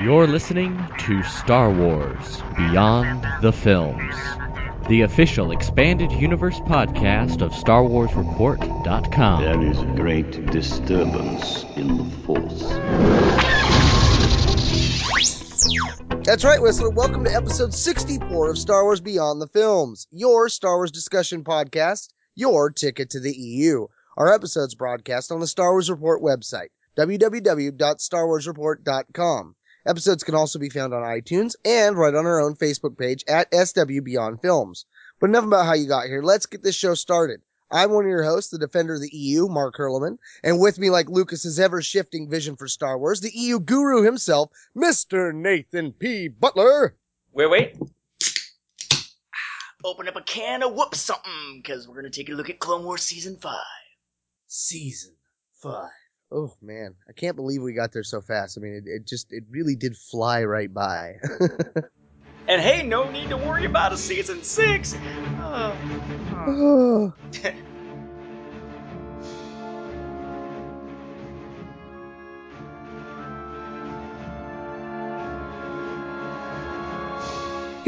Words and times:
You're 0.00 0.28
listening 0.28 0.80
to 1.00 1.24
Star 1.24 1.72
Wars 1.72 2.40
Beyond 2.56 3.26
the 3.42 3.52
Films, 3.52 4.14
the 4.88 5.00
official 5.00 5.50
expanded 5.50 6.12
universe 6.12 6.60
podcast 6.60 7.42
of 7.42 7.50
StarWarsReport.com. 7.50 9.42
There 9.42 9.60
is 9.60 9.80
a 9.80 9.86
great 9.96 10.46
disturbance 10.52 11.64
in 11.74 11.96
the 11.96 12.04
Force. 12.24 12.62
That's 16.24 16.44
right, 16.44 16.62
Whistler. 16.62 16.90
Welcome 16.90 17.24
to 17.24 17.34
episode 17.34 17.74
64 17.74 18.50
of 18.50 18.58
Star 18.58 18.84
Wars 18.84 19.00
Beyond 19.00 19.42
the 19.42 19.48
Films, 19.48 20.06
your 20.12 20.48
Star 20.48 20.76
Wars 20.76 20.92
discussion 20.92 21.42
podcast, 21.42 22.10
your 22.36 22.70
ticket 22.70 23.10
to 23.10 23.18
the 23.18 23.36
EU. 23.36 23.88
Our 24.16 24.32
episodes 24.32 24.76
broadcast 24.76 25.32
on 25.32 25.40
the 25.40 25.48
Star 25.48 25.72
Wars 25.72 25.90
Report 25.90 26.22
website, 26.22 26.68
www.starwarsreport.com. 26.96 29.54
Episodes 29.88 30.22
can 30.22 30.34
also 30.34 30.58
be 30.58 30.68
found 30.68 30.92
on 30.92 31.02
iTunes 31.02 31.56
and 31.64 31.96
right 31.96 32.14
on 32.14 32.26
our 32.26 32.40
own 32.40 32.54
Facebook 32.54 32.98
page 32.98 33.24
at 33.26 33.48
SW 33.54 34.02
Beyond 34.04 34.42
Films. 34.42 34.84
But 35.18 35.30
enough 35.30 35.46
about 35.46 35.64
how 35.64 35.72
you 35.72 35.88
got 35.88 36.06
here. 36.06 36.22
Let's 36.22 36.44
get 36.44 36.62
this 36.62 36.74
show 36.74 36.92
started. 36.92 37.40
I'm 37.70 37.90
one 37.92 38.04
of 38.04 38.10
your 38.10 38.22
hosts, 38.22 38.50
the 38.50 38.58
defender 38.58 38.94
of 38.94 39.00
the 39.00 39.10
EU, 39.10 39.48
Mark 39.48 39.76
Hurleman, 39.76 40.18
and 40.44 40.60
with 40.60 40.78
me, 40.78 40.90
like 40.90 41.08
Lucas's 41.08 41.58
ever-shifting 41.58 42.28
vision 42.28 42.54
for 42.56 42.68
Star 42.68 42.98
Wars, 42.98 43.20
the 43.20 43.30
EU 43.34 43.60
guru 43.60 44.02
himself, 44.02 44.50
Mr. 44.76 45.34
Nathan 45.34 45.92
P. 45.92 46.28
Butler. 46.28 46.94
Wait, 47.32 47.50
wait. 47.50 47.76
Ah, 48.94 49.72
open 49.84 50.06
up 50.08 50.16
a 50.16 50.22
can 50.22 50.62
of 50.62 50.74
whoop 50.74 50.94
something, 50.94 51.60
because 51.62 51.88
we're 51.88 52.00
going 52.00 52.10
to 52.10 52.10
take 52.10 52.28
a 52.28 52.32
look 52.32 52.50
at 52.50 52.58
Clone 52.58 52.84
Wars 52.84 53.02
Season 53.02 53.36
5. 53.36 53.54
Season 54.46 55.14
5. 55.62 55.90
Oh 56.30 56.52
man, 56.60 56.94
I 57.08 57.12
can't 57.12 57.36
believe 57.36 57.62
we 57.62 57.72
got 57.72 57.92
there 57.92 58.02
so 58.02 58.20
fast. 58.20 58.58
I 58.58 58.60
mean, 58.60 58.74
it, 58.74 58.84
it 58.86 59.06
just, 59.06 59.32
it 59.32 59.44
really 59.50 59.76
did 59.76 59.96
fly 59.96 60.44
right 60.44 60.72
by. 60.72 61.14
And 62.48 62.62
hey, 62.62 62.82
no 62.82 63.10
need 63.10 63.28
to 63.28 63.36
worry 63.36 63.66
about 63.66 63.92
a 63.92 63.96
Season 63.98 64.42
6. 64.42 64.96
Uh, 65.38 65.76
Oh. 66.48 67.14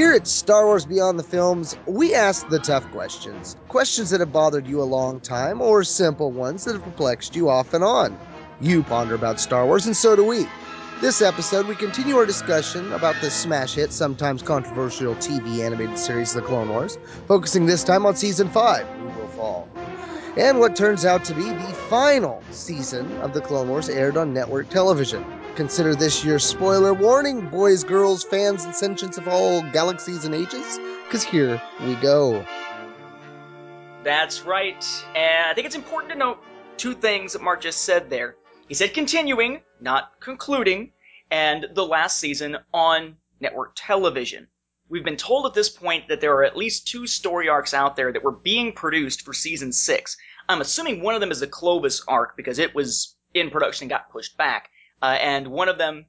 Here 0.01 0.15
at 0.15 0.27
Star 0.27 0.65
Wars 0.65 0.87
Beyond 0.87 1.19
the 1.19 1.23
Films, 1.23 1.77
we 1.85 2.15
ask 2.15 2.49
the 2.49 2.59
tough 2.59 2.91
questions. 2.91 3.55
Questions 3.69 4.09
that 4.09 4.21
have 4.21 4.33
bothered 4.33 4.67
you 4.67 4.81
a 4.81 4.85
long 4.85 5.21
time, 5.21 5.61
or 5.61 5.85
simple 5.85 6.33
ones 6.33 6.65
that 6.65 6.73
have 6.73 6.83
perplexed 6.83 7.37
you 7.37 7.51
off 7.51 7.75
and 7.75 7.85
on. 7.85 8.19
You 8.63 8.83
ponder 8.83 9.15
about 9.15 9.39
Star 9.39 9.67
Wars, 9.67 9.85
and 9.85 9.95
so 9.95 10.17
do 10.17 10.25
we. 10.25 10.47
This 11.03 11.21
episode, 11.21 11.67
we 11.67 11.75
continue 11.75 12.17
our 12.17 12.25
discussion 12.25 12.91
about 12.95 13.15
the 13.21 13.31
smash 13.31 13.75
hit, 13.75 13.93
sometimes 13.93 14.43
controversial 14.43 15.17
TV 15.17 15.63
animated 15.63 15.99
series 15.99 16.33
The 16.33 16.41
Clone 16.41 16.71
Wars, 16.71 16.97
focusing 17.29 17.67
this 17.67 17.85
time 17.85 18.07
on 18.07 18.17
Season 18.17 18.49
5, 18.49 18.87
Who 18.87 19.05
Will 19.21 19.29
Fall. 19.29 19.69
And 20.39 20.61
what 20.61 20.77
turns 20.77 21.05
out 21.05 21.27
to 21.27 21.35
be 21.35 21.43
the 21.43 21.77
final 21.91 22.43
season 22.53 23.13
of 23.19 23.35
The 23.35 23.43
Clone 23.43 23.69
Wars 23.69 23.91
aired 23.91 24.17
on 24.17 24.33
network 24.33 24.71
television. 24.71 25.23
Consider 25.57 25.95
this 25.95 26.25
your 26.25 26.39
spoiler 26.39 26.95
warning, 26.95 27.49
boys, 27.49 27.85
girls, 27.85 28.25
fans, 28.25 28.65
and 28.65 28.73
sentients 28.73 29.19
of 29.19 29.29
all 29.29 29.63
galaxies 29.73 30.25
and 30.25 30.35
ages, 30.35 30.79
because 31.05 31.23
here 31.23 31.61
we 31.85 31.95
go. 31.97 32.45
that's 34.03 34.43
right. 34.43 34.83
And 35.15 35.47
I 35.51 35.55
think 35.55 35.67
it's 35.67 35.77
important 35.77 36.13
to 36.13 36.19
note 36.19 36.39
two 36.77 36.95
things 36.95 37.35
that 37.35 37.43
Mark 37.43 37.61
just 37.61 37.83
said 37.83 38.09
there. 38.09 38.37
He 38.69 38.75
said 38.75 38.95
continuing, 38.95 39.61
not 39.81 40.13
concluding, 40.21 40.93
and 41.31 41.67
the 41.75 41.85
last 41.85 42.19
season 42.19 42.57
on 42.73 43.17
network 43.41 43.73
television. 43.75 44.47
We've 44.89 45.05
been 45.05 45.17
told 45.17 45.47
at 45.47 45.55
this 45.55 45.69
point 45.69 46.09
that 46.09 46.21
there 46.21 46.35
are 46.35 46.45
at 46.45 46.57
least 46.57 46.89
two 46.89 47.07
story 47.07 47.49
arcs 47.49 47.75
out 47.75 47.97
there 47.97 48.13
that 48.13 48.25
were 48.25 48.33
being 48.33 48.73
produced 48.73 49.23
for 49.23 49.33
season 49.33 49.73
six. 49.73 50.17
I'm 50.49 50.61
assuming 50.61 51.03
one 51.03 51.15
of 51.15 51.21
them 51.21 51.31
is 51.31 51.41
the 51.41 51.47
Clovis 51.47 52.03
arc 52.09 52.37
because 52.37 52.59
it 52.59 52.75
was 52.75 53.17
in 53.35 53.51
production 53.51 53.85
and 53.85 53.91
got 53.91 54.11
pushed 54.11 54.37
back. 54.37 54.71
Uh, 55.03 55.17
and 55.21 55.49
one 55.49 55.69
of 55.69 55.79
them, 55.79 56.07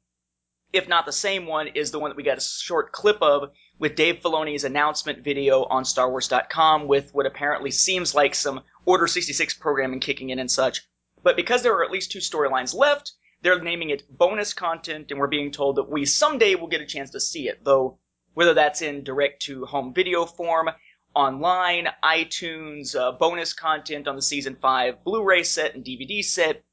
if 0.74 0.88
not 0.88 1.06
the 1.06 1.12
same 1.12 1.46
one, 1.46 1.68
is 1.68 1.92
the 1.92 2.00
one 2.00 2.10
that 2.10 2.18
we 2.18 2.24
got 2.24 2.38
a 2.38 2.42
short 2.42 2.92
clip 2.92 3.22
of 3.22 3.52
with 3.80 3.96
Dave 3.96 4.22
Filoni's 4.22 4.64
announcement 4.64 5.24
video 5.24 5.64
on 5.64 5.84
StarWars.com 5.84 6.88
with 6.88 7.14
what 7.14 7.26
apparently 7.26 7.72
seems 7.72 8.14
like 8.14 8.36
some 8.36 8.62
Order 8.86 9.08
66 9.08 9.56
programming 9.56 10.00
kicking 10.00 10.30
in 10.30 10.40
and 10.40 10.50
such. 10.50 10.82
But 11.24 11.36
because 11.36 11.64
there 11.64 11.74
are 11.74 11.84
at 11.84 11.92
least 11.92 12.12
two 12.12 12.20
storylines 12.20 12.74
left, 12.74 13.14
they're 13.42 13.62
naming 13.62 13.90
it 13.90 14.04
bonus 14.10 14.54
content, 14.54 15.12
and 15.12 15.20
we're 15.20 15.28
being 15.28 15.52
told 15.52 15.78
that 15.78 15.90
we 15.90 16.06
someday 16.06 16.56
will 16.56 16.68
get 16.68 16.82
a 16.82 16.86
chance 16.86 17.12
to 17.12 17.20
see 17.20 17.48
it, 17.48 17.64
though 17.64 18.00
whether 18.34 18.54
that's 18.54 18.82
in 18.82 19.04
direct 19.04 19.42
to 19.44 19.66
home 19.66 19.94
video 19.94 20.26
form, 20.26 20.70
online, 21.14 21.88
iTunes, 22.04 22.96
uh, 22.96 23.12
bonus 23.12 23.54
content 23.54 24.08
on 24.08 24.16
the 24.16 24.22
season 24.22 24.56
5 24.62 25.04
Blu 25.04 25.24
ray 25.24 25.44
set 25.44 25.76
and 25.76 25.84
DVD 25.84 26.24
set, 26.24 26.64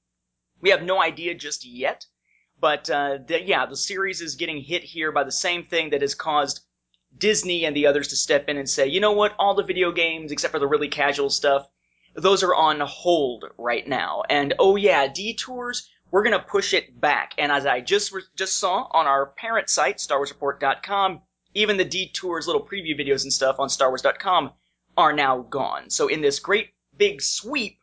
we 0.61 0.71
have 0.71 0.83
no 0.83 1.01
idea 1.01 1.35
just 1.35 1.65
yet. 1.65 2.07
But 2.61 2.91
uh, 2.91 3.19
the, 3.27 3.43
yeah, 3.43 3.67
the 3.67 3.77
series 3.77 4.21
is 4.21 4.35
getting 4.35 4.61
hit 4.61 4.83
here 4.83 5.13
by 5.13 5.25
the 5.25 5.33
same 5.33 5.65
thing 5.65 5.91
that 5.91 6.01
has 6.01 6.15
caused 6.15 6.61
Disney 7.17 7.65
and 7.65 7.75
the 7.75 7.87
others 7.87 8.09
to 8.09 8.17
step 8.17 8.49
in 8.49 8.57
and 8.57 8.69
say, 8.69 8.87
you 8.87 9.01
know 9.01 9.13
what, 9.13 9.35
all 9.39 9.55
the 9.55 9.63
video 9.63 9.93
games, 9.93 10.33
except 10.33 10.53
for 10.53 10.59
the 10.59 10.67
really 10.67 10.89
casual 10.89 11.31
stuff, 11.31 11.69
those 12.15 12.43
are 12.43 12.55
on 12.55 12.81
hold 12.81 13.45
right 13.57 13.87
now. 13.87 14.23
And 14.29 14.55
oh 14.59 14.77
yeah, 14.77 15.07
detours, 15.07 15.89
we're 16.11 16.25
gonna 16.25 16.39
push 16.39 16.75
it 16.75 17.01
back. 17.01 17.35
And 17.39 17.53
as 17.53 17.65
I 17.65 17.81
just 17.81 18.13
re- 18.13 18.23
just 18.37 18.57
saw 18.57 18.89
on 18.91 19.07
our 19.07 19.27
parent 19.27 19.71
site, 19.71 19.99
StarWarsReport.com, 19.99 21.23
even 21.55 21.77
the 21.77 21.85
detours 21.85 22.47
little 22.47 22.67
preview 22.67 22.99
videos 22.99 23.23
and 23.23 23.33
stuff 23.33 23.59
on 23.59 23.69
StarWars.com 23.69 24.53
are 24.97 25.13
now 25.13 25.43
gone. 25.43 25.91
So 25.91 26.09
in 26.09 26.21
this 26.21 26.41
great 26.41 26.71
big 26.97 27.23
sweep, 27.23 27.79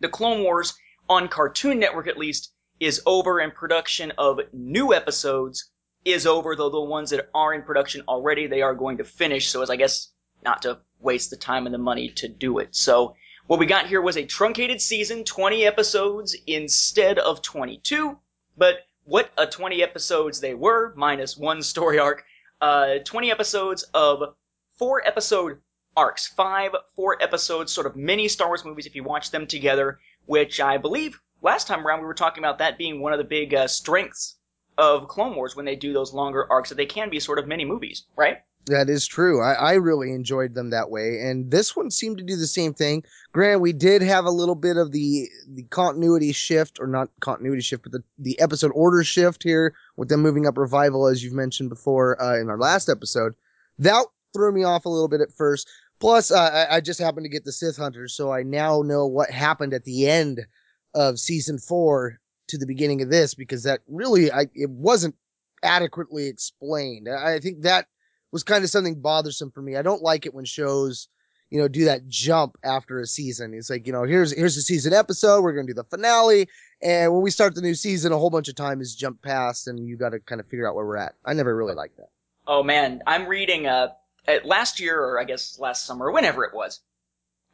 the 0.00 0.08
Clone 0.08 0.42
Wars 0.42 0.74
on 1.08 1.28
Cartoon 1.28 1.78
Network 1.78 2.06
at 2.06 2.18
least 2.18 2.52
is 2.80 3.02
over, 3.06 3.40
and 3.40 3.54
production 3.54 4.12
of 4.18 4.40
new 4.52 4.94
episodes 4.94 5.70
is 6.04 6.26
over. 6.26 6.54
Though 6.54 6.70
the 6.70 6.80
ones 6.80 7.10
that 7.10 7.28
are 7.34 7.54
in 7.54 7.62
production 7.62 8.02
already, 8.08 8.46
they 8.46 8.62
are 8.62 8.74
going 8.74 8.98
to 8.98 9.04
finish. 9.04 9.48
So 9.48 9.62
as 9.62 9.70
I 9.70 9.76
guess 9.76 10.08
not 10.44 10.62
to 10.62 10.78
waste 11.00 11.30
the 11.30 11.36
time 11.36 11.66
and 11.66 11.74
the 11.74 11.78
money 11.78 12.10
to 12.10 12.28
do 12.28 12.58
it. 12.58 12.74
So 12.74 13.14
what 13.46 13.58
we 13.58 13.66
got 13.66 13.86
here 13.86 14.00
was 14.00 14.16
a 14.16 14.24
truncated 14.24 14.80
season, 14.80 15.24
20 15.24 15.64
episodes 15.64 16.36
instead 16.46 17.18
of 17.18 17.42
22. 17.42 18.18
But 18.56 18.76
what 19.04 19.30
a 19.38 19.46
20 19.46 19.82
episodes 19.82 20.40
they 20.40 20.54
were, 20.54 20.92
minus 20.96 21.36
one 21.36 21.62
story 21.62 21.98
arc. 21.98 22.24
Uh, 22.60 22.98
20 23.04 23.30
episodes 23.30 23.84
of 23.94 24.34
four 24.76 25.06
episode 25.06 25.58
arcs. 25.96 26.26
Five, 26.26 26.72
four 26.94 27.20
episodes, 27.22 27.72
sort 27.72 27.86
of 27.86 27.96
mini 27.96 28.28
Star 28.28 28.48
Wars 28.48 28.64
movies 28.64 28.86
if 28.86 28.94
you 28.94 29.02
watch 29.02 29.30
them 29.30 29.46
together, 29.46 29.98
which 30.28 30.60
I 30.60 30.76
believe 30.76 31.18
last 31.40 31.66
time 31.66 31.86
around 31.86 32.00
we 32.00 32.06
were 32.06 32.14
talking 32.14 32.44
about 32.44 32.58
that 32.58 32.76
being 32.76 33.00
one 33.00 33.12
of 33.12 33.18
the 33.18 33.24
big 33.24 33.54
uh, 33.54 33.66
strengths 33.66 34.36
of 34.76 35.08
Clone 35.08 35.34
Wars 35.34 35.56
when 35.56 35.64
they 35.64 35.74
do 35.74 35.92
those 35.92 36.12
longer 36.12 36.46
arcs, 36.50 36.68
that 36.68 36.76
they 36.76 36.86
can 36.86 37.10
be 37.10 37.18
sort 37.18 37.38
of 37.38 37.48
mini 37.48 37.64
movies, 37.64 38.04
right? 38.14 38.38
That 38.66 38.90
is 38.90 39.06
true. 39.06 39.42
I, 39.42 39.54
I 39.54 39.72
really 39.74 40.12
enjoyed 40.12 40.54
them 40.54 40.70
that 40.70 40.90
way, 40.90 41.20
and 41.22 41.50
this 41.50 41.74
one 41.74 41.90
seemed 41.90 42.18
to 42.18 42.24
do 42.24 42.36
the 42.36 42.46
same 42.46 42.74
thing. 42.74 43.02
Grant, 43.32 43.62
we 43.62 43.72
did 43.72 44.02
have 44.02 44.26
a 44.26 44.30
little 44.30 44.54
bit 44.54 44.76
of 44.76 44.92
the 44.92 45.26
the 45.48 45.62
continuity 45.64 46.32
shift, 46.32 46.78
or 46.78 46.86
not 46.86 47.08
continuity 47.20 47.62
shift, 47.62 47.84
but 47.84 47.92
the 47.92 48.04
the 48.18 48.38
episode 48.38 48.72
order 48.74 49.02
shift 49.02 49.42
here 49.42 49.74
with 49.96 50.10
them 50.10 50.20
moving 50.20 50.46
up 50.46 50.58
revival, 50.58 51.06
as 51.06 51.24
you've 51.24 51.32
mentioned 51.32 51.70
before 51.70 52.20
uh, 52.22 52.38
in 52.38 52.50
our 52.50 52.58
last 52.58 52.90
episode. 52.90 53.34
That 53.78 54.04
threw 54.34 54.52
me 54.52 54.64
off 54.64 54.84
a 54.84 54.90
little 54.90 55.08
bit 55.08 55.22
at 55.22 55.32
first. 55.32 55.66
Plus, 56.00 56.30
uh, 56.30 56.66
I, 56.70 56.76
I 56.76 56.80
just 56.80 57.00
happened 57.00 57.24
to 57.24 57.30
get 57.30 57.44
the 57.44 57.52
Sith 57.52 57.76
Hunters, 57.76 58.14
so 58.14 58.32
I 58.32 58.42
now 58.42 58.82
know 58.82 59.06
what 59.06 59.30
happened 59.30 59.74
at 59.74 59.84
the 59.84 60.08
end 60.08 60.46
of 60.94 61.18
season 61.18 61.58
four 61.58 62.20
to 62.48 62.58
the 62.58 62.66
beginning 62.66 63.02
of 63.02 63.10
this 63.10 63.34
because 63.34 63.62
that 63.64 63.80
really 63.88 64.32
I 64.32 64.46
it 64.54 64.70
wasn't 64.70 65.14
adequately 65.62 66.28
explained. 66.28 67.08
I 67.08 67.34
I 67.34 67.40
think 67.40 67.62
that 67.62 67.86
was 68.32 68.42
kind 68.42 68.64
of 68.64 68.70
something 68.70 69.00
bothersome 69.00 69.50
for 69.50 69.62
me. 69.62 69.76
I 69.76 69.82
don't 69.82 70.02
like 70.02 70.26
it 70.26 70.34
when 70.34 70.44
shows, 70.44 71.08
you 71.50 71.58
know, 71.58 71.68
do 71.68 71.86
that 71.86 72.06
jump 72.08 72.56
after 72.62 73.00
a 73.00 73.06
season. 73.06 73.54
It's 73.54 73.70
like, 73.70 73.86
you 73.86 73.92
know, 73.92 74.04
here's 74.04 74.32
here's 74.32 74.54
the 74.54 74.62
season 74.62 74.92
episode, 74.92 75.42
we're 75.42 75.52
gonna 75.52 75.66
do 75.66 75.74
the 75.74 75.84
finale, 75.84 76.48
and 76.80 77.12
when 77.12 77.22
we 77.22 77.30
start 77.30 77.54
the 77.54 77.60
new 77.60 77.74
season, 77.74 78.12
a 78.12 78.18
whole 78.18 78.30
bunch 78.30 78.48
of 78.48 78.54
time 78.54 78.80
is 78.80 78.94
jumped 78.94 79.22
past, 79.22 79.66
and 79.66 79.86
you 79.86 79.96
got 79.96 80.10
to 80.10 80.20
kind 80.20 80.40
of 80.40 80.46
figure 80.46 80.68
out 80.68 80.74
where 80.74 80.86
we're 80.86 80.96
at. 80.96 81.14
I 81.24 81.34
never 81.34 81.54
really 81.54 81.74
liked 81.74 81.96
that. 81.96 82.10
Oh 82.46 82.62
man, 82.62 83.02
I'm 83.06 83.26
reading 83.26 83.66
uh, 83.66 83.88
Uh, 84.28 84.38
last 84.44 84.78
year 84.78 85.00
or 85.00 85.18
I 85.18 85.24
guess 85.24 85.58
last 85.58 85.86
summer, 85.86 86.06
or 86.06 86.12
whenever 86.12 86.44
it 86.44 86.54
was. 86.54 86.80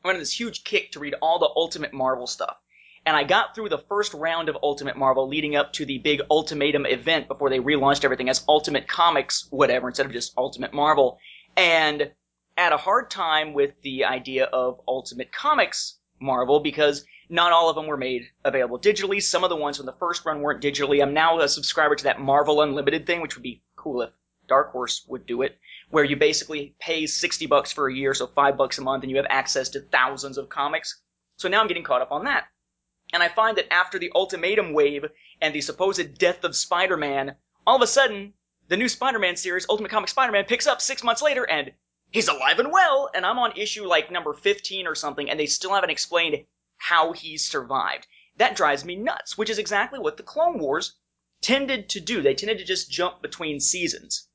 I 0.05 0.09
went 0.09 0.17
on 0.17 0.21
this 0.21 0.39
huge 0.39 0.65
kick 0.65 0.93
to 0.93 0.99
read 0.99 1.15
all 1.23 1.39
the 1.39 1.49
Ultimate 1.57 1.95
Marvel 1.95 2.27
stuff. 2.27 2.57
And 3.07 3.17
I 3.17 3.25
got 3.25 3.55
through 3.55 3.69
the 3.69 3.85
first 3.89 4.13
round 4.15 4.49
of 4.49 4.57
Ultimate 4.63 4.97
Marvel 4.97 5.29
leading 5.29 5.57
up 5.57 5.73
to 5.75 5.87
the 5.87 5.99
big 5.99 6.21
Ultimatum 6.31 6.87
event 6.87 7.29
before 7.29 7.51
they 7.51 7.59
relaunched 7.59 8.05
everything 8.05 8.29
as 8.29 8.45
Ultimate 8.49 8.89
Comics, 8.89 9.47
whatever, 9.51 9.89
instead 9.89 10.07
of 10.07 10.13
just 10.13 10.37
Ultimate 10.37 10.75
Marvel. 10.75 11.19
And 11.57 12.11
had 12.57 12.73
a 12.73 12.79
hard 12.79 13.11
time 13.11 13.53
with 13.53 13.73
the 13.83 14.05
idea 14.05 14.45
of 14.45 14.81
Ultimate 14.89 15.33
Comics 15.33 15.99
Marvel 16.21 16.61
because 16.61 17.05
not 17.29 17.53
all 17.53 17.69
of 17.69 17.77
them 17.77 17.87
were 17.87 17.97
made 17.97 18.23
available 18.45 18.79
digitally. 18.79 19.23
Some 19.23 19.45
of 19.45 19.51
the 19.51 19.57
ones 19.57 19.77
from 19.77 19.87
the 19.87 19.93
first 19.93 20.25
run 20.25 20.41
weren't 20.41 20.63
digitally. 20.63 21.03
I'm 21.03 21.15
now 21.15 21.39
a 21.41 21.49
subscriber 21.49 21.97
to 21.97 22.05
that 22.05 22.21
Marvel 22.21 22.63
Unlimited 22.63 23.07
thing, 23.07 23.21
which 23.21 23.37
would 23.37 23.43
be 23.43 23.63
cool 23.77 24.03
if 24.03 24.11
Dark 24.47 24.73
Horse 24.73 25.05
would 25.09 25.27
do 25.27 25.43
it, 25.43 25.59
where 25.91 26.05
you 26.05 26.17
basically 26.17 26.75
pay 26.79 27.07
60 27.07 27.47
bucks 27.47 27.73
for 27.73 27.89
a 27.89 27.95
year, 27.95 28.15
so 28.15 28.27
5 28.27 28.57
bucks 28.57 28.79
a 28.79 28.83
month, 28.83 29.03
and 29.03 29.11
you 29.11 29.17
have 29.17 29.27
access 29.29 29.69
to 29.71 29.81
thousands 29.81 30.39
of 30.39 30.49
comics. 30.49 31.01
So 31.37 31.49
now 31.49 31.61
I'm 31.61 31.69
getting 31.69 31.85
caught 31.85 32.03
up 32.03 32.13
on 32.13 32.25
that. 32.25 32.45
And 33.13 33.23
I 33.23 33.29
find 33.29 33.57
that 33.59 33.73
after 33.73 33.99
the 33.99 34.11
Ultimatum 34.15 34.73
wave 34.73 35.05
and 35.41 35.55
the 35.55 35.61
supposed 35.61 36.19
death 36.19 36.43
of 36.45 36.57
Spider-Man, 36.57 37.37
all 37.67 37.77
of 37.77 37.83
a 37.83 37.87
sudden, 37.87 38.35
the 38.69 38.77
new 38.77 38.89
Spider-Man 38.89 39.37
series, 39.37 39.67
Ultimate 39.69 39.91
Comic 39.91 40.09
Spider-Man, 40.09 40.45
picks 40.47 40.67
up 40.67 40.81
six 40.81 41.05
months 41.05 41.23
later 41.23 41.49
and 41.49 41.73
he's 42.11 42.29
alive 42.29 42.59
and 42.59 42.73
well, 42.73 43.11
and 43.15 43.27
I'm 43.27 43.39
on 43.39 43.57
issue 43.57 43.87
like 43.87 44.11
number 44.11 44.33
15 44.33 44.87
or 44.87 44.95
something, 44.95 45.29
and 45.29 45.39
they 45.39 45.47
still 45.47 45.75
haven't 45.75 45.91
explained 45.91 46.45
how 46.77 47.13
he's 47.13 47.45
survived. 47.45 48.07
That 48.37 48.57
drives 48.57 48.85
me 48.85 48.97
nuts, 48.97 49.39
which 49.39 49.51
is 49.51 49.59
exactly 49.59 49.99
what 49.99 50.17
the 50.17 50.23
Clone 50.23 50.59
Wars 50.59 50.97
tended 51.41 51.91
to 51.91 52.01
do. 52.01 52.23
They 52.23 52.35
tended 52.35 52.59
to 52.59 52.65
just 52.65 52.91
jump 52.91 53.21
between 53.21 53.61
seasons. 53.61 54.29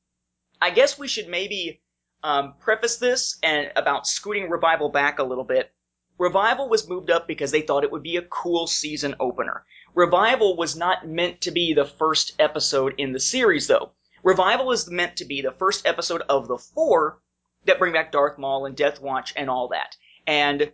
I 0.60 0.70
guess 0.70 0.98
we 0.98 1.08
should 1.08 1.28
maybe 1.28 1.80
um, 2.22 2.54
preface 2.60 2.96
this 2.96 3.38
and 3.42 3.72
about 3.76 4.06
scooting 4.06 4.50
Revival 4.50 4.90
back 4.90 5.18
a 5.18 5.24
little 5.24 5.44
bit. 5.44 5.72
Revival 6.18 6.68
was 6.68 6.88
moved 6.88 7.10
up 7.10 7.26
because 7.26 7.50
they 7.50 7.62
thought 7.62 7.84
it 7.84 7.92
would 7.92 8.02
be 8.02 8.16
a 8.16 8.22
cool 8.22 8.66
season 8.66 9.14
opener. 9.18 9.64
Revival 9.94 10.56
was 10.56 10.76
not 10.76 11.08
meant 11.08 11.40
to 11.40 11.50
be 11.50 11.72
the 11.72 11.86
first 11.86 12.34
episode 12.38 12.94
in 12.98 13.12
the 13.12 13.20
series, 13.20 13.66
though. 13.66 13.92
Revival 14.22 14.70
is 14.70 14.90
meant 14.90 15.16
to 15.16 15.24
be 15.24 15.40
the 15.40 15.52
first 15.52 15.86
episode 15.86 16.22
of 16.28 16.46
the 16.46 16.58
four 16.58 17.22
that 17.64 17.78
bring 17.78 17.94
back 17.94 18.12
Darth 18.12 18.36
Maul 18.36 18.66
and 18.66 18.76
Death 18.76 19.00
Watch 19.00 19.32
and 19.34 19.48
all 19.48 19.68
that. 19.68 19.96
And 20.26 20.72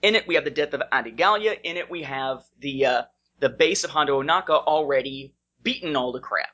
in 0.00 0.14
it, 0.14 0.28
we 0.28 0.36
have 0.36 0.44
the 0.44 0.50
death 0.50 0.74
of 0.74 0.82
Adi 0.92 1.10
Gallia. 1.10 1.56
In 1.64 1.76
it, 1.76 1.90
we 1.90 2.02
have 2.02 2.44
the 2.60 2.86
uh, 2.86 3.02
the 3.40 3.48
base 3.48 3.82
of 3.82 3.90
Hondo 3.90 4.22
Ohnaka 4.22 4.50
already 4.50 5.34
beaten 5.62 5.96
all 5.96 6.12
the 6.12 6.20
crap. 6.20 6.50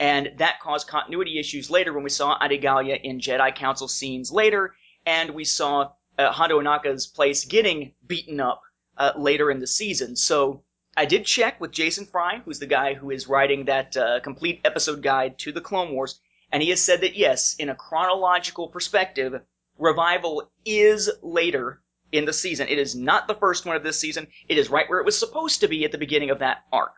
And 0.00 0.32
that 0.38 0.60
caused 0.60 0.88
continuity 0.88 1.38
issues 1.38 1.70
later 1.70 1.92
when 1.92 2.02
we 2.02 2.10
saw 2.10 2.36
Adi 2.40 2.58
Gallia 2.58 2.96
in 2.96 3.20
Jedi 3.20 3.54
Council 3.54 3.86
scenes 3.86 4.32
later, 4.32 4.74
and 5.06 5.30
we 5.30 5.44
saw 5.44 5.92
uh, 6.18 6.32
Hondo 6.32 6.60
Ohnaka's 6.60 7.06
place 7.06 7.44
getting 7.44 7.92
beaten 8.06 8.40
up 8.40 8.62
uh, 8.98 9.12
later 9.16 9.50
in 9.50 9.60
the 9.60 9.66
season. 9.66 10.16
So 10.16 10.62
I 10.96 11.04
did 11.04 11.26
check 11.26 11.60
with 11.60 11.72
Jason 11.72 12.06
Fry, 12.06 12.40
who's 12.44 12.58
the 12.58 12.66
guy 12.66 12.94
who 12.94 13.10
is 13.10 13.28
writing 13.28 13.64
that 13.64 13.96
uh, 13.96 14.20
complete 14.20 14.60
episode 14.64 15.02
guide 15.02 15.38
to 15.40 15.52
the 15.52 15.60
Clone 15.60 15.92
Wars, 15.92 16.20
and 16.52 16.62
he 16.62 16.70
has 16.70 16.80
said 16.80 17.00
that 17.00 17.16
yes, 17.16 17.54
in 17.58 17.68
a 17.68 17.74
chronological 17.74 18.68
perspective, 18.68 19.40
Revival 19.76 20.52
is 20.64 21.10
later 21.20 21.82
in 22.12 22.24
the 22.24 22.32
season. 22.32 22.68
It 22.68 22.78
is 22.78 22.94
not 22.94 23.26
the 23.26 23.34
first 23.34 23.66
one 23.66 23.74
of 23.74 23.82
this 23.82 23.98
season. 23.98 24.28
It 24.48 24.56
is 24.56 24.70
right 24.70 24.88
where 24.88 25.00
it 25.00 25.04
was 25.04 25.18
supposed 25.18 25.60
to 25.60 25.68
be 25.68 25.84
at 25.84 25.90
the 25.90 25.98
beginning 25.98 26.30
of 26.30 26.38
that 26.38 26.64
arc. 26.72 26.94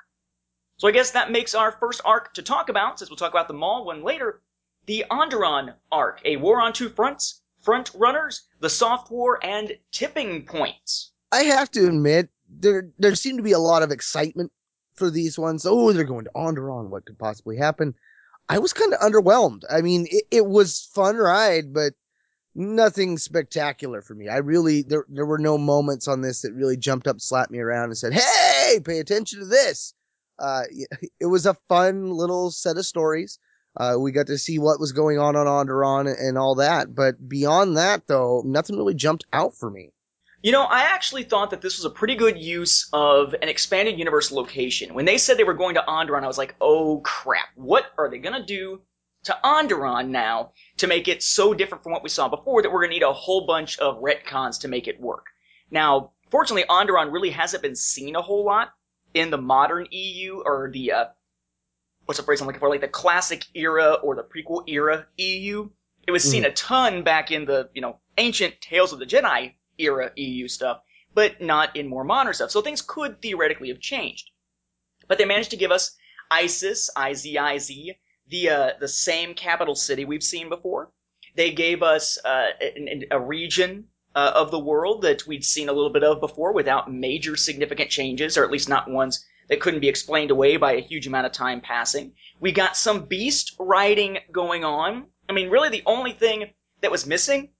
So 0.78 0.88
I 0.88 0.92
guess 0.92 1.12
that 1.12 1.30
makes 1.30 1.54
our 1.54 1.72
first 1.72 2.02
arc 2.04 2.34
to 2.34 2.42
talk 2.42 2.68
about, 2.68 2.98
since 2.98 3.10
we'll 3.10 3.16
talk 3.16 3.32
about 3.32 3.48
the 3.48 3.54
Maul 3.54 3.86
one 3.86 4.02
later, 4.02 4.42
the 4.84 5.04
Onderon 5.10 5.74
arc, 5.90 6.20
a 6.24 6.36
war 6.36 6.60
on 6.60 6.72
two 6.72 6.90
fronts, 6.90 7.40
front 7.62 7.90
runners, 7.94 8.42
the 8.60 8.68
soft 8.68 9.10
war, 9.10 9.44
and 9.44 9.76
tipping 9.90 10.44
points. 10.44 11.12
I 11.32 11.44
have 11.44 11.70
to 11.72 11.86
admit, 11.86 12.28
there 12.48 12.90
there 12.98 13.14
seemed 13.14 13.38
to 13.38 13.42
be 13.42 13.52
a 13.52 13.58
lot 13.58 13.82
of 13.82 13.90
excitement 13.90 14.52
for 14.94 15.10
these 15.10 15.38
ones. 15.38 15.66
Oh, 15.66 15.92
they're 15.92 16.04
going 16.04 16.24
to 16.24 16.30
Onderon. 16.36 16.90
What 16.90 17.06
could 17.06 17.18
possibly 17.18 17.56
happen? 17.56 17.94
I 18.48 18.58
was 18.58 18.72
kind 18.72 18.94
of 18.94 19.00
underwhelmed. 19.00 19.62
I 19.68 19.80
mean, 19.80 20.06
it, 20.10 20.24
it 20.30 20.46
was 20.46 20.88
fun 20.94 21.16
ride, 21.16 21.72
but 21.72 21.94
nothing 22.54 23.18
spectacular 23.18 24.02
for 24.02 24.14
me. 24.14 24.28
I 24.28 24.36
really 24.36 24.82
there 24.82 25.06
there 25.08 25.26
were 25.26 25.38
no 25.38 25.58
moments 25.58 26.06
on 26.06 26.20
this 26.20 26.42
that 26.42 26.52
really 26.52 26.76
jumped 26.76 27.08
up, 27.08 27.20
slapped 27.20 27.50
me 27.50 27.58
around, 27.60 27.86
and 27.86 27.98
said, 27.98 28.12
"Hey, 28.12 28.78
pay 28.84 28.98
attention 28.98 29.40
to 29.40 29.46
this." 29.46 29.94
Uh, 30.38 30.62
it 31.20 31.26
was 31.26 31.46
a 31.46 31.56
fun 31.68 32.10
little 32.10 32.50
set 32.50 32.76
of 32.76 32.86
stories. 32.86 33.38
Uh, 33.76 33.96
we 33.98 34.10
got 34.10 34.26
to 34.28 34.38
see 34.38 34.58
what 34.58 34.80
was 34.80 34.92
going 34.92 35.18
on 35.18 35.36
on 35.36 35.46
Onderon 35.46 36.14
and 36.18 36.38
all 36.38 36.54
that, 36.54 36.94
but 36.94 37.28
beyond 37.28 37.76
that, 37.76 38.06
though, 38.06 38.42
nothing 38.46 38.76
really 38.76 38.94
jumped 38.94 39.26
out 39.34 39.54
for 39.54 39.70
me. 39.70 39.92
You 40.42 40.52
know, 40.52 40.62
I 40.62 40.82
actually 40.82 41.24
thought 41.24 41.50
that 41.50 41.60
this 41.60 41.76
was 41.76 41.84
a 41.84 41.90
pretty 41.90 42.14
good 42.14 42.38
use 42.38 42.88
of 42.92 43.34
an 43.34 43.48
expanded 43.48 43.98
universe 43.98 44.30
location. 44.30 44.94
When 44.94 45.04
they 45.04 45.18
said 45.18 45.36
they 45.36 45.44
were 45.44 45.54
going 45.54 45.74
to 45.74 45.84
Onderon, 45.88 46.22
I 46.22 46.26
was 46.28 46.38
like, 46.38 46.54
oh 46.60 47.00
crap, 47.00 47.48
what 47.56 47.86
are 47.98 48.08
they 48.08 48.18
gonna 48.18 48.46
do 48.46 48.80
to 49.24 49.36
Onderon 49.42 50.08
now 50.10 50.52
to 50.76 50.86
make 50.86 51.08
it 51.08 51.22
so 51.22 51.52
different 51.52 51.82
from 51.82 51.92
what 51.92 52.02
we 52.02 52.10
saw 52.10 52.28
before 52.28 52.62
that 52.62 52.70
we're 52.70 52.82
gonna 52.82 52.92
need 52.92 53.02
a 53.02 53.12
whole 53.12 53.46
bunch 53.46 53.78
of 53.78 54.00
retcons 54.00 54.60
to 54.60 54.68
make 54.68 54.86
it 54.86 55.00
work? 55.00 55.26
Now, 55.70 56.12
fortunately, 56.30 56.68
Onderon 56.68 57.12
really 57.12 57.30
hasn't 57.30 57.62
been 57.62 57.74
seen 57.74 58.14
a 58.14 58.22
whole 58.22 58.44
lot 58.44 58.72
in 59.16 59.30
the 59.30 59.38
modern 59.38 59.86
EU 59.90 60.42
or 60.44 60.70
the 60.70 60.92
uh, 60.92 61.04
what's 62.04 62.18
the 62.18 62.24
phrase 62.24 62.40
I'm 62.40 62.46
looking 62.46 62.60
for, 62.60 62.68
like 62.68 62.82
the 62.82 62.88
classic 62.88 63.46
era 63.54 63.94
or 63.94 64.14
the 64.14 64.22
prequel 64.22 64.62
era 64.68 65.06
EU. 65.16 65.70
It 66.06 66.12
was 66.12 66.22
seen 66.22 66.44
mm. 66.44 66.48
a 66.48 66.52
ton 66.52 67.02
back 67.02 67.32
in 67.32 67.46
the 67.46 67.70
you 67.74 67.80
know 67.80 67.98
ancient 68.18 68.60
Tales 68.60 68.92
of 68.92 68.98
the 68.98 69.06
Jedi 69.06 69.54
era 69.78 70.12
EU 70.16 70.48
stuff, 70.48 70.82
but 71.14 71.40
not 71.40 71.74
in 71.76 71.88
more 71.88 72.04
modern 72.04 72.34
stuff. 72.34 72.50
So 72.50 72.60
things 72.60 72.82
could 72.82 73.20
theoretically 73.22 73.68
have 73.68 73.80
changed. 73.80 74.30
But 75.08 75.18
they 75.18 75.24
managed 75.24 75.50
to 75.50 75.56
give 75.56 75.70
us 75.70 75.96
Iziz, 76.30 76.90
I-Z-I-Z, 76.94 77.94
the 78.28 78.50
uh, 78.50 78.70
the 78.78 78.88
same 78.88 79.34
capital 79.34 79.74
city 79.74 80.04
we've 80.04 80.22
seen 80.22 80.50
before. 80.50 80.90
They 81.34 81.52
gave 81.52 81.82
us 81.82 82.18
uh, 82.22 82.50
a, 82.60 83.06
a 83.10 83.20
region 83.20 83.88
uh, 84.16 84.32
of 84.34 84.50
the 84.50 84.58
world 84.58 85.02
that 85.02 85.26
we'd 85.26 85.44
seen 85.44 85.68
a 85.68 85.72
little 85.72 85.90
bit 85.90 86.02
of 86.02 86.20
before 86.20 86.52
without 86.52 86.90
major 86.90 87.36
significant 87.36 87.90
changes, 87.90 88.38
or 88.38 88.44
at 88.44 88.50
least 88.50 88.68
not 88.68 88.90
ones 88.90 89.24
that 89.48 89.60
couldn't 89.60 89.80
be 89.80 89.88
explained 89.88 90.30
away 90.30 90.56
by 90.56 90.72
a 90.72 90.80
huge 90.80 91.06
amount 91.06 91.26
of 91.26 91.32
time 91.32 91.60
passing. 91.60 92.12
We 92.40 92.50
got 92.50 92.76
some 92.76 93.04
beast 93.04 93.54
riding 93.60 94.18
going 94.32 94.64
on. 94.64 95.06
I 95.28 95.34
mean, 95.34 95.50
really 95.50 95.68
the 95.68 95.82
only 95.84 96.12
thing 96.12 96.50
that 96.80 96.90
was 96.90 97.06
missing 97.06 97.50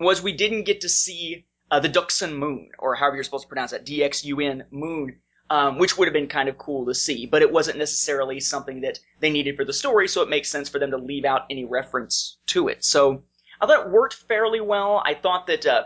was 0.00 0.20
we 0.20 0.32
didn't 0.32 0.64
get 0.64 0.80
to 0.80 0.88
see 0.88 1.46
uh, 1.70 1.78
the 1.78 1.88
Dxun 1.88 2.36
moon, 2.36 2.70
or 2.80 2.96
however 2.96 3.16
you're 3.16 3.24
supposed 3.24 3.44
to 3.44 3.48
pronounce 3.48 3.70
that, 3.70 3.86
D-X-U-N 3.86 4.64
moon, 4.70 5.20
um, 5.50 5.78
which 5.78 5.96
would 5.96 6.08
have 6.08 6.12
been 6.12 6.26
kind 6.26 6.48
of 6.48 6.58
cool 6.58 6.84
to 6.86 6.94
see, 6.94 7.26
but 7.26 7.42
it 7.42 7.52
wasn't 7.52 7.78
necessarily 7.78 8.40
something 8.40 8.80
that 8.80 8.98
they 9.20 9.30
needed 9.30 9.56
for 9.56 9.64
the 9.64 9.72
story, 9.72 10.08
so 10.08 10.20
it 10.20 10.28
makes 10.28 10.50
sense 10.50 10.68
for 10.68 10.80
them 10.80 10.90
to 10.90 10.98
leave 10.98 11.24
out 11.24 11.46
any 11.48 11.64
reference 11.64 12.38
to 12.46 12.66
it. 12.68 12.84
So 12.84 13.22
I 13.60 13.66
thought 13.66 13.86
it 13.86 13.92
worked 13.92 14.14
fairly 14.14 14.60
well. 14.60 15.02
I 15.04 15.14
thought 15.14 15.46
that 15.46 15.66
uh, 15.66 15.84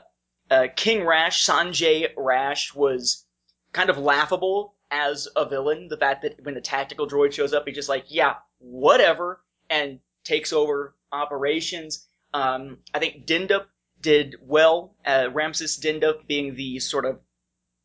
uh, 0.50 0.66
King 0.74 1.04
Rash, 1.04 1.46
Sanjay 1.46 2.08
Rash, 2.16 2.74
was 2.74 3.24
kind 3.72 3.90
of 3.90 3.98
laughable 3.98 4.74
as 4.90 5.28
a 5.36 5.48
villain. 5.48 5.88
The 5.88 5.96
fact 5.96 6.22
that 6.22 6.44
when 6.44 6.54
the 6.54 6.60
tactical 6.60 7.08
droid 7.08 7.32
shows 7.32 7.52
up, 7.52 7.66
he's 7.66 7.76
just 7.76 7.88
like, 7.88 8.06
yeah, 8.08 8.34
whatever, 8.58 9.42
and 9.68 10.00
takes 10.24 10.52
over 10.52 10.96
operations. 11.12 12.08
Um, 12.34 12.78
I 12.92 12.98
think 12.98 13.26
Dendup 13.26 13.66
did 14.00 14.36
well. 14.42 14.96
Uh, 15.04 15.28
Ramsis 15.32 15.78
Dendup 15.78 16.26
being 16.26 16.54
the 16.54 16.78
sort 16.80 17.04
of 17.04 17.20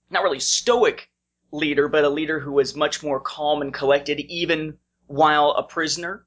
not 0.10 0.24
really 0.24 0.39
stoic 0.39 1.10
leader, 1.51 1.88
but 1.88 2.04
a 2.04 2.10
leader 2.10 2.39
who 2.39 2.51
was 2.51 2.75
much 2.75 3.04
more 3.04 3.20
calm 3.20 3.62
and 3.62 3.74
collected, 3.74 4.20
even 4.20 4.77
while 5.08 5.51
a 5.51 5.63
prisoner, 5.63 6.25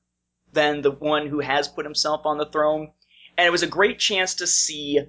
than 0.52 0.80
the 0.80 0.90
one 0.90 1.26
who 1.26 1.40
has 1.40 1.68
put 1.68 1.84
himself 1.84 2.24
on 2.24 2.38
the 2.38 2.46
throne 2.46 2.92
and 3.38 3.46
it 3.46 3.50
was 3.50 3.62
a 3.62 3.68
great 3.68 4.00
chance 4.00 4.34
to 4.34 4.48
see 4.48 5.00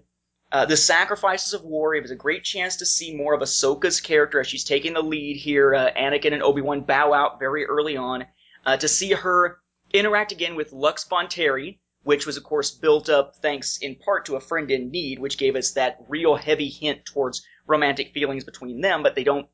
uh, 0.51 0.65
the 0.65 0.77
sacrifices 0.77 1.53
of 1.53 1.63
war. 1.63 1.95
It 1.95 2.03
was 2.03 2.11
a 2.11 2.15
great 2.15 2.43
chance 2.43 2.77
to 2.77 2.85
see 2.85 3.15
more 3.15 3.33
of 3.33 3.41
Ahsoka's 3.41 3.99
character 3.99 4.39
as 4.39 4.47
she's 4.47 4.63
taking 4.63 4.93
the 4.93 5.01
lead 5.01 5.35
here. 5.35 5.73
Uh, 5.73 5.91
Anakin 5.97 6.33
and 6.33 6.43
Obi 6.43 6.61
Wan 6.61 6.81
bow 6.81 7.11
out 7.11 7.39
very 7.39 7.65
early 7.65 7.97
on. 7.97 8.25
Uh, 8.65 8.77
to 8.77 8.87
see 8.87 9.13
her 9.13 9.57
interact 9.93 10.31
again 10.31 10.55
with 10.55 10.71
Lux 10.71 11.05
Bonteri, 11.05 11.79
which 12.03 12.27
was 12.27 12.37
of 12.37 12.43
course 12.43 12.69
built 12.69 13.09
up 13.09 13.35
thanks 13.37 13.77
in 13.77 13.95
part 13.95 14.25
to 14.25 14.35
a 14.35 14.41
friend 14.41 14.69
in 14.69 14.91
need, 14.91 15.17
which 15.17 15.39
gave 15.39 15.55
us 15.55 15.71
that 15.71 15.97
real 16.07 16.35
heavy 16.35 16.69
hint 16.69 17.05
towards 17.05 17.43
romantic 17.65 18.13
feelings 18.13 18.43
between 18.43 18.81
them, 18.81 19.01
but 19.01 19.15
they 19.15 19.23
don't 19.23 19.47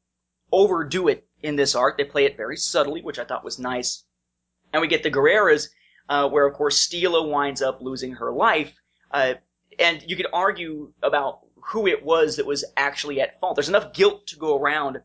overdo 0.52 1.08
it 1.08 1.26
in 1.42 1.56
this 1.56 1.76
arc. 1.76 1.98
They 1.98 2.04
play 2.04 2.26
it 2.26 2.36
very 2.36 2.58
subtly, 2.58 3.02
which 3.02 3.20
I 3.20 3.24
thought 3.24 3.46
was 3.46 3.58
nice. 3.58 4.04
And 4.74 4.82
we 4.82 4.90
get 4.90 5.04
the 5.04 5.12
Gerreras 5.12 5.70
uh, 6.10 6.30
where 6.30 6.46
of 6.46 6.54
course 6.54 6.88
Steela 6.88 7.28
winds 7.28 7.62
up 7.62 7.82
losing 7.82 8.14
her 8.14 8.32
life. 8.32 8.74
Uh, 9.12 9.36
and 9.80 10.04
you 10.08 10.16
could 10.16 10.28
argue 10.34 10.92
about 11.04 11.40
who 11.62 11.88
it 11.88 12.04
was 12.04 12.36
that 12.38 12.46
was 12.46 12.64
actually 12.78 13.20
at 13.20 13.40
fault. 13.40 13.56
There's 13.56 13.70
enough 13.70 13.94
guilt 13.94 14.28
to 14.28 14.38
go 14.38 14.58
around 14.58 15.02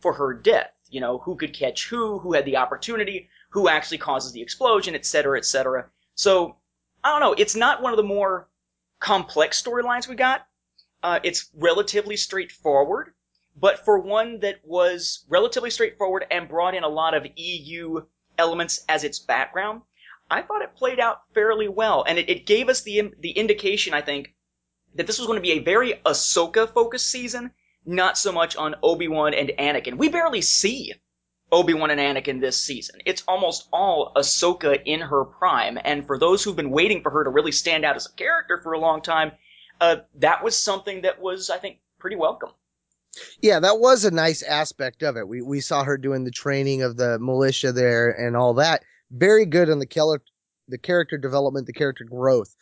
for 0.00 0.12
her 0.12 0.34
death. 0.34 0.70
You 0.90 1.00
know, 1.00 1.18
who 1.18 1.36
could 1.36 1.54
catch 1.54 1.88
who, 1.88 2.18
who 2.18 2.34
had 2.34 2.44
the 2.44 2.58
opportunity, 2.58 3.28
who 3.50 3.68
actually 3.68 3.98
causes 3.98 4.32
the 4.32 4.42
explosion, 4.42 4.94
etc., 4.94 5.38
etc. 5.38 5.86
So, 6.14 6.56
I 7.02 7.10
don't 7.10 7.20
know. 7.20 7.34
It's 7.42 7.56
not 7.56 7.82
one 7.82 7.92
of 7.92 7.96
the 7.96 8.02
more 8.02 8.48
complex 9.00 9.60
storylines 9.62 10.06
we 10.06 10.14
got. 10.14 10.46
Uh, 11.02 11.18
it's 11.22 11.50
relatively 11.54 12.16
straightforward, 12.16 13.14
but 13.56 13.84
for 13.84 13.98
one 13.98 14.38
that 14.40 14.56
was 14.64 15.24
relatively 15.28 15.70
straightforward 15.70 16.26
and 16.30 16.48
brought 16.48 16.74
in 16.74 16.84
a 16.84 16.88
lot 16.88 17.14
of 17.14 17.26
EU 17.36 18.02
elements 18.38 18.84
as 18.88 19.02
its 19.02 19.18
background, 19.18 19.82
I 20.32 20.42
thought 20.42 20.62
it 20.62 20.74
played 20.76 20.98
out 20.98 21.22
fairly 21.34 21.68
well, 21.68 22.04
and 22.06 22.18
it, 22.18 22.28
it 22.30 22.46
gave 22.46 22.68
us 22.68 22.82
the 22.82 23.12
the 23.20 23.30
indication, 23.30 23.94
I 23.94 24.00
think, 24.00 24.34
that 24.94 25.06
this 25.06 25.18
was 25.18 25.26
going 25.26 25.38
to 25.38 25.42
be 25.42 25.52
a 25.52 25.58
very 25.62 25.94
Ahsoka 26.06 26.72
focused 26.72 27.10
season, 27.10 27.50
not 27.84 28.18
so 28.18 28.32
much 28.32 28.56
on 28.56 28.74
Obi-Wan 28.82 29.34
and 29.34 29.52
Anakin. 29.58 29.96
We 29.96 30.08
barely 30.08 30.40
see 30.40 30.94
Obi-Wan 31.50 31.90
and 31.90 32.00
Anakin 32.00 32.40
this 32.40 32.60
season. 32.60 33.00
It's 33.04 33.22
almost 33.28 33.68
all 33.72 34.12
Ahsoka 34.16 34.80
in 34.84 35.00
her 35.00 35.24
prime, 35.24 35.78
and 35.84 36.06
for 36.06 36.18
those 36.18 36.42
who've 36.42 36.56
been 36.56 36.70
waiting 36.70 37.02
for 37.02 37.10
her 37.10 37.24
to 37.24 37.30
really 37.30 37.52
stand 37.52 37.84
out 37.84 37.96
as 37.96 38.06
a 38.06 38.12
character 38.16 38.60
for 38.62 38.72
a 38.72 38.80
long 38.80 39.02
time, 39.02 39.32
uh, 39.80 39.96
that 40.16 40.42
was 40.42 40.56
something 40.56 41.02
that 41.02 41.20
was, 41.20 41.50
I 41.50 41.58
think, 41.58 41.78
pretty 41.98 42.16
welcome. 42.16 42.50
Yeah, 43.42 43.60
that 43.60 43.78
was 43.78 44.06
a 44.06 44.10
nice 44.10 44.42
aspect 44.42 45.02
of 45.02 45.18
it. 45.18 45.28
We 45.28 45.42
we 45.42 45.60
saw 45.60 45.84
her 45.84 45.98
doing 45.98 46.24
the 46.24 46.30
training 46.30 46.80
of 46.80 46.96
the 46.96 47.18
militia 47.18 47.72
there 47.72 48.10
and 48.10 48.34
all 48.36 48.54
that. 48.54 48.84
Very 49.12 49.46
good 49.46 49.70
on 49.70 49.78
the 49.78 49.86
Keller, 49.86 50.22
the 50.68 50.78
character 50.78 51.18
development, 51.18 51.66
the 51.66 51.72
character 51.72 52.04
growth. 52.04 52.54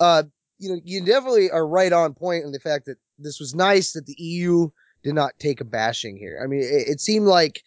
Uh, 0.00 0.24
you 0.58 0.70
know, 0.70 0.80
you 0.84 1.04
definitely 1.04 1.50
are 1.50 1.66
right 1.66 1.92
on 1.92 2.14
point 2.14 2.44
in 2.44 2.52
the 2.52 2.60
fact 2.60 2.86
that 2.86 2.98
this 3.18 3.40
was 3.40 3.54
nice 3.54 3.92
that 3.92 4.06
the 4.06 4.16
EU 4.18 4.68
did 5.02 5.14
not 5.14 5.38
take 5.38 5.60
a 5.60 5.64
bashing 5.64 6.16
here. 6.16 6.40
I 6.42 6.46
mean, 6.46 6.60
it, 6.60 6.88
it 6.88 7.00
seemed 7.00 7.26
like 7.26 7.62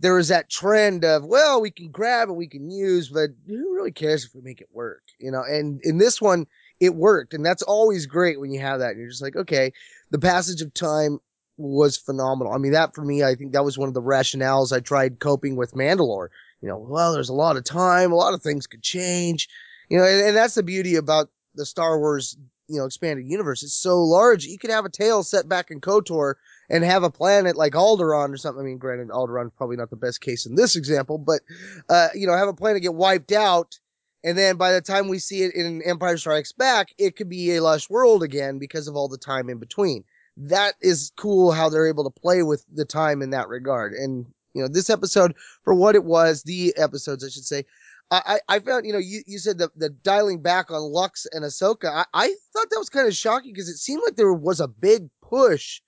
there 0.00 0.14
was 0.14 0.28
that 0.28 0.50
trend 0.50 1.04
of, 1.04 1.24
well, 1.24 1.60
we 1.60 1.70
can 1.70 1.90
grab 1.90 2.28
and 2.28 2.38
we 2.38 2.46
can 2.46 2.70
use, 2.70 3.08
but 3.08 3.30
who 3.46 3.74
really 3.74 3.90
cares 3.90 4.24
if 4.24 4.34
we 4.34 4.40
make 4.42 4.60
it 4.60 4.68
work? 4.72 5.02
You 5.18 5.30
know, 5.30 5.42
and 5.42 5.80
in 5.82 5.98
this 5.98 6.20
one, 6.20 6.46
it 6.80 6.94
worked. 6.94 7.34
And 7.34 7.44
that's 7.44 7.62
always 7.62 8.06
great 8.06 8.38
when 8.38 8.52
you 8.52 8.60
have 8.60 8.78
that. 8.78 8.90
And 8.90 9.00
you're 9.00 9.10
just 9.10 9.22
like, 9.22 9.36
okay, 9.36 9.72
the 10.10 10.18
passage 10.18 10.62
of 10.62 10.72
time 10.72 11.18
was 11.56 11.96
phenomenal. 11.96 12.52
I 12.52 12.58
mean, 12.58 12.72
that 12.72 12.94
for 12.94 13.04
me, 13.04 13.24
I 13.24 13.34
think 13.34 13.52
that 13.52 13.64
was 13.64 13.76
one 13.76 13.88
of 13.88 13.94
the 13.94 14.02
rationales 14.02 14.72
I 14.72 14.78
tried 14.80 15.18
coping 15.18 15.56
with 15.56 15.74
Mandalore. 15.74 16.28
You 16.60 16.68
know, 16.68 16.78
well, 16.78 17.12
there's 17.12 17.28
a 17.28 17.34
lot 17.34 17.56
of 17.56 17.64
time, 17.64 18.10
a 18.10 18.16
lot 18.16 18.34
of 18.34 18.42
things 18.42 18.66
could 18.66 18.82
change, 18.82 19.48
you 19.88 19.98
know, 19.98 20.04
and, 20.04 20.28
and 20.28 20.36
that's 20.36 20.54
the 20.54 20.62
beauty 20.62 20.96
about 20.96 21.28
the 21.54 21.64
Star 21.64 21.98
Wars, 21.98 22.36
you 22.68 22.78
know, 22.78 22.84
expanded 22.84 23.26
universe. 23.26 23.62
It's 23.62 23.80
so 23.80 24.02
large. 24.02 24.44
You 24.44 24.58
could 24.58 24.70
have 24.70 24.84
a 24.84 24.90
tale 24.90 25.22
set 25.22 25.48
back 25.48 25.70
in 25.70 25.80
KOTOR 25.80 26.34
and 26.68 26.84
have 26.84 27.02
a 27.02 27.10
planet 27.10 27.56
like 27.56 27.74
Alderaan 27.74 28.32
or 28.32 28.36
something. 28.36 28.60
I 28.60 28.64
mean, 28.64 28.78
granted, 28.78 29.08
Alderaan's 29.08 29.52
probably 29.56 29.76
not 29.76 29.90
the 29.90 29.96
best 29.96 30.20
case 30.20 30.46
in 30.46 30.56
this 30.56 30.74
example, 30.74 31.16
but, 31.16 31.40
uh, 31.88 32.08
you 32.14 32.26
know, 32.26 32.36
have 32.36 32.48
a 32.48 32.54
planet 32.54 32.82
get 32.82 32.94
wiped 32.94 33.32
out. 33.32 33.78
And 34.24 34.36
then 34.36 34.56
by 34.56 34.72
the 34.72 34.80
time 34.80 35.08
we 35.08 35.20
see 35.20 35.42
it 35.42 35.54
in 35.54 35.80
Empire 35.82 36.18
Strikes 36.18 36.52
Back, 36.52 36.88
it 36.98 37.14
could 37.14 37.28
be 37.28 37.54
a 37.54 37.62
lush 37.62 37.88
world 37.88 38.24
again 38.24 38.58
because 38.58 38.88
of 38.88 38.96
all 38.96 39.08
the 39.08 39.16
time 39.16 39.48
in 39.48 39.58
between. 39.58 40.02
That 40.36 40.74
is 40.80 41.12
cool 41.16 41.52
how 41.52 41.68
they're 41.68 41.88
able 41.88 42.10
to 42.10 42.20
play 42.20 42.42
with 42.42 42.64
the 42.72 42.84
time 42.84 43.22
in 43.22 43.30
that 43.30 43.48
regard. 43.48 43.92
And, 43.92 44.26
you 44.58 44.64
know, 44.64 44.68
this 44.68 44.90
episode, 44.90 45.34
for 45.62 45.72
what 45.72 45.94
it 45.94 46.04
was, 46.04 46.42
the 46.42 46.76
episodes, 46.76 47.24
I 47.24 47.28
should 47.28 47.44
say, 47.44 47.64
I, 48.10 48.40
I 48.48 48.58
found, 48.60 48.86
you 48.86 48.92
know, 48.92 48.98
you, 48.98 49.20
you 49.26 49.38
said 49.38 49.58
the, 49.58 49.70
the 49.76 49.90
dialing 49.90 50.40
back 50.40 50.70
on 50.70 50.80
Lux 50.80 51.26
and 51.32 51.44
Ahsoka. 51.44 51.90
I, 51.90 52.04
I 52.14 52.28
thought 52.52 52.70
that 52.70 52.78
was 52.78 52.88
kind 52.88 53.06
of 53.06 53.14
shocking 53.14 53.52
because 53.52 53.68
it 53.68 53.76
seemed 53.76 54.02
like 54.04 54.16
there 54.16 54.32
was 54.32 54.60
a 54.60 54.68
big 54.68 55.10
push 55.22 55.82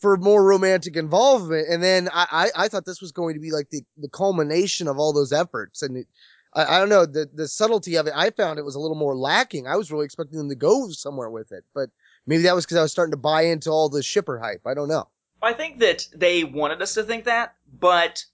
for 0.00 0.16
more 0.16 0.44
romantic 0.44 0.96
involvement. 0.96 1.68
And 1.68 1.80
then 1.80 2.08
I, 2.12 2.50
I, 2.56 2.64
I 2.64 2.68
thought 2.68 2.86
this 2.86 3.00
was 3.00 3.12
going 3.12 3.34
to 3.34 3.40
be 3.40 3.52
like 3.52 3.70
the, 3.70 3.82
the 3.98 4.08
culmination 4.08 4.88
of 4.88 4.98
all 4.98 5.12
those 5.12 5.32
efforts. 5.32 5.82
And 5.82 5.98
it, 5.98 6.06
I, 6.54 6.76
I 6.76 6.78
don't 6.80 6.88
know, 6.88 7.06
the, 7.06 7.28
the 7.32 7.46
subtlety 7.46 7.94
of 7.96 8.08
it, 8.08 8.14
I 8.16 8.30
found 8.30 8.58
it 8.58 8.64
was 8.64 8.74
a 8.74 8.80
little 8.80 8.96
more 8.96 9.16
lacking. 9.16 9.68
I 9.68 9.76
was 9.76 9.92
really 9.92 10.06
expecting 10.06 10.38
them 10.38 10.48
to 10.48 10.56
go 10.56 10.88
somewhere 10.90 11.30
with 11.30 11.52
it, 11.52 11.64
but 11.72 11.90
maybe 12.26 12.42
that 12.42 12.54
was 12.56 12.66
because 12.66 12.78
I 12.78 12.82
was 12.82 12.90
starting 12.90 13.12
to 13.12 13.16
buy 13.16 13.42
into 13.42 13.70
all 13.70 13.88
the 13.88 14.02
shipper 14.02 14.40
hype. 14.40 14.66
I 14.66 14.74
don't 14.74 14.88
know. 14.88 15.08
I 15.42 15.54
think 15.54 15.78
that 15.80 16.06
they 16.14 16.44
wanted 16.44 16.82
us 16.82 16.94
to 16.94 17.02
think 17.02 17.24
that, 17.24 17.54
but 17.72 18.24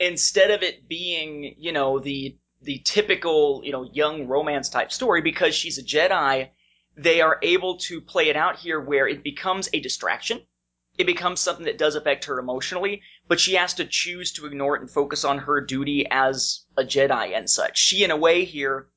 instead 0.00 0.50
of 0.50 0.62
it 0.62 0.88
being, 0.88 1.54
you 1.58 1.72
know, 1.72 1.98
the 1.98 2.36
the 2.60 2.78
typical, 2.84 3.62
you 3.64 3.70
know, 3.70 3.84
young 3.92 4.26
romance 4.26 4.68
type 4.68 4.90
story 4.90 5.22
because 5.22 5.54
she's 5.54 5.78
a 5.78 5.84
Jedi, 5.84 6.50
they 6.96 7.20
are 7.20 7.38
able 7.42 7.76
to 7.78 8.00
play 8.00 8.28
it 8.28 8.36
out 8.36 8.58
here 8.58 8.80
where 8.80 9.06
it 9.06 9.22
becomes 9.22 9.68
a 9.72 9.78
distraction. 9.78 10.44
It 10.98 11.06
becomes 11.06 11.38
something 11.38 11.66
that 11.66 11.78
does 11.78 11.94
affect 11.94 12.24
her 12.24 12.40
emotionally, 12.40 13.02
but 13.28 13.38
she 13.38 13.54
has 13.54 13.74
to 13.74 13.84
choose 13.84 14.32
to 14.32 14.46
ignore 14.46 14.74
it 14.74 14.80
and 14.80 14.90
focus 14.90 15.24
on 15.24 15.38
her 15.38 15.60
duty 15.60 16.08
as 16.10 16.64
a 16.76 16.82
Jedi 16.82 17.36
and 17.36 17.48
such. 17.48 17.78
She, 17.78 18.02
in 18.02 18.10
a 18.10 18.16
way, 18.16 18.44
here, 18.44 18.88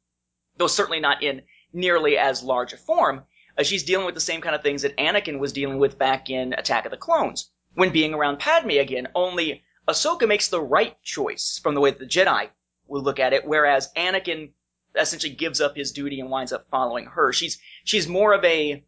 though 0.57 0.65
certainly 0.65 0.99
not 0.99 1.21
in 1.21 1.43
nearly 1.71 2.17
as 2.17 2.41
large 2.41 2.73
a 2.73 2.77
form, 2.77 3.25
uh, 3.55 3.61
she's 3.61 3.83
dealing 3.83 4.07
with 4.07 4.15
the 4.15 4.21
same 4.21 4.41
kind 4.41 4.55
of 4.55 4.63
things 4.63 4.81
that 4.81 4.97
Anakin 4.97 5.37
was 5.37 5.53
dealing 5.53 5.77
with 5.77 5.99
back 5.99 6.31
in 6.31 6.53
Attack 6.53 6.85
of 6.85 6.91
the 6.91 6.97
Clones 6.97 7.50
when 7.73 7.91
being 7.91 8.13
around 8.13 8.39
Padme 8.39 8.71
again. 8.71 9.07
Only 9.15 9.63
Ahsoka 9.87 10.27
makes 10.27 10.47
the 10.47 10.61
right 10.61 11.01
choice 11.03 11.59
from 11.61 11.75
the 11.75 11.81
way 11.81 11.91
that 11.91 11.99
the 11.99 12.05
Jedi 12.05 12.49
would 12.87 13.03
look 13.03 13.19
at 13.19 13.33
it, 13.33 13.45
whereas 13.45 13.91
Anakin 13.95 14.51
essentially 14.95 15.33
gives 15.33 15.61
up 15.61 15.75
his 15.75 15.91
duty 15.91 16.19
and 16.19 16.29
winds 16.29 16.51
up 16.51 16.67
following 16.69 17.05
her. 17.05 17.31
She's 17.31 17.59
she's 17.83 18.07
more 18.07 18.33
of 18.33 18.43
a 18.43 18.83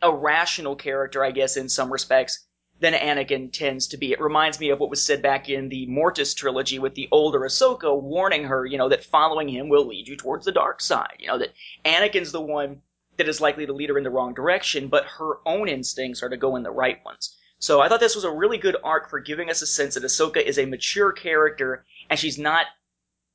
a 0.00 0.14
rational 0.14 0.76
character, 0.76 1.24
I 1.24 1.32
guess, 1.32 1.56
in 1.56 1.68
some 1.68 1.92
respects, 1.92 2.46
than 2.80 2.94
Anakin 2.94 3.52
tends 3.52 3.88
to 3.88 3.96
be. 3.96 4.12
It 4.12 4.20
reminds 4.20 4.60
me 4.60 4.70
of 4.70 4.78
what 4.78 4.90
was 4.90 5.04
said 5.04 5.22
back 5.22 5.48
in 5.48 5.68
the 5.68 5.86
Mortis 5.86 6.34
trilogy 6.34 6.78
with 6.78 6.94
the 6.94 7.08
older 7.10 7.40
Ahsoka 7.40 8.00
warning 8.00 8.44
her, 8.44 8.64
you 8.64 8.78
know, 8.78 8.88
that 8.88 9.04
following 9.04 9.48
him 9.48 9.68
will 9.68 9.86
lead 9.86 10.06
you 10.06 10.16
towards 10.16 10.44
the 10.44 10.52
dark 10.52 10.80
side. 10.80 11.16
You 11.18 11.26
know, 11.26 11.38
that 11.38 11.52
Anakin's 11.84 12.32
the 12.32 12.40
one 12.40 12.80
that 13.16 13.28
is 13.28 13.40
likely 13.40 13.66
to 13.66 13.72
lead 13.72 13.90
her 13.90 13.98
in 13.98 14.04
the 14.04 14.10
wrong 14.10 14.32
direction, 14.32 14.88
but 14.88 15.04
her 15.18 15.38
own 15.44 15.68
instincts 15.68 16.22
are 16.22 16.28
to 16.28 16.36
go 16.36 16.54
in 16.54 16.62
the 16.62 16.70
right 16.70 17.04
ones. 17.04 17.36
So 17.58 17.80
I 17.80 17.88
thought 17.88 18.00
this 18.00 18.14
was 18.14 18.24
a 18.24 18.30
really 18.30 18.58
good 18.58 18.76
arc 18.84 19.10
for 19.10 19.20
giving 19.20 19.50
us 19.50 19.62
a 19.62 19.66
sense 19.66 19.94
that 19.94 20.04
Ahsoka 20.04 20.42
is 20.42 20.58
a 20.58 20.66
mature 20.66 21.12
character 21.12 21.84
and 22.08 22.18
she's 22.18 22.38
not, 22.38 22.66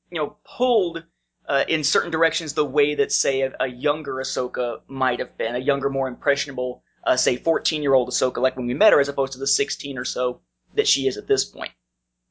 you 0.09 0.19
know, 0.19 0.37
pulled 0.45 1.03
uh, 1.47 1.65
in 1.67 1.83
certain 1.83 2.11
directions 2.11 2.53
the 2.53 2.63
way 2.63 2.95
that, 2.95 3.11
say, 3.11 3.41
a, 3.41 3.53
a, 3.59 3.67
younger 3.67 4.15
Ahsoka 4.15 4.79
might 4.87 5.19
have 5.19 5.37
been, 5.37 5.55
a 5.55 5.59
younger, 5.59 5.89
more 5.89 6.07
impressionable, 6.07 6.83
uh, 7.03 7.17
say, 7.17 7.35
14 7.35 7.81
year 7.81 7.93
old 7.93 8.07
Ahsoka, 8.07 8.37
like 8.37 8.55
when 8.55 8.65
we 8.65 8.73
met 8.73 8.93
her, 8.93 9.01
as 9.01 9.09
opposed 9.09 9.33
to 9.33 9.39
the 9.39 9.47
16 9.47 9.97
or 9.97 10.05
so 10.05 10.39
that 10.75 10.87
she 10.87 11.05
is 11.05 11.17
at 11.17 11.27
this 11.27 11.43
point. 11.43 11.71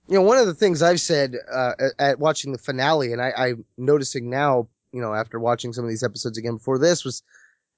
You 0.09 0.15
know, 0.15 0.23
one 0.23 0.39
of 0.39 0.47
the 0.47 0.55
things 0.55 0.83
I've 0.83 1.01
said 1.01 1.35
uh, 1.51 1.73
at 1.99 2.19
watching 2.19 2.53
the 2.53 2.59
finale, 2.59 3.13
and 3.13 3.21
I, 3.21 3.33
I'm 3.37 3.65
noticing 3.77 4.31
now, 4.31 4.69
you 4.93 5.01
know, 5.01 5.15
after 5.15 5.39
watching 5.39 5.73
some 5.75 5.85
of 5.85 5.91
these 5.91 6.03
episodes 6.03 6.39
again 6.39 6.57
before 6.57 6.79
this, 6.79 7.05
was 7.05 7.23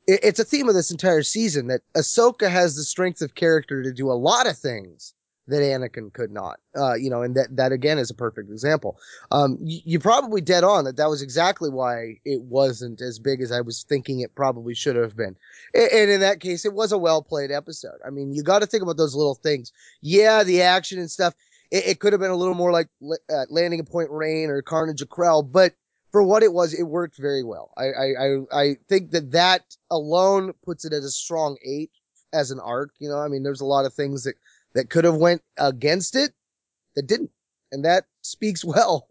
it's 0.07 0.39
a 0.39 0.45
theme 0.45 0.69
of 0.69 0.75
this 0.75 0.91
entire 0.91 1.23
season 1.23 1.69
that 1.69 1.81
Ahsoka 1.95 2.51
has 2.51 2.77
the 2.77 2.85
strength 2.85 3.23
of 3.23 3.35
character 3.35 3.83
to 3.83 3.93
do 3.93 4.11
a 4.11 4.15
lot 4.15 4.47
of 4.47 4.59
things 4.59 5.15
that 5.47 5.61
Anakin 5.61 6.13
could 6.13 6.31
not. 6.31 6.59
Uh, 6.77 6.95
you 6.95 7.11
know, 7.11 7.23
and 7.23 7.35
that, 7.35 7.55
that 7.57 7.73
again 7.73 7.99
is 7.99 8.11
a 8.11 8.15
perfect 8.15 8.51
example. 8.51 8.99
Um, 9.31 9.59
you, 9.61 9.81
you 9.85 9.99
probably 9.99 10.41
dead 10.41 10.65
on 10.65 10.85
that 10.85 10.97
that 10.97 11.11
was 11.11 11.23
exactly 11.23 11.71
why 11.71 12.19
it 12.25 12.41
wasn't 12.43 13.01
as 13.01 13.19
big 13.19 13.41
as 13.41 13.53
I 13.53 13.61
was 13.61 13.85
thinking 13.85 14.21
it 14.21 14.35
probably 14.35 14.75
should 14.75 14.97
have 14.97 15.17
been. 15.17 15.37
And, 15.75 15.93
and 15.93 16.11
in 16.11 16.21
that 16.21 16.41
case, 16.41 16.65
it 16.65 16.73
was 16.73 16.93
a 16.93 16.99
well 16.99 17.23
played 17.23 17.51
episode. 17.51 17.99
I 18.07 18.11
mean, 18.11 18.33
you 18.33 18.43
got 18.43 18.61
to 18.61 18.67
think 18.67 18.83
about 18.83 18.97
those 18.97 19.15
little 19.15 19.35
things. 19.35 19.73
Yeah, 20.01 20.45
the 20.45 20.63
action 20.63 20.99
and 20.99 21.11
stuff. 21.11 21.35
It, 21.71 21.87
it 21.87 22.01
could 22.01 22.13
have 22.13 22.21
been 22.21 22.31
a 22.31 22.37
little 22.37 22.55
more 22.55 22.73
like 22.73 22.89
uh, 23.31 23.45
landing 23.51 23.81
a 23.81 23.85
Point 23.85 24.11
Rain 24.11 24.49
or 24.49 24.63
Carnage 24.63 25.03
of 25.03 25.09
Krell, 25.09 25.51
but 25.51 25.75
for 26.15 26.23
what 26.23 26.45
it 26.45 26.53
was, 26.53 26.73
it 26.73 26.85
worked 26.85 27.19
very 27.19 27.43
well. 27.43 27.73
I, 27.77 27.87
I, 27.87 28.63
I, 28.63 28.77
think 28.89 29.11
that 29.11 29.33
that 29.33 29.63
alone 29.91 30.53
puts 30.65 30.85
it 30.85 30.93
at 30.93 31.03
a 31.03 31.11
strong 31.11 31.57
eight 31.65 31.91
as 32.33 32.53
an 32.53 32.61
arc. 32.61 32.93
You 33.01 33.09
know, 33.09 33.19
I 33.19 33.27
mean, 33.27 33.43
there's 33.43 33.63
a 33.63 33.67
lot 33.67 33.85
of 33.85 33.95
things 33.95 34.23
that 34.23 34.37
that 34.75 34.91
could 34.91 35.03
have 35.03 35.17
went 35.17 35.43
against 35.59 36.15
it 36.15 36.31
that 36.95 37.09
didn't. 37.09 37.33
And 37.73 37.85
that 37.85 38.05
speaks 38.23 38.65
well. 38.65 39.09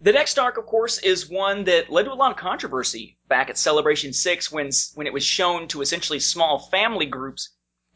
the 0.00 0.12
next 0.12 0.36
arc, 0.36 0.58
of 0.58 0.66
course, 0.66 0.98
is 0.98 1.30
one 1.30 1.62
that 1.62 1.90
led 1.90 2.06
to 2.06 2.12
a 2.12 2.14
lot 2.14 2.32
of 2.32 2.38
controversy 2.38 3.16
back 3.28 3.48
at 3.48 3.56
Celebration 3.56 4.12
6 4.12 4.50
when, 4.50 4.70
when 4.96 5.06
it 5.06 5.12
was 5.12 5.22
shown 5.22 5.68
to 5.68 5.80
essentially 5.80 6.18
small 6.18 6.58
family 6.58 7.06
groups. 7.06 7.50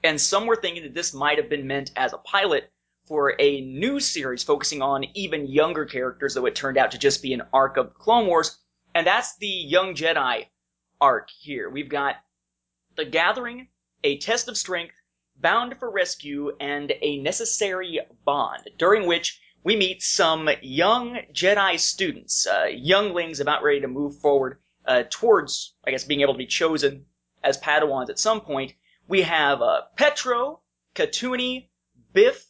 And 0.04 0.20
some 0.20 0.46
were 0.46 0.54
thinking 0.54 0.84
that 0.84 0.94
this 0.94 1.12
might 1.12 1.38
have 1.38 1.50
been 1.50 1.66
meant 1.66 1.90
as 1.96 2.12
a 2.12 2.18
pilot 2.18 2.70
for 3.08 3.34
a 3.38 3.62
new 3.62 3.98
series 3.98 4.42
focusing 4.44 4.82
on 4.82 5.04
even 5.14 5.46
younger 5.46 5.86
characters, 5.86 6.34
though 6.34 6.46
it 6.46 6.54
turned 6.54 6.76
out 6.76 6.90
to 6.90 6.98
just 6.98 7.22
be 7.22 7.32
an 7.32 7.42
arc 7.52 7.78
of 7.78 7.94
Clone 7.94 8.26
Wars. 8.26 8.58
And 8.94 9.06
that's 9.06 9.36
the 9.38 9.46
Young 9.46 9.94
Jedi 9.94 10.46
arc 11.00 11.30
here. 11.30 11.70
We've 11.70 11.88
got 11.88 12.16
The 12.96 13.06
Gathering, 13.06 13.68
A 14.04 14.18
Test 14.18 14.48
of 14.48 14.56
Strength, 14.56 14.94
bound 15.40 15.78
for 15.78 15.90
rescue, 15.90 16.52
and 16.60 16.92
a 17.00 17.18
necessary 17.18 18.00
bond, 18.24 18.68
during 18.76 19.06
which 19.06 19.40
we 19.64 19.76
meet 19.76 20.02
some 20.02 20.48
young 20.62 21.18
Jedi 21.32 21.78
students, 21.78 22.46
uh, 22.46 22.66
younglings 22.70 23.40
about 23.40 23.62
ready 23.62 23.80
to 23.80 23.88
move 23.88 24.18
forward 24.18 24.58
uh, 24.86 25.04
towards, 25.10 25.74
I 25.86 25.92
guess, 25.92 26.04
being 26.04 26.20
able 26.20 26.34
to 26.34 26.38
be 26.38 26.46
chosen 26.46 27.06
as 27.42 27.58
Padawans 27.58 28.10
at 28.10 28.18
some 28.18 28.40
point. 28.40 28.74
We 29.06 29.22
have 29.22 29.62
uh, 29.62 29.82
Petro, 29.96 30.60
Katooni, 30.94 31.68
Byph, 32.14 32.44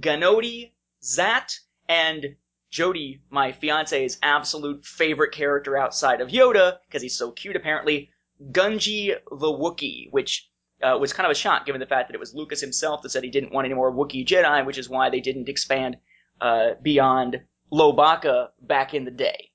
Ganodi, 0.00 0.72
Zatt, 1.02 1.58
and 1.88 2.36
Jody, 2.70 3.20
my 3.30 3.52
fiance's 3.52 4.18
absolute 4.22 4.84
favorite 4.84 5.32
character 5.32 5.76
outside 5.76 6.20
of 6.20 6.28
Yoda, 6.28 6.78
because 6.86 7.02
he's 7.02 7.16
so 7.16 7.30
cute 7.30 7.56
apparently, 7.56 8.10
Gungi 8.50 9.14
the 9.30 9.52
Wookiee, 9.52 10.10
which 10.10 10.48
uh, 10.82 10.96
was 10.98 11.12
kind 11.12 11.26
of 11.26 11.30
a 11.30 11.34
shock 11.34 11.66
given 11.66 11.80
the 11.80 11.86
fact 11.86 12.08
that 12.08 12.14
it 12.14 12.20
was 12.20 12.34
Lucas 12.34 12.60
himself 12.60 13.02
that 13.02 13.10
said 13.10 13.22
he 13.22 13.30
didn't 13.30 13.52
want 13.52 13.66
any 13.66 13.74
more 13.74 13.92
Wookiee 13.92 14.26
Jedi, 14.26 14.64
which 14.64 14.78
is 14.78 14.88
why 14.88 15.10
they 15.10 15.20
didn't 15.20 15.48
expand 15.48 15.96
uh, 16.40 16.70
beyond 16.80 17.40
Lowbacca 17.72 18.48
back 18.60 18.94
in 18.94 19.04
the 19.04 19.10
day. 19.10 19.50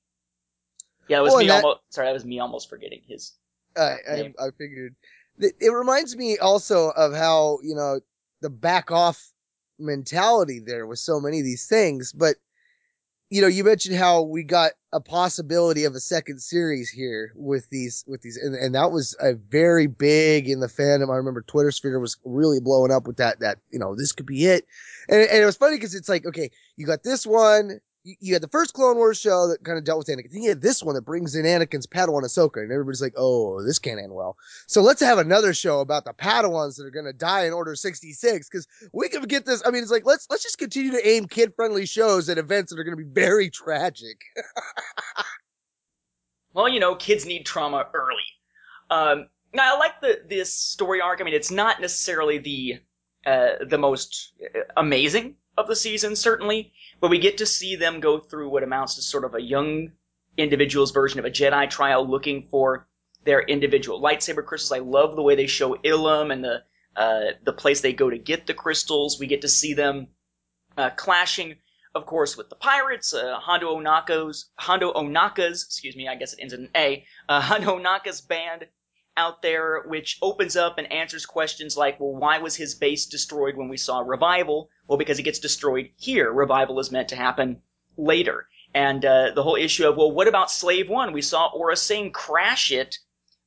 Yeah, 1.08 1.18
it 1.18 1.22
was 1.22 1.32
well, 1.32 1.40
me 1.40 1.48
that, 1.48 1.64
almost. 1.64 1.80
Sorry, 1.90 2.06
that 2.06 2.12
was 2.12 2.24
me 2.24 2.38
almost 2.38 2.68
forgetting 2.68 3.02
his. 3.06 3.32
I, 3.76 3.96
I, 4.10 4.34
I 4.38 4.50
figured. 4.56 4.94
It 5.38 5.72
reminds 5.72 6.16
me 6.16 6.38
also 6.38 6.90
of 6.90 7.14
how 7.14 7.58
you 7.62 7.74
know 7.74 8.00
the 8.40 8.50
back 8.50 8.90
off 8.90 9.32
mentality 9.78 10.60
there 10.64 10.86
with 10.86 10.98
so 10.98 11.20
many 11.20 11.38
of 11.38 11.44
these 11.44 11.66
things. 11.66 12.12
But 12.12 12.36
you 13.30 13.42
know, 13.42 13.46
you 13.46 13.62
mentioned 13.62 13.96
how 13.96 14.22
we 14.22 14.42
got 14.42 14.72
a 14.92 15.00
possibility 15.00 15.84
of 15.84 15.94
a 15.94 16.00
second 16.00 16.40
series 16.40 16.88
here 16.88 17.32
with 17.36 17.68
these, 17.68 18.02
with 18.06 18.22
these, 18.22 18.38
and, 18.38 18.54
and 18.54 18.74
that 18.74 18.90
was 18.90 19.14
a 19.20 19.34
very 19.34 19.86
big 19.86 20.48
in 20.48 20.60
the 20.60 20.66
fandom. 20.66 21.12
I 21.12 21.16
remember 21.16 21.42
Twitter 21.42 21.70
sphere 21.70 21.98
was 21.98 22.16
really 22.24 22.58
blowing 22.58 22.90
up 22.90 23.06
with 23.06 23.18
that, 23.18 23.40
that, 23.40 23.58
you 23.70 23.78
know, 23.78 23.94
this 23.94 24.12
could 24.12 24.24
be 24.24 24.46
it. 24.46 24.64
And, 25.10 25.20
and 25.20 25.42
it 25.42 25.44
was 25.44 25.58
funny 25.58 25.76
because 25.76 25.94
it's 25.94 26.08
like, 26.08 26.24
okay, 26.24 26.50
you 26.76 26.86
got 26.86 27.02
this 27.02 27.26
one, 27.26 27.80
you, 28.08 28.16
you 28.20 28.32
had 28.32 28.42
the 28.42 28.48
first 28.48 28.72
Clone 28.72 28.96
Wars 28.96 29.20
show 29.20 29.48
that 29.48 29.62
kind 29.62 29.76
of 29.76 29.84
dealt 29.84 29.98
with 29.98 30.08
Anakin. 30.08 30.32
Then 30.32 30.42
you 30.42 30.48
had 30.48 30.62
this 30.62 30.82
one 30.82 30.94
that 30.94 31.02
brings 31.02 31.34
in 31.34 31.44
Anakin's 31.44 31.86
Padawan 31.86 32.22
Ahsoka, 32.22 32.62
and 32.62 32.72
everybody's 32.72 33.02
like, 33.02 33.14
"Oh, 33.16 33.62
this 33.62 33.78
can't 33.78 34.00
end 34.00 34.14
well." 34.14 34.36
So 34.66 34.80
let's 34.80 35.00
have 35.00 35.18
another 35.18 35.52
show 35.52 35.80
about 35.80 36.04
the 36.04 36.14
Padawans 36.14 36.76
that 36.76 36.86
are 36.86 36.90
going 36.90 37.04
to 37.04 37.12
die 37.12 37.44
in 37.44 37.52
Order 37.52 37.74
sixty 37.74 38.12
six 38.12 38.48
because 38.48 38.66
we 38.92 39.08
can 39.08 39.22
get 39.24 39.44
this. 39.44 39.62
I 39.66 39.70
mean, 39.70 39.82
it's 39.82 39.92
like 39.92 40.06
let's 40.06 40.26
let's 40.30 40.42
just 40.42 40.58
continue 40.58 40.92
to 40.92 41.06
aim 41.06 41.26
kid 41.26 41.52
friendly 41.54 41.86
shows 41.86 42.28
at 42.28 42.38
events 42.38 42.72
that 42.72 42.80
are 42.80 42.84
going 42.84 42.96
to 42.96 43.04
be 43.04 43.10
very 43.10 43.50
tragic. 43.50 44.18
well, 46.54 46.68
you 46.68 46.80
know, 46.80 46.94
kids 46.94 47.26
need 47.26 47.44
trauma 47.44 47.86
early. 47.92 48.16
Um, 48.90 49.28
now, 49.52 49.74
I 49.74 49.78
like 49.78 50.00
the 50.00 50.22
this 50.28 50.52
story 50.52 51.00
arc. 51.00 51.20
I 51.20 51.24
mean, 51.24 51.34
it's 51.34 51.50
not 51.50 51.80
necessarily 51.80 52.38
the 52.38 52.80
uh, 53.26 53.64
the 53.68 53.78
most 53.78 54.32
uh, 54.54 54.60
amazing 54.76 55.34
of 55.58 55.66
the 55.66 55.76
season, 55.76 56.14
certainly, 56.14 56.72
but 57.00 57.10
we 57.10 57.18
get 57.18 57.38
to 57.38 57.46
see 57.46 57.76
them 57.76 58.00
go 58.00 58.18
through 58.18 58.48
what 58.48 58.62
amounts 58.62 58.94
to 58.94 59.02
sort 59.02 59.24
of 59.24 59.34
a 59.34 59.42
young 59.42 59.90
individual's 60.36 60.92
version 60.92 61.18
of 61.18 61.24
a 61.24 61.30
Jedi 61.30 61.68
trial 61.68 62.08
looking 62.08 62.46
for 62.50 62.86
their 63.24 63.40
individual 63.40 64.00
lightsaber 64.00 64.44
crystals. 64.44 64.72
I 64.72 64.78
love 64.82 65.16
the 65.16 65.22
way 65.22 65.34
they 65.34 65.48
show 65.48 65.74
Ilum 65.74 66.32
and 66.32 66.44
the 66.44 66.62
uh, 66.96 67.32
the 67.44 67.52
place 67.52 67.80
they 67.80 67.92
go 67.92 68.08
to 68.08 68.18
get 68.18 68.46
the 68.46 68.54
crystals. 68.54 69.18
We 69.20 69.26
get 69.26 69.42
to 69.42 69.48
see 69.48 69.74
them 69.74 70.08
uh, 70.76 70.90
clashing, 70.90 71.56
of 71.94 72.06
course, 72.06 72.36
with 72.36 72.48
the 72.48 72.56
pirates. 72.56 73.12
Uh, 73.12 73.38
Hondo 73.38 73.76
Ohnaka's 73.76 74.50
Hondo 74.56 74.92
Ohnaka's, 74.92 75.64
excuse 75.64 75.96
me, 75.96 76.08
I 76.08 76.14
guess 76.14 76.32
it 76.32 76.40
ends 76.40 76.54
in 76.54 76.64
an 76.64 76.70
A. 76.76 77.04
Uh, 77.28 77.40
Hondo 77.48 77.78
Ohnaka's 77.78 78.20
band 78.20 78.66
out 79.18 79.42
there, 79.42 79.82
which 79.86 80.18
opens 80.22 80.56
up 80.56 80.78
and 80.78 80.90
answers 80.92 81.26
questions 81.26 81.76
like, 81.76 81.98
well, 81.98 82.14
why 82.14 82.38
was 82.38 82.54
his 82.54 82.76
base 82.76 83.06
destroyed 83.06 83.56
when 83.56 83.68
we 83.68 83.76
saw 83.76 83.98
Revival? 83.98 84.70
Well, 84.86 84.96
because 84.96 85.18
it 85.18 85.24
gets 85.24 85.40
destroyed 85.40 85.90
here. 85.96 86.32
Revival 86.32 86.78
is 86.78 86.92
meant 86.92 87.08
to 87.08 87.16
happen 87.16 87.60
later. 87.96 88.46
And 88.72 89.04
uh, 89.04 89.32
the 89.34 89.42
whole 89.42 89.56
issue 89.56 89.88
of, 89.88 89.96
well, 89.96 90.12
what 90.12 90.28
about 90.28 90.50
Slave 90.50 90.88
One? 90.88 91.12
We 91.12 91.22
saw 91.22 91.50
Aurra 91.52 91.76
Sing 91.76 92.12
crash 92.12 92.70
it 92.70 92.96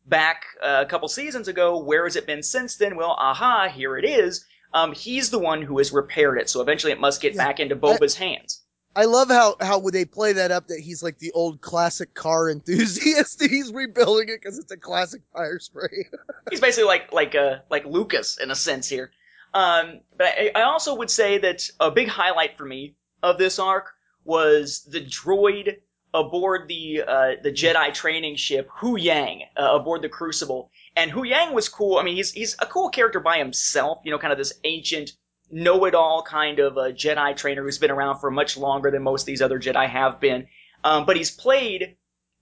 back 0.06 0.44
uh, 0.62 0.84
a 0.86 0.90
couple 0.90 1.08
seasons 1.08 1.48
ago. 1.48 1.82
Where 1.82 2.04
has 2.04 2.16
it 2.16 2.28
been 2.28 2.44
since 2.44 2.76
then? 2.76 2.98
Well, 2.98 3.16
aha, 3.18 3.70
here 3.70 3.98
it 3.98 4.06
is. 4.06 4.46
Um, 4.74 4.94
he's 4.94 5.30
the 5.30 5.40
one 5.40 5.62
who 5.62 5.78
has 5.78 5.92
repaired 5.92 6.38
it, 6.38 6.50
so 6.50 6.62
eventually 6.62 6.92
it 6.92 7.00
must 7.00 7.22
get 7.22 7.36
yeah, 7.36 7.46
back 7.46 7.60
into 7.60 7.76
Boba's 7.76 8.20
I, 8.20 8.26
hands. 8.26 8.61
I 8.96 9.06
love 9.06 9.30
how 9.30 9.56
how 9.62 9.80
would 9.80 9.94
they 9.94 10.06
play 10.06 10.34
that 10.34 10.52
up 10.52 10.68
that 10.68 10.80
he's 10.80 11.02
like 11.02 11.20
the 11.20 11.32
old 11.32 11.62
classic 11.62 12.14
car 12.14 12.50
enthusiast. 12.52 13.42
he's 13.42 13.72
rebuilding 13.72 14.30
it 14.30 14.42
because 14.42 14.58
it's 14.58 14.72
a 14.72 14.78
classic 14.78 15.22
Firespray. 15.36 16.06
he's 16.50 16.60
basically 16.60 16.88
like 16.88 17.12
like 17.14 17.36
uh 17.36 17.60
like 17.70 17.86
Lucas 17.86 18.38
in 18.38 18.52
a 18.52 18.56
sense 18.56 18.88
here. 18.88 19.12
Um, 19.54 20.00
but 20.18 20.28
I, 20.28 20.52
I 20.56 20.62
also 20.62 20.96
would 20.96 21.10
say 21.10 21.38
that 21.40 21.70
a 21.80 21.92
big 21.92 22.08
highlight 22.08 22.58
for 22.58 22.66
me 22.66 22.96
of 23.22 23.38
this 23.38 23.60
arc 23.60 23.94
was 24.24 24.84
the 24.84 25.02
droid 25.02 25.78
aboard 26.14 26.68
the 26.68 27.04
uh, 27.08 27.32
the 27.42 27.52
Jedi 27.52 27.94
training 27.94 28.36
ship 28.36 28.70
Huyang 28.80 29.42
uh, 29.58 29.76
aboard 29.76 30.02
the 30.02 30.10
Crucible. 30.10 30.72
And 30.96 31.12
Huyang 31.12 31.54
was 31.54 31.70
cool. 31.70 31.98
I 31.98 32.04
mean, 32.04 32.16
he's 32.16 32.32
he's 32.32 32.56
a 32.60 32.66
cool 32.66 32.90
character 32.90 33.20
by 33.20 33.38
himself. 33.38 34.00
You 34.04 34.12
know, 34.12 34.20
kind 34.20 34.32
of 34.32 34.38
this 34.38 34.54
ancient 34.64 35.14
know-it-all 35.52 36.24
kind 36.24 36.60
of 36.60 36.78
a 36.78 36.92
Jedi 36.92 37.36
trainer 37.36 37.64
who's 37.64 37.78
been 37.78 37.92
around 37.92 38.20
for 38.20 38.32
much 38.32 38.58
longer 38.58 38.92
than 38.92 39.04
most 39.04 39.24
of 39.24 39.26
these 39.28 39.42
other 39.42 39.60
Jedi 39.60 39.88
have 39.88 40.20
been. 40.20 40.48
Um, 40.84 41.06
but 41.06 41.18
he's 41.18 41.32
played 41.32 41.96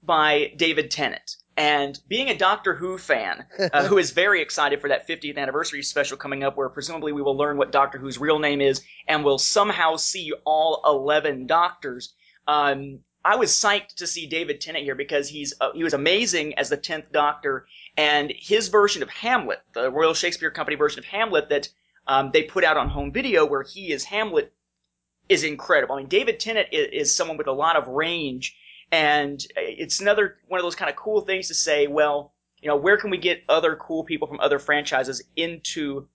by 0.04 0.54
David 0.56 0.92
Tennant. 0.92 1.36
And 1.58 2.00
being 2.08 2.30
a 2.30 2.38
Doctor 2.38 2.74
Who 2.74 2.98
fan, 2.98 3.46
uh, 3.74 3.84
who 3.88 3.98
is 3.98 4.12
very 4.12 4.42
excited 4.42 4.80
for 4.80 4.88
that 4.88 5.08
50th 5.08 5.38
anniversary 5.38 5.84
special 5.84 6.16
coming 6.16 6.44
up, 6.44 6.56
where 6.56 6.70
presumably 6.70 7.12
we 7.12 7.22
will 7.22 7.36
learn 7.36 7.58
what 7.58 7.74
Doctor 7.74 7.98
Who's 7.98 8.18
real 8.18 8.40
name 8.40 8.62
is, 8.62 8.82
and 9.08 9.26
will 9.26 9.38
somehow 9.38 9.98
see 9.98 10.32
all 10.46 10.82
11 10.86 11.48
Doctors. 11.48 12.14
Um, 12.48 13.00
I 13.26 13.36
was 13.36 13.52
psyched 13.52 13.96
to 13.96 14.08
see 14.08 14.26
David 14.26 14.62
Tennant 14.62 14.86
here 14.86 14.96
because 14.96 15.28
he's 15.28 15.54
uh, 15.60 15.74
he 15.74 15.84
was 15.84 15.94
amazing 15.94 16.58
as 16.58 16.70
the 16.70 16.78
10th 16.78 17.12
Doctor, 17.12 17.68
and 17.98 18.32
his 18.34 18.70
version 18.70 19.04
of 19.04 19.10
Hamlet, 19.10 19.60
the 19.74 19.92
Royal 19.92 20.14
Shakespeare 20.14 20.52
Company 20.52 20.78
version 20.78 21.00
of 21.00 21.06
Hamlet 21.06 21.50
that 21.50 21.68
um, 22.10 22.32
they 22.34 22.42
put 22.44 22.64
out 22.64 22.76
on 22.76 22.90
home 22.90 23.14
video 23.14 23.46
where 23.46 23.62
he 23.62 23.92
is 23.92 24.04
Hamlet 24.04 24.52
is 25.30 25.44
incredible. 25.44 25.94
I 25.94 26.00
mean, 26.00 26.08
David 26.08 26.40
Tennant 26.40 26.70
is, 26.72 26.88
is 26.92 27.16
someone 27.16 27.38
with 27.38 27.46
a 27.46 27.52
lot 27.54 27.76
of 27.76 27.88
range, 27.88 28.58
and 28.92 29.40
it's 29.56 30.02
another 30.02 30.38
one 30.48 30.60
of 30.60 30.66
those 30.66 30.76
kind 30.76 30.90
of 30.90 30.98
cool 30.98 31.22
things 31.22 31.50
to 31.50 31.54
say. 31.54 31.86
Well, 31.86 32.34
you 32.60 32.68
know, 32.68 32.78
where 32.78 32.98
can 32.98 33.12
we 33.12 33.20
get 33.20 33.44
other 33.48 33.76
cool 33.76 34.04
people 34.04 34.28
from 34.28 34.40
other 34.40 34.58
franchises 34.58 35.22
into 35.36 36.08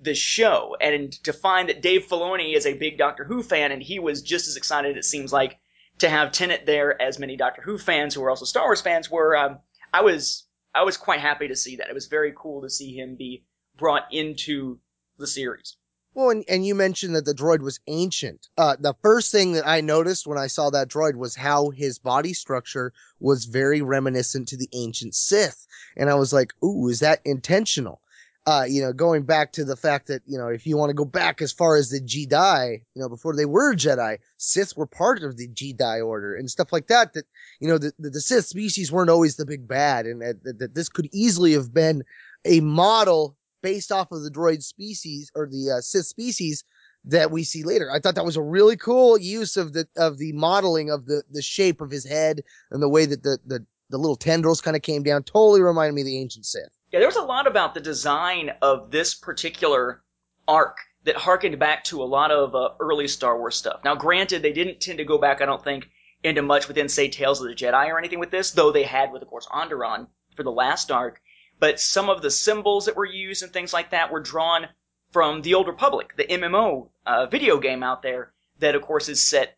the 0.00 0.14
show? 0.14 0.74
And 0.80 1.12
to 1.24 1.34
find 1.34 1.68
that 1.68 1.82
Dave 1.82 2.06
Filoni 2.06 2.56
is 2.56 2.64
a 2.64 2.72
big 2.72 2.96
Doctor 2.96 3.24
Who 3.24 3.42
fan, 3.42 3.72
and 3.72 3.82
he 3.82 3.98
was 3.98 4.22
just 4.22 4.48
as 4.48 4.56
excited, 4.56 4.96
it 4.96 5.04
seems 5.04 5.34
like, 5.34 5.58
to 5.98 6.08
have 6.08 6.32
Tennant 6.32 6.64
there 6.64 7.00
as 7.00 7.18
many 7.18 7.36
Doctor 7.36 7.60
Who 7.60 7.76
fans 7.76 8.14
who 8.14 8.24
are 8.24 8.30
also 8.30 8.46
Star 8.46 8.64
Wars 8.64 8.80
fans 8.80 9.10
were. 9.10 9.36
Um, 9.36 9.58
I 9.92 10.00
was 10.00 10.46
I 10.74 10.84
was 10.84 10.96
quite 10.96 11.20
happy 11.20 11.48
to 11.48 11.56
see 11.56 11.76
that. 11.76 11.90
It 11.90 11.94
was 11.94 12.06
very 12.06 12.32
cool 12.34 12.62
to 12.62 12.70
see 12.70 12.98
him 12.98 13.16
be 13.16 13.44
brought 13.76 14.04
into 14.12 14.78
the 15.22 15.26
series. 15.26 15.76
Well, 16.14 16.28
and, 16.28 16.44
and 16.46 16.66
you 16.66 16.74
mentioned 16.74 17.16
that 17.16 17.24
the 17.24 17.34
droid 17.34 17.60
was 17.60 17.80
ancient. 17.86 18.48
Uh, 18.58 18.76
the 18.78 18.94
first 19.02 19.32
thing 19.32 19.52
that 19.52 19.66
I 19.66 19.80
noticed 19.80 20.26
when 20.26 20.36
I 20.36 20.46
saw 20.46 20.68
that 20.70 20.88
droid 20.88 21.16
was 21.16 21.34
how 21.34 21.70
his 21.70 21.98
body 21.98 22.34
structure 22.34 22.92
was 23.18 23.46
very 23.46 23.80
reminiscent 23.80 24.48
to 24.48 24.58
the 24.58 24.68
ancient 24.74 25.14
Sith. 25.14 25.66
And 25.96 26.10
I 26.10 26.14
was 26.14 26.32
like, 26.32 26.52
ooh, 26.62 26.88
is 26.88 27.00
that 27.00 27.22
intentional? 27.24 28.02
Uh, 28.44 28.64
you 28.68 28.82
know, 28.82 28.92
going 28.92 29.22
back 29.22 29.52
to 29.52 29.64
the 29.64 29.76
fact 29.76 30.08
that, 30.08 30.20
you 30.26 30.36
know, 30.36 30.48
if 30.48 30.66
you 30.66 30.76
want 30.76 30.90
to 30.90 30.94
go 30.94 31.04
back 31.04 31.40
as 31.40 31.52
far 31.52 31.76
as 31.76 31.90
the 31.90 32.00
Jedi, 32.00 32.82
you 32.92 33.00
know, 33.00 33.08
before 33.08 33.36
they 33.36 33.46
were 33.46 33.72
Jedi, 33.72 34.18
Sith 34.36 34.76
were 34.76 34.86
part 34.86 35.22
of 35.22 35.36
the 35.36 35.48
Jedi 35.48 36.04
order 36.04 36.34
and 36.34 36.50
stuff 36.50 36.72
like 36.72 36.88
that, 36.88 37.14
that, 37.14 37.24
you 37.60 37.68
know, 37.68 37.78
the, 37.78 37.92
the, 38.00 38.20
Sith 38.20 38.44
species 38.44 38.90
weren't 38.90 39.10
always 39.10 39.36
the 39.36 39.46
big 39.46 39.68
bad 39.68 40.06
and 40.06 40.20
that, 40.20 40.42
that, 40.42 40.58
that 40.58 40.74
this 40.74 40.88
could 40.88 41.08
easily 41.12 41.52
have 41.52 41.72
been 41.72 42.02
a 42.44 42.60
model 42.60 43.36
based 43.62 43.92
off 43.92 44.12
of 44.12 44.22
the 44.22 44.30
droid 44.30 44.62
species 44.62 45.30
or 45.34 45.46
the 45.46 45.76
uh, 45.78 45.80
Sith 45.80 46.06
species 46.06 46.64
that 47.04 47.30
we 47.30 47.42
see 47.42 47.64
later. 47.64 47.90
I 47.90 47.98
thought 47.98 48.14
that 48.14 48.24
was 48.24 48.36
a 48.36 48.42
really 48.42 48.76
cool 48.76 49.18
use 49.18 49.56
of 49.56 49.72
the 49.72 49.86
of 49.96 50.18
the 50.18 50.32
modeling 50.32 50.90
of 50.90 51.06
the 51.06 51.22
the 51.30 51.42
shape 51.42 51.80
of 51.80 51.90
his 51.90 52.04
head 52.04 52.42
and 52.70 52.82
the 52.82 52.88
way 52.88 53.06
that 53.06 53.22
the 53.22 53.38
the, 53.46 53.64
the 53.90 53.98
little 53.98 54.16
tendrils 54.16 54.60
kind 54.60 54.76
of 54.76 54.82
came 54.82 55.02
down. 55.02 55.22
Totally 55.22 55.62
reminded 55.62 55.94
me 55.94 56.02
of 56.02 56.06
the 56.06 56.18
ancient 56.18 56.46
Sith. 56.46 56.68
Yeah, 56.92 56.98
there 56.98 57.08
was 57.08 57.16
a 57.16 57.22
lot 57.22 57.46
about 57.46 57.74
the 57.74 57.80
design 57.80 58.52
of 58.60 58.90
this 58.90 59.14
particular 59.14 60.02
arc 60.46 60.76
that 61.04 61.16
harkened 61.16 61.58
back 61.58 61.82
to 61.84 62.02
a 62.02 62.04
lot 62.04 62.30
of 62.30 62.54
uh, 62.54 62.70
early 62.78 63.08
Star 63.08 63.38
Wars 63.38 63.56
stuff. 63.56 63.80
Now, 63.84 63.94
granted, 63.94 64.42
they 64.42 64.52
didn't 64.52 64.80
tend 64.80 64.98
to 64.98 65.04
go 65.04 65.18
back, 65.18 65.40
I 65.40 65.46
don't 65.46 65.64
think, 65.64 65.88
into 66.22 66.42
much 66.42 66.68
within, 66.68 66.88
say, 66.88 67.08
Tales 67.08 67.40
of 67.40 67.48
the 67.48 67.54
Jedi 67.54 67.88
or 67.88 67.98
anything 67.98 68.20
with 68.20 68.30
this, 68.30 68.52
though 68.52 68.70
they 68.70 68.84
had 68.84 69.10
with, 69.10 69.22
of 69.22 69.28
course, 69.28 69.48
Onderon 69.48 70.06
for 70.36 70.42
the 70.42 70.52
last 70.52 70.90
arc 70.92 71.20
but 71.62 71.78
some 71.78 72.10
of 72.10 72.22
the 72.22 72.30
symbols 72.30 72.86
that 72.86 72.96
were 72.96 73.04
used 73.04 73.44
and 73.44 73.52
things 73.52 73.72
like 73.72 73.90
that 73.90 74.10
were 74.10 74.18
drawn 74.18 74.66
from 75.12 75.42
the 75.42 75.54
Old 75.54 75.68
Republic, 75.68 76.12
the 76.16 76.24
MMO 76.24 76.88
uh, 77.06 77.26
video 77.26 77.60
game 77.60 77.84
out 77.84 78.02
there 78.02 78.32
that, 78.58 78.74
of 78.74 78.82
course, 78.82 79.08
is 79.08 79.24
set 79.24 79.56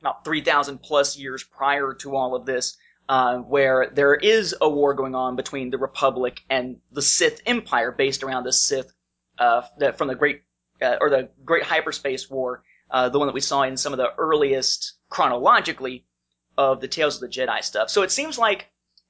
about 0.00 0.24
3,000 0.24 0.82
plus 0.82 1.16
years 1.16 1.44
prior 1.44 1.94
to 2.00 2.16
all 2.16 2.34
of 2.34 2.46
this, 2.46 2.76
uh, 3.08 3.36
where 3.36 3.92
there 3.94 4.16
is 4.16 4.56
a 4.60 4.68
war 4.68 4.92
going 4.92 5.14
on 5.14 5.36
between 5.36 5.70
the 5.70 5.78
Republic 5.78 6.40
and 6.50 6.78
the 6.90 7.00
Sith 7.00 7.40
Empire 7.46 7.92
based 7.92 8.24
around 8.24 8.42
the 8.42 8.52
Sith 8.52 8.92
uh, 9.38 9.62
from 9.96 10.08
the 10.08 10.16
Great 10.16 10.42
uh, 10.82 10.96
or 11.00 11.10
the 11.10 11.28
Great 11.44 11.62
Hyperspace 11.62 12.28
War, 12.28 12.64
uh, 12.90 13.08
the 13.08 13.20
one 13.20 13.28
that 13.28 13.34
we 13.34 13.40
saw 13.40 13.62
in 13.62 13.76
some 13.76 13.92
of 13.92 13.98
the 13.98 14.12
earliest 14.18 14.94
chronologically 15.10 16.06
of 16.58 16.80
the 16.80 16.88
Tales 16.88 17.14
of 17.14 17.20
the 17.20 17.28
Jedi 17.28 17.62
stuff. 17.62 17.88
So 17.88 18.02
it 18.02 18.10
seems 18.10 18.36
like 18.36 18.66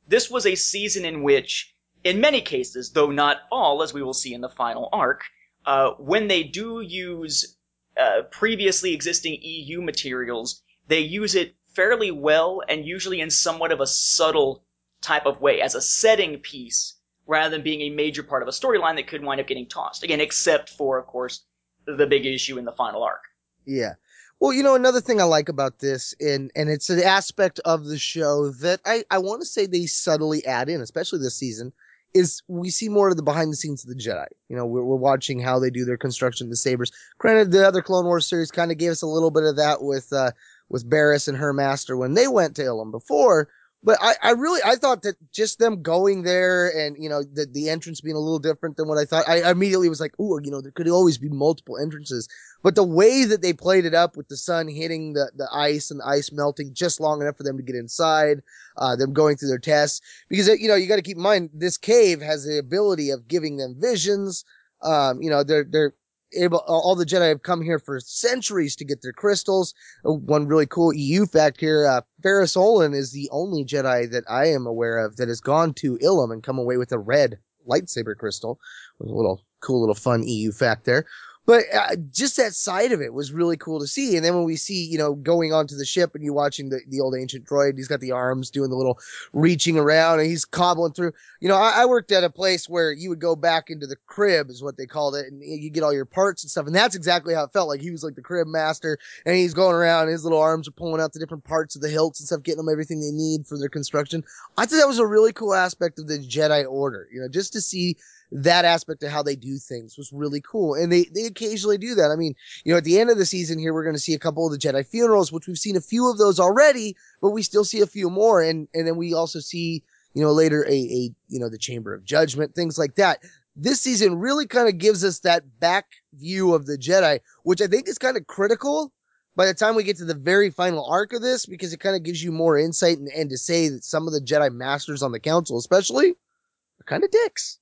this 0.07 0.31
was 0.31 0.45
a 0.45 0.55
season 0.55 1.07
in 1.07 1.23
which 1.23 1.73
in 2.07 2.21
many 2.21 2.41
cases, 2.41 2.93
though 2.93 3.11
not 3.11 3.39
all, 3.51 3.83
as 3.83 3.93
we 3.93 4.03
will 4.03 4.15
see 4.15 4.33
in 4.33 4.41
the 4.41 4.49
final 4.49 4.89
arc, 4.93 5.25
uh, 5.65 5.91
when 5.99 6.29
they 6.29 6.45
do 6.45 6.81
use 6.81 7.57
uh, 8.01 8.23
previously 8.31 8.95
existing 8.95 9.37
EU 9.43 9.83
materials, 9.83 10.63
they 10.87 11.01
use 11.01 11.35
it 11.35 11.57
fairly 11.75 12.13
well 12.13 12.63
and 12.69 12.87
usually 12.87 13.21
in 13.21 13.31
somewhat 13.31 13.73
of 13.73 13.81
a 13.81 13.87
subtle 13.87 14.65
type 15.03 15.27
of 15.27 15.41
way 15.41 15.61
as 15.61 15.75
a 15.75 15.81
setting 15.81 16.39
piece 16.39 16.95
rather 17.27 17.51
than 17.51 17.65
being 17.65 17.81
a 17.81 17.91
major 17.91 18.23
part 18.23 18.43
of 18.43 18.49
a 18.49 18.53
storyline 18.53 18.95
that 18.95 19.09
could 19.09 19.25
wind 19.25 19.41
up 19.41 19.49
getting 19.49 19.69
tossed. 19.69 20.05
Again, 20.05 20.21
except 20.21 20.71
for, 20.71 20.99
of 20.99 21.07
course, 21.07 21.45
the 21.87 22.07
big 22.07 22.25
issue 22.25 22.57
in 22.57 22.65
the 22.65 22.73
final 22.73 23.03
arc. 23.03 23.23
Yeah. 23.65 23.95
Well, 24.39 24.53
you 24.53 24.63
know, 24.63 24.77
another 24.77 25.01
thing 25.01 25.21
I 25.21 25.25
like 25.25 25.49
about 25.49 25.79
this, 25.79 26.15
and 26.21 26.53
and 26.55 26.69
it's 26.69 26.91
an 26.91 27.01
aspect 27.01 27.59
of 27.65 27.87
the 27.87 27.99
show 27.99 28.51
that 28.51 28.81
I 28.85 29.03
I 29.11 29.19
want 29.19 29.41
to 29.41 29.47
say 29.47 29.65
they 29.67 29.87
subtly 29.87 30.45
add 30.45 30.69
in, 30.69 30.83
especially 30.83 31.21
this 31.21 31.37
season, 31.37 31.73
is 32.15 32.43
we 32.49 32.71
see 32.71 32.89
more 32.89 33.09
of 33.09 33.17
the 33.17 33.23
behind 33.23 33.53
the 33.53 33.57
scenes 33.57 33.85
of 33.85 33.91
the 33.91 33.97
Jedi. 33.97 34.27
You 34.49 34.57
know, 34.57 34.67
we're, 34.67 34.85
we're 34.85 34.97
watching 34.97 35.41
how 35.41 35.59
they 35.59 35.71
do 35.71 35.85
their 35.85 35.97
construction 35.97 36.47
of 36.47 36.51
the 36.51 36.57
sabers. 36.57 36.93
Granted, 37.19 37.53
the 37.53 37.67
other 37.67 37.83
Clone 37.83 38.07
Wars 38.07 38.27
series 38.27 38.51
kind 38.51 38.71
of 38.71 38.79
gave 38.79 38.91
us 38.91 39.03
a 39.03 39.07
little 39.07 39.31
bit 39.31 39.45
of 39.45 39.57
that 39.57 39.83
with 39.83 40.13
uh, 40.13 40.33
with 40.69 40.89
Barriss 40.89 41.29
and 41.29 41.37
her 41.37 41.53
master 41.53 41.97
when 41.97 42.15
they 42.15 42.29
went 42.29 42.57
to 42.57 42.63
Ilum 42.63 42.91
before. 42.91 43.49
But 43.87 43.99
I, 44.03 44.15
I 44.21 44.31
really 44.33 44.61
I 44.65 44.75
thought 44.75 45.03
that 45.03 45.15
just 45.31 45.61
them 45.61 45.81
going 45.81 46.25
there 46.25 46.77
and 46.77 46.97
you 46.99 47.09
know 47.09 47.23
the 47.23 47.47
the 47.47 47.71
entrance 47.71 48.01
being 48.01 48.17
a 48.17 48.19
little 48.19 48.41
different 48.41 48.77
than 48.77 48.89
what 48.89 48.99
I 48.99 49.05
thought. 49.05 49.29
I 49.29 49.49
immediately 49.49 49.89
was 49.89 50.01
like, 50.01 50.13
oh, 50.19 50.41
you 50.41 50.51
know, 50.51 50.61
there 50.61 50.73
could 50.73 50.89
always 50.89 51.19
be 51.19 51.29
multiple 51.29 51.79
entrances. 51.79 52.29
But 52.65 52.75
the 52.75 52.83
way 52.83 53.25
that 53.25 53.43
they 53.43 53.53
played 53.53 53.85
it 53.85 53.95
up 53.95 54.17
with 54.17 54.27
the 54.27 54.37
sun 54.37 54.67
hitting 54.67 55.13
the 55.13 55.31
the 55.37 55.49
ice 55.55 55.93
and 55.93 56.01
the 56.01 56.07
ice 56.09 56.33
melting 56.33 56.75
just 56.75 56.99
long 56.99 57.23
enough 57.23 57.37
for 57.37 57.45
them 57.45 57.57
to 57.59 57.63
get 57.63 57.77
inside, 57.77 58.43
uh, 58.77 58.97
them 58.97 59.13
going 59.13 59.37
through 59.37 59.51
their 59.51 59.59
tests, 59.61 60.01
because 60.29 60.49
you 60.49 60.67
know 60.67 60.75
you 60.75 60.89
got 60.89 60.97
to 60.97 61.03
keep 61.03 61.17
in 61.17 61.23
mind 61.23 61.51
this 61.55 61.79
cave 61.79 62.21
has 62.21 62.45
the 62.45 62.59
ability 62.59 63.11
of 63.11 63.29
giving 63.29 63.57
them 63.57 63.77
visions. 63.79 64.45
Um, 64.83 65.23
you 65.23 65.31
know, 65.31 65.45
they're 65.45 65.63
they're 65.65 65.95
able 66.35 66.59
all 66.67 66.95
the 66.95 67.05
Jedi 67.05 67.29
have 67.29 67.43
come 67.43 67.63
here 67.63 67.79
for 67.79 68.01
centuries 68.01 68.77
to 68.77 68.85
get 68.85 69.03
their 69.03 69.13
crystals. 69.13 69.75
Uh, 70.05 70.13
One 70.13 70.47
really 70.47 70.67
cool 70.67 70.93
EU 70.95 71.27
fact 71.27 71.61
here: 71.61 71.87
uh, 71.87 72.03
Ferus 72.23 72.57
Olin 72.57 72.95
is 72.95 73.13
the 73.13 73.29
only 73.33 73.65
Jedi 73.65 74.11
that 74.11 74.25
I 74.29 74.47
am 74.47 74.67
aware 74.67 74.99
of 74.99 75.17
that 75.17 75.29
has 75.29 75.41
gone 75.41 75.75
to 75.75 75.99
Ilum 75.99 76.33
and 76.33 76.43
come 76.43 76.59
away 76.59 76.77
with 76.77 76.93
a 76.93 76.99
red 76.99 77.39
lightsaber 77.69 78.17
crystal. 78.17 78.59
A 79.01 79.05
little 79.05 79.43
cool, 79.61 79.81
little 79.81 79.95
fun 79.95 80.23
EU 80.27 80.53
fact 80.53 80.85
there. 80.85 81.07
But 81.47 81.65
uh, 81.73 81.95
just 82.11 82.37
that 82.39 82.55
side 82.55 82.91
of 82.91 83.01
it 83.01 83.15
was 83.15 83.33
really 83.33 83.57
cool 83.57 83.79
to 83.79 83.87
see. 83.87 84.17
And 84.17 84.25
then 84.25 84.35
when 84.35 84.45
we 84.45 84.57
see, 84.57 84.85
you 84.85 84.99
know, 84.99 85.15
going 85.15 85.53
onto 85.53 85.77
the 85.77 85.85
ship 85.85 86.15
and 86.15 86.25
you 86.25 86.33
watching 86.33 86.71
the, 86.71 86.81
the 86.89 87.01
old 87.01 87.15
ancient 87.17 87.47
droid, 87.47 87.77
he's 87.77 87.87
got 87.87 88.01
the 88.01 88.11
arms 88.11 88.51
doing 88.51 88.69
the 88.69 88.77
little 88.77 88.99
reaching 89.33 89.79
around 89.79 90.19
and 90.19 90.29
he's 90.29 90.45
cobbling 90.45 90.93
through. 90.93 91.13
You 91.41 91.49
know, 91.49 91.57
I, 91.57 91.83
I 91.83 91.87
worked 91.87 92.11
at 92.11 92.25
a 92.25 92.31
place 92.31 92.69
where 92.69 92.93
you 92.93 93.09
would 93.11 93.21
go 93.21 93.37
back 93.37 93.71
into 93.71 93.87
the 93.87 93.97
crib 94.07 94.51
is 94.51 94.61
what 94.61 94.77
they 94.77 94.87
called 94.87 95.15
it. 95.15 95.27
And 95.27 95.41
you 95.41 95.71
get 95.71 95.85
all 95.85 95.93
your 95.93 96.05
parts 96.05 96.43
and 96.43 96.51
stuff. 96.51 96.67
And 96.67 96.75
that's 96.75 96.97
exactly 96.97 97.33
how 97.33 97.45
it 97.45 97.53
felt 97.53 97.69
like 97.69 97.81
he 97.81 97.93
was 97.93 98.03
like 98.03 98.17
the 98.17 98.23
crib 98.23 98.49
master 98.49 98.99
and 99.25 99.37
he's 99.37 99.55
going 99.55 99.75
around. 99.75 100.09
His 100.09 100.25
little 100.25 100.41
arms 100.41 100.67
are 100.67 100.73
pulling 100.73 101.01
out 101.01 101.13
the 101.13 101.21
different 101.21 101.45
parts 101.45 101.77
of 101.77 101.83
the 101.83 101.89
hilts 101.89 102.19
and 102.19 102.27
stuff, 102.27 102.43
getting 102.43 102.59
them 102.59 102.73
everything 102.73 103.01
they 103.01 103.13
need 103.13 103.47
for 103.47 103.57
their 103.57 103.69
construction. 103.69 104.25
I 104.59 104.67
thought 104.67 104.79
that 104.79 104.89
was 104.89 104.99
a 104.99 105.07
really 105.07 105.33
cool 105.33 105.55
aspect 105.55 106.01
of 106.01 106.09
the 106.09 106.19
Jedi 106.19 106.69
Order, 106.69 107.07
you 107.13 107.21
know, 107.21 107.29
just 107.29 107.53
to 107.53 107.61
see 107.61 107.97
that 108.33 108.65
aspect 108.65 109.03
of 109.03 109.11
how 109.11 109.23
they 109.23 109.37
do 109.37 109.57
things 109.59 109.97
was 109.97 110.13
really 110.13 110.41
cool. 110.41 110.75
And 110.75 110.93
they, 110.93 111.05
they 111.15 111.27
occasionally 111.27 111.79
do 111.79 111.95
that. 111.95 112.11
I 112.11 112.17
mean, 112.17 112.35
you 112.65 112.73
know, 112.73 112.79
at 112.79 112.85
the 112.85 112.99
end 112.99 113.11
of 113.11 113.19
the 113.19 113.27
season 113.27 113.59
here, 113.59 113.73
we're 113.73 113.85
going 113.85 113.95
to 113.95 114.01
see 114.01 114.15
a 114.15 114.19
couple 114.19 114.47
of 114.47 114.53
the 114.53 114.59
Jedi 114.59 114.87
funerals, 114.87 115.31
which 115.31 115.47
we've 115.47 115.59
seen 115.59 115.77
a 115.77 115.81
few 115.81 116.11
of 116.11 116.19
those 116.19 116.41
already, 116.41 116.97
but 117.21 117.31
we 117.31 117.43
still 117.43 117.65
see 117.65 117.81
a 117.81 117.87
few 117.87 118.11
more. 118.11 118.43
And, 118.43 118.69
and 118.75 118.87
then 118.87 118.97
we 118.97 119.15
also 119.15 119.39
see, 119.39 119.83
you 120.15 120.23
know, 120.23 120.33
later 120.33 120.65
a, 120.65 120.73
a, 120.73 121.11
you 121.29 121.39
know, 121.39 121.49
the 121.49 121.59
Chamber 121.59 121.95
of 121.95 122.05
Judgment, 122.05 122.55
things 122.55 122.79
like 122.79 122.97
that. 122.97 123.21
This 123.55 123.81
season 123.81 124.19
really 124.19 124.47
kind 124.47 124.69
of 124.69 124.79
gives 124.79 125.05
us 125.05 125.21
that 125.21 125.61
back 125.61 125.87
view 126.15 126.53
of 126.53 126.67
the 126.67 126.77
Jedi, 126.77 127.21
which 127.45 127.63
I 127.63 127.67
think 127.67 127.89
is 127.89 127.97
kind 127.97 128.17
of 128.17 128.27
critical 128.27 128.93
by 129.35 129.47
the 129.47 129.55
time 129.55 129.75
we 129.75 129.83
get 129.83 129.99
to 129.99 130.05
the 130.05 130.15
very 130.15 130.51
final 130.51 130.85
arc 130.87 131.13
of 131.13 131.23
this, 131.23 131.47
because 131.47 131.73
it 131.73 131.81
kind 131.81 131.95
of 131.95 132.03
gives 132.03 132.23
you 132.23 132.33
more 132.33 132.59
insight 132.59 132.99
and, 132.99 133.09
and 133.09 133.31
to 133.31 133.39
say 133.39 133.69
that 133.69 133.85
some 133.85 134.07
of 134.07 134.13
the 134.13 134.21
Jedi 134.21 134.53
masters 134.53 135.03
on 135.03 135.13
the 135.13 135.21
council, 135.21 135.59
especially, 135.59 136.11
are 136.11 136.85
kind 136.87 137.05
of 137.05 137.11
dicks. 137.11 137.59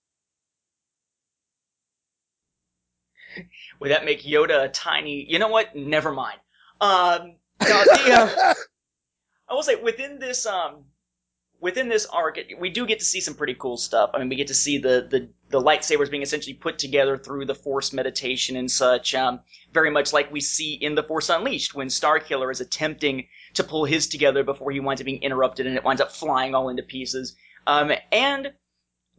Would 3.80 3.90
that 3.90 4.04
make 4.04 4.22
Yoda 4.22 4.64
a 4.64 4.68
tiny? 4.68 5.26
You 5.28 5.38
know 5.38 5.48
what? 5.48 5.74
Never 5.74 6.12
mind. 6.12 6.38
Um, 6.80 7.36
no, 7.62 7.84
the, 7.84 8.12
uh, 8.12 8.54
I 9.48 9.54
will 9.54 9.62
say 9.62 9.76
within 9.76 10.18
this 10.18 10.46
um 10.46 10.84
within 11.64 11.88
this 11.88 12.04
arc, 12.04 12.38
we 12.58 12.68
do 12.68 12.86
get 12.86 12.98
to 12.98 13.04
see 13.06 13.20
some 13.20 13.34
pretty 13.34 13.54
cool 13.54 13.78
stuff. 13.78 14.10
I 14.12 14.18
mean, 14.18 14.28
we 14.28 14.36
get 14.36 14.48
to 14.48 14.54
see 14.54 14.78
the 14.78 15.06
the, 15.10 15.30
the 15.48 15.60
lightsabers 15.62 16.10
being 16.10 16.22
essentially 16.22 16.54
put 16.54 16.78
together 16.78 17.16
through 17.16 17.46
the 17.46 17.54
Force 17.54 17.92
meditation 17.92 18.56
and 18.56 18.70
such. 18.70 19.14
Um, 19.14 19.40
very 19.72 19.90
much 19.90 20.12
like 20.12 20.30
we 20.30 20.40
see 20.40 20.74
in 20.74 20.94
the 20.94 21.02
Force 21.02 21.30
Unleashed 21.30 21.74
when 21.74 21.88
Starkiller 21.88 22.52
is 22.52 22.60
attempting 22.60 23.28
to 23.54 23.64
pull 23.64 23.86
his 23.86 24.08
together 24.08 24.44
before 24.44 24.72
he 24.72 24.80
winds 24.80 25.00
up 25.00 25.06
being 25.06 25.22
interrupted 25.22 25.66
and 25.66 25.76
it 25.76 25.84
winds 25.84 26.02
up 26.02 26.12
flying 26.12 26.54
all 26.54 26.68
into 26.68 26.82
pieces. 26.82 27.34
Um, 27.66 27.92
and 28.12 28.52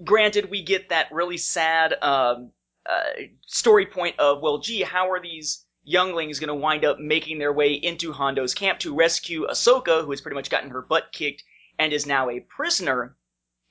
granted, 0.04 0.52
we 0.52 0.62
get 0.62 0.90
that 0.90 1.12
really 1.12 1.38
sad 1.38 1.96
um, 2.02 2.52
uh, 2.86 3.22
story 3.48 3.86
point 3.86 4.20
of, 4.20 4.42
well, 4.42 4.60
gee, 4.60 4.82
how 4.82 5.10
are 5.10 5.22
these 5.22 5.66
younglings 5.84 6.40
going 6.40 6.48
to 6.48 6.56
wind 6.56 6.84
up 6.84 7.00
making 7.00 7.38
their 7.38 7.54
way 7.54 7.74
into 7.74 8.12
Hondo's 8.12 8.54
camp 8.54 8.80
to 8.80 8.96
rescue 8.96 9.48
Ahsoka, 9.48 10.04
who 10.04 10.12
has 10.12 10.22
pretty 10.22 10.36
much 10.36 10.50
gotten 10.50 10.72
her 10.72 10.82
butt 10.82 11.12
kicked 11.12 11.44
and 11.78 11.94
is 11.94 12.06
now 12.06 12.30
a 12.30 12.40
prisoner? 12.40 13.16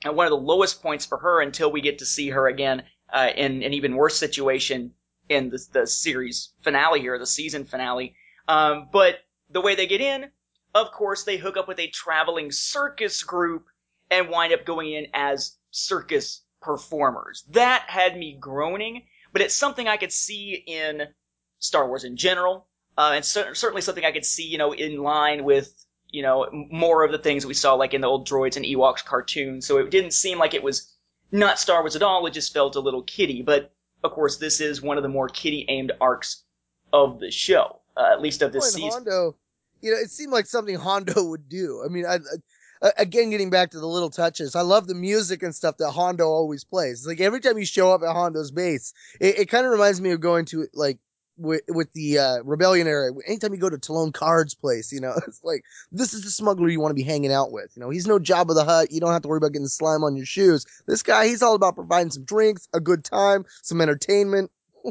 And 0.04 0.16
one 0.16 0.26
of 0.26 0.30
the 0.30 0.36
lowest 0.36 0.82
points 0.82 1.06
for 1.06 1.18
her 1.18 1.40
until 1.40 1.72
we 1.72 1.80
get 1.80 1.98
to 1.98 2.06
see 2.06 2.30
her 2.30 2.46
again 2.46 2.84
uh, 3.12 3.30
in 3.34 3.62
an 3.62 3.72
even 3.72 3.96
worse 3.96 4.16
situation 4.16 4.92
in 5.28 5.50
the, 5.50 5.64
the 5.72 5.86
series 5.86 6.52
finale 6.62 7.00
here, 7.00 7.18
the 7.18 7.26
season 7.26 7.64
finale. 7.64 8.14
Um, 8.46 8.88
but 8.92 9.20
the 9.50 9.60
way 9.60 9.74
they 9.74 9.86
get 9.86 10.00
in, 10.00 10.30
of 10.74 10.90
course, 10.90 11.24
they 11.24 11.36
hook 11.36 11.56
up 11.56 11.68
with 11.68 11.78
a 11.78 11.88
traveling 11.88 12.50
circus 12.50 13.22
group 13.22 13.66
and 14.10 14.28
wind 14.28 14.52
up 14.52 14.64
going 14.64 14.92
in 14.92 15.06
as 15.14 15.56
circus 15.70 16.43
performers. 16.64 17.44
That 17.50 17.84
had 17.88 18.16
me 18.16 18.36
groaning, 18.40 19.02
but 19.32 19.42
it's 19.42 19.54
something 19.54 19.86
I 19.86 19.98
could 19.98 20.12
see 20.12 20.54
in 20.66 21.02
Star 21.58 21.86
Wars 21.86 22.04
in 22.04 22.16
general, 22.16 22.66
uh, 22.96 23.12
and 23.14 23.24
cer- 23.24 23.54
certainly 23.54 23.82
something 23.82 24.04
I 24.04 24.12
could 24.12 24.24
see, 24.24 24.46
you 24.46 24.58
know, 24.58 24.72
in 24.72 25.02
line 25.02 25.44
with, 25.44 25.72
you 26.08 26.22
know, 26.22 26.48
more 26.52 27.04
of 27.04 27.12
the 27.12 27.18
things 27.18 27.44
we 27.44 27.54
saw 27.54 27.74
like 27.74 27.94
in 27.94 28.00
the 28.00 28.06
old 28.06 28.26
Droids 28.26 28.56
and 28.56 28.64
Ewoks 28.64 29.04
cartoons. 29.04 29.66
So 29.66 29.78
it 29.78 29.90
didn't 29.90 30.12
seem 30.12 30.38
like 30.38 30.54
it 30.54 30.62
was 30.62 30.92
not 31.30 31.58
Star 31.58 31.82
Wars 31.82 31.96
at 31.96 32.02
all. 32.02 32.24
It 32.26 32.32
just 32.32 32.54
felt 32.54 32.76
a 32.76 32.80
little 32.80 33.02
kiddie. 33.02 33.42
But 33.42 33.72
of 34.02 34.12
course, 34.12 34.36
this 34.36 34.60
is 34.60 34.80
one 34.80 34.96
of 34.96 35.02
the 35.02 35.08
more 35.08 35.28
kiddie 35.28 35.66
aimed 35.68 35.92
arcs 36.00 36.44
of 36.92 37.20
the 37.20 37.30
show, 37.30 37.80
uh, 37.96 38.10
at 38.12 38.22
least 38.22 38.42
of 38.42 38.52
this 38.52 38.62
Well, 38.62 38.70
season. 38.70 38.90
Hondo, 38.90 39.36
you 39.80 39.90
know, 39.90 39.98
it 39.98 40.10
seemed 40.10 40.32
like 40.32 40.46
something 40.46 40.76
Hondo 40.76 41.24
would 41.30 41.48
do. 41.48 41.82
I 41.84 41.88
mean, 41.88 42.06
I, 42.06 42.14
I, 42.14 42.36
again, 42.96 43.30
getting 43.30 43.50
back 43.50 43.70
to 43.70 43.80
the 43.80 43.86
little 43.86 44.10
touches, 44.10 44.54
I 44.56 44.62
love 44.62 44.86
the 44.86 44.94
music 44.94 45.42
and 45.42 45.54
stuff 45.54 45.76
that 45.78 45.90
Hondo 45.90 46.26
always 46.26 46.64
plays. 46.64 47.06
Like 47.06 47.20
every 47.20 47.40
time 47.40 47.58
you 47.58 47.66
show 47.66 47.92
up 47.92 48.02
at 48.02 48.12
Hondo's 48.12 48.50
base, 48.50 48.92
it, 49.20 49.38
it 49.40 49.48
kind 49.48 49.66
of 49.66 49.72
reminds 49.72 50.00
me 50.00 50.10
of 50.10 50.20
going 50.20 50.44
to 50.46 50.66
like 50.74 50.98
with, 51.36 51.62
with 51.68 51.92
the 51.94 52.18
uh, 52.18 52.42
Rebellion 52.44 52.86
era. 52.86 53.10
Anytime 53.26 53.52
you 53.52 53.60
go 53.60 53.70
to 53.70 53.78
Talon 53.78 54.12
Karrde's 54.12 54.54
place, 54.54 54.92
you 54.92 55.00
know, 55.00 55.14
it's 55.26 55.42
like 55.42 55.64
this 55.92 56.14
is 56.14 56.22
the 56.22 56.30
smuggler 56.30 56.68
you 56.68 56.80
want 56.80 56.90
to 56.90 56.94
be 56.94 57.02
hanging 57.02 57.32
out 57.32 57.52
with. 57.52 57.72
You 57.74 57.80
know, 57.80 57.90
he's 57.90 58.06
no 58.06 58.18
Jabba 58.18 58.54
the 58.54 58.64
Hutt. 58.64 58.92
You 58.92 59.00
don't 59.00 59.12
have 59.12 59.22
to 59.22 59.28
worry 59.28 59.38
about 59.38 59.52
getting 59.52 59.68
slime 59.68 60.04
on 60.04 60.16
your 60.16 60.26
shoes. 60.26 60.66
This 60.86 61.02
guy, 61.02 61.26
he's 61.26 61.42
all 61.42 61.54
about 61.54 61.74
providing 61.74 62.10
some 62.10 62.24
drinks, 62.24 62.68
a 62.72 62.80
good 62.80 63.04
time, 63.04 63.44
some 63.62 63.80
entertainment. 63.80 64.50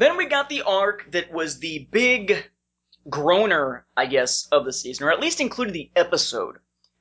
Then 0.00 0.16
we 0.16 0.24
got 0.24 0.48
the 0.48 0.62
arc 0.62 1.12
that 1.12 1.30
was 1.30 1.58
the 1.58 1.86
big 1.90 2.48
groaner, 3.10 3.84
I 3.98 4.06
guess, 4.06 4.46
of 4.50 4.64
the 4.64 4.72
season, 4.72 5.06
or 5.06 5.12
at 5.12 5.20
least 5.20 5.42
included 5.42 5.74
the 5.74 5.90
episode 5.94 6.56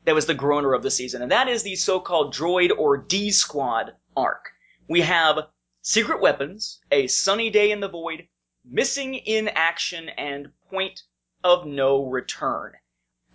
that 0.10 0.16
was 0.16 0.26
the 0.26 0.34
groaner 0.34 0.74
of 0.74 0.82
the 0.82 0.90
season, 0.90 1.22
and 1.22 1.32
that 1.32 1.48
is 1.48 1.62
the 1.62 1.76
so-called 1.76 2.34
Droid 2.34 2.72
or 2.76 2.98
D 2.98 3.30
Squad 3.30 3.94
arc. 4.18 4.50
We 4.88 5.02
have 5.02 5.50
secret 5.84 6.20
weapons, 6.20 6.80
a 6.90 7.06
sunny 7.06 7.52
day 7.52 7.70
in 7.70 7.80
the 7.80 7.90
void, 7.90 8.28
missing 8.66 9.14
in 9.14 9.50
action, 9.50 10.10
and 10.10 10.48
point 10.72 11.04
of 11.44 11.68
no 11.68 12.08
return. 12.08 12.74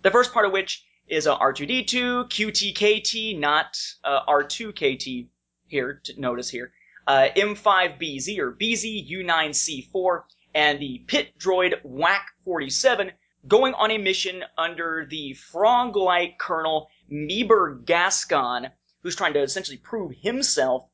The 0.01 0.11
first 0.11 0.33
part 0.33 0.45
of 0.45 0.51
which 0.51 0.83
is 1.07 1.27
uh, 1.27 1.37
R2D2, 1.39 2.27
QTKT, 2.27 3.39
not 3.39 3.77
uh, 4.03 4.25
R2KT 4.25 5.29
here, 5.67 6.01
to 6.03 6.19
notice 6.19 6.49
here, 6.49 6.73
uh, 7.07 7.29
M5BZ 7.37 8.37
or 8.37 8.51
BZ-U9C4, 8.51 10.23
and 10.53 10.81
the 10.81 11.05
pit 11.07 11.39
droid 11.39 11.81
WAC-47 11.85 13.11
going 13.47 13.73
on 13.75 13.91
a 13.91 13.97
mission 13.97 14.43
under 14.57 15.05
the 15.09 15.33
frog-like 15.33 16.37
Colonel 16.39 16.89
Meebur 17.11 17.85
Gascon, 17.85 18.71
who's 19.01 19.15
trying 19.15 19.33
to 19.33 19.41
essentially 19.41 19.77
prove 19.77 20.11
himself, 20.21 20.87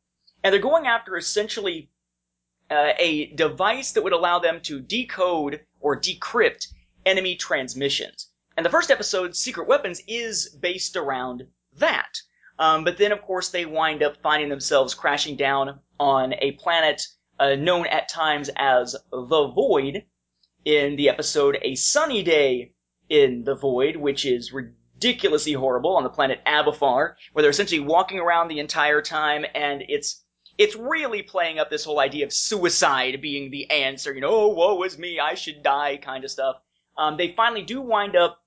and 0.44 0.54
they're 0.54 0.62
going 0.62 0.88
after 0.88 1.16
essentially 1.18 1.90
uh, 2.70 2.94
a 2.98 3.28
device 3.36 3.92
that 3.92 4.04
would 4.04 4.14
allow 4.14 4.40
them 4.40 4.60
to 4.62 4.80
decode 4.80 5.62
or 5.80 6.00
decrypt 6.00 6.68
enemy 7.06 7.36
transmissions. 7.36 8.28
And 8.58 8.66
the 8.66 8.70
first 8.70 8.92
episode, 8.92 9.36
Secret 9.36 9.68
Weapons, 9.68 10.02
is 10.08 10.50
based 10.50 10.96
around 10.96 11.48
that. 11.78 12.18
Um, 12.60 12.84
but 12.84 12.98
then, 12.98 13.12
of 13.12 13.22
course, 13.22 13.50
they 13.50 13.66
wind 13.66 14.04
up 14.04 14.18
finding 14.22 14.50
themselves 14.50 14.94
crashing 14.94 15.36
down 15.36 15.80
on 16.00 16.34
a 16.40 16.52
planet 16.54 17.02
uh, 17.40 17.56
known 17.56 17.88
at 17.88 18.10
times 18.10 18.50
as 18.56 18.96
the 19.12 19.48
Void 19.48 20.04
in 20.66 20.96
the 20.96 21.10
episode 21.10 21.58
A 21.62 21.76
Sunny 21.76 22.24
Day 22.24 22.74
in 23.10 23.44
the 23.44 23.56
Void, 23.56 23.96
which 23.96 24.26
is 24.26 24.54
ridiculously 24.54 25.54
horrible 25.54 25.96
on 25.96 26.04
the 26.04 26.10
planet 26.10 26.40
Abafar, 26.46 27.16
where 27.34 27.42
they're 27.42 27.50
essentially 27.50 27.80
walking 27.80 28.20
around 28.20 28.48
the 28.48 28.60
entire 28.60 29.02
time, 29.02 29.46
and 29.56 29.84
it's 29.88 30.24
it's 30.58 30.76
really 30.76 31.24
playing 31.24 31.60
up 31.60 31.70
this 31.70 31.84
whole 31.84 32.00
idea 32.00 32.26
of 32.26 32.34
suicide 32.34 33.22
being 33.22 33.50
the 33.50 33.70
answer. 33.72 34.14
You 34.14 34.22
know, 34.22 34.30
oh, 34.30 34.48
woe 34.50 34.84
is 34.84 34.98
me, 34.98 35.20
I 35.20 35.34
should 35.34 35.64
die, 35.64 35.98
kind 35.98 36.24
of 36.24 36.32
stuff. 36.32 36.58
Um, 36.98 37.18
they 37.18 37.34
finally 37.34 37.64
do 37.64 37.82
wind 37.82 38.16
up 38.16 38.44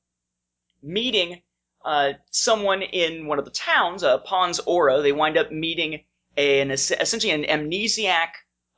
meeting 0.83 1.43
uh, 1.85 2.13
someone 2.31 2.83
in 2.83 3.27
one 3.27 3.39
of 3.39 3.45
the 3.45 3.51
towns, 3.51 4.03
uh, 4.03 4.19
Pons 4.19 4.61
Ora, 4.61 5.03
they 5.03 5.13
wind 5.13 5.37
up 5.37 5.51
meeting 5.53 6.05
an 6.37 6.71
essentially 6.71 7.33
an 7.33 7.45
amnesiac 7.45 8.29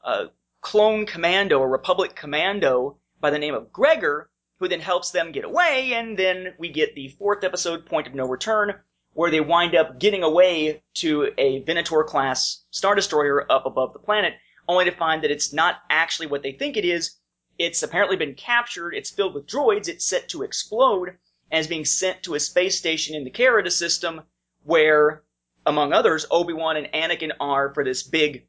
uh, 0.04 0.26
clone 0.60 1.06
commando, 1.06 1.62
a 1.62 1.66
Republic 1.66 2.14
commando 2.14 2.98
by 3.26 3.30
the 3.30 3.38
name 3.40 3.54
of 3.54 3.72
Gregor, 3.72 4.30
who 4.60 4.68
then 4.68 4.78
helps 4.78 5.10
them 5.10 5.32
get 5.32 5.44
away, 5.44 5.94
and 5.94 6.16
then 6.16 6.54
we 6.60 6.68
get 6.68 6.94
the 6.94 7.08
fourth 7.08 7.42
episode, 7.42 7.84
Point 7.84 8.06
of 8.06 8.14
No 8.14 8.24
Return, 8.24 8.72
where 9.14 9.32
they 9.32 9.40
wind 9.40 9.74
up 9.74 9.98
getting 9.98 10.22
away 10.22 10.84
to 10.94 11.32
a 11.36 11.58
Venator 11.64 12.04
class 12.04 12.64
Star 12.70 12.94
Destroyer 12.94 13.50
up 13.50 13.66
above 13.66 13.92
the 13.92 13.98
planet, 13.98 14.34
only 14.68 14.84
to 14.84 14.92
find 14.92 15.24
that 15.24 15.32
it's 15.32 15.52
not 15.52 15.74
actually 15.90 16.28
what 16.28 16.44
they 16.44 16.52
think 16.52 16.76
it 16.76 16.84
is. 16.84 17.16
It's 17.58 17.82
apparently 17.82 18.16
been 18.16 18.36
captured, 18.36 18.94
it's 18.94 19.10
filled 19.10 19.34
with 19.34 19.48
droids, 19.48 19.88
it's 19.88 20.06
set 20.06 20.28
to 20.28 20.44
explode, 20.44 21.18
and 21.50 21.58
is 21.58 21.66
being 21.66 21.84
sent 21.84 22.22
to 22.22 22.36
a 22.36 22.38
space 22.38 22.78
station 22.78 23.16
in 23.16 23.24
the 23.24 23.32
Carida 23.32 23.72
system, 23.72 24.22
where, 24.62 25.24
among 25.66 25.92
others, 25.92 26.26
Obi-Wan 26.30 26.76
and 26.76 26.92
Anakin 26.92 27.32
are 27.40 27.74
for 27.74 27.82
this 27.82 28.04
big 28.04 28.46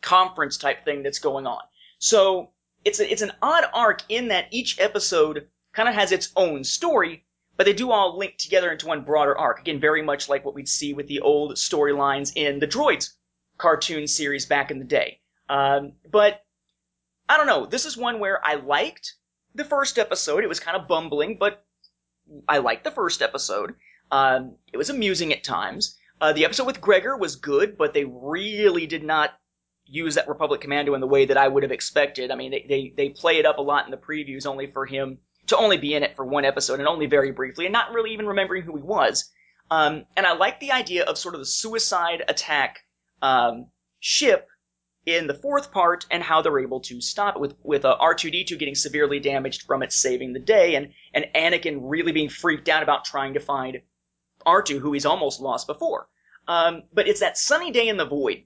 conference 0.00 0.56
type 0.56 0.86
thing 0.86 1.02
that's 1.02 1.18
going 1.18 1.46
on. 1.46 1.60
So, 1.98 2.52
it's 2.88 3.00
a, 3.00 3.12
it's 3.12 3.22
an 3.22 3.32
odd 3.42 3.64
arc 3.74 4.02
in 4.08 4.28
that 4.28 4.46
each 4.50 4.80
episode 4.80 5.46
kind 5.74 5.88
of 5.88 5.94
has 5.94 6.10
its 6.10 6.32
own 6.36 6.64
story, 6.64 7.24
but 7.56 7.66
they 7.66 7.74
do 7.74 7.90
all 7.90 8.18
link 8.18 8.38
together 8.38 8.72
into 8.72 8.86
one 8.86 9.04
broader 9.04 9.36
arc. 9.36 9.60
Again, 9.60 9.78
very 9.78 10.02
much 10.02 10.28
like 10.28 10.44
what 10.44 10.54
we'd 10.54 10.68
see 10.68 10.94
with 10.94 11.06
the 11.06 11.20
old 11.20 11.52
storylines 11.56 12.32
in 12.34 12.58
the 12.58 12.66
Droids 12.66 13.10
cartoon 13.58 14.06
series 14.06 14.46
back 14.46 14.70
in 14.70 14.78
the 14.78 14.84
day. 14.86 15.20
Um, 15.50 15.92
but 16.10 16.42
I 17.28 17.36
don't 17.36 17.46
know. 17.46 17.66
This 17.66 17.84
is 17.84 17.96
one 17.96 18.20
where 18.20 18.44
I 18.44 18.54
liked 18.54 19.14
the 19.54 19.64
first 19.64 19.98
episode. 19.98 20.42
It 20.42 20.48
was 20.48 20.60
kind 20.60 20.76
of 20.76 20.88
bumbling, 20.88 21.36
but 21.38 21.64
I 22.48 22.58
liked 22.58 22.84
the 22.84 22.90
first 22.90 23.20
episode. 23.20 23.74
Um, 24.10 24.56
it 24.72 24.78
was 24.78 24.88
amusing 24.88 25.32
at 25.32 25.44
times. 25.44 25.98
Uh, 26.20 26.32
the 26.32 26.46
episode 26.46 26.66
with 26.66 26.80
Gregor 26.80 27.16
was 27.16 27.36
good, 27.36 27.76
but 27.76 27.92
they 27.92 28.04
really 28.04 28.86
did 28.86 29.04
not 29.04 29.38
use 29.88 30.14
that 30.14 30.28
Republic 30.28 30.60
Commando 30.60 30.94
in 30.94 31.00
the 31.00 31.06
way 31.06 31.24
that 31.24 31.36
I 31.36 31.48
would 31.48 31.62
have 31.62 31.72
expected. 31.72 32.30
I 32.30 32.36
mean, 32.36 32.50
they, 32.50 32.66
they, 32.68 32.92
they 32.96 33.08
play 33.08 33.38
it 33.38 33.46
up 33.46 33.58
a 33.58 33.62
lot 33.62 33.86
in 33.86 33.90
the 33.90 33.96
previews 33.96 34.46
only 34.46 34.70
for 34.70 34.86
him 34.86 35.18
to 35.46 35.56
only 35.56 35.78
be 35.78 35.94
in 35.94 36.02
it 36.02 36.14
for 36.14 36.24
one 36.24 36.44
episode 36.44 36.78
and 36.78 36.88
only 36.88 37.06
very 37.06 37.32
briefly 37.32 37.66
and 37.66 37.72
not 37.72 37.92
really 37.92 38.12
even 38.12 38.26
remembering 38.26 38.62
who 38.62 38.76
he 38.76 38.82
was. 38.82 39.30
Um, 39.70 40.04
and 40.16 40.26
I 40.26 40.34
like 40.34 40.60
the 40.60 40.72
idea 40.72 41.04
of 41.04 41.18
sort 41.18 41.34
of 41.34 41.40
the 41.40 41.46
suicide 41.46 42.22
attack 42.28 42.80
um, 43.22 43.66
ship 44.00 44.46
in 45.06 45.26
the 45.26 45.34
fourth 45.34 45.72
part 45.72 46.06
and 46.10 46.22
how 46.22 46.42
they're 46.42 46.58
able 46.58 46.80
to 46.80 47.00
stop 47.00 47.36
it 47.36 47.40
with 47.40 47.54
with 47.62 47.84
uh, 47.84 47.96
R2D2 48.00 48.58
getting 48.58 48.74
severely 48.74 49.20
damaged 49.20 49.62
from 49.62 49.82
it 49.82 49.92
saving 49.92 50.32
the 50.32 50.38
day 50.38 50.74
and 50.74 50.92
and 51.14 51.26
Anakin 51.34 51.78
really 51.82 52.12
being 52.12 52.28
freaked 52.28 52.68
out 52.68 52.82
about 52.82 53.04
trying 53.04 53.34
to 53.34 53.40
find 53.40 53.80
R2 54.46 54.78
who 54.80 54.92
he's 54.92 55.06
almost 55.06 55.40
lost 55.40 55.66
before. 55.66 56.08
Um, 56.46 56.84
but 56.92 57.08
it's 57.08 57.20
that 57.20 57.36
sunny 57.36 57.70
day 57.70 57.88
in 57.88 57.96
the 57.96 58.06
void, 58.06 58.44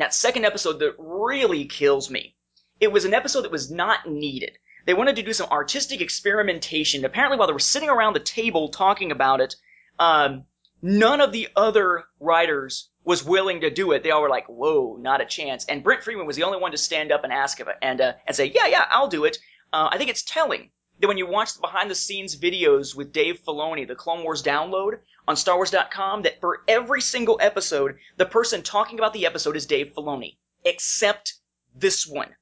that 0.00 0.14
second 0.14 0.44
episode 0.44 0.78
that 0.80 0.94
really 0.98 1.64
kills 1.66 2.10
me. 2.10 2.34
It 2.80 2.92
was 2.92 3.04
an 3.04 3.14
episode 3.14 3.42
that 3.42 3.50
was 3.50 3.70
not 3.70 4.08
needed. 4.08 4.58
They 4.86 4.94
wanted 4.94 5.16
to 5.16 5.22
do 5.22 5.32
some 5.32 5.50
artistic 5.50 6.00
experimentation. 6.00 7.04
Apparently, 7.04 7.36
while 7.38 7.46
they 7.46 7.52
were 7.52 7.58
sitting 7.58 7.90
around 7.90 8.14
the 8.14 8.20
table 8.20 8.68
talking 8.68 9.10
about 9.12 9.40
it, 9.40 9.56
um, 9.98 10.44
none 10.80 11.20
of 11.20 11.32
the 11.32 11.48
other 11.56 12.04
writers 12.20 12.88
was 13.04 13.24
willing 13.24 13.60
to 13.62 13.70
do 13.70 13.92
it. 13.92 14.02
They 14.02 14.10
all 14.10 14.22
were 14.22 14.28
like, 14.28 14.46
"Whoa, 14.46 14.96
not 15.00 15.20
a 15.20 15.26
chance." 15.26 15.64
And 15.66 15.82
Brent 15.82 16.04
Friedman 16.04 16.26
was 16.26 16.36
the 16.36 16.44
only 16.44 16.58
one 16.58 16.70
to 16.70 16.78
stand 16.78 17.12
up 17.12 17.24
and 17.24 17.32
ask 17.32 17.60
of 17.60 17.68
it 17.68 17.76
and 17.82 18.00
uh, 18.00 18.12
and 18.26 18.36
say, 18.36 18.46
"Yeah, 18.46 18.66
yeah, 18.66 18.86
I'll 18.90 19.08
do 19.08 19.24
it." 19.24 19.38
Uh, 19.72 19.88
I 19.90 19.98
think 19.98 20.10
it's 20.10 20.22
telling 20.22 20.70
that 21.00 21.08
when 21.08 21.18
you 21.18 21.26
watch 21.26 21.54
the 21.54 21.60
behind 21.60 21.90
the 21.90 21.94
scenes 21.94 22.36
videos 22.36 22.94
with 22.94 23.12
Dave 23.12 23.40
Filoni, 23.44 23.86
the 23.86 23.94
Clone 23.94 24.22
Wars 24.22 24.42
download 24.42 24.98
on 25.26 25.36
StarWars.com, 25.36 26.22
that 26.22 26.40
for 26.40 26.62
every 26.66 27.00
single 27.00 27.38
episode, 27.40 27.98
the 28.16 28.26
person 28.26 28.62
talking 28.62 28.98
about 28.98 29.12
the 29.12 29.26
episode 29.26 29.56
is 29.56 29.66
Dave 29.66 29.92
Filoni, 29.94 30.36
except 30.64 31.34
this 31.74 32.06
one. 32.06 32.34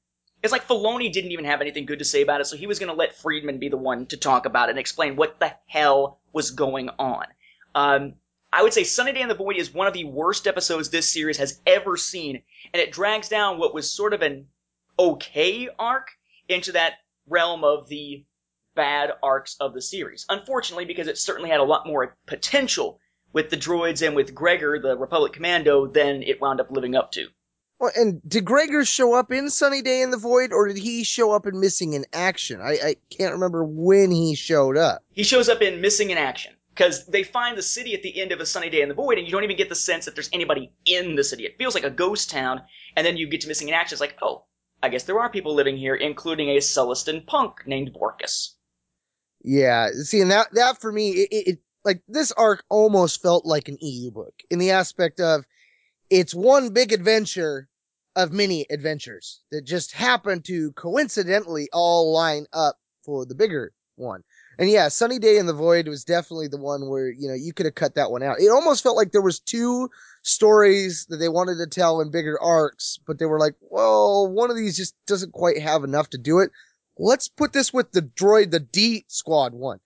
It's 0.43 0.51
like 0.51 0.67
Filoni 0.67 1.11
didn't 1.11 1.31
even 1.31 1.45
have 1.45 1.61
anything 1.61 1.85
good 1.85 1.99
to 1.99 2.05
say 2.05 2.21
about 2.21 2.41
it, 2.41 2.45
so 2.45 2.57
he 2.57 2.67
was 2.67 2.79
going 2.79 2.91
to 2.91 2.97
let 2.97 3.15
Friedman 3.15 3.59
be 3.59 3.69
the 3.69 3.77
one 3.77 4.05
to 4.07 4.17
talk 4.17 4.45
about 4.45 4.69
it 4.69 4.71
and 4.71 4.79
explain 4.79 5.15
what 5.15 5.39
the 5.39 5.53
hell 5.67 6.19
was 6.31 6.51
going 6.51 6.89
on. 6.99 7.25
Um, 7.75 8.13
I 8.51 8.63
would 8.63 8.73
say 8.73 8.83
Sunny 8.83 9.13
Day 9.13 9.21
in 9.21 9.29
the 9.29 9.35
Void 9.35 9.57
is 9.57 9.73
one 9.73 9.87
of 9.87 9.93
the 9.93 10.05
worst 10.05 10.47
episodes 10.47 10.89
this 10.89 11.09
series 11.09 11.37
has 11.37 11.59
ever 11.65 11.97
seen, 11.97 12.41
and 12.73 12.81
it 12.81 12.91
drags 12.91 13.29
down 13.29 13.57
what 13.57 13.73
was 13.73 13.91
sort 13.91 14.13
of 14.13 14.21
an 14.21 14.47
okay 14.97 15.69
arc 15.77 16.09
into 16.47 16.71
that 16.71 16.93
realm 17.27 17.63
of 17.63 17.87
the 17.89 18.23
bad 18.77 19.11
arcs 19.21 19.57
of 19.59 19.73
the 19.73 19.81
series. 19.81 20.25
Unfortunately, 20.29 20.85
because 20.85 21.07
it 21.07 21.17
certainly 21.17 21.49
had 21.49 21.59
a 21.59 21.63
lot 21.63 21.85
more 21.85 22.15
potential 22.27 22.99
with 23.33 23.49
the 23.49 23.57
droids 23.57 24.05
and 24.05 24.15
with 24.15 24.33
Gregor, 24.33 24.79
the 24.79 24.97
Republic 24.97 25.33
Commando, 25.33 25.87
than 25.87 26.23
it 26.23 26.39
wound 26.39 26.61
up 26.61 26.71
living 26.71 26.95
up 26.95 27.11
to. 27.11 27.27
Well, 27.79 27.91
and 27.95 28.21
did 28.27 28.45
Gregor 28.45 28.85
show 28.85 29.13
up 29.13 29.31
in 29.31 29.49
Sunny 29.49 29.81
Day 29.81 30.01
in 30.01 30.09
the 30.09 30.17
Void, 30.17 30.51
or 30.51 30.67
did 30.67 30.77
he 30.77 31.03
show 31.03 31.31
up 31.31 31.45
in 31.45 31.59
Missing 31.59 31.93
in 31.93 32.05
Action? 32.13 32.59
I, 32.61 32.71
I 32.83 32.95
can't 33.11 33.33
remember 33.33 33.63
when 33.63 34.09
he 34.09 34.33
showed 34.35 34.77
up. 34.77 35.03
He 35.11 35.23
shows 35.23 35.49
up 35.49 35.61
in 35.61 35.81
Missing 35.81 36.09
in 36.09 36.17
Action 36.17 36.53
because 36.69 37.05
they 37.05 37.23
find 37.23 37.57
the 37.57 37.63
city 37.63 37.93
at 37.93 38.03
the 38.03 38.19
end 38.19 38.31
of 38.31 38.39
a 38.39 38.45
sunny 38.45 38.69
day 38.69 38.81
in 38.81 38.89
the 38.89 38.95
void, 38.95 39.17
and 39.17 39.27
you 39.27 39.31
don't 39.31 39.43
even 39.43 39.57
get 39.57 39.69
the 39.69 39.75
sense 39.75 40.05
that 40.05 40.15
there's 40.15 40.29
anybody 40.33 40.71
in 40.85 41.15
the 41.15 41.23
city. 41.23 41.45
It 41.45 41.57
feels 41.57 41.75
like 41.75 41.83
a 41.83 41.91
ghost 41.91 42.29
town, 42.29 42.61
and 42.95 43.05
then 43.05 43.17
you 43.17 43.27
get 43.27 43.41
to 43.41 43.47
missing 43.47 43.67
in 43.67 43.75
action. 43.75 43.95
It's 43.95 44.01
like, 44.01 44.17
oh, 44.21 44.45
I 44.81 44.89
guess 44.89 45.03
there 45.03 45.19
are 45.19 45.29
people 45.29 45.55
living 45.55 45.77
here, 45.77 45.95
including 45.95 46.49
a 46.49 46.57
Sullustan 46.57 47.25
punk 47.25 47.65
named 47.65 47.93
Vorkus. 47.93 48.55
Yeah, 49.43 49.89
see, 50.03 50.21
and 50.21 50.31
that 50.31 50.47
that 50.53 50.81
for 50.81 50.91
me, 50.91 51.11
it, 51.11 51.47
it 51.47 51.59
like 51.85 52.01
this 52.07 52.31
arc 52.33 52.63
almost 52.69 53.21
felt 53.21 53.45
like 53.45 53.69
an 53.69 53.77
EU 53.81 54.11
book 54.11 54.33
in 54.49 54.59
the 54.59 54.71
aspect 54.71 55.19
of 55.19 55.45
it's 56.09 56.33
one 56.35 56.69
big 56.69 56.91
adventure 56.91 57.69
of 58.15 58.31
many 58.33 58.65
adventures 58.69 59.41
that 59.51 59.63
just 59.63 59.91
happen 59.93 60.41
to 60.41 60.71
coincidentally 60.73 61.69
all 61.71 62.11
line 62.13 62.45
up 62.51 62.77
for 63.03 63.25
the 63.25 63.35
bigger 63.35 63.71
one. 63.95 64.23
And 64.59 64.69
yeah, 64.69 64.87
Sunny 64.87 65.19
Day 65.19 65.37
in 65.37 65.45
the 65.45 65.53
Void 65.53 65.87
was 65.87 66.03
definitely 66.03 66.47
the 66.47 66.57
one 66.57 66.89
where, 66.89 67.09
you 67.09 67.27
know, 67.27 67.35
you 67.35 67.53
could 67.53 67.67
have 67.67 67.75
cut 67.75 67.93
that 67.95 68.09
one 68.09 68.23
out. 68.23 68.39
It 68.39 68.49
almost 68.49 68.81
felt 68.81 68.97
like 68.97 69.11
there 69.11 69.21
was 69.21 69.39
two 69.39 69.89
stories 70.23 71.05
that 71.09 71.17
they 71.17 71.29
wanted 71.29 71.57
to 71.57 71.67
tell 71.67 72.01
in 72.01 72.09
bigger 72.09 72.41
arcs, 72.41 72.99
but 73.05 73.19
they 73.19 73.25
were 73.25 73.39
like, 73.39 73.53
well, 73.61 74.27
one 74.27 74.49
of 74.49 74.57
these 74.57 74.75
just 74.75 74.95
doesn't 75.05 75.33
quite 75.33 75.59
have 75.59 75.83
enough 75.83 76.09
to 76.09 76.17
do 76.17 76.39
it. 76.39 76.49
Let's 76.99 77.27
put 77.27 77.53
this 77.53 77.71
with 77.73 77.91
the 77.91 78.01
droid, 78.01 78.51
the 78.51 78.59
D 78.59 79.05
squad 79.07 79.53
one. 79.53 79.79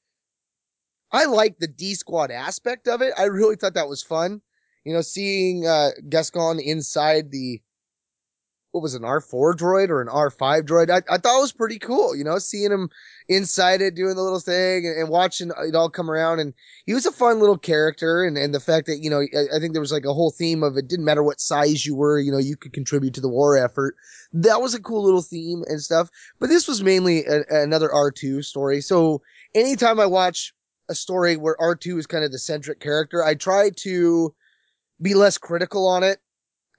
I 1.11 1.25
like 1.25 1.59
the 1.59 1.67
D 1.67 1.95
squad 1.95 2.31
aspect 2.31 2.87
of 2.87 3.01
it. 3.01 3.13
I 3.17 3.25
really 3.25 3.55
thought 3.55 3.73
that 3.73 3.89
was 3.89 4.01
fun. 4.01 4.41
You 4.85 4.93
know, 4.93 5.01
seeing, 5.01 5.67
uh, 5.67 5.91
Gascon 6.09 6.59
inside 6.59 7.31
the, 7.31 7.61
what 8.71 8.81
was 8.81 8.95
it, 8.95 9.01
an 9.01 9.07
R4 9.07 9.53
droid 9.53 9.89
or 9.89 10.01
an 10.01 10.07
R5 10.07 10.61
droid? 10.61 10.89
I, 10.89 11.01
I 11.13 11.17
thought 11.17 11.37
it 11.37 11.41
was 11.41 11.51
pretty 11.51 11.77
cool, 11.77 12.15
you 12.15 12.23
know, 12.23 12.37
seeing 12.37 12.71
him 12.71 12.89
inside 13.27 13.81
it, 13.81 13.95
doing 13.95 14.15
the 14.15 14.21
little 14.21 14.39
thing 14.39 14.85
and, 14.85 14.97
and, 14.97 15.09
watching 15.09 15.51
it 15.65 15.75
all 15.75 15.89
come 15.89 16.09
around. 16.09 16.39
And 16.39 16.53
he 16.85 16.93
was 16.93 17.05
a 17.05 17.11
fun 17.11 17.39
little 17.39 17.57
character. 17.57 18.23
And, 18.23 18.37
and 18.37 18.55
the 18.55 18.61
fact 18.61 18.87
that, 18.87 18.99
you 18.99 19.09
know, 19.09 19.21
I, 19.21 19.57
I, 19.57 19.59
think 19.59 19.73
there 19.73 19.81
was 19.81 19.91
like 19.91 20.05
a 20.05 20.13
whole 20.13 20.31
theme 20.31 20.63
of 20.63 20.77
it 20.77 20.87
didn't 20.87 21.05
matter 21.05 21.23
what 21.23 21.41
size 21.41 21.85
you 21.85 21.95
were, 21.95 22.19
you 22.19 22.31
know, 22.31 22.37
you 22.37 22.55
could 22.55 22.71
contribute 22.71 23.13
to 23.15 23.21
the 23.21 23.29
war 23.29 23.57
effort. 23.57 23.95
That 24.31 24.61
was 24.61 24.73
a 24.73 24.81
cool 24.81 25.03
little 25.03 25.21
theme 25.21 25.63
and 25.67 25.81
stuff. 25.81 26.09
But 26.39 26.47
this 26.47 26.67
was 26.67 26.81
mainly 26.81 27.25
a, 27.25 27.43
another 27.49 27.89
R2 27.89 28.45
story. 28.45 28.79
So 28.79 29.21
anytime 29.53 29.99
I 29.99 30.05
watch 30.05 30.53
a 30.89 30.95
story 30.95 31.35
where 31.35 31.57
R2 31.59 31.99
is 31.99 32.07
kind 32.07 32.23
of 32.23 32.31
the 32.31 32.39
centric 32.39 32.79
character, 32.79 33.21
I 33.21 33.35
try 33.35 33.71
to 33.77 34.33
be 35.01 35.13
less 35.13 35.37
critical 35.37 35.87
on 35.87 36.03
it 36.03 36.19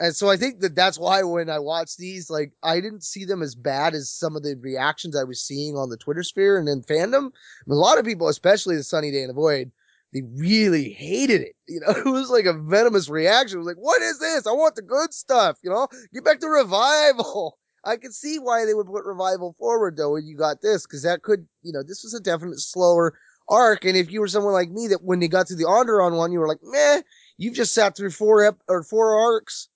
and 0.02 0.16
so 0.16 0.28
I 0.28 0.36
think 0.36 0.58
that 0.60 0.74
that's 0.74 0.98
why 0.98 1.22
when 1.22 1.48
I 1.48 1.60
watched 1.60 1.96
these, 1.96 2.28
like, 2.28 2.50
I 2.64 2.80
didn't 2.80 3.04
see 3.04 3.24
them 3.24 3.40
as 3.40 3.54
bad 3.54 3.94
as 3.94 4.10
some 4.10 4.34
of 4.34 4.42
the 4.42 4.56
reactions 4.56 5.14
I 5.14 5.22
was 5.22 5.40
seeing 5.40 5.76
on 5.76 5.90
the 5.90 5.96
Twitter 5.96 6.24
sphere 6.24 6.58
and 6.58 6.68
in 6.68 6.82
fandom. 6.82 7.30
a 7.70 7.74
lot 7.74 8.00
of 8.00 8.04
people, 8.04 8.26
especially 8.26 8.74
the 8.74 8.82
Sunny 8.82 9.12
Day 9.12 9.22
in 9.22 9.28
the 9.28 9.32
Void, 9.32 9.70
they 10.12 10.22
really 10.34 10.90
hated 10.90 11.42
it. 11.42 11.54
You 11.68 11.80
know, 11.80 11.92
it 11.92 12.10
was 12.10 12.30
like 12.30 12.46
a 12.46 12.52
venomous 12.52 13.08
reaction. 13.08 13.58
It 13.58 13.58
was 13.60 13.68
like, 13.68 13.76
what 13.76 14.02
is 14.02 14.18
this? 14.18 14.44
I 14.44 14.50
want 14.50 14.74
the 14.74 14.82
good 14.82 15.14
stuff. 15.14 15.56
You 15.62 15.70
know, 15.70 15.86
get 16.12 16.24
back 16.24 16.40
to 16.40 16.48
revival. 16.48 17.58
I 17.84 17.96
can 17.96 18.10
see 18.12 18.40
why 18.40 18.64
they 18.66 18.74
would 18.74 18.88
put 18.88 19.04
revival 19.04 19.54
forward 19.56 19.96
though 19.96 20.14
when 20.14 20.26
you 20.26 20.36
got 20.36 20.62
this, 20.62 20.84
because 20.84 21.04
that 21.04 21.22
could, 21.22 21.46
you 21.62 21.72
know, 21.72 21.84
this 21.84 22.02
was 22.02 22.12
a 22.12 22.20
definite 22.20 22.58
slower 22.58 23.16
arc. 23.48 23.84
And 23.84 23.96
if 23.96 24.10
you 24.10 24.20
were 24.20 24.26
someone 24.26 24.52
like 24.52 24.70
me 24.70 24.88
that 24.88 25.04
when 25.04 25.20
they 25.20 25.28
got 25.28 25.46
to 25.46 25.54
the 25.54 25.64
Onderon 25.64 26.16
one, 26.16 26.32
you 26.32 26.40
were 26.40 26.48
like, 26.48 26.60
meh, 26.62 27.02
you've 27.38 27.54
just 27.54 27.72
sat 27.72 27.96
through 27.96 28.10
four 28.10 28.44
ep- 28.44 28.62
or 28.68 28.82
four 28.82 29.16
arcs 29.16 29.68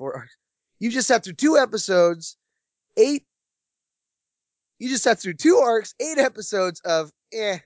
four. 0.00 0.26
You 0.78 0.90
just 0.90 1.06
sat 1.06 1.22
through 1.22 1.34
two 1.34 1.58
episodes, 1.58 2.38
eight. 2.96 3.24
You 4.78 4.88
just 4.88 5.04
sat 5.04 5.20
through 5.20 5.34
two 5.34 5.58
arcs, 5.58 5.94
eight 6.00 6.18
episodes 6.18 6.80
of 6.80 7.12
eh, 7.34 7.58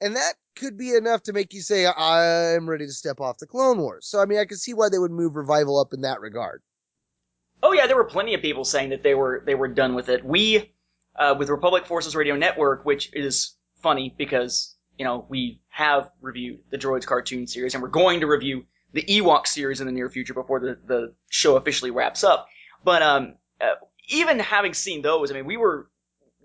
and 0.00 0.14
that 0.14 0.34
could 0.54 0.78
be 0.78 0.94
enough 0.94 1.24
to 1.24 1.32
make 1.32 1.52
you 1.52 1.60
say 1.60 1.86
I'm 1.86 2.70
ready 2.70 2.86
to 2.86 2.92
step 2.92 3.20
off 3.20 3.38
the 3.38 3.46
Clone 3.46 3.78
Wars. 3.78 4.06
So 4.06 4.20
I 4.20 4.26
mean, 4.26 4.38
I 4.38 4.44
can 4.44 4.56
see 4.56 4.74
why 4.74 4.88
they 4.88 4.98
would 4.98 5.10
move 5.10 5.34
revival 5.34 5.80
up 5.80 5.92
in 5.92 6.02
that 6.02 6.20
regard. 6.20 6.62
Oh 7.62 7.72
yeah, 7.72 7.88
there 7.88 7.96
were 7.96 8.04
plenty 8.04 8.34
of 8.34 8.42
people 8.42 8.64
saying 8.64 8.90
that 8.90 9.02
they 9.02 9.14
were 9.14 9.42
they 9.44 9.56
were 9.56 9.68
done 9.68 9.96
with 9.96 10.08
it. 10.08 10.24
We, 10.24 10.72
uh, 11.18 11.34
with 11.36 11.48
Republic 11.48 11.84
Forces 11.84 12.14
Radio 12.14 12.36
Network, 12.36 12.84
which 12.84 13.10
is 13.12 13.56
funny 13.82 14.14
because 14.16 14.76
you 14.98 15.04
know, 15.04 15.26
we 15.28 15.60
have 15.68 16.10
reviewed 16.20 16.60
the 16.70 16.78
Droids 16.78 17.04
cartoon 17.04 17.46
series, 17.46 17.74
and 17.74 17.82
we're 17.82 17.88
going 17.88 18.20
to 18.20 18.26
review 18.26 18.64
the 18.96 19.02
Ewok 19.02 19.46
series 19.46 19.80
in 19.82 19.86
the 19.86 19.92
near 19.92 20.08
future 20.08 20.32
before 20.32 20.58
the, 20.58 20.78
the 20.86 21.14
show 21.28 21.56
officially 21.56 21.90
wraps 21.90 22.24
up. 22.24 22.48
But 22.82 23.02
um, 23.02 23.34
uh, 23.60 23.74
even 24.08 24.38
having 24.38 24.72
seen 24.72 25.02
those, 25.02 25.30
I 25.30 25.34
mean, 25.34 25.44
we 25.44 25.58
were 25.58 25.90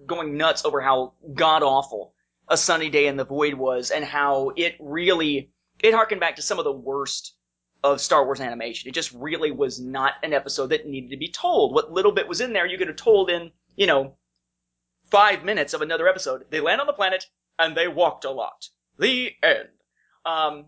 going 0.05 0.35
nuts 0.35 0.65
over 0.65 0.81
how 0.81 1.13
god 1.33 1.63
awful 1.63 2.13
A 2.49 2.57
Sunny 2.57 2.89
Day 2.89 3.07
in 3.07 3.15
the 3.15 3.23
Void 3.23 3.53
was, 3.53 3.89
and 3.89 4.03
how 4.03 4.51
it 4.57 4.75
really 4.81 5.49
it 5.79 5.93
harkened 5.93 6.19
back 6.19 6.35
to 6.35 6.41
some 6.41 6.59
of 6.59 6.65
the 6.65 6.73
worst 6.73 7.35
of 7.83 8.01
Star 8.01 8.25
Wars 8.25 8.41
animation. 8.41 8.89
It 8.89 8.95
just 8.95 9.13
really 9.13 9.51
was 9.51 9.79
not 9.79 10.15
an 10.21 10.33
episode 10.33 10.67
that 10.67 10.85
needed 10.85 11.11
to 11.11 11.17
be 11.17 11.31
told. 11.31 11.73
What 11.73 11.93
little 11.93 12.11
bit 12.11 12.27
was 12.27 12.41
in 12.41 12.51
there, 12.51 12.67
you 12.67 12.77
could 12.77 12.89
have 12.89 12.97
told 12.97 13.29
in, 13.29 13.51
you 13.77 13.87
know, 13.87 14.17
five 15.09 15.45
minutes 15.45 15.73
of 15.73 15.81
another 15.81 16.07
episode. 16.07 16.43
They 16.49 16.59
land 16.59 16.81
on 16.81 16.87
the 16.87 16.93
planet 16.93 17.25
and 17.57 17.77
they 17.77 17.87
walked 17.87 18.25
a 18.25 18.29
lot. 18.29 18.67
The 18.99 19.31
end. 19.41 19.69
Um, 20.25 20.65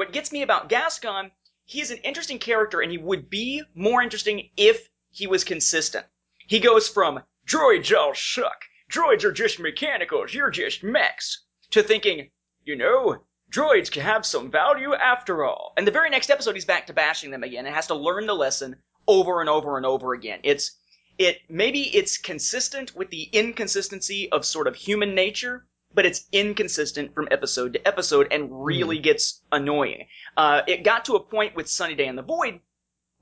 what 0.00 0.14
gets 0.14 0.32
me 0.32 0.40
about 0.40 0.70
Gascon, 0.70 1.30
he's 1.66 1.90
an 1.90 1.98
interesting 1.98 2.38
character 2.38 2.80
and 2.80 2.90
he 2.90 2.96
would 2.96 3.28
be 3.28 3.62
more 3.74 4.00
interesting 4.00 4.48
if 4.56 4.88
he 5.10 5.26
was 5.26 5.44
consistent. 5.44 6.06
He 6.46 6.58
goes 6.58 6.88
from 6.88 7.22
droids 7.46 7.94
all 7.94 8.14
suck, 8.14 8.64
droids 8.90 9.24
are 9.24 9.32
just 9.32 9.60
mechanicals, 9.60 10.32
you're 10.32 10.48
just 10.48 10.82
mechs, 10.82 11.44
to 11.72 11.82
thinking, 11.82 12.30
you 12.64 12.76
know, 12.76 13.26
droids 13.52 13.92
can 13.92 14.00
have 14.00 14.24
some 14.24 14.50
value 14.50 14.94
after 14.94 15.44
all. 15.44 15.74
And 15.76 15.86
the 15.86 15.92
very 15.92 16.08
next 16.08 16.30
episode, 16.30 16.54
he's 16.54 16.64
back 16.64 16.86
to 16.86 16.94
bashing 16.94 17.30
them 17.30 17.44
again 17.44 17.66
and 17.66 17.74
has 17.74 17.88
to 17.88 17.94
learn 17.94 18.24
the 18.24 18.34
lesson 18.34 18.76
over 19.06 19.42
and 19.42 19.50
over 19.50 19.76
and 19.76 19.84
over 19.84 20.14
again. 20.14 20.40
It's 20.44 20.78
it 21.18 21.40
maybe 21.50 21.82
it's 21.94 22.16
consistent 22.16 22.96
with 22.96 23.10
the 23.10 23.24
inconsistency 23.24 24.32
of 24.32 24.46
sort 24.46 24.66
of 24.66 24.76
human 24.76 25.14
nature, 25.14 25.66
but 25.94 26.06
it's 26.06 26.26
inconsistent 26.32 27.14
from 27.14 27.28
episode 27.30 27.72
to 27.72 27.88
episode 27.88 28.28
and 28.30 28.48
really 28.64 28.98
mm. 28.98 29.02
gets 29.02 29.42
annoying. 29.52 30.06
Uh, 30.36 30.62
it 30.66 30.84
got 30.84 31.04
to 31.06 31.14
a 31.14 31.20
point 31.20 31.56
with 31.56 31.68
Sunny 31.68 31.94
Day 31.94 32.06
in 32.06 32.16
the 32.16 32.22
Void 32.22 32.60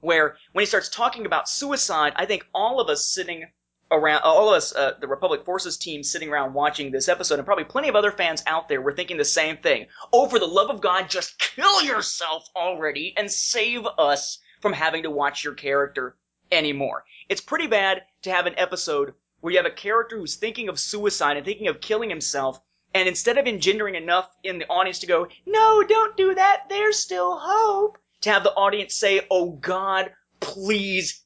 where 0.00 0.36
when 0.52 0.62
he 0.62 0.66
starts 0.66 0.88
talking 0.88 1.26
about 1.26 1.48
suicide, 1.48 2.12
I 2.16 2.26
think 2.26 2.46
all 2.54 2.80
of 2.80 2.88
us 2.88 3.04
sitting 3.04 3.46
around, 3.90 4.22
all 4.22 4.48
of 4.50 4.54
us, 4.54 4.74
uh, 4.74 4.92
the 5.00 5.08
Republic 5.08 5.44
Forces 5.44 5.76
team 5.76 6.02
sitting 6.02 6.28
around 6.28 6.54
watching 6.54 6.90
this 6.90 7.08
episode, 7.08 7.38
and 7.38 7.46
probably 7.46 7.64
plenty 7.64 7.88
of 7.88 7.96
other 7.96 8.12
fans 8.12 8.42
out 8.46 8.68
there 8.68 8.80
were 8.80 8.94
thinking 8.94 9.16
the 9.16 9.24
same 9.24 9.56
thing. 9.56 9.86
Oh, 10.12 10.28
for 10.28 10.38
the 10.38 10.46
love 10.46 10.70
of 10.70 10.80
God, 10.80 11.08
just 11.08 11.38
kill 11.38 11.82
yourself 11.82 12.48
already 12.54 13.14
and 13.16 13.30
save 13.30 13.86
us 13.98 14.38
from 14.60 14.72
having 14.72 15.04
to 15.04 15.10
watch 15.10 15.44
your 15.44 15.54
character 15.54 16.16
anymore. 16.52 17.04
It's 17.28 17.40
pretty 17.40 17.66
bad 17.66 18.02
to 18.22 18.30
have 18.30 18.46
an 18.46 18.54
episode 18.58 19.14
where 19.40 19.52
you 19.52 19.58
have 19.58 19.66
a 19.66 19.70
character 19.70 20.18
who's 20.18 20.36
thinking 20.36 20.68
of 20.68 20.78
suicide 20.78 21.36
and 21.36 21.46
thinking 21.46 21.68
of 21.68 21.80
killing 21.80 22.10
himself, 22.10 22.60
and 22.94 23.08
instead 23.08 23.38
of 23.38 23.46
engendering 23.46 23.94
enough 23.94 24.28
in 24.42 24.58
the 24.58 24.66
audience 24.66 25.00
to 25.00 25.06
go, 25.06 25.28
no, 25.46 25.82
don't 25.82 26.16
do 26.16 26.34
that, 26.34 26.64
there's 26.68 26.98
still 26.98 27.38
hope, 27.38 27.98
to 28.22 28.30
have 28.30 28.42
the 28.42 28.52
audience 28.52 28.94
say, 28.94 29.20
oh 29.30 29.50
God, 29.50 30.10
please 30.40 31.24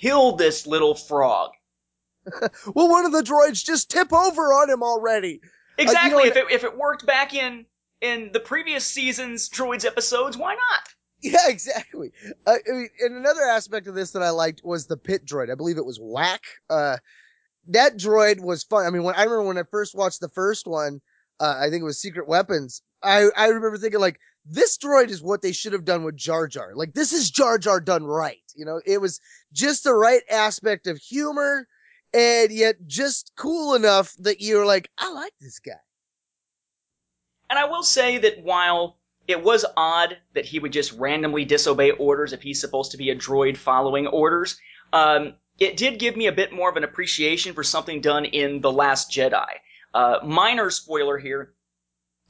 kill 0.00 0.36
this 0.36 0.66
little 0.66 0.94
frog. 0.94 1.50
well, 2.74 2.88
one 2.88 3.04
of 3.04 3.12
the 3.12 3.22
droids 3.22 3.64
just 3.64 3.90
tip 3.90 4.12
over 4.12 4.42
on 4.42 4.70
him 4.70 4.82
already. 4.82 5.40
Exactly. 5.78 6.22
Uh, 6.22 6.24
you 6.24 6.30
know, 6.30 6.30
if 6.30 6.36
it 6.36 6.50
if 6.50 6.64
it 6.64 6.76
worked 6.76 7.06
back 7.06 7.34
in 7.34 7.66
in 8.00 8.30
the 8.32 8.40
previous 8.40 8.84
season's 8.84 9.48
droids 9.48 9.84
episodes, 9.84 10.36
why 10.36 10.54
not? 10.54 10.88
Yeah, 11.20 11.38
exactly. 11.48 12.12
Uh, 12.46 12.56
I 12.68 12.72
mean, 12.72 12.88
and 13.00 13.16
another 13.16 13.42
aspect 13.42 13.86
of 13.86 13.94
this 13.94 14.12
that 14.12 14.22
I 14.22 14.30
liked 14.30 14.62
was 14.64 14.86
the 14.86 14.96
pit 14.96 15.26
droid. 15.26 15.50
I 15.50 15.54
believe 15.54 15.78
it 15.78 15.84
was 15.84 15.98
Whack. 16.00 16.42
Uh, 16.70 16.98
that 17.68 17.96
droid 17.96 18.40
was 18.40 18.64
fun. 18.64 18.86
I 18.86 18.90
mean, 18.90 19.02
when 19.02 19.14
I 19.14 19.24
remember 19.24 19.48
when 19.48 19.58
I 19.58 19.64
first 19.70 19.94
watched 19.94 20.20
the 20.20 20.28
first 20.28 20.66
one, 20.66 21.00
uh, 21.40 21.56
I 21.58 21.70
think 21.70 21.80
it 21.80 21.84
was 21.84 22.00
Secret 22.00 22.28
Weapons. 22.28 22.82
I 23.02 23.28
I 23.36 23.48
remember 23.48 23.76
thinking 23.78 24.00
like 24.00 24.18
this 24.44 24.76
droid 24.78 25.08
is 25.08 25.22
what 25.22 25.42
they 25.42 25.52
should 25.52 25.72
have 25.72 25.84
done 25.84 26.04
with 26.04 26.16
Jar 26.16 26.46
Jar. 26.46 26.72
Like 26.74 26.94
this 26.94 27.12
is 27.12 27.30
Jar 27.30 27.58
Jar 27.58 27.80
done 27.80 28.04
right. 28.04 28.38
You 28.54 28.64
know, 28.64 28.80
it 28.84 29.00
was 29.00 29.20
just 29.52 29.84
the 29.84 29.94
right 29.94 30.22
aspect 30.30 30.86
of 30.86 30.98
humor 30.98 31.66
and 32.12 32.52
yet 32.52 32.76
just 32.86 33.32
cool 33.36 33.74
enough 33.74 34.14
that 34.20 34.40
you're 34.40 34.66
like, 34.66 34.90
I 34.98 35.12
like 35.12 35.32
this 35.40 35.58
guy. 35.58 35.72
And 37.50 37.58
I 37.58 37.64
will 37.64 37.82
say 37.82 38.18
that 38.18 38.42
while 38.42 38.98
it 39.26 39.42
was 39.42 39.64
odd 39.76 40.18
that 40.34 40.44
he 40.44 40.58
would 40.58 40.72
just 40.72 40.92
randomly 40.92 41.44
disobey 41.44 41.90
orders 41.92 42.32
if 42.32 42.42
he's 42.42 42.60
supposed 42.60 42.90
to 42.92 42.96
be 42.96 43.10
a 43.10 43.16
droid 43.16 43.56
following 43.56 44.06
orders, 44.06 44.58
um, 44.92 45.34
it 45.58 45.76
did 45.76 45.98
give 45.98 46.16
me 46.16 46.26
a 46.26 46.32
bit 46.32 46.52
more 46.52 46.68
of 46.68 46.76
an 46.76 46.84
appreciation 46.84 47.54
for 47.54 47.62
something 47.62 48.00
done 48.00 48.24
in 48.24 48.60
The 48.60 48.72
Last 48.72 49.10
Jedi. 49.10 49.46
Uh, 49.92 50.18
minor 50.24 50.70
spoiler 50.70 51.18
here. 51.18 51.54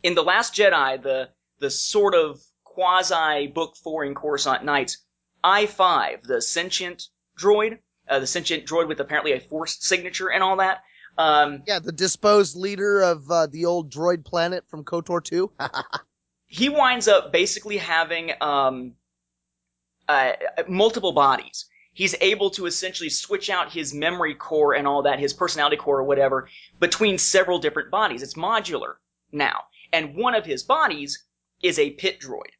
In 0.02 0.14
The 0.14 0.22
Last 0.22 0.54
Jedi, 0.54 1.02
the, 1.02 1.30
the 1.60 1.70
sort 1.70 2.14
of 2.14 2.40
quasi 2.62 3.46
book 3.46 3.76
four 3.76 4.04
in 4.04 4.14
Coruscant 4.14 4.64
Nights, 4.64 4.98
I-5, 5.42 6.22
the 6.24 6.42
sentient 6.42 7.04
droid, 7.38 7.78
uh, 8.08 8.18
the 8.18 8.26
sentient 8.26 8.66
droid 8.66 8.88
with 8.88 9.00
apparently 9.00 9.32
a 9.32 9.40
force 9.40 9.78
signature 9.80 10.30
and 10.30 10.42
all 10.42 10.56
that. 10.56 10.82
Um, 11.16 11.62
yeah, 11.66 11.78
the 11.78 11.92
disposed 11.92 12.56
leader 12.56 13.00
of 13.00 13.30
uh, 13.30 13.46
the 13.46 13.66
old 13.66 13.90
droid 13.90 14.24
planet 14.24 14.64
from 14.68 14.84
KOTOR 14.84 15.22
2. 15.22 15.50
he 16.46 16.68
winds 16.68 17.08
up 17.08 17.32
basically 17.32 17.76
having 17.76 18.32
um, 18.40 18.94
uh, 20.08 20.32
multiple 20.68 21.12
bodies. 21.12 21.66
He's 21.94 22.14
able 22.20 22.50
to 22.50 22.66
essentially 22.66 23.08
switch 23.08 23.48
out 23.48 23.72
his 23.72 23.94
memory 23.94 24.34
core 24.34 24.74
and 24.74 24.86
all 24.86 25.02
that, 25.02 25.18
his 25.18 25.32
personality 25.32 25.76
core 25.76 26.00
or 26.00 26.04
whatever, 26.04 26.48
between 26.80 27.18
several 27.18 27.58
different 27.58 27.90
bodies. 27.90 28.22
It's 28.22 28.34
modular 28.34 28.96
now. 29.32 29.62
And 29.92 30.16
one 30.16 30.34
of 30.34 30.44
his 30.44 30.64
bodies 30.64 31.24
is 31.62 31.78
a 31.78 31.90
pit 31.90 32.20
droid. 32.20 32.50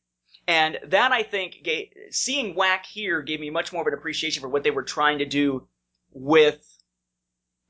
And 0.47 0.79
that 0.85 1.11
I 1.11 1.23
think 1.23 1.63
gave, 1.65 1.89
seeing 2.11 2.55
Whack 2.55 2.87
here 2.87 3.23
gave 3.23 3.41
me 3.41 3.51
much 3.51 3.73
more 3.73 3.83
of 3.83 3.89
an 3.89 3.95
appreciation 3.95 4.41
for 4.41 4.49
what 4.49 4.63
they 4.63 4.71
were 4.71 4.83
trying 4.83 5.19
to 5.19 5.25
do 5.27 5.67
with 6.13 6.65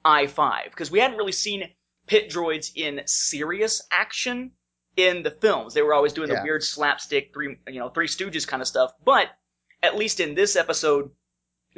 I5 0.04 0.64
because 0.66 0.90
we 0.90 0.98
hadn't 0.98 1.16
really 1.16 1.32
seen 1.32 1.70
pit 2.06 2.28
droids 2.30 2.72
in 2.74 3.02
serious 3.06 3.80
action 3.90 4.52
in 4.96 5.22
the 5.22 5.30
films. 5.30 5.74
They 5.74 5.82
were 5.82 5.94
always 5.94 6.12
doing 6.12 6.28
yeah. 6.28 6.36
the 6.36 6.42
weird 6.42 6.62
slapstick 6.62 7.32
three 7.32 7.56
you 7.68 7.80
know 7.80 7.88
three 7.88 8.06
stooges 8.06 8.46
kind 8.46 8.60
of 8.60 8.68
stuff, 8.68 8.92
but 9.04 9.28
at 9.82 9.96
least 9.96 10.20
in 10.20 10.34
this 10.34 10.56
episode 10.56 11.10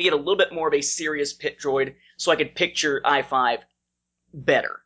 get 0.04 0.12
a 0.12 0.16
little 0.16 0.36
bit 0.36 0.52
more 0.52 0.68
of 0.68 0.74
a 0.74 0.80
serious 0.80 1.32
pit 1.32 1.58
droid 1.58 1.94
so 2.16 2.32
I 2.32 2.36
could 2.36 2.54
picture 2.54 3.00
I5 3.04 3.60
better. 4.32 4.80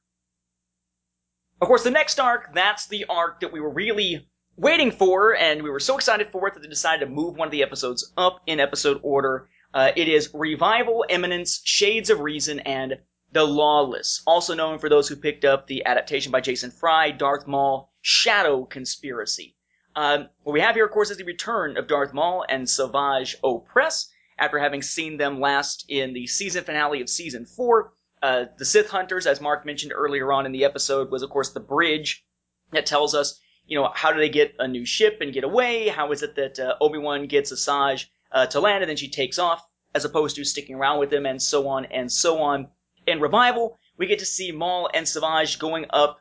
Of 1.60 1.68
course, 1.68 1.84
the 1.84 1.90
next 1.90 2.18
arc, 2.18 2.54
that's 2.54 2.86
the 2.86 3.04
arc 3.08 3.40
that 3.40 3.52
we 3.52 3.60
were 3.60 3.72
really 3.72 4.26
waiting 4.56 4.90
for, 4.90 5.34
and 5.34 5.62
we 5.62 5.70
were 5.70 5.80
so 5.80 5.96
excited 5.96 6.30
for 6.30 6.48
it 6.48 6.54
that 6.54 6.60
they 6.60 6.68
decided 6.68 7.04
to 7.04 7.10
move 7.10 7.36
one 7.36 7.48
of 7.48 7.52
the 7.52 7.62
episodes 7.62 8.12
up 8.16 8.40
in 8.46 8.60
episode 8.60 9.00
order. 9.02 9.48
Uh, 9.72 9.92
it 9.94 10.08
is 10.08 10.30
Revival, 10.34 11.04
Eminence, 11.08 11.60
Shades 11.64 12.10
of 12.10 12.20
Reason, 12.20 12.60
and 12.60 12.98
The 13.32 13.44
Lawless, 13.44 14.22
also 14.26 14.54
known 14.54 14.78
for 14.78 14.88
those 14.88 15.08
who 15.08 15.16
picked 15.16 15.44
up 15.44 15.66
the 15.66 15.84
adaptation 15.86 16.32
by 16.32 16.40
Jason 16.40 16.70
Fry, 16.70 17.10
Darth 17.10 17.46
Maul, 17.46 17.92
Shadow 18.00 18.64
Conspiracy. 18.64 19.54
Um, 19.94 20.28
what 20.42 20.52
we 20.52 20.60
have 20.60 20.74
here, 20.74 20.86
of 20.86 20.92
course, 20.92 21.10
is 21.10 21.18
the 21.18 21.24
return 21.24 21.76
of 21.76 21.88
Darth 21.88 22.12
Maul 22.12 22.44
and 22.48 22.68
Savage 22.68 23.36
Opress 23.42 24.08
after 24.40 24.58
having 24.58 24.82
seen 24.82 25.16
them 25.16 25.38
last 25.38 25.84
in 25.88 26.12
the 26.12 26.26
season 26.26 26.64
finale 26.64 27.00
of 27.00 27.08
season 27.08 27.46
four. 27.46 27.92
Uh, 28.22 28.46
the 28.58 28.64
Sith 28.64 28.90
Hunters, 28.90 29.26
as 29.26 29.40
Mark 29.40 29.64
mentioned 29.64 29.92
earlier 29.94 30.32
on 30.32 30.46
in 30.46 30.52
the 30.52 30.64
episode, 30.64 31.10
was 31.10 31.22
of 31.22 31.30
course 31.30 31.50
the 31.50 31.60
bridge 31.60 32.24
that 32.72 32.86
tells 32.86 33.14
us 33.14 33.40
you 33.70 33.78
know, 33.78 33.88
how 33.94 34.12
do 34.12 34.18
they 34.18 34.28
get 34.28 34.54
a 34.58 34.66
new 34.66 34.84
ship 34.84 35.18
and 35.20 35.32
get 35.32 35.44
away? 35.44 35.86
How 35.88 36.10
is 36.10 36.24
it 36.24 36.34
that 36.34 36.58
uh, 36.58 36.74
Obi 36.80 36.98
Wan 36.98 37.26
gets 37.26 37.52
Asajj 37.52 38.06
uh, 38.32 38.46
to 38.46 38.60
land 38.60 38.82
and 38.82 38.90
then 38.90 38.96
she 38.96 39.08
takes 39.08 39.38
off, 39.38 39.64
as 39.94 40.04
opposed 40.04 40.36
to 40.36 40.44
sticking 40.44 40.74
around 40.74 40.98
with 40.98 41.12
him, 41.12 41.24
and 41.24 41.40
so 41.40 41.68
on 41.68 41.84
and 41.86 42.10
so 42.10 42.38
on. 42.42 42.68
In 43.06 43.20
Revival, 43.20 43.78
we 43.96 44.08
get 44.08 44.18
to 44.18 44.26
see 44.26 44.50
Maul 44.50 44.90
and 44.92 45.06
Savage 45.06 45.58
going 45.60 45.86
up 45.90 46.18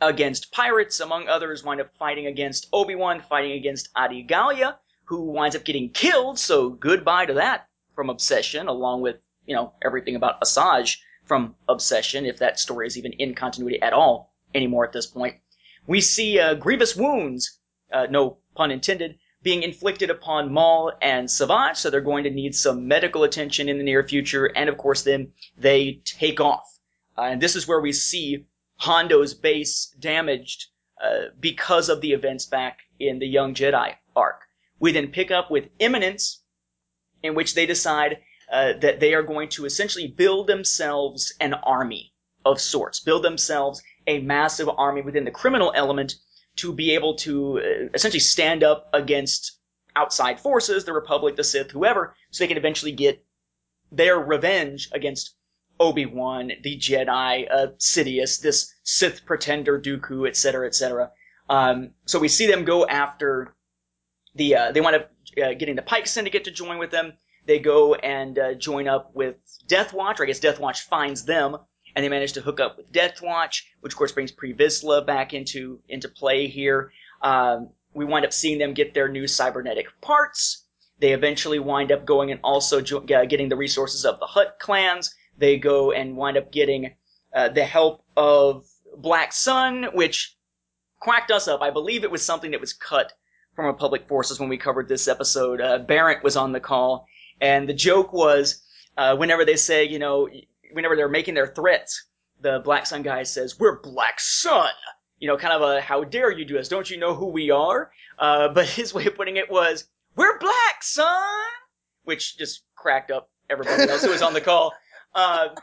against 0.00 0.52
pirates, 0.52 1.00
among 1.00 1.28
others, 1.28 1.62
wind 1.62 1.82
up 1.82 1.94
fighting 1.98 2.26
against 2.26 2.66
Obi 2.72 2.94
Wan, 2.94 3.20
fighting 3.20 3.52
against 3.52 3.90
Adi 3.94 4.22
Gallia, 4.22 4.78
who 5.04 5.20
winds 5.22 5.56
up 5.56 5.64
getting 5.64 5.90
killed. 5.90 6.38
So 6.38 6.70
goodbye 6.70 7.26
to 7.26 7.34
that 7.34 7.68
from 7.94 8.10
Obsession, 8.10 8.68
along 8.68 9.02
with 9.02 9.16
you 9.46 9.54
know 9.54 9.72
everything 9.82 10.16
about 10.16 10.40
Asajj 10.40 10.98
from 11.24 11.54
Obsession, 11.68 12.26
if 12.26 12.38
that 12.38 12.58
story 12.58 12.86
is 12.86 12.98
even 12.98 13.12
in 13.12 13.34
continuity 13.34 13.80
at 13.80 13.92
all 13.92 14.34
anymore 14.54 14.84
at 14.84 14.92
this 14.92 15.06
point. 15.06 15.36
We 15.86 16.00
see 16.00 16.38
uh, 16.38 16.54
grievous 16.54 16.96
wounds, 16.96 17.58
uh, 17.92 18.06
no 18.10 18.38
pun 18.54 18.70
intended, 18.70 19.18
being 19.42 19.62
inflicted 19.62 20.10
upon 20.10 20.52
Maul 20.52 20.92
and 21.02 21.30
Savage, 21.30 21.76
so 21.76 21.90
they're 21.90 22.00
going 22.00 22.24
to 22.24 22.30
need 22.30 22.54
some 22.54 22.88
medical 22.88 23.24
attention 23.24 23.68
in 23.68 23.76
the 23.76 23.84
near 23.84 24.06
future, 24.06 24.46
and 24.46 24.68
of 24.68 24.78
course 24.78 25.02
then 25.02 25.32
they 25.58 26.00
take 26.04 26.40
off. 26.40 26.78
Uh, 27.16 27.22
and 27.22 27.40
this 27.40 27.54
is 27.54 27.68
where 27.68 27.80
we 27.80 27.92
see 27.92 28.46
Hondo's 28.76 29.34
base 29.34 29.94
damaged 29.98 30.66
uh, 31.02 31.26
because 31.38 31.88
of 31.88 32.00
the 32.00 32.12
events 32.12 32.46
back 32.46 32.80
in 32.98 33.18
the 33.18 33.26
Young 33.26 33.54
Jedi 33.54 33.94
arc. 34.16 34.40
We 34.84 34.92
then 34.92 35.08
pick 35.08 35.30
up 35.30 35.50
with 35.50 35.70
Eminence, 35.80 36.42
in 37.22 37.34
which 37.34 37.54
they 37.54 37.64
decide 37.64 38.18
uh, 38.52 38.74
that 38.82 39.00
they 39.00 39.14
are 39.14 39.22
going 39.22 39.48
to 39.48 39.64
essentially 39.64 40.08
build 40.08 40.46
themselves 40.46 41.32
an 41.40 41.54
army 41.54 42.12
of 42.44 42.60
sorts, 42.60 43.00
build 43.00 43.24
themselves 43.24 43.82
a 44.06 44.18
massive 44.18 44.68
army 44.68 45.00
within 45.00 45.24
the 45.24 45.30
criminal 45.30 45.72
element 45.74 46.16
to 46.56 46.70
be 46.70 46.90
able 46.90 47.14
to 47.14 47.60
uh, 47.60 47.88
essentially 47.94 48.20
stand 48.20 48.62
up 48.62 48.90
against 48.92 49.58
outside 49.96 50.38
forces, 50.38 50.84
the 50.84 50.92
Republic, 50.92 51.36
the 51.36 51.44
Sith, 51.44 51.70
whoever, 51.70 52.14
so 52.30 52.44
they 52.44 52.48
can 52.48 52.58
eventually 52.58 52.92
get 52.92 53.24
their 53.90 54.18
revenge 54.18 54.90
against 54.92 55.34
Obi-Wan, 55.80 56.52
the 56.62 56.76
Jedi, 56.76 57.50
uh, 57.50 57.68
Sidious, 57.78 58.38
this 58.42 58.70
Sith 58.82 59.24
pretender 59.24 59.80
Dooku, 59.80 60.28
etc., 60.28 60.66
etc. 60.66 61.10
Um, 61.48 61.92
so 62.04 62.18
we 62.18 62.28
see 62.28 62.46
them 62.46 62.66
go 62.66 62.86
after 62.86 63.53
the, 64.34 64.56
uh, 64.56 64.72
they 64.72 64.80
wind 64.80 64.96
up 64.96 65.10
uh, 65.42 65.54
getting 65.54 65.76
the 65.76 65.82
Pike 65.82 66.06
Syndicate 66.06 66.44
to 66.44 66.50
join 66.50 66.78
with 66.78 66.90
them. 66.90 67.14
They 67.46 67.58
go 67.58 67.94
and 67.94 68.38
uh, 68.38 68.54
join 68.54 68.88
up 68.88 69.14
with 69.14 69.36
Death 69.66 69.92
Watch, 69.92 70.18
or 70.18 70.24
I 70.24 70.26
guess 70.26 70.40
Death 70.40 70.58
Watch 70.58 70.82
finds 70.82 71.24
them, 71.24 71.56
and 71.94 72.04
they 72.04 72.08
manage 72.08 72.32
to 72.34 72.40
hook 72.40 72.60
up 72.60 72.76
with 72.76 72.90
Death 72.90 73.20
Watch, 73.22 73.70
which 73.80 73.92
of 73.92 73.98
course 73.98 74.12
brings 74.12 74.32
Pre 74.32 74.54
Vizsla 74.54 75.06
back 75.06 75.34
into 75.34 75.80
into 75.88 76.08
play 76.08 76.46
here. 76.46 76.90
Um, 77.22 77.70
we 77.92 78.04
wind 78.04 78.24
up 78.24 78.32
seeing 78.32 78.58
them 78.58 78.74
get 78.74 78.94
their 78.94 79.08
new 79.08 79.26
cybernetic 79.26 79.86
parts. 80.00 80.64
They 80.98 81.12
eventually 81.12 81.58
wind 81.58 81.92
up 81.92 82.04
going 82.04 82.30
and 82.30 82.40
also 82.42 82.80
jo- 82.80 83.04
uh, 83.14 83.24
getting 83.26 83.48
the 83.48 83.56
resources 83.56 84.04
of 84.04 84.18
the 84.20 84.26
Hutt 84.26 84.58
clans. 84.58 85.14
They 85.36 85.58
go 85.58 85.92
and 85.92 86.16
wind 86.16 86.36
up 86.36 86.50
getting 86.50 86.94
uh, 87.34 87.48
the 87.48 87.64
help 87.64 88.04
of 88.16 88.66
Black 88.96 89.32
Sun, 89.32 89.90
which 89.92 90.36
quacked 91.00 91.30
us 91.30 91.48
up. 91.48 91.60
I 91.62 91.70
believe 91.70 92.04
it 92.04 92.10
was 92.10 92.22
something 92.22 92.52
that 92.52 92.60
was 92.60 92.72
cut 92.72 93.12
from 93.54 93.66
Republic 93.66 94.06
Forces 94.08 94.40
when 94.40 94.48
we 94.48 94.58
covered 94.58 94.88
this 94.88 95.08
episode. 95.08 95.60
Uh, 95.60 95.78
Barrett 95.78 96.22
was 96.22 96.36
on 96.36 96.52
the 96.52 96.60
call, 96.60 97.06
and 97.40 97.68
the 97.68 97.74
joke 97.74 98.12
was 98.12 98.62
uh, 98.96 99.16
whenever 99.16 99.44
they 99.44 99.56
say, 99.56 99.84
you 99.84 99.98
know, 99.98 100.28
whenever 100.72 100.96
they're 100.96 101.08
making 101.08 101.34
their 101.34 101.46
threats, 101.46 102.06
the 102.40 102.60
Black 102.64 102.86
Sun 102.86 103.02
guy 103.02 103.22
says, 103.22 103.58
"We're 103.58 103.80
Black 103.80 104.20
Sun." 104.20 104.70
You 105.18 105.28
know, 105.28 105.36
kind 105.36 105.54
of 105.54 105.62
a 105.62 105.80
"How 105.80 106.04
dare 106.04 106.30
you 106.30 106.44
do 106.44 106.54
this? 106.54 106.68
Don't 106.68 106.90
you 106.90 106.98
know 106.98 107.14
who 107.14 107.26
we 107.26 107.50
are?" 107.50 107.90
Uh, 108.18 108.48
but 108.48 108.66
his 108.80 108.92
way 108.92 109.06
of 109.06 109.14
putting 109.14 109.36
it 109.36 109.50
was, 109.50 109.88
"We're 110.16 110.38
Black 110.38 110.82
Sun," 110.82 111.22
which 112.04 112.36
just 112.36 112.62
cracked 112.74 113.10
up 113.10 113.30
everybody 113.48 113.88
else 113.88 114.02
who 114.02 114.10
was 114.10 114.22
on 114.22 114.34
the 114.34 114.40
call. 114.40 114.72
Uh, 115.16 115.54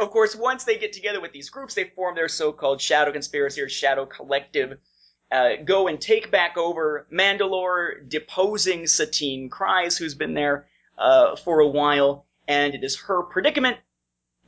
of 0.00 0.10
course, 0.10 0.34
once 0.34 0.64
they 0.64 0.76
get 0.76 0.92
together 0.92 1.20
with 1.20 1.30
these 1.30 1.48
groups, 1.48 1.74
they 1.74 1.84
form 1.84 2.16
their 2.16 2.26
so-called 2.26 2.80
Shadow 2.80 3.12
Conspiracy 3.12 3.60
or 3.60 3.68
Shadow 3.68 4.04
Collective. 4.04 4.78
Uh, 5.34 5.56
go 5.64 5.88
and 5.88 6.00
take 6.00 6.30
back 6.30 6.56
over 6.56 7.08
Mandalore, 7.12 8.08
deposing 8.08 8.86
Satine 8.86 9.50
Kryze, 9.50 9.98
who's 9.98 10.14
been 10.14 10.34
there 10.34 10.68
uh, 10.96 11.34
for 11.34 11.58
a 11.58 11.66
while, 11.66 12.24
and 12.46 12.72
it 12.72 12.84
is 12.84 12.94
her 13.00 13.24
predicament 13.24 13.78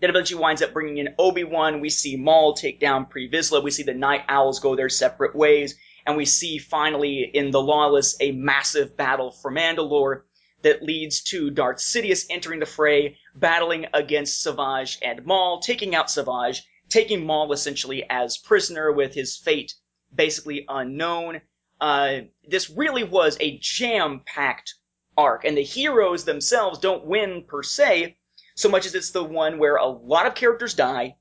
that 0.00 0.10
eventually 0.10 0.40
winds 0.40 0.62
up 0.62 0.72
bringing 0.72 0.98
in 0.98 1.12
Obi-Wan. 1.18 1.80
We 1.80 1.90
see 1.90 2.14
Maul 2.16 2.54
take 2.54 2.78
down 2.78 3.06
Pre 3.06 3.28
Vizsla. 3.28 3.64
We 3.64 3.72
see 3.72 3.82
the 3.82 3.94
Nite 3.94 4.26
Owls 4.28 4.60
go 4.60 4.76
their 4.76 4.88
separate 4.88 5.34
ways. 5.34 5.74
And 6.06 6.16
we 6.16 6.24
see 6.24 6.58
finally 6.58 7.28
in 7.34 7.50
The 7.50 7.60
Lawless 7.60 8.16
a 8.20 8.30
massive 8.30 8.96
battle 8.96 9.32
for 9.32 9.50
Mandalore 9.50 10.22
that 10.62 10.84
leads 10.84 11.20
to 11.24 11.50
Darth 11.50 11.78
Sidious 11.78 12.26
entering 12.30 12.60
the 12.60 12.66
fray, 12.66 13.18
battling 13.34 13.86
against 13.92 14.40
Savage 14.40 14.98
and 15.02 15.26
Maul, 15.26 15.58
taking 15.58 15.96
out 15.96 16.12
Savage, 16.12 16.62
taking 16.88 17.26
Maul 17.26 17.52
essentially 17.52 18.04
as 18.08 18.38
prisoner 18.38 18.92
with 18.92 19.14
his 19.14 19.36
fate 19.36 19.74
basically 20.14 20.64
unknown. 20.68 21.40
Uh, 21.80 22.20
this 22.48 22.70
really 22.70 23.04
was 23.04 23.36
a 23.40 23.58
jam-packed 23.58 24.74
arc, 25.16 25.44
and 25.44 25.56
the 25.56 25.62
heroes 25.62 26.24
themselves 26.24 26.78
don't 26.78 27.06
win 27.06 27.44
per 27.46 27.62
se, 27.62 28.16
so 28.54 28.68
much 28.68 28.86
as 28.86 28.94
it's 28.94 29.10
the 29.10 29.24
one 29.24 29.58
where 29.58 29.76
a 29.76 29.86
lot 29.86 30.26
of 30.26 30.34
characters 30.34 30.74
die. 30.74 31.16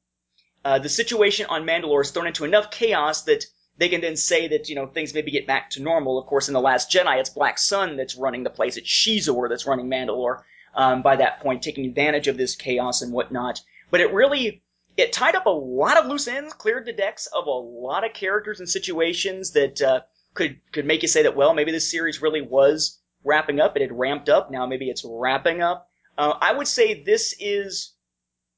Uh, 0.63 0.79
the 0.79 0.89
situation 0.89 1.45
on 1.49 1.63
Mandalore 1.63 2.01
is 2.01 2.11
thrown 2.11 2.27
into 2.27 2.45
enough 2.45 2.71
chaos 2.71 3.23
that 3.23 3.45
they 3.77 3.89
can 3.89 4.01
then 4.01 4.15
say 4.15 4.47
that, 4.47 4.69
you 4.69 4.75
know, 4.75 4.87
things 4.87 5.13
maybe 5.13 5.31
get 5.31 5.45
back 5.45 5.69
to 5.71 5.81
normal. 5.81 6.17
Of 6.17 6.27
course, 6.27 6.47
in 6.47 6.53
The 6.53 6.61
Last 6.61 6.89
Jedi, 6.89 7.19
it's 7.19 7.29
Black 7.29 7.57
Sun 7.59 7.97
that's 7.97 8.15
running 8.15 8.43
the 8.43 8.49
place. 8.49 8.77
It's 8.77 8.89
Xizor 8.89 9.49
that's 9.49 9.67
running 9.67 9.87
Mandalore, 9.87 10.43
um, 10.73 11.01
by 11.01 11.17
that 11.17 11.41
point, 11.41 11.61
taking 11.61 11.85
advantage 11.85 12.27
of 12.27 12.37
this 12.37 12.55
chaos 12.55 13.01
and 13.01 13.11
whatnot. 13.11 13.61
But 13.91 13.99
it 13.99 14.13
really, 14.13 14.63
it 14.97 15.13
tied 15.13 15.35
up 15.35 15.45
a 15.45 15.49
lot 15.49 15.97
of 15.97 16.05
loose 16.05 16.27
ends, 16.27 16.53
cleared 16.53 16.85
the 16.85 16.93
decks 16.93 17.27
of 17.27 17.47
a 17.47 17.51
lot 17.51 18.05
of 18.05 18.13
characters 18.13 18.59
and 18.59 18.69
situations 18.69 19.51
that, 19.51 19.81
uh, 19.81 20.01
could, 20.33 20.59
could 20.71 20.85
make 20.85 21.01
you 21.01 21.07
say 21.07 21.23
that, 21.23 21.35
well, 21.35 21.53
maybe 21.53 21.71
this 21.71 21.89
series 21.89 22.21
really 22.21 22.41
was 22.41 23.01
wrapping 23.23 23.59
up. 23.59 23.75
It 23.75 23.81
had 23.81 23.97
ramped 23.97 24.29
up. 24.29 24.51
Now 24.51 24.65
maybe 24.65 24.89
it's 24.89 25.05
wrapping 25.05 25.61
up. 25.61 25.87
Uh, 26.17 26.33
I 26.39 26.53
would 26.53 26.67
say 26.67 27.03
this 27.03 27.35
is 27.39 27.93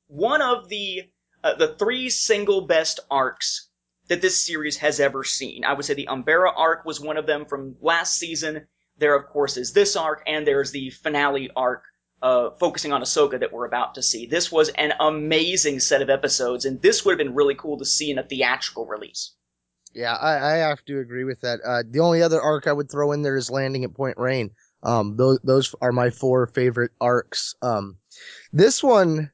one 0.07 0.41
of 0.41 0.69
the, 0.69 1.03
uh, 1.43 1.55
the 1.55 1.75
three 1.75 2.09
single 2.09 2.61
best 2.61 2.99
arcs 3.09 3.69
that 4.07 4.21
this 4.21 4.41
series 4.41 4.77
has 4.77 4.99
ever 4.99 5.23
seen. 5.23 5.65
I 5.65 5.73
would 5.73 5.85
say 5.85 5.93
the 5.93 6.07
Umbara 6.09 6.51
arc 6.55 6.85
was 6.85 6.99
one 6.99 7.17
of 7.17 7.25
them 7.25 7.45
from 7.45 7.75
last 7.81 8.15
season. 8.15 8.67
There, 8.97 9.15
of 9.15 9.27
course, 9.27 9.57
is 9.57 9.73
this 9.73 9.95
arc, 9.95 10.23
and 10.25 10.47
there's 10.47 10.71
the 10.71 10.89
finale 10.89 11.51
arc, 11.55 11.83
uh, 12.21 12.51
focusing 12.59 12.91
on 12.91 13.01
Ahsoka 13.01 13.39
that 13.39 13.51
we're 13.51 13.65
about 13.65 13.95
to 13.95 14.01
see. 14.01 14.25
This 14.25 14.51
was 14.51 14.69
an 14.69 14.93
amazing 14.99 15.79
set 15.79 16.01
of 16.01 16.09
episodes, 16.09 16.65
and 16.65 16.81
this 16.81 17.05
would 17.05 17.11
have 17.11 17.17
been 17.17 17.35
really 17.35 17.55
cool 17.55 17.77
to 17.77 17.85
see 17.85 18.11
in 18.11 18.17
a 18.17 18.23
theatrical 18.23 18.85
release. 18.85 19.33
Yeah, 19.93 20.13
I, 20.13 20.53
I 20.53 20.55
have 20.57 20.83
to 20.85 20.99
agree 20.99 21.23
with 21.23 21.41
that. 21.41 21.59
Uh, 21.65 21.83
the 21.89 21.99
only 21.99 22.21
other 22.21 22.41
arc 22.41 22.67
I 22.67 22.73
would 22.73 22.91
throw 22.91 23.11
in 23.11 23.21
there 23.21 23.37
is 23.37 23.49
Landing 23.49 23.83
at 23.83 23.93
Point 23.93 24.17
Rain. 24.17 24.51
Um, 24.83 25.17
those 25.17 25.39
those 25.43 25.73
are 25.81 25.91
my 25.91 26.11
four 26.11 26.47
favorite 26.47 26.91
arcs. 27.01 27.55
Um, 27.61 27.97
this 28.53 28.83
one, 28.83 29.31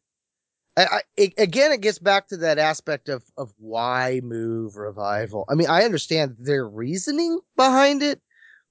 I, 0.78 0.84
I, 0.84 1.02
it, 1.18 1.34
again, 1.38 1.72
it 1.72 1.82
gets 1.82 2.00
back 2.00 2.28
to 2.30 2.38
that 2.38 2.60
aspect 2.60 3.10
of, 3.10 3.24
of 3.38 3.52
why 3.58 4.22
move 4.24 4.78
revival. 4.78 5.46
I 5.50 5.56
mean, 5.56 5.68
I 5.68 5.84
understand 5.84 6.38
their 6.40 6.68
reasoning 6.68 7.40
behind 7.58 8.02
it, 8.04 8.22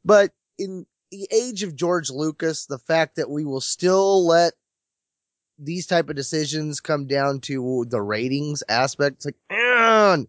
but 0.04 0.32
in 0.58 0.86
the 1.12 1.28
age 1.30 1.62
of 1.62 1.76
George 1.76 2.10
Lucas, 2.10 2.66
the 2.66 2.78
fact 2.78 3.16
that 3.16 3.30
we 3.30 3.44
will 3.44 3.60
still 3.60 4.26
let 4.26 4.54
these 5.58 5.86
type 5.86 6.08
of 6.08 6.16
decisions 6.16 6.80
come 6.80 7.06
down 7.06 7.40
to 7.40 7.84
the 7.88 8.00
ratings 8.00 8.64
aspect, 8.68 9.16
it's 9.16 9.26
like, 9.26 9.36
man, 9.50 10.26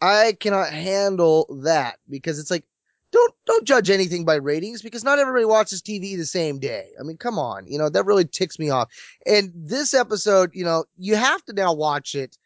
I 0.00 0.36
cannot 0.40 0.70
handle 0.70 1.46
that 1.62 1.98
because 2.08 2.38
it's 2.38 2.50
like, 2.50 2.64
don't 3.12 3.34
don't 3.46 3.66
judge 3.66 3.90
anything 3.90 4.24
by 4.24 4.34
ratings 4.36 4.82
because 4.82 5.04
not 5.04 5.20
everybody 5.20 5.44
watches 5.44 5.82
TV 5.82 6.16
the 6.16 6.26
same 6.26 6.58
day. 6.58 6.88
I 6.98 7.04
mean, 7.04 7.16
come 7.16 7.38
on, 7.38 7.66
you 7.68 7.78
know 7.78 7.88
that 7.88 8.06
really 8.06 8.24
ticks 8.24 8.58
me 8.58 8.70
off. 8.70 8.88
And 9.24 9.52
this 9.54 9.94
episode, 9.94 10.50
you 10.54 10.64
know, 10.64 10.86
you 10.96 11.14
have 11.14 11.44
to 11.44 11.52
now 11.52 11.74
watch 11.74 12.16
it 12.16 12.36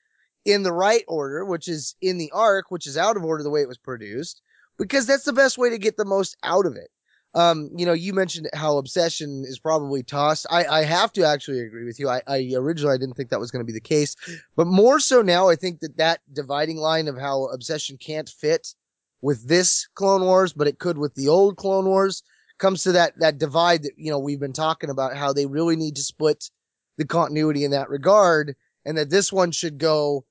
in 0.45 0.64
the 0.64 0.72
right 0.72 1.05
order, 1.09 1.45
which 1.45 1.68
is 1.68 1.95
in 2.03 2.18
the 2.18 2.31
arc, 2.33 2.70
which 2.70 2.87
is 2.87 2.99
out 2.99 3.16
of 3.16 3.24
order 3.24 3.43
the 3.43 3.51
way 3.51 3.62
it 3.62 3.68
was 3.68 3.79
produced, 3.79 4.43
because 4.79 5.07
that's 5.07 5.24
the 5.24 5.33
best 5.33 5.57
way 5.57 5.70
to 5.70 5.79
get 5.79 5.97
the 5.97 6.05
most 6.05 6.37
out 6.43 6.66
of 6.66 6.76
it. 6.76 6.91
Um, 7.39 7.70
you 7.76 7.86
know, 7.86 7.93
you 7.93 8.14
mentioned 8.14 8.51
how 8.53 8.78
obsession 8.78 9.45
is 9.47 9.61
probably 9.61 10.03
tossed. 10.03 10.45
I, 10.51 10.64
I 10.64 10.82
have 10.82 11.12
to 11.12 11.24
actually 11.24 11.61
agree 11.61 11.84
with 11.84 12.01
you. 12.01 12.09
I, 12.09 12.20
I 12.26 12.51
originally 12.57 12.95
I 12.95 12.99
didn't 12.99 13.14
think 13.14 13.30
that 13.30 13.39
was 13.39 13.53
going 13.53 13.64
to 13.64 13.72
be 13.72 13.72
the 13.72 13.80
case, 13.80 14.16
but 14.57 14.66
more 14.66 14.99
so 14.99 15.22
now 15.22 15.49
I 15.49 15.55
think 15.55 15.78
that 15.78 15.99
that 15.99 16.20
dividing 16.32 16.78
line 16.78 17.07
of 17.07 17.16
how 17.16 17.45
obsession 17.45 17.97
can't 17.97 18.28
fit 18.28 18.74
with 19.22 19.47
this 19.47 19.86
Clone 19.95 20.22
Wars, 20.22 20.53
but 20.53 20.66
it 20.66 20.80
could 20.80 20.99
with 20.99 21.14
the 21.14 21.28
old 21.28 21.57
Clone 21.59 21.86
Wars 21.86 22.24
comes 22.59 22.82
to 22.82 22.91
that, 22.91 23.16
that 23.20 23.39
divide 23.39 23.84
that, 23.84 23.93
you 23.97 24.11
know, 24.11 24.18
we've 24.18 24.41
been 24.41 24.53
talking 24.53 24.91
about 24.91 25.16
how 25.16 25.32
they 25.32 25.47
really 25.47 25.76
need 25.76 25.95
to 25.95 26.03
split 26.03 26.51
the 26.97 27.07
continuity 27.07 27.64
in 27.64 27.70
that 27.70 27.89
regard 27.89 28.57
and 28.84 28.99
that 28.99 29.11
this 29.11 29.32
one 29.32 29.53
should 29.53 29.78
go 29.78 30.24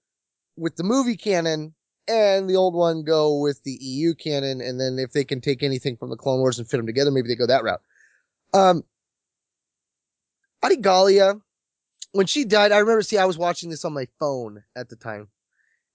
with 0.58 0.76
the 0.76 0.84
movie 0.84 1.16
canon 1.16 1.74
and 2.08 2.50
the 2.50 2.56
old 2.56 2.74
one 2.74 3.04
go 3.04 3.40
with 3.40 3.64
the 3.64 3.78
EU 3.82 4.14
canon. 4.14 4.62
And 4.62 4.80
then 4.80 4.98
if 5.00 5.12
they 5.12 5.24
can 5.24 5.42
take 5.42 5.64
anything 5.64 5.98
from 5.98 6.10
the 6.10 6.16
Clone 6.16 6.40
Wars 6.40 6.60
and 6.60 6.70
fit 6.70 6.78
them 6.78 6.86
together, 6.86 7.12
maybe 7.12 7.28
they 7.28 7.36
go 7.36 7.48
that 7.48 7.64
route. 7.64 7.82
Um, 8.54 8.84
Adi 10.64 10.78
Gallia, 10.78 11.36
when 12.14 12.26
she 12.26 12.46
died, 12.46 12.72
I 12.72 12.80
remember, 12.80 13.02
see, 13.02 13.18
I 13.18 13.26
was 13.26 13.38
watching 13.38 13.70
this 13.70 13.86
on 13.86 13.94
my 13.94 14.08
phone 14.20 14.64
at 14.76 14.90
the 14.90 14.96
time 14.96 15.28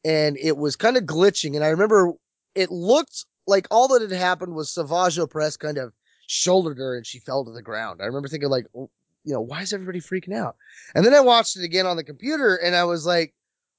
and 0.04 0.36
it 0.38 0.56
was 0.56 0.76
kind 0.76 0.96
of 0.96 1.04
glitching. 1.04 1.54
And 1.54 1.64
I 1.64 1.68
remember 1.68 2.12
it 2.54 2.70
looked 2.70 3.24
like 3.46 3.66
all 3.70 3.88
that 3.88 4.02
had 4.02 4.12
happened 4.12 4.54
was 4.54 4.70
Savage 4.70 5.18
Opress 5.18 5.58
kind 5.58 5.78
of 5.78 5.92
shouldered 6.26 6.78
her 6.78 6.96
and 6.96 7.06
she 7.06 7.18
fell 7.18 7.44
to 7.44 7.50
the 7.50 7.62
ground. 7.62 8.00
I 8.02 8.06
remember 8.06 8.28
thinking 8.28 8.50
like, 8.50 8.66
you 8.74 8.88
know, 9.24 9.40
why 9.40 9.62
is 9.62 9.72
everybody 9.72 10.00
freaking 10.00 10.36
out? 10.36 10.56
And 10.94 11.04
then 11.04 11.14
I 11.14 11.20
watched 11.20 11.56
it 11.56 11.64
again 11.64 11.86
on 11.86 11.96
the 11.96 12.04
computer 12.04 12.56
and 12.56 12.74
I 12.74 12.84
was 12.84 13.06
like, 13.06 13.34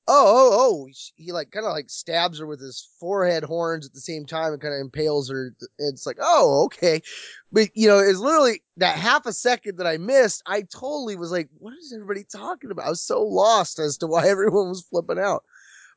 oh, 0.07 0.25
oh, 0.25 0.49
oh, 0.53 0.87
he 1.15 1.31
like 1.31 1.51
kind 1.51 1.65
of 1.65 1.71
like 1.71 1.89
stabs 1.89 2.39
her 2.39 2.45
with 2.45 2.59
his 2.59 2.89
forehead 2.99 3.43
horns 3.43 3.85
at 3.85 3.93
the 3.93 4.01
same 4.01 4.25
time 4.25 4.51
and 4.51 4.61
kind 4.61 4.73
of 4.73 4.81
impales 4.81 5.29
her. 5.29 5.55
It's 5.79 6.05
like, 6.05 6.17
oh, 6.19 6.65
okay. 6.65 7.01
But 7.51 7.69
you 7.73 7.87
know, 7.87 7.99
it's 7.99 8.19
literally 8.19 8.61
that 8.77 8.97
half 8.97 9.25
a 9.25 9.33
second 9.33 9.77
that 9.77 9.87
I 9.87 9.97
missed. 9.97 10.43
I 10.45 10.61
totally 10.61 11.15
was 11.15 11.31
like, 11.31 11.49
what 11.57 11.73
is 11.73 11.93
everybody 11.93 12.23
talking 12.23 12.71
about? 12.71 12.85
I 12.85 12.89
was 12.89 13.01
so 13.01 13.23
lost 13.23 13.79
as 13.79 13.97
to 13.99 14.07
why 14.07 14.27
everyone 14.29 14.69
was 14.69 14.81
flipping 14.81 15.19
out. 15.19 15.43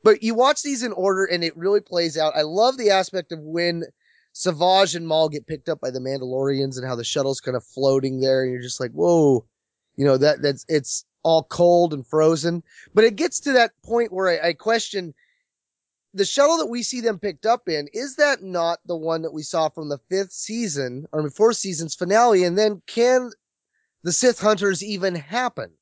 But 0.03 0.23
you 0.23 0.35
watch 0.35 0.63
these 0.63 0.85
in 0.85 0.93
order 0.93 1.25
and 1.25 1.43
it 1.43 1.57
really 1.57 1.81
plays 1.81 2.17
out. 2.17 2.37
I 2.37 2.43
love 2.43 2.79
the 2.79 2.91
aspect 2.91 3.33
of 3.33 3.41
when 3.41 3.85
Savage 4.33 4.95
and 4.95 5.09
Maul 5.09 5.29
get 5.29 5.49
picked 5.49 5.69
up 5.69 5.81
by 5.81 5.91
the 5.91 5.99
Mandalorians 5.99 6.77
and 6.77 6.87
how 6.87 6.95
the 6.95 7.03
shuttle's 7.03 7.41
kind 7.41 7.57
of 7.57 7.65
floating 7.65 8.21
there. 8.21 8.43
And 8.43 8.53
you're 8.53 8.63
just 8.63 8.79
like, 8.79 8.93
whoa, 8.93 9.45
you 9.97 10.05
know, 10.05 10.17
that, 10.19 10.43
that's, 10.43 10.65
it's 10.69 11.05
all 11.27 11.43
cold 11.43 11.93
and 11.93 12.07
frozen. 12.07 12.63
But 12.95 13.03
it 13.03 13.17
gets 13.17 13.41
to 13.41 13.53
that 13.55 13.73
point 13.85 14.13
where 14.13 14.29
I, 14.29 14.51
I 14.51 14.53
question, 14.53 15.13
the 16.15 16.25
shuttle 16.25 16.59
that 16.59 16.69
we 16.69 16.85
see 16.85 17.01
them 17.01 17.19
picked 17.19 17.45
up 17.45 17.69
in, 17.69 17.89
is 17.93 18.15
that 18.17 18.45
not 18.45 18.79
the 18.87 18.97
one 18.97 19.23
that 19.23 19.33
we 19.33 19.43
saw 19.43 19.69
from 19.69 19.89
the 19.89 19.99
fifth 20.09 20.31
season 20.31 21.07
or 21.13 21.29
fourth 21.29 21.57
season's 21.57 21.97
finale? 21.97 22.45
And 22.45 22.57
then 22.57 22.81
can 22.87 23.33
the 24.05 24.13
Sith 24.13 24.41
Hunters 24.41 24.85
even 24.85 25.17
happen? 25.17 25.73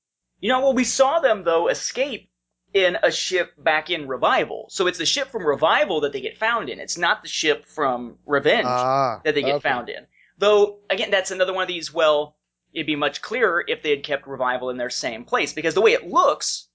You 0.41 0.49
know, 0.49 0.61
well, 0.61 0.73
we 0.73 0.85
saw 0.85 1.21
them 1.21 1.45
though 1.45 1.69
escape 1.69 2.31
in 2.73 2.97
a 3.03 3.13
ship 3.13 3.53
back 3.63 3.91
in 3.91 4.09
Revival. 4.09 4.67
So 4.71 4.87
it's 4.87 4.99
the 4.99 5.05
ship 5.05 5.29
from 5.29 5.47
Revival 5.47 6.01
that 6.01 6.13
they 6.13 6.23
get 6.23 6.39
found 6.39 6.71
in. 6.71 6.81
It's 6.81 6.97
not 6.97 7.23
the 7.23 7.29
ship 7.29 7.67
from 7.67 8.17
Revenge 8.25 8.65
Ah, 8.67 9.21
that 9.25 9.35
they 9.35 9.43
get 9.43 9.57
okay. 9.57 9.69
found 9.69 9.91
in. 9.91 10.07
Though, 10.39 10.79
again, 10.89 11.11
that's 11.11 11.31
another 11.31 11.53
one 11.53 11.63
of 11.63 11.69
these, 11.69 11.93
well, 11.93 12.35
it'd 12.75 12.87
be 12.87 12.97
much 12.97 13.23
clearer 13.23 13.65
if 13.67 13.83
they 13.83 13.91
had 13.91 14.03
kept 14.03 14.27
Revival 14.27 14.71
in 14.71 14.77
their 14.77 14.91
same 14.91 15.25
place. 15.25 15.53
Because 15.53 15.75
the 15.75 15.81
way 15.81 15.93
it 15.93 16.09
looks, 16.09 16.69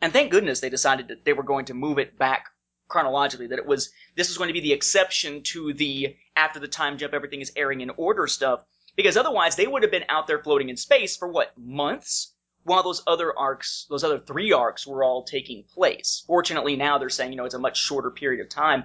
and 0.00 0.12
thank 0.12 0.30
goodness 0.30 0.60
they 0.60 0.70
decided 0.70 1.08
that 1.08 1.24
they 1.24 1.34
were 1.34 1.42
going 1.42 1.66
to 1.66 1.74
move 1.74 1.98
it 1.98 2.18
back 2.18 2.46
chronologically, 2.88 3.48
that 3.48 3.58
it 3.58 3.66
was, 3.66 3.90
this 4.16 4.28
was 4.28 4.38
going 4.38 4.48
to 4.48 4.54
be 4.54 4.60
the 4.60 4.72
exception 4.72 5.42
to 5.42 5.72
the 5.74 6.16
after 6.34 6.58
the 6.58 6.68
time 6.68 6.98
jump, 6.98 7.14
everything 7.14 7.40
is 7.40 7.52
airing 7.56 7.80
in 7.80 7.90
order 7.90 8.26
stuff. 8.26 8.60
Because 8.96 9.16
otherwise, 9.16 9.56
they 9.56 9.66
would 9.66 9.82
have 9.82 9.90
been 9.90 10.04
out 10.08 10.26
there 10.26 10.42
floating 10.42 10.68
in 10.68 10.76
space 10.76 11.16
for 11.16 11.28
what, 11.28 11.52
months? 11.58 12.32
While 12.62 12.82
those 12.82 13.02
other 13.06 13.36
arcs, 13.36 13.86
those 13.90 14.04
other 14.04 14.18
three 14.18 14.52
arcs 14.52 14.86
were 14.86 15.04
all 15.04 15.24
taking 15.24 15.64
place. 15.64 16.22
Fortunately, 16.26 16.76
now 16.76 16.96
they're 16.96 17.10
saying, 17.10 17.32
you 17.32 17.36
know, 17.36 17.44
it's 17.44 17.54
a 17.54 17.58
much 17.58 17.76
shorter 17.76 18.10
period 18.10 18.40
of 18.40 18.48
time. 18.48 18.84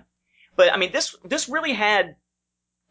But, 0.55 0.73
I 0.73 0.77
mean, 0.77 0.91
this, 0.91 1.15
this 1.23 1.47
really 1.47 1.71
had 1.71 2.15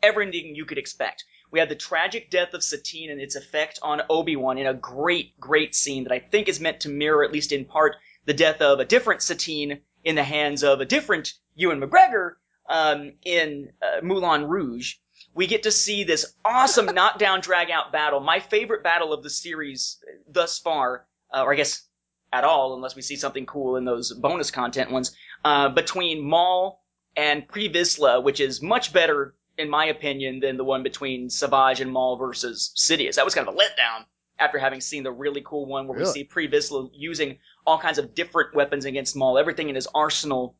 everything 0.03 0.55
you 0.55 0.65
could 0.65 0.79
expect. 0.79 1.25
We 1.51 1.59
had 1.59 1.69
the 1.69 1.75
tragic 1.75 2.31
death 2.31 2.55
of 2.55 2.63
Satine 2.63 3.11
and 3.11 3.21
its 3.21 3.37
effect 3.37 3.79
on 3.83 4.03
Obi-Wan 4.11 4.59
in 4.59 4.67
a 4.67 4.75
great, 4.75 5.39
great 5.41 5.75
scene 5.75 6.05
that 6.05 6.13
I 6.13 6.19
think 6.19 6.49
is 6.49 6.61
meant 6.61 6.81
to 6.81 6.89
mirror, 6.89 7.25
at 7.25 7.33
least 7.33 7.53
in 7.53 7.65
part, 7.65 7.97
the 8.27 8.35
death 8.35 8.61
of 8.61 8.81
a 8.81 8.85
different 8.85 9.23
Satine 9.23 9.81
in 10.05 10.15
the 10.15 10.25
hands 10.25 10.63
of 10.63 10.81
a 10.81 10.85
different 10.85 11.33
Ewan 11.55 11.81
McGregor 11.81 12.35
um, 12.69 13.13
in 13.25 13.73
uh, 13.83 14.01
Moulin 14.03 14.47
Rouge. 14.47 14.97
We 15.35 15.47
get 15.47 15.63
to 15.63 15.71
see 15.71 16.05
this 16.05 16.35
awesome 16.45 16.87
knockdown 16.95 17.41
drag 17.41 17.71
out 17.71 17.93
battle, 17.93 18.21
my 18.21 18.41
favorite 18.41 18.83
battle 18.83 19.13
of 19.13 19.23
the 19.23 19.31
series 19.31 19.99
thus 20.29 20.59
far, 20.59 21.07
uh, 21.35 21.43
or 21.43 21.53
I 21.53 21.57
guess 21.57 21.89
at 22.33 22.45
all, 22.45 22.75
unless 22.75 22.95
we 22.95 23.03
see 23.03 23.17
something 23.17 23.47
cool 23.47 23.77
in 23.77 23.85
those 23.85 24.13
bonus 24.13 24.51
content 24.51 24.91
ones, 24.91 25.17
uh, 25.45 25.71
between 25.71 26.23
Maul 26.23 26.85
and 27.17 27.49
Pre 27.49 27.73
Vizsla, 27.73 28.23
which 28.23 28.41
is 28.41 28.61
much 28.61 28.93
better, 28.93 29.35
in 29.59 29.69
my 29.69 29.87
opinion, 29.87 30.41
than 30.41 30.57
the 30.57 30.65
one 30.65 30.83
between 30.83 31.29
Savage 31.29 31.81
and 31.81 31.93
Maul 31.93 32.17
versus 32.17 32.73
Sidious. 32.77 33.17
That 33.17 33.25
was 33.25 33.35
kind 33.35 33.47
of 33.47 33.55
a 33.55 33.59
letdown 33.59 34.07
after 34.39 34.59
having 34.59 34.81
seen 34.81 35.03
the 35.03 35.11
really 35.11 35.43
cool 35.45 35.67
one 35.67 35.89
where 35.89 35.99
we 35.99 36.05
see 36.07 36.25
Pre 36.25 36.49
Vizsla 36.49 36.89
using 36.95 37.39
all 37.67 37.79
kinds 37.79 37.99
of 37.99 38.15
different 38.15 38.55
weapons 38.55 38.85
against 38.85 39.17
Maul, 39.17 39.37
everything 39.37 39.69
in 39.69 39.75
his 39.75 39.89
arsenal, 39.95 40.57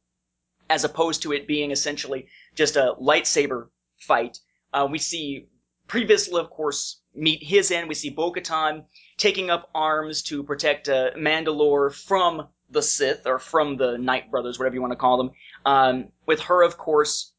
as 0.69 0.85
opposed 0.85 1.23
to 1.23 1.33
it 1.33 1.47
being 1.47 1.71
essentially 1.71 2.27
just 2.57 2.77
a 2.77 2.95
lightsaber 3.01 3.69
fight. 4.01 4.39
Uh, 4.73 4.89
we 4.91 4.99
see 4.99 5.47
Pre 5.87 6.05
Vizsla, 6.05 6.41
of 6.41 6.51
course, 6.51 7.01
meet 7.15 7.43
his 7.43 7.71
end. 7.71 7.89
We 7.89 7.95
see 7.95 8.11
Bo 8.11 8.33
Katan 8.33 8.85
taking 9.17 9.49
up 9.49 9.71
arms 9.75 10.23
to 10.25 10.43
protect 10.43 10.89
uh, 10.89 11.11
Mandalore 11.17 11.95
from 11.95 12.49
the 12.71 12.83
Sith, 12.83 13.27
or 13.27 13.39
from 13.39 13.77
the 13.77 13.97
Night 13.97 14.31
Brothers, 14.31 14.59
whatever 14.59 14.75
you 14.75 14.83
want 14.83 14.93
to 14.93 14.99
call 14.99 15.17
them. 15.17 15.31
Um, 15.65 16.09
with 16.27 16.41
her, 16.41 16.63
of 16.63 16.77
course, 16.77 17.33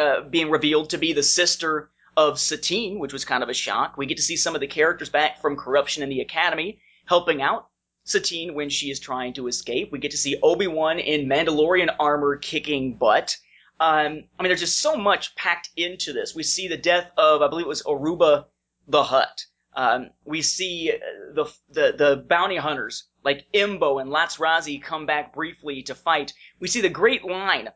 uh, 0.00 0.22
being 0.22 0.50
revealed 0.50 0.90
to 0.90 0.98
be 0.98 1.12
the 1.12 1.22
sister 1.22 1.90
of 2.16 2.38
Satine, 2.38 2.98
which 2.98 3.12
was 3.12 3.24
kind 3.24 3.42
of 3.42 3.48
a 3.48 3.54
shock. 3.54 3.96
We 3.96 4.06
get 4.06 4.16
to 4.16 4.22
see 4.22 4.36
some 4.36 4.54
of 4.54 4.60
the 4.60 4.66
characters 4.66 5.08
back 5.08 5.40
from 5.40 5.56
Corruption 5.56 6.02
in 6.02 6.08
the 6.08 6.20
Academy 6.20 6.80
helping 7.06 7.42
out 7.42 7.68
Satine 8.04 8.54
when 8.54 8.70
she 8.70 8.90
is 8.90 8.98
trying 8.98 9.32
to 9.34 9.46
escape. 9.46 9.92
We 9.92 9.98
get 9.98 10.10
to 10.12 10.16
see 10.16 10.38
Obi-Wan 10.42 10.98
in 10.98 11.28
Mandalorian 11.28 11.94
armor 11.98 12.36
kicking 12.36 12.96
butt. 12.96 13.36
Um, 13.78 14.24
I 14.38 14.42
mean, 14.42 14.50
there's 14.50 14.60
just 14.60 14.78
so 14.78 14.96
much 14.96 15.34
packed 15.36 15.70
into 15.76 16.12
this. 16.12 16.34
We 16.34 16.42
see 16.42 16.68
the 16.68 16.76
death 16.76 17.10
of, 17.16 17.42
I 17.42 17.48
believe 17.48 17.66
it 17.66 17.68
was 17.68 17.82
Oruba 17.82 18.46
the 18.88 19.02
Hutt. 19.04 19.46
Um, 19.74 20.10
we 20.24 20.42
see 20.42 20.92
uh, 20.92 21.34
the, 21.34 21.44
the 21.70 21.94
the 21.96 22.24
bounty 22.28 22.56
hunters 22.56 23.04
like 23.24 23.46
Embo 23.54 24.00
and 24.00 24.10
Latts 24.10 24.38
Razzi 24.38 24.82
come 24.82 25.06
back 25.06 25.32
briefly 25.32 25.82
to 25.84 25.94
fight. 25.94 26.32
We 26.58 26.66
see 26.66 26.80
the 26.80 26.88
great 26.88 27.24
line 27.24 27.68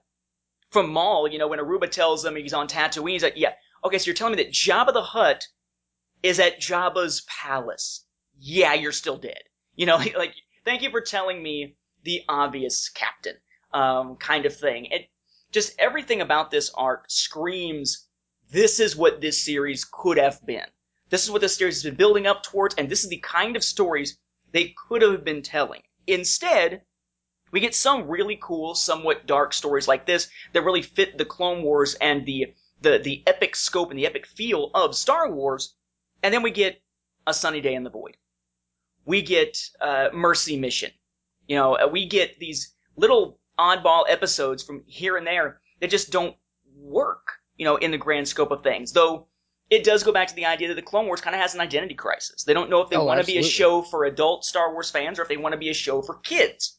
from 0.74 0.90
Maul, 0.90 1.28
you 1.28 1.38
know, 1.38 1.46
when 1.46 1.60
Oruba 1.60 1.88
tells 1.88 2.24
him 2.24 2.34
he's 2.34 2.52
on 2.52 2.66
Tatooine, 2.66 3.12
he's 3.12 3.22
like, 3.22 3.36
yeah, 3.36 3.52
okay, 3.84 3.96
so 3.96 4.06
you're 4.06 4.14
telling 4.16 4.36
me 4.36 4.42
that 4.42 4.52
Jabba 4.52 4.92
the 4.92 5.02
Hutt 5.02 5.46
is 6.24 6.40
at 6.40 6.60
Jabba's 6.60 7.24
palace. 7.28 8.04
Yeah, 8.40 8.74
you're 8.74 8.90
still 8.90 9.16
dead. 9.16 9.40
You 9.76 9.86
know, 9.86 9.96
like, 10.18 10.34
thank 10.64 10.82
you 10.82 10.90
for 10.90 11.00
telling 11.00 11.40
me 11.40 11.76
the 12.02 12.22
obvious 12.28 12.88
captain, 12.88 13.36
um, 13.72 14.16
kind 14.16 14.46
of 14.46 14.56
thing. 14.56 14.86
It, 14.86 15.08
just 15.52 15.78
everything 15.78 16.20
about 16.20 16.50
this 16.50 16.70
arc 16.74 17.04
screams, 17.08 18.08
this 18.50 18.80
is 18.80 18.96
what 18.96 19.20
this 19.20 19.44
series 19.44 19.84
could 19.84 20.18
have 20.18 20.44
been. 20.44 20.66
This 21.08 21.22
is 21.22 21.30
what 21.30 21.40
this 21.40 21.56
series 21.56 21.76
has 21.76 21.84
been 21.84 21.94
building 21.94 22.26
up 22.26 22.42
towards, 22.42 22.74
and 22.74 22.88
this 22.88 23.04
is 23.04 23.10
the 23.10 23.20
kind 23.20 23.54
of 23.54 23.62
stories 23.62 24.18
they 24.50 24.74
could 24.88 25.02
have 25.02 25.24
been 25.24 25.42
telling. 25.42 25.82
Instead, 26.08 26.82
we 27.54 27.60
get 27.60 27.72
some 27.72 28.08
really 28.08 28.36
cool, 28.42 28.74
somewhat 28.74 29.26
dark 29.26 29.52
stories 29.52 29.86
like 29.86 30.06
this 30.06 30.28
that 30.52 30.64
really 30.64 30.82
fit 30.82 31.16
the 31.16 31.24
Clone 31.24 31.62
Wars 31.62 31.94
and 31.94 32.26
the 32.26 32.52
the 32.80 32.98
the 32.98 33.22
epic 33.28 33.54
scope 33.54 33.90
and 33.90 33.98
the 33.98 34.06
epic 34.06 34.26
feel 34.26 34.72
of 34.74 34.96
Star 34.96 35.30
Wars, 35.30 35.76
and 36.24 36.34
then 36.34 36.42
we 36.42 36.50
get 36.50 36.82
a 37.28 37.32
sunny 37.32 37.60
day 37.60 37.74
in 37.74 37.84
the 37.84 37.90
void. 37.90 38.16
We 39.04 39.22
get 39.22 39.56
uh, 39.80 40.08
Mercy 40.12 40.58
Mission. 40.58 40.90
You 41.46 41.54
know, 41.54 41.74
uh, 41.76 41.86
we 41.86 42.06
get 42.08 42.40
these 42.40 42.74
little 42.96 43.38
oddball 43.56 44.02
episodes 44.08 44.64
from 44.64 44.82
here 44.88 45.16
and 45.16 45.24
there 45.24 45.60
that 45.80 45.90
just 45.90 46.10
don't 46.10 46.36
work. 46.76 47.34
You 47.56 47.66
know, 47.66 47.76
in 47.76 47.92
the 47.92 47.98
grand 47.98 48.26
scope 48.26 48.50
of 48.50 48.64
things, 48.64 48.92
though. 48.92 49.28
It 49.70 49.84
does 49.84 50.02
go 50.02 50.12
back 50.12 50.28
to 50.28 50.34
the 50.34 50.44
idea 50.44 50.68
that 50.68 50.74
the 50.74 50.82
Clone 50.82 51.06
Wars 51.06 51.22
kind 51.22 51.34
of 51.34 51.40
has 51.40 51.54
an 51.54 51.60
identity 51.60 51.94
crisis. 51.94 52.42
They 52.42 52.52
don't 52.52 52.68
know 52.68 52.82
if 52.82 52.90
they 52.90 52.96
Oh, 52.96 53.04
want 53.04 53.20
to 53.20 53.26
be 53.26 53.38
a 53.38 53.42
show 53.42 53.80
for 53.80 54.04
adult 54.04 54.44
Star 54.44 54.72
Wars 54.72 54.90
fans 54.90 55.18
or 55.18 55.22
if 55.22 55.28
they 55.28 55.38
want 55.38 55.52
to 55.54 55.58
be 55.58 55.70
a 55.70 55.74
show 55.74 56.02
for 56.02 56.18
kids. 56.18 56.78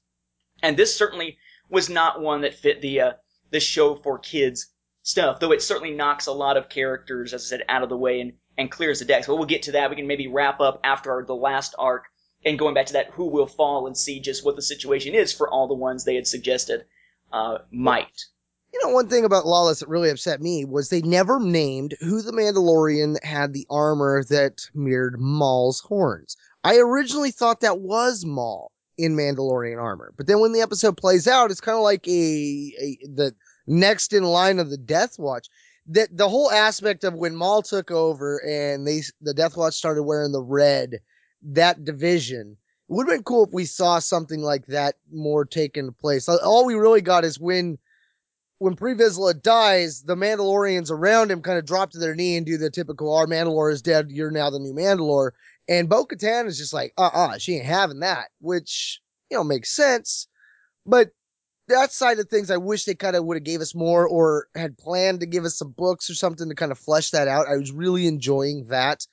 And 0.62 0.78
this 0.78 0.95
certainly 0.95 1.38
was 1.70 1.89
not 1.89 2.22
one 2.22 2.41
that 2.41 2.56
fit 2.56 2.82
the 2.82 3.01
uh, 3.01 3.14
the 3.51 3.60
show 3.60 3.95
for 3.95 4.20
kids 4.20 4.68
stuff, 5.03 5.39
though 5.39 5.51
it 5.51 5.62
certainly 5.62 5.93
knocks 5.93 6.28
a 6.28 6.34
lot 6.34 6.58
of 6.58 6.70
characters, 6.70 7.34
as 7.34 7.43
I 7.43 7.45
said, 7.45 7.66
out 7.70 7.84
of 7.84 7.89
the 7.89 7.97
way 7.97 8.22
and, 8.22 8.34
and 8.58 8.72
clears 8.72 8.99
the 8.99 9.06
decks. 9.06 9.28
But 9.28 9.36
we'll 9.36 9.45
get 9.45 9.64
to 9.64 9.74
that. 9.74 9.89
We 9.89 9.95
can 9.95 10.08
maybe 10.08 10.28
wrap 10.28 10.60
up 10.60 10.80
after 10.84 11.12
our, 11.12 11.26
the 11.26 11.36
last 11.36 11.76
arc 11.78 12.06
and 12.43 12.60
going 12.60 12.74
back 12.74 12.88
to 12.88 12.93
that 12.93 13.12
who 13.12 13.28
will 13.28 13.47
fall 13.47 13.88
and 13.88 13.97
see 13.97 14.20
just 14.20 14.45
what 14.45 14.56
the 14.56 14.62
situation 14.62 15.14
is 15.14 15.34
for 15.34 15.49
all 15.49 15.68
the 15.68 15.74
ones 15.74 16.03
they 16.03 16.16
had 16.16 16.28
suggested 16.28 16.86
uh, 17.32 17.60
might. 17.72 18.26
You 18.74 18.82
know, 18.84 18.93
one 18.93 19.08
thing 19.08 19.24
about 19.24 19.45
Lawless 19.45 19.80
that 19.80 19.89
really 19.89 20.10
upset 20.10 20.41
me 20.41 20.66
was 20.66 20.89
they 20.89 21.01
never 21.01 21.39
named 21.39 21.95
who 22.01 22.22
the 22.22 22.34
Mandalorian 22.34 23.24
had 23.24 23.53
the 23.53 23.66
armor 23.70 24.24
that 24.30 24.68
mirrored 24.74 25.20
Maul's 25.20 25.80
horns. 25.80 26.36
I 26.64 26.78
originally 26.78 27.32
thought 27.32 27.62
that 27.62 27.80
was 27.80 28.26
Maul 28.26 28.72
in 28.98 29.16
Mandalorian 29.16 29.82
armor, 29.82 30.14
but 30.18 30.28
then 30.28 30.39
when 30.39 30.54
the 30.54 30.62
episode 30.62 30.98
plays 30.98 31.28
out, 31.28 31.52
it's 31.52 31.62
kind 31.62 31.78
of 31.78 31.84
like 31.84 32.08
a, 32.08 32.12
a 32.12 32.98
the 33.14 33.36
next 33.68 34.14
in 34.14 34.24
line 34.24 34.60
of 34.60 34.70
the 34.70 34.78
Death 34.78 35.20
Watch. 35.20 35.48
That 35.88 36.16
the 36.16 36.30
whole 36.30 36.52
aspect 36.52 37.04
of 37.04 37.14
when 37.14 37.36
Maul 37.36 37.62
took 37.62 37.91
over 37.91 38.41
and 38.43 38.88
they 38.88 39.02
the 39.22 39.34
Death 39.34 39.58
Watch 39.58 39.76
started 39.76 40.04
wearing 40.04 40.32
the 40.32 40.41
red, 40.41 41.00
that 41.43 41.84
division. 41.84 42.58
It 42.89 42.93
would 42.93 43.08
have 43.08 43.18
been 43.18 43.24
cool 43.24 43.46
if 43.46 43.54
we 43.54 43.66
saw 43.66 44.00
something 44.00 44.41
like 44.41 44.68
that 44.68 44.96
more 45.12 45.43
taking 45.43 45.91
place. 45.93 46.30
All 46.30 46.66
we 46.66 46.76
really 46.76 47.02
got 47.02 47.26
is 47.26 47.39
when 47.39 47.78
when 48.60 48.76
Pre 48.76 48.93
Vizsla 48.93 49.41
dies, 49.41 50.04
the 50.04 50.16
Mandalorians 50.16 50.89
around 50.89 51.30
him 51.32 51.41
kind 51.41 51.60
of 51.60 51.66
drop 51.66 51.91
to 51.91 52.00
their 52.00 52.16
knee 52.16 52.38
and 52.38 52.46
do 52.46 52.58
the 52.58 52.70
typical 52.70 53.14
"Our 53.14 53.28
Mandalore 53.28 53.72
is 53.72 53.82
dead. 53.82 54.10
You're 54.10 54.32
now 54.32 54.50
the 54.50 54.60
new 54.60 54.74
Mandalore." 54.74 55.32
And 55.68 55.89
Bo 55.89 56.05
Katan 56.05 56.45
is 56.47 56.57
just 56.57 56.74
like, 56.74 56.93
"Uh, 56.97 57.09
uh 57.13 57.38
she 57.38 57.55
ain't 57.55 57.66
having 57.66 57.99
that," 57.99 58.30
which 58.39 59.01
you 59.30 59.38
know 59.38 59.43
makes 59.43 59.72
sense. 59.72 60.28
But 60.86 61.11
that 61.68 61.91
side 61.91 62.20
of 62.20 62.30
things, 62.30 62.51
I 62.51 62.57
wish 62.57 62.86
they 62.86 62.95
kind 62.95 63.16
of 63.16 63.26
would 63.26 63.38
have 63.38 63.43
gave 63.43 63.61
us 63.61 63.74
more 63.74 64.07
or 64.07 64.47
had 64.55 64.78
planned 64.78 65.22
to 65.22 65.26
give 65.26 65.45
us 65.45 65.57
some 65.57 65.72
books 65.72 66.09
or 66.09 66.13
something 66.13 66.47
to 66.49 66.55
kind 66.55 66.72
of 66.72 66.78
flesh 66.80 67.11
that 67.11 67.28
out. 67.28 67.47
I 67.47 67.57
was 67.57 67.72
really 67.72 68.07
enjoying 68.07 68.68
that. 68.68 69.05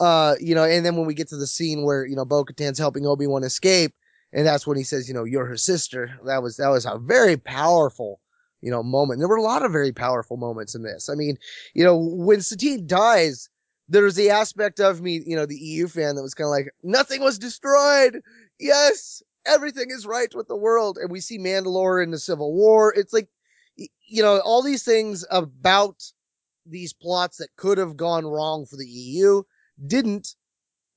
Uh, 0.00 0.34
you 0.40 0.54
know, 0.54 0.64
and 0.64 0.84
then 0.84 0.96
when 0.96 1.06
we 1.06 1.14
get 1.14 1.28
to 1.28 1.36
the 1.36 1.46
scene 1.46 1.84
where 1.84 2.04
you 2.06 2.16
know 2.16 2.24
Bo 2.24 2.44
Katan's 2.44 2.78
helping 2.78 3.06
Obi 3.06 3.26
Wan 3.26 3.44
escape, 3.44 3.94
and 4.32 4.46
that's 4.46 4.66
when 4.66 4.76
he 4.76 4.84
says, 4.84 5.08
you 5.08 5.14
know, 5.14 5.24
you're 5.24 5.46
her 5.46 5.56
sister. 5.56 6.18
That 6.26 6.42
was 6.42 6.56
that 6.58 6.68
was 6.68 6.84
a 6.84 6.98
very 6.98 7.36
powerful 7.36 8.20
you 8.64 8.70
know, 8.70 8.82
moment. 8.82 9.20
There 9.20 9.28
were 9.28 9.36
a 9.36 9.42
lot 9.42 9.62
of 9.62 9.72
very 9.72 9.92
powerful 9.92 10.38
moments 10.38 10.74
in 10.74 10.82
this. 10.82 11.10
I 11.10 11.14
mean, 11.14 11.36
you 11.74 11.84
know, 11.84 11.96
when 11.98 12.40
Satine 12.40 12.86
dies, 12.86 13.50
there's 13.88 14.14
the 14.14 14.30
aspect 14.30 14.80
of 14.80 15.00
me, 15.00 15.22
you 15.26 15.36
know, 15.36 15.46
the 15.46 15.58
EU 15.58 15.88
fan 15.88 16.14
that 16.16 16.22
was 16.22 16.34
kind 16.34 16.46
of 16.46 16.52
like, 16.52 16.70
nothing 16.82 17.22
was 17.22 17.38
destroyed. 17.38 18.20
Yes, 18.58 19.22
everything 19.46 19.90
is 19.90 20.06
right 20.06 20.34
with 20.34 20.48
the 20.48 20.56
world. 20.56 20.98
And 20.98 21.10
we 21.10 21.20
see 21.20 21.38
Mandalore 21.38 22.02
in 22.02 22.10
the 22.10 22.18
Civil 22.18 22.54
War. 22.54 22.92
It's 22.96 23.12
like, 23.12 23.28
you 23.76 24.22
know, 24.22 24.40
all 24.40 24.62
these 24.62 24.84
things 24.84 25.24
about 25.30 26.02
these 26.66 26.92
plots 26.92 27.38
that 27.38 27.54
could 27.56 27.78
have 27.78 27.96
gone 27.96 28.26
wrong 28.26 28.66
for 28.66 28.76
the 28.76 28.86
EU 28.86 29.42
didn't. 29.86 30.34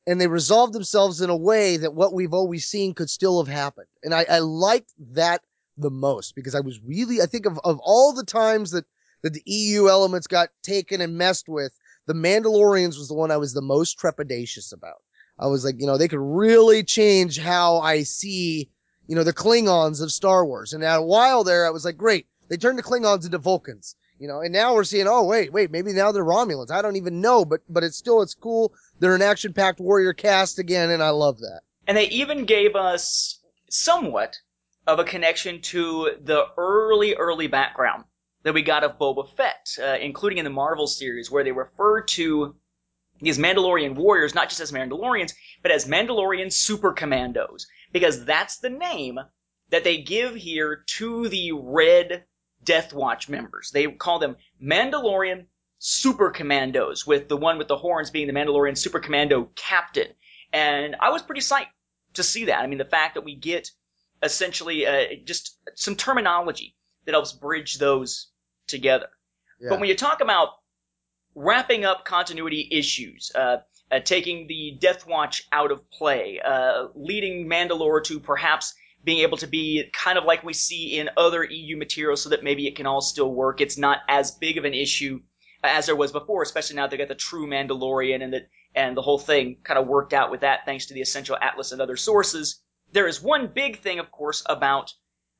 And 0.05 0.21
they 0.21 0.27
resolved 0.27 0.71
themselves 0.71 1.19
in 1.19 1.29
a 1.29 1.35
way 1.35 1.75
that 1.75 1.93
what 1.93 2.13
we've 2.13 2.33
always 2.33 2.65
seen 2.65 2.93
could 2.93 3.09
still 3.09 3.43
have 3.43 3.53
happened. 3.53 3.87
And 4.03 4.13
I, 4.13 4.25
I 4.29 4.39
liked 4.39 4.93
that 5.11 5.41
the 5.77 5.91
most 5.91 6.33
because 6.33 6.55
I 6.55 6.61
was 6.61 6.79
really, 6.81 7.21
I 7.21 7.25
think 7.25 7.45
of, 7.45 7.59
of 7.65 7.79
all 7.83 8.13
the 8.13 8.23
times 8.23 8.71
that, 8.71 8.85
that 9.23 9.33
the 9.33 9.43
EU 9.45 9.89
elements 9.89 10.27
got 10.27 10.49
taken 10.63 11.01
and 11.01 11.17
messed 11.17 11.49
with, 11.49 11.73
the 12.07 12.13
Mandalorians 12.13 12.97
was 12.97 13.09
the 13.09 13.13
one 13.13 13.31
I 13.31 13.37
was 13.37 13.53
the 13.53 13.61
most 13.61 13.99
trepidatious 13.99 14.73
about. 14.73 15.03
I 15.37 15.47
was 15.47 15.63
like, 15.63 15.75
you 15.77 15.85
know, 15.85 15.97
they 15.97 16.07
could 16.07 16.19
really 16.19 16.83
change 16.83 17.37
how 17.37 17.79
I 17.79 18.03
see, 18.03 18.69
you 19.07 19.15
know, 19.15 19.23
the 19.23 19.33
Klingons 19.33 20.01
of 20.01 20.11
Star 20.11 20.45
Wars. 20.45 20.73
And 20.73 20.83
at 20.83 20.99
a 20.99 21.03
while 21.03 21.43
there, 21.43 21.67
I 21.67 21.69
was 21.69 21.85
like, 21.85 21.97
great. 21.97 22.25
They 22.49 22.57
turned 22.57 22.79
the 22.79 22.83
Klingons 22.83 23.25
into 23.25 23.37
Vulcans, 23.37 23.95
you 24.19 24.27
know, 24.27 24.39
and 24.39 24.53
now 24.53 24.73
we're 24.73 24.85
seeing, 24.85 25.07
oh, 25.07 25.25
wait, 25.25 25.51
wait, 25.51 25.69
maybe 25.69 25.93
now 25.93 26.11
they're 26.11 26.23
Romulans. 26.23 26.71
I 26.71 26.81
don't 26.81 26.95
even 26.95 27.21
know, 27.21 27.45
but, 27.45 27.61
but 27.69 27.83
it's 27.83 27.97
still, 27.97 28.21
it's 28.21 28.33
cool. 28.33 28.73
They're 28.99 29.15
an 29.15 29.21
action 29.21 29.53
packed 29.53 29.79
warrior 29.79 30.13
cast 30.13 30.57
again, 30.57 30.89
and 30.89 31.03
I 31.03 31.09
love 31.09 31.39
that. 31.39 31.61
And 31.87 31.97
they 31.97 32.07
even 32.07 32.45
gave 32.45 32.75
us 32.75 33.39
somewhat 33.69 34.37
of 34.87 34.99
a 34.99 35.03
connection 35.03 35.61
to 35.61 36.11
the 36.23 36.45
early, 36.57 37.15
early 37.15 37.47
background 37.47 38.05
that 38.47 38.53
we 38.53 38.61
got 38.61 38.85
of 38.85 38.97
Boba 38.97 39.29
Fett, 39.35 39.75
uh, 39.77 39.97
including 39.99 40.37
in 40.37 40.45
the 40.45 40.49
Marvel 40.49 40.87
series, 40.87 41.29
where 41.29 41.43
they 41.43 41.51
refer 41.51 42.01
to 42.01 42.55
these 43.19 43.37
Mandalorian 43.37 43.95
warriors 43.95 44.33
not 44.33 44.47
just 44.47 44.61
as 44.61 44.71
Mandalorians, 44.71 45.33
but 45.61 45.71
as 45.71 45.85
Mandalorian 45.85 46.51
super 46.53 46.93
commandos, 46.93 47.67
because 47.91 48.23
that's 48.23 48.59
the 48.59 48.69
name 48.69 49.19
that 49.69 49.83
they 49.83 49.97
give 49.97 50.33
here 50.33 50.85
to 50.87 51.27
the 51.27 51.51
Red 51.51 52.23
Death 52.63 52.93
Watch 52.93 53.27
members. 53.27 53.69
They 53.71 53.87
call 53.87 54.17
them 54.17 54.37
Mandalorian 54.63 55.47
super 55.79 56.31
commandos, 56.31 57.05
with 57.05 57.27
the 57.27 57.35
one 57.35 57.57
with 57.57 57.67
the 57.67 57.75
horns 57.75 58.11
being 58.11 58.27
the 58.27 58.33
Mandalorian 58.33 58.77
super 58.77 58.99
commando 58.99 59.49
captain. 59.55 60.07
And 60.53 60.95
I 61.01 61.09
was 61.09 61.21
pretty 61.21 61.41
psyched 61.41 61.67
to 62.13 62.23
see 62.23 62.45
that. 62.45 62.61
I 62.61 62.67
mean, 62.67 62.77
the 62.77 62.85
fact 62.85 63.15
that 63.15 63.25
we 63.25 63.35
get 63.35 63.69
essentially 64.23 64.87
uh, 64.87 65.07
just 65.25 65.59
some 65.75 65.97
terminology 65.97 66.77
that 67.05 67.11
helps 67.11 67.33
bridge 67.33 67.77
those 67.77 68.31
together. 68.67 69.07
Yeah. 69.59 69.69
But 69.69 69.79
when 69.79 69.89
you 69.89 69.95
talk 69.95 70.21
about 70.21 70.49
wrapping 71.35 71.85
up 71.85 72.05
continuity 72.05 72.67
issues, 72.71 73.31
uh, 73.33 73.57
uh, 73.91 73.99
taking 73.99 74.47
the 74.47 74.77
Death 74.79 75.07
Watch 75.07 75.47
out 75.51 75.71
of 75.71 75.89
play, 75.91 76.39
uh, 76.43 76.87
leading 76.95 77.47
Mandalore 77.47 78.03
to 78.05 78.19
perhaps 78.19 78.73
being 79.03 79.19
able 79.19 79.37
to 79.37 79.47
be 79.47 79.89
kind 79.93 80.17
of 80.17 80.25
like 80.25 80.43
we 80.43 80.53
see 80.53 80.97
in 80.97 81.09
other 81.15 81.43
EU 81.43 81.77
materials 81.77 82.21
so 82.21 82.29
that 82.29 82.43
maybe 82.43 82.67
it 82.67 82.75
can 82.75 82.85
all 82.85 83.01
still 83.01 83.33
work. 83.33 83.61
It's 83.61 83.77
not 83.77 83.99
as 84.09 84.31
big 84.31 84.57
of 84.57 84.65
an 84.65 84.73
issue 84.73 85.21
as 85.63 85.85
there 85.85 85.95
was 85.95 86.11
before, 86.11 86.41
especially 86.41 86.75
now 86.75 86.87
they 86.87 86.97
got 86.97 87.07
the 87.07 87.15
true 87.15 87.47
Mandalorian 87.47 88.21
and 88.23 88.33
that 88.33 88.49
and 88.75 88.95
the 88.95 89.01
whole 89.01 89.17
thing 89.17 89.57
kind 89.63 89.79
of 89.79 89.87
worked 89.87 90.13
out 90.13 90.29
with 90.29 90.41
that 90.41 90.65
thanks 90.65 90.87
to 90.87 90.93
the 90.93 91.01
essential 91.01 91.37
atlas 91.41 91.71
and 91.71 91.81
other 91.81 91.95
sources. 91.95 92.61
There 92.91 93.07
is 93.07 93.21
one 93.21 93.47
big 93.47 93.79
thing, 93.79 93.99
of 93.99 94.11
course, 94.11 94.43
about 94.45 94.93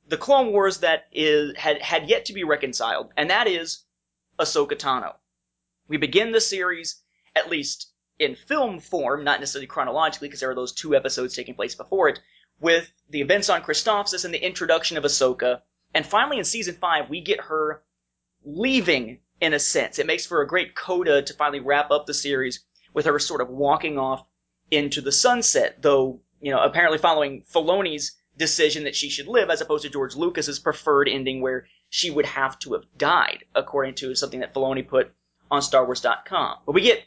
the 0.08 0.18
Clone 0.18 0.51
Wars 0.51 0.80
that 0.80 1.05
is 1.12 1.55
had 1.58 1.82
had 1.82 2.10
yet 2.10 2.26
to 2.26 2.34
be 2.34 2.43
reconciled, 2.43 3.12
and 3.18 3.30
that 3.30 3.47
is 3.47 3.84
Ahsoka 4.39 4.78
Tano. 4.78 5.16
We 5.88 5.97
begin 5.97 6.32
the 6.32 6.41
series, 6.41 7.01
at 7.36 7.49
least 7.49 7.91
in 8.20 8.36
film 8.36 8.80
form, 8.80 9.24
not 9.24 9.39
necessarily 9.39 9.68
chronologically, 9.68 10.28
because 10.28 10.39
there 10.39 10.51
are 10.51 10.55
those 10.55 10.74
two 10.74 10.95
episodes 10.95 11.36
taking 11.36 11.55
place 11.55 11.76
before 11.76 12.10
it, 12.10 12.20
with 12.60 12.91
the 13.10 13.22
events 13.22 13.49
on 13.49 13.62
Christophsis 13.62 14.26
and 14.26 14.34
the 14.34 14.45
introduction 14.45 14.97
of 14.97 15.03
Ahsoka. 15.03 15.62
And 15.93 16.05
finally, 16.05 16.39
in 16.39 16.43
season 16.43 16.76
five, 16.76 17.10
we 17.10 17.22
get 17.22 17.41
her 17.41 17.84
leaving, 18.43 19.20
in 19.39 19.53
a 19.53 19.60
sense. 19.60 19.99
It 19.99 20.08
makes 20.08 20.26
for 20.26 20.41
a 20.41 20.47
great 20.47 20.76
coda 20.76 21.22
to 21.22 21.34
finally 21.34 21.60
wrap 21.60 21.91
up 21.91 22.05
the 22.05 22.14
series 22.14 22.64
with 22.93 23.05
her 23.05 23.20
sort 23.20 23.41
of 23.41 23.49
walking 23.49 23.97
off 23.99 24.26
into 24.72 25.01
the 25.01 25.12
sunset, 25.12 25.82
though, 25.82 26.20
you 26.41 26.51
know, 26.51 26.60
apparently 26.60 26.97
following 26.97 27.43
Filoni's 27.43 28.14
decision 28.38 28.84
that 28.84 28.96
she 28.96 29.10
should 29.10 29.28
live 29.28 29.50
as 29.50 29.62
opposed 29.62 29.84
to 29.84 29.90
George 29.90 30.16
Lucas's 30.16 30.60
preferred 30.60 31.10
ending 31.10 31.42
where 31.42 31.68
she 31.90 32.10
would 32.10 32.26
have 32.26 32.58
to 32.60 32.74
have 32.74 32.84
died, 32.98 33.44
according 33.56 33.96
to 33.96 34.16
something 34.16 34.42
that 34.42 34.54
Filoni 34.54 34.88
put 34.88 35.12
on 35.50 35.62
StarWars.com. 35.62 36.58
But 36.66 36.74
we 36.74 36.82
get 36.82 37.04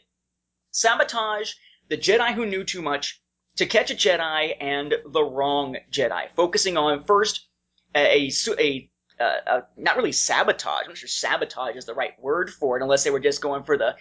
sabotage, 0.71 1.53
the 1.89 1.97
Jedi 1.97 2.33
who 2.33 2.45
knew 2.45 2.63
too 2.63 2.81
much, 2.81 3.21
to 3.57 3.65
catch 3.65 3.91
a 3.91 3.95
Jedi, 3.95 4.55
and 4.59 4.95
the 5.05 5.23
wrong 5.23 5.77
Jedi. 5.91 6.27
Focusing 6.35 6.77
on 6.77 7.03
first 7.05 7.47
a 7.95 8.27
a, 8.27 8.31
a, 8.59 8.89
a, 9.19 9.23
a 9.23 9.67
not 9.77 9.97
really 9.97 10.11
sabotage. 10.11 10.83
I'm 10.83 10.89
not 10.89 10.97
sure 10.97 11.09
sabotage 11.09 11.75
is 11.75 11.85
the 11.85 11.93
right 11.93 12.13
word 12.19 12.49
for 12.49 12.77
it, 12.77 12.83
unless 12.83 13.03
they 13.03 13.11
were 13.11 13.19
just 13.19 13.41
going 13.41 13.63
for 13.63 13.77
the 13.77 13.95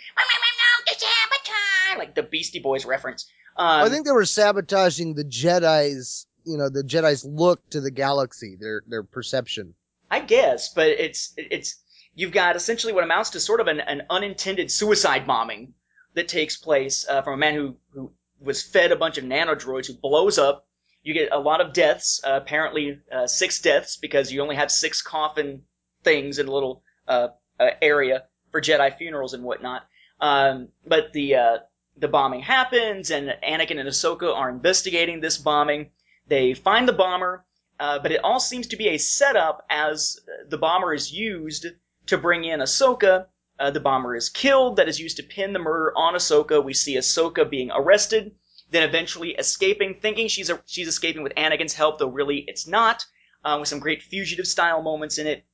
like 1.99 2.15
the 2.15 2.23
Beastie 2.23 2.61
Boys 2.61 2.85
reference. 2.85 3.27
Um, 3.57 3.85
I 3.85 3.89
think 3.89 4.07
they 4.07 4.13
were 4.13 4.25
sabotaging 4.25 5.15
the 5.15 5.25
Jedi's, 5.25 6.27
you 6.45 6.57
know, 6.57 6.69
the 6.69 6.83
Jedi's 6.83 7.25
look 7.25 7.69
to 7.71 7.81
the 7.81 7.91
galaxy, 7.91 8.57
their 8.59 8.83
their 8.87 9.03
perception. 9.03 9.75
I 10.11 10.21
guess, 10.21 10.73
but 10.75 10.89
it's 10.89 11.33
it's 11.37 11.77
you've 12.15 12.33
got 12.33 12.57
essentially 12.57 12.93
what 12.93 13.05
amounts 13.05 13.31
to 13.31 13.41
sort 13.41 13.61
of 13.61 13.69
an, 13.69 13.81
an 13.81 14.03
unintended 14.11 14.71
suicide 14.71 15.27
bombing 15.27 15.75
that 16.15 16.29
takes 16.29 16.57
place 16.57 17.07
uh, 17.09 17.23
from 17.23 17.35
a 17.35 17.37
man 17.37 17.55
who 17.55 17.77
who 17.93 18.13
was 18.41 18.63
fed 18.63 18.93
a 18.93 18.97
bunch 18.97 19.19
of 19.19 19.25
nanodroids 19.25 19.87
who 19.87 19.95
blows 19.95 20.39
up. 20.39 20.67
You 21.03 21.15
get 21.15 21.33
a 21.33 21.39
lot 21.39 21.61
of 21.61 21.73
deaths, 21.73 22.21
uh, 22.25 22.39
apparently 22.43 23.01
uh, 23.11 23.27
six 23.27 23.61
deaths 23.61 23.97
because 23.97 24.33
you 24.33 24.43
only 24.43 24.57
have 24.57 24.71
six 24.71 25.01
coffin 25.01 25.63
things 26.03 26.39
in 26.39 26.47
a 26.47 26.53
little 26.53 26.83
uh, 27.09 27.29
uh, 27.59 27.71
area 27.81 28.25
for 28.51 28.61
Jedi 28.61 28.97
funerals 28.97 29.35
and 29.35 29.45
whatnot. 29.45 29.87
Um, 30.21 30.69
but 30.87 31.13
the 31.13 31.37
uh, 31.37 31.59
the 31.97 32.09
bombing 32.09 32.41
happens, 32.41 33.11
and 33.11 33.35
Anakin 33.47 33.79
and 33.79 33.89
Ahsoka 33.89 34.35
are 34.35 34.51
investigating 34.51 35.21
this 35.21 35.39
bombing. 35.39 35.91
They 36.31 36.55
find 36.55 36.87
the 36.87 36.93
bomber, 36.93 37.45
uh, 37.81 37.99
but 37.99 38.13
it 38.13 38.23
all 38.23 38.39
seems 38.39 38.69
to 38.69 38.77
be 38.77 38.91
a 38.91 38.99
setup 38.99 39.67
as 39.69 40.21
the 40.49 40.59
bomber 40.59 40.95
is 40.95 41.13
used 41.13 41.67
to 42.07 42.19
bring 42.19 42.45
in 42.45 42.61
Ahsoka. 42.61 43.27
Uh, 43.59 43.73
the 43.73 43.81
bomber 43.81 44.15
is 44.15 44.29
killed, 44.29 44.77
that 44.77 44.89
is 44.89 45.01
used 45.01 45.17
to 45.17 45.25
pin 45.25 45.53
the 45.53 45.59
murder 45.59 45.93
on 45.97 46.15
Ahsoka. 46.15 46.65
We 46.65 46.73
see 46.73 46.95
Ahsoka 46.97 47.51
being 47.51 47.73
arrested, 47.73 48.37
then 48.71 48.89
eventually 48.89 49.31
escaping, 49.31 49.97
thinking 50.01 50.29
she's 50.29 50.51
a, 50.51 50.63
she's 50.67 50.87
escaping 50.87 51.25
with 51.25 51.35
Anakin's 51.35 51.75
help, 51.75 51.99
though 51.99 52.07
really 52.07 52.45
it's 52.47 52.69
not, 52.69 53.05
uh, 53.45 53.57
with 53.59 53.69
some 53.69 53.81
great 53.81 54.01
fugitive 54.01 54.47
style 54.47 54.83
moments 54.83 55.19
in 55.19 55.27
it. 55.27 55.45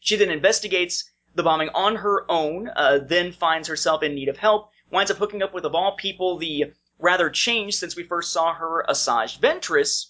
She 0.00 0.16
then 0.16 0.30
investigates 0.30 1.10
the 1.34 1.42
bombing 1.42 1.70
on 1.70 1.96
her 1.96 2.30
own, 2.30 2.68
uh, 2.76 2.98
then 2.98 3.32
finds 3.32 3.68
herself 3.68 4.02
in 4.02 4.14
need 4.14 4.28
of 4.28 4.36
help, 4.36 4.70
winds 4.90 5.10
up 5.10 5.16
hooking 5.16 5.42
up 5.42 5.54
with, 5.54 5.64
of 5.64 5.74
all 5.74 5.96
people, 5.96 6.36
the 6.36 6.74
rather 6.98 7.30
changed 7.30 7.78
since 7.78 7.96
we 7.96 8.02
first 8.02 8.30
saw 8.30 8.52
her, 8.52 8.84
Asajj 8.86 9.40
Ventress, 9.40 10.09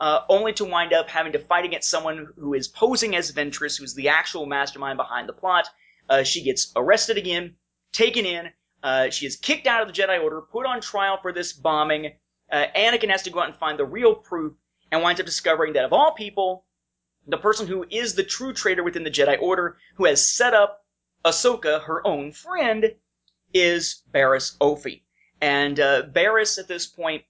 uh, 0.00 0.20
only 0.28 0.52
to 0.54 0.64
wind 0.64 0.92
up 0.92 1.08
having 1.08 1.32
to 1.32 1.38
fight 1.38 1.64
against 1.64 1.88
someone 1.88 2.28
who 2.36 2.54
is 2.54 2.68
posing 2.68 3.16
as 3.16 3.32
Ventress, 3.32 3.78
who's 3.78 3.94
the 3.94 4.08
actual 4.08 4.46
mastermind 4.46 4.96
behind 4.96 5.28
the 5.28 5.32
plot. 5.32 5.68
Uh, 6.08 6.22
she 6.22 6.42
gets 6.42 6.72
arrested 6.76 7.18
again, 7.18 7.56
taken 7.92 8.24
in. 8.24 8.50
Uh, 8.82 9.10
she 9.10 9.26
is 9.26 9.36
kicked 9.36 9.66
out 9.66 9.82
of 9.82 9.88
the 9.88 9.94
Jedi 9.94 10.22
Order, 10.22 10.40
put 10.40 10.66
on 10.66 10.80
trial 10.80 11.18
for 11.20 11.32
this 11.32 11.52
bombing. 11.52 12.12
Uh, 12.50 12.66
Anakin 12.76 13.10
has 13.10 13.22
to 13.24 13.30
go 13.30 13.40
out 13.40 13.48
and 13.48 13.56
find 13.56 13.78
the 13.78 13.84
real 13.84 14.14
proof, 14.14 14.54
and 14.90 15.02
winds 15.02 15.20
up 15.20 15.26
discovering 15.26 15.72
that 15.74 15.84
of 15.84 15.92
all 15.92 16.14
people, 16.14 16.64
the 17.26 17.36
person 17.36 17.66
who 17.66 17.84
is 17.90 18.14
the 18.14 18.22
true 18.22 18.52
traitor 18.52 18.82
within 18.82 19.04
the 19.04 19.10
Jedi 19.10 19.40
Order, 19.40 19.76
who 19.96 20.06
has 20.06 20.26
set 20.26 20.54
up 20.54 20.84
Ahsoka, 21.24 21.82
her 21.82 22.06
own 22.06 22.32
friend, 22.32 22.94
is 23.52 24.02
Barriss 24.14 24.56
Offee. 24.58 25.02
And 25.40 25.78
uh, 25.78 26.04
at 26.14 26.68
this 26.68 26.86
point, 26.86 27.24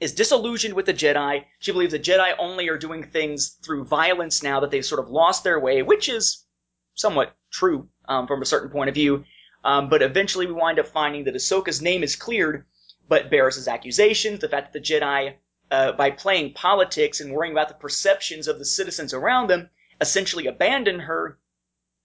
is 0.00 0.12
disillusioned 0.12 0.74
with 0.74 0.86
the 0.86 0.94
Jedi. 0.94 1.44
She 1.58 1.72
believes 1.72 1.92
the 1.92 1.98
Jedi 1.98 2.34
only 2.38 2.68
are 2.68 2.78
doing 2.78 3.02
things 3.02 3.56
through 3.64 3.84
violence 3.84 4.42
now 4.42 4.60
that 4.60 4.70
they've 4.70 4.84
sort 4.84 5.00
of 5.00 5.10
lost 5.10 5.44
their 5.44 5.58
way, 5.58 5.82
which 5.82 6.08
is 6.08 6.44
somewhat 6.94 7.34
true 7.50 7.88
um, 8.08 8.26
from 8.26 8.42
a 8.42 8.46
certain 8.46 8.70
point 8.70 8.88
of 8.88 8.94
view. 8.94 9.24
Um, 9.64 9.88
but 9.88 10.02
eventually 10.02 10.46
we 10.46 10.52
wind 10.52 10.78
up 10.78 10.86
finding 10.86 11.24
that 11.24 11.34
Ahsoka's 11.34 11.82
name 11.82 12.02
is 12.02 12.14
cleared, 12.14 12.66
but 13.08 13.30
Barriss's 13.30 13.68
accusations, 13.68 14.40
the 14.40 14.48
fact 14.48 14.72
that 14.72 14.78
the 14.78 14.94
Jedi, 14.94 15.34
uh, 15.70 15.92
by 15.92 16.10
playing 16.10 16.52
politics 16.52 17.20
and 17.20 17.32
worrying 17.32 17.52
about 17.52 17.68
the 17.68 17.74
perceptions 17.74 18.48
of 18.48 18.58
the 18.58 18.64
citizens 18.64 19.12
around 19.14 19.48
them, 19.48 19.70
essentially 20.00 20.46
abandon 20.46 21.00
her, 21.00 21.38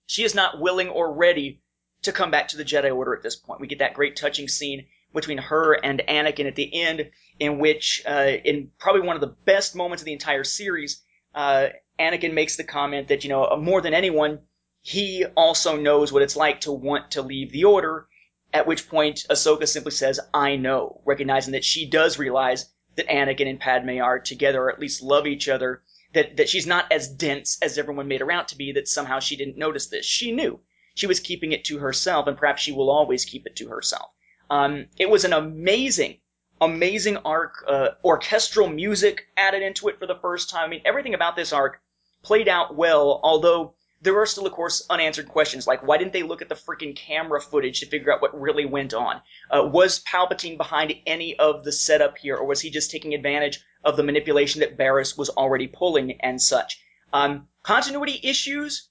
she 0.08 0.24
is 0.24 0.34
not 0.34 0.60
willing 0.60 0.90
or 0.90 1.14
ready 1.14 1.62
to 2.02 2.12
come 2.12 2.32
back 2.32 2.48
to 2.48 2.58
the 2.58 2.66
Jedi 2.66 2.96
Order 2.96 3.16
at 3.16 3.22
this 3.22 3.36
point. 3.36 3.62
We 3.62 3.68
get 3.68 3.80
that 3.80 3.94
great 3.94 4.16
touching 4.16 4.48
scene 4.48 4.88
between 5.14 5.38
her 5.38 5.74
and 5.74 6.02
Anakin 6.08 6.48
at 6.48 6.56
the 6.56 6.82
end, 6.82 7.10
in 7.40 7.60
which, 7.60 8.02
uh, 8.08 8.32
in 8.46 8.72
probably 8.80 9.02
one 9.02 9.16
of 9.16 9.22
the 9.22 9.36
best 9.46 9.76
moments 9.76 10.02
of 10.02 10.06
the 10.06 10.14
entire 10.14 10.44
series, 10.44 11.04
uh, 11.36 11.68
Anakin 12.00 12.34
makes 12.34 12.56
the 12.56 12.64
comment 12.64 13.08
that, 13.10 13.24
you 13.24 13.30
know, 13.30 13.56
more 13.58 13.82
than 13.82 13.94
anyone, 13.94 14.40
he 14.82 15.26
also 15.36 15.76
knows 15.76 16.12
what 16.12 16.24
it's 16.24 16.36
like 16.36 16.62
to 16.62 16.72
want 16.72 17.12
to 17.12 17.22
leave 17.22 17.52
the 17.52 17.66
Order, 17.66 18.08
at 18.54 18.68
which 18.68 18.90
point 18.90 19.26
Ahsoka 19.30 19.68
simply 19.68 19.92
says, 19.92 20.20
I 20.34 20.56
know, 20.56 21.02
recognizing 21.06 21.54
that 21.54 21.64
she 21.64 21.90
does 21.90 22.18
realize 22.18 22.66
that 22.96 23.08
Anakin 23.08 23.48
and 23.48 23.60
Padme 23.60 24.02
are 24.02 24.20
together, 24.20 24.64
or 24.64 24.72
at 24.72 24.80
least 24.80 25.02
love 25.02 25.28
each 25.28 25.48
other, 25.48 25.84
that, 26.14 26.38
that 26.38 26.50
she's 26.50 26.68
not 26.68 26.92
as 26.92 27.08
dense 27.08 27.58
as 27.62 27.78
everyone 27.78 28.08
made 28.08 28.22
her 28.22 28.32
out 28.32 28.50
to 28.50 28.58
be, 28.58 28.74
that 28.74 28.88
somehow 28.88 29.20
she 29.20 29.36
didn't 29.36 29.58
notice 29.58 29.88
this. 29.88 30.06
She 30.06 30.32
knew. 30.32 30.60
She 30.96 31.08
was 31.08 31.22
keeping 31.22 31.54
it 31.54 31.66
to 31.66 31.78
herself, 31.78 32.28
and 32.28 32.38
perhaps 32.38 32.62
she 32.62 32.74
will 32.74 32.90
always 32.90 33.24
keep 33.24 33.46
it 33.46 33.56
to 33.58 33.70
herself. 33.70 34.12
Um, 34.52 34.88
it 34.98 35.10
was 35.10 35.24
an 35.24 35.32
amazing, 35.32 36.18
amazing 36.60 37.16
arc. 37.18 37.64
Uh, 37.66 37.92
orchestral 38.04 38.68
music 38.68 39.28
added 39.38 39.64
into 39.64 39.88
it 39.88 39.98
for 39.98 40.06
the 40.06 40.20
first 40.22 40.50
time. 40.50 40.66
I 40.66 40.68
mean, 40.68 40.82
everything 40.84 41.14
about 41.14 41.38
this 41.38 41.54
arc 41.54 41.82
played 42.22 42.50
out 42.50 42.76
well, 42.76 43.22
although 43.24 43.76
there 44.02 44.20
are 44.20 44.26
still, 44.26 44.46
of 44.46 44.52
course, 44.52 44.86
unanswered 44.90 45.30
questions 45.30 45.68
like 45.68 45.88
why 45.88 45.98
didn't 45.98 46.12
they 46.12 46.24
look 46.24 46.42
at 46.42 46.50
the 46.50 46.56
freaking 46.56 46.94
camera 46.94 47.40
footage 47.40 47.80
to 47.80 47.86
figure 47.86 48.12
out 48.12 48.22
what 48.22 48.40
really 48.40 48.66
went 48.66 48.94
on? 48.94 49.22
Uh, 49.50 49.70
was 49.72 50.04
Palpatine 50.04 50.58
behind 50.58 50.94
any 51.06 51.40
of 51.40 51.64
the 51.64 51.72
setup 51.72 52.18
here, 52.18 52.36
or 52.36 52.46
was 52.46 52.60
he 52.60 52.70
just 52.70 52.92
taking 52.92 53.14
advantage 53.14 53.64
of 53.86 53.96
the 53.96 54.04
manipulation 54.04 54.60
that 54.60 54.78
Barriss 54.78 55.18
was 55.18 55.30
already 55.30 55.68
pulling 55.68 56.20
and 56.20 56.42
such? 56.42 56.84
Um, 57.14 57.48
continuity 57.64 58.20
issues, 58.22 58.90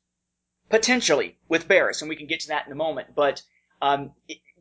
potentially, 0.71 1.37
with 1.49 1.69
Barriss, 1.69 2.01
and 2.01 2.09
we 2.09 2.17
can 2.17 2.29
get 2.29 2.41
to 2.41 2.49
that 2.49 2.65
in 2.65 2.73
a 2.73 2.77
moment, 2.77 3.15
but 3.15 3.43
um, 3.83 4.13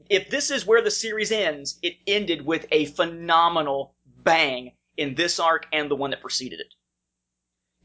if 0.09 0.29
this 0.29 0.51
is 0.51 0.65
where 0.65 0.81
the 0.81 0.91
series 0.91 1.31
ends, 1.31 1.79
it 1.81 1.95
ended 2.07 2.45
with 2.45 2.65
a 2.71 2.85
phenomenal 2.85 3.95
bang 4.23 4.73
in 4.97 5.15
this 5.15 5.39
arc 5.39 5.65
and 5.71 5.89
the 5.89 5.95
one 5.95 6.11
that 6.11 6.21
preceded 6.21 6.59
it. 6.59 6.73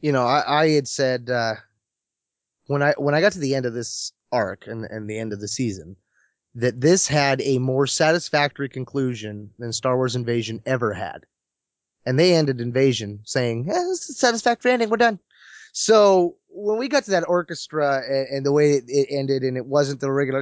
You 0.01 0.11
know, 0.11 0.25
I, 0.25 0.61
I 0.61 0.69
had 0.69 0.87
said 0.87 1.29
uh, 1.29 1.55
when 2.67 2.83
I 2.83 2.93
when 2.97 3.15
I 3.15 3.21
got 3.21 3.31
to 3.33 3.39
the 3.39 3.55
end 3.55 3.65
of 3.65 3.73
this 3.73 4.11
arc 4.31 4.67
and, 4.67 4.85
and 4.85 5.09
the 5.09 5.17
end 5.17 5.33
of 5.33 5.39
the 5.39 5.47
season 5.47 5.95
that 6.55 6.79
this 6.79 7.07
had 7.07 7.41
a 7.41 7.59
more 7.59 7.85
satisfactory 7.85 8.69
conclusion 8.69 9.51
than 9.59 9.73
Star 9.73 9.97
Wars 9.97 10.15
Invasion 10.15 10.61
ever 10.65 10.93
had. 10.93 11.25
And 12.05 12.17
they 12.17 12.33
ended 12.33 12.61
Invasion 12.61 13.19
saying, 13.25 13.67
eh, 13.69 13.73
this 13.73 14.03
is 14.03 14.11
a 14.11 14.13
satisfactory 14.13 14.71
ending, 14.71 14.89
we're 14.89 14.97
done. 14.97 15.19
So 15.73 16.37
when 16.55 16.77
we 16.77 16.87
got 16.87 17.03
to 17.03 17.11
that 17.11 17.25
orchestra 17.27 18.01
and, 18.07 18.27
and 18.29 18.45
the 18.45 18.51
way 18.51 18.71
it, 18.73 18.85
it, 18.87 19.07
ended 19.09 19.43
and 19.43 19.57
it 19.57 19.65
wasn't 19.65 19.99
the 19.99 20.11
regular, 20.11 20.41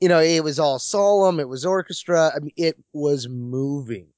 you 0.00 0.08
know, 0.08 0.20
it 0.20 0.42
was 0.42 0.58
all 0.58 0.78
solemn. 0.78 1.40
It 1.40 1.48
was 1.48 1.66
orchestra. 1.66 2.32
I 2.34 2.40
mean, 2.40 2.52
it 2.56 2.76
was 2.92 3.28
moving. 3.28 4.08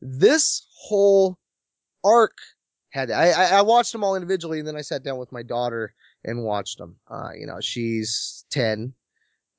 This 0.00 0.66
whole 0.74 1.38
arc 2.04 2.36
had, 2.90 3.12
I, 3.12 3.30
I 3.30 3.62
watched 3.62 3.92
them 3.92 4.02
all 4.02 4.16
individually 4.16 4.58
and 4.58 4.66
then 4.66 4.76
I 4.76 4.82
sat 4.82 5.04
down 5.04 5.18
with 5.18 5.30
my 5.30 5.44
daughter 5.44 5.94
and 6.24 6.42
watched 6.42 6.78
them. 6.78 6.96
Uh, 7.08 7.30
you 7.38 7.46
know, 7.46 7.60
she's 7.60 8.44
10 8.50 8.94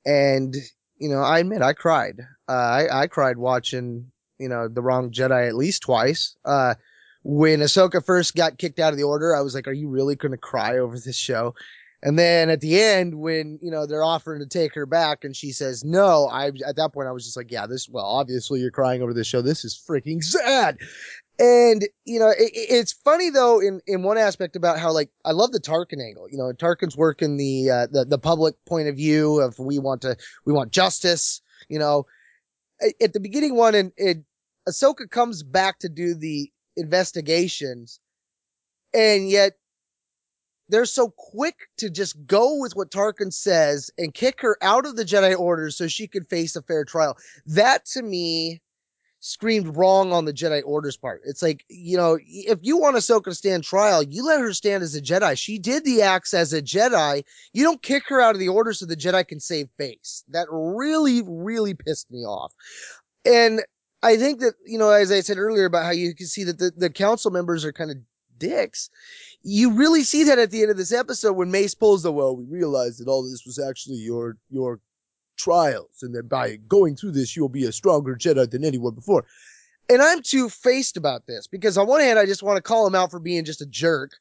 and, 0.04 0.54
you 0.98 1.08
know, 1.08 1.20
I 1.22 1.38
admit 1.38 1.62
I 1.62 1.72
cried. 1.72 2.20
Uh, 2.46 2.52
I, 2.52 3.02
I 3.02 3.06
cried 3.06 3.38
watching, 3.38 4.12
you 4.38 4.50
know, 4.50 4.68
the 4.68 4.82
wrong 4.82 5.12
Jedi 5.12 5.48
at 5.48 5.56
least 5.56 5.82
twice. 5.82 6.36
Uh, 6.44 6.74
when 7.24 7.60
Ahsoka 7.60 8.04
first 8.04 8.36
got 8.36 8.58
kicked 8.58 8.78
out 8.78 8.92
of 8.92 8.98
the 8.98 9.04
order, 9.04 9.34
I 9.34 9.40
was 9.40 9.54
like, 9.54 9.66
are 9.66 9.72
you 9.72 9.88
really 9.88 10.14
going 10.14 10.32
to 10.32 10.38
cry 10.38 10.78
over 10.78 10.98
this 10.98 11.16
show? 11.16 11.54
And 12.02 12.18
then 12.18 12.50
at 12.50 12.60
the 12.60 12.78
end, 12.78 13.14
when, 13.14 13.58
you 13.62 13.70
know, 13.70 13.86
they're 13.86 14.04
offering 14.04 14.40
to 14.40 14.46
take 14.46 14.74
her 14.74 14.84
back 14.84 15.24
and 15.24 15.34
she 15.34 15.50
says 15.50 15.82
no, 15.82 16.28
I, 16.28 16.48
at 16.66 16.76
that 16.76 16.92
point, 16.92 17.08
I 17.08 17.12
was 17.12 17.24
just 17.24 17.36
like, 17.36 17.50
yeah, 17.50 17.66
this, 17.66 17.88
well, 17.88 18.04
obviously 18.04 18.60
you're 18.60 18.70
crying 18.70 19.00
over 19.00 19.14
this 19.14 19.26
show. 19.26 19.40
This 19.40 19.64
is 19.64 19.74
freaking 19.74 20.22
sad. 20.22 20.76
And, 21.38 21.88
you 22.04 22.20
know, 22.20 22.28
it, 22.28 22.52
it's 22.54 22.92
funny 22.92 23.30
though, 23.30 23.58
in, 23.58 23.80
in 23.86 24.02
one 24.02 24.18
aspect 24.18 24.54
about 24.54 24.78
how 24.78 24.92
like, 24.92 25.08
I 25.24 25.32
love 25.32 25.52
the 25.52 25.60
Tarkin 25.60 26.04
angle. 26.06 26.28
You 26.30 26.36
know, 26.36 26.52
Tarkin's 26.52 26.94
working 26.94 27.38
the, 27.38 27.70
uh, 27.70 27.86
the, 27.90 28.04
the 28.04 28.18
public 28.18 28.54
point 28.66 28.88
of 28.88 28.96
view 28.96 29.40
of 29.40 29.58
we 29.58 29.78
want 29.78 30.02
to, 30.02 30.14
we 30.44 30.52
want 30.52 30.72
justice, 30.72 31.40
you 31.70 31.78
know, 31.78 32.04
at 33.00 33.14
the 33.14 33.20
beginning 33.20 33.54
one 33.54 33.74
and 33.74 33.92
it, 33.96 34.18
Ahsoka 34.68 35.08
comes 35.08 35.42
back 35.42 35.78
to 35.80 35.88
do 35.88 36.14
the 36.14 36.50
investigations 36.76 38.00
and 38.92 39.28
yet 39.28 39.54
they're 40.68 40.86
so 40.86 41.10
quick 41.10 41.56
to 41.78 41.90
just 41.90 42.26
go 42.26 42.58
with 42.58 42.74
what 42.74 42.90
Tarkin 42.90 43.32
says 43.32 43.90
and 43.98 44.14
kick 44.14 44.40
her 44.40 44.56
out 44.62 44.86
of 44.86 44.96
the 44.96 45.04
Jedi 45.04 45.38
Order 45.38 45.70
so 45.70 45.88
she 45.88 46.06
could 46.06 46.28
face 46.28 46.56
a 46.56 46.62
fair 46.62 46.84
trial. 46.84 47.18
That 47.46 47.84
to 47.86 48.02
me 48.02 48.62
screamed 49.20 49.76
wrong 49.76 50.12
on 50.12 50.26
the 50.26 50.32
Jedi 50.32 50.62
Order's 50.64 50.96
part. 50.96 51.22
It's 51.24 51.42
like, 51.42 51.64
you 51.68 51.96
know, 51.96 52.18
if 52.22 52.58
you 52.62 52.76
want 52.76 52.96
Ahsoka 52.96 53.24
to 53.24 53.34
stand 53.34 53.64
trial, 53.64 54.02
you 54.02 54.24
let 54.24 54.40
her 54.40 54.52
stand 54.52 54.82
as 54.82 54.94
a 54.94 55.00
Jedi. 55.00 55.38
She 55.38 55.58
did 55.58 55.84
the 55.84 56.02
acts 56.02 56.34
as 56.34 56.52
a 56.52 56.60
Jedi. 56.60 57.24
You 57.52 57.64
don't 57.64 57.82
kick 57.82 58.04
her 58.08 58.20
out 58.20 58.34
of 58.34 58.38
the 58.38 58.48
Order 58.48 58.74
so 58.74 58.84
the 58.84 58.96
Jedi 58.96 59.26
can 59.26 59.40
save 59.40 59.68
face. 59.78 60.24
That 60.28 60.46
really, 60.50 61.22
really 61.26 61.74
pissed 61.74 62.10
me 62.10 62.20
off. 62.20 62.52
And 63.24 63.62
I 64.04 64.16
think 64.16 64.40
that, 64.40 64.54
you 64.66 64.78
know, 64.78 64.90
as 64.90 65.10
I 65.10 65.20
said 65.20 65.38
earlier 65.38 65.64
about 65.64 65.84
how 65.84 65.92
you 65.92 66.14
can 66.14 66.26
see 66.26 66.44
that 66.44 66.58
the, 66.58 66.72
the 66.76 66.90
council 66.90 67.30
members 67.30 67.64
are 67.64 67.72
kind 67.72 67.90
of 67.90 67.96
dicks 68.38 68.90
you 69.44 69.72
really 69.72 70.02
see 70.02 70.24
that 70.24 70.38
at 70.38 70.50
the 70.50 70.62
end 70.62 70.70
of 70.70 70.78
this 70.78 70.92
episode 70.92 71.34
when 71.34 71.50
Mace 71.50 71.74
pulls 71.74 72.02
the 72.02 72.10
well, 72.10 72.34
we 72.34 72.44
realized 72.44 72.98
that 72.98 73.08
all 73.08 73.22
this 73.22 73.44
was 73.44 73.58
actually 73.58 73.96
your 73.96 74.36
your 74.50 74.80
trials, 75.36 76.02
and 76.02 76.14
that 76.14 76.28
by 76.28 76.56
going 76.68 76.96
through 76.96 77.12
this, 77.12 77.36
you'll 77.36 77.48
be 77.50 77.66
a 77.66 77.72
stronger 77.72 78.16
Jedi 78.16 78.50
than 78.50 78.64
anyone 78.64 78.94
before. 78.94 79.26
And 79.90 80.00
I'm 80.00 80.22
two 80.22 80.48
faced 80.48 80.96
about 80.96 81.26
this 81.26 81.46
because 81.46 81.76
on 81.76 81.86
one 81.86 82.00
hand, 82.00 82.18
I 82.18 82.24
just 82.24 82.42
want 82.42 82.56
to 82.56 82.62
call 82.62 82.86
him 82.86 82.94
out 82.94 83.10
for 83.10 83.20
being 83.20 83.44
just 83.44 83.60
a 83.60 83.66
jerk, 83.66 84.12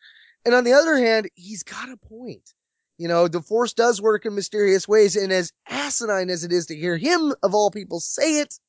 and 0.46 0.54
on 0.54 0.66
the 0.66 0.74
other 0.74 0.98
hand, 0.98 1.30
he's 1.36 1.64
got 1.64 1.90
a 1.90 1.98
point. 1.98 2.54
You 2.98 3.08
know, 3.08 3.28
the 3.30 3.42
Force 3.42 3.74
does 3.74 4.02
work 4.02 4.26
in 4.26 4.36
mysterious 4.36 4.88
ways, 4.90 5.16
and 5.16 5.32
as 5.32 5.54
asinine 5.70 6.30
as 6.30 6.44
it 6.44 6.52
is 6.52 6.66
to 6.66 6.76
hear 6.76 6.98
him 6.98 7.34
of 7.42 7.56
all 7.56 7.72
people 7.72 8.02
say 8.02 8.42
it, 8.42 8.60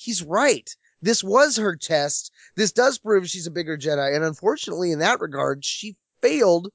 he's 0.00 0.22
right 0.22 0.70
this 1.02 1.24
was 1.24 1.56
her 1.56 1.76
test. 1.76 2.30
This 2.56 2.72
does 2.72 2.98
prove 2.98 3.28
she's 3.28 3.46
a 3.46 3.50
bigger 3.50 3.78
Jedi. 3.78 4.14
And 4.14 4.24
unfortunately, 4.24 4.92
in 4.92 4.98
that 4.98 5.20
regard, 5.20 5.64
she 5.64 5.96
failed 6.20 6.68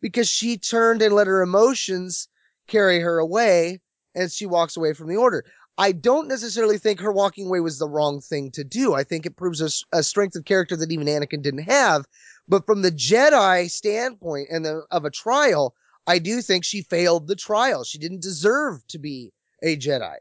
because 0.00 0.28
she 0.28 0.56
turned 0.56 1.02
and 1.02 1.14
let 1.14 1.26
her 1.26 1.42
emotions 1.42 2.28
carry 2.68 3.00
her 3.00 3.18
away 3.18 3.80
and 4.14 4.30
she 4.30 4.46
walks 4.46 4.76
away 4.76 4.92
from 4.92 5.08
the 5.08 5.16
order. 5.16 5.44
I 5.78 5.92
don't 5.92 6.28
necessarily 6.28 6.78
think 6.78 7.00
her 7.00 7.12
walking 7.12 7.48
away 7.48 7.60
was 7.60 7.78
the 7.78 7.88
wrong 7.88 8.20
thing 8.20 8.50
to 8.52 8.64
do. 8.64 8.94
I 8.94 9.04
think 9.04 9.26
it 9.26 9.36
proves 9.36 9.60
a, 9.60 9.68
a 9.98 10.02
strength 10.02 10.36
of 10.36 10.44
character 10.44 10.76
that 10.76 10.90
even 10.90 11.06
Anakin 11.06 11.42
didn't 11.42 11.64
have. 11.64 12.06
But 12.48 12.64
from 12.64 12.82
the 12.82 12.92
Jedi 12.92 13.68
standpoint 13.68 14.48
and 14.50 14.64
the, 14.64 14.86
of 14.90 15.04
a 15.04 15.10
trial, 15.10 15.74
I 16.06 16.18
do 16.18 16.40
think 16.40 16.64
she 16.64 16.82
failed 16.82 17.26
the 17.26 17.36
trial. 17.36 17.84
She 17.84 17.98
didn't 17.98 18.22
deserve 18.22 18.86
to 18.88 18.98
be 18.98 19.32
a 19.62 19.76
Jedi. 19.76 20.16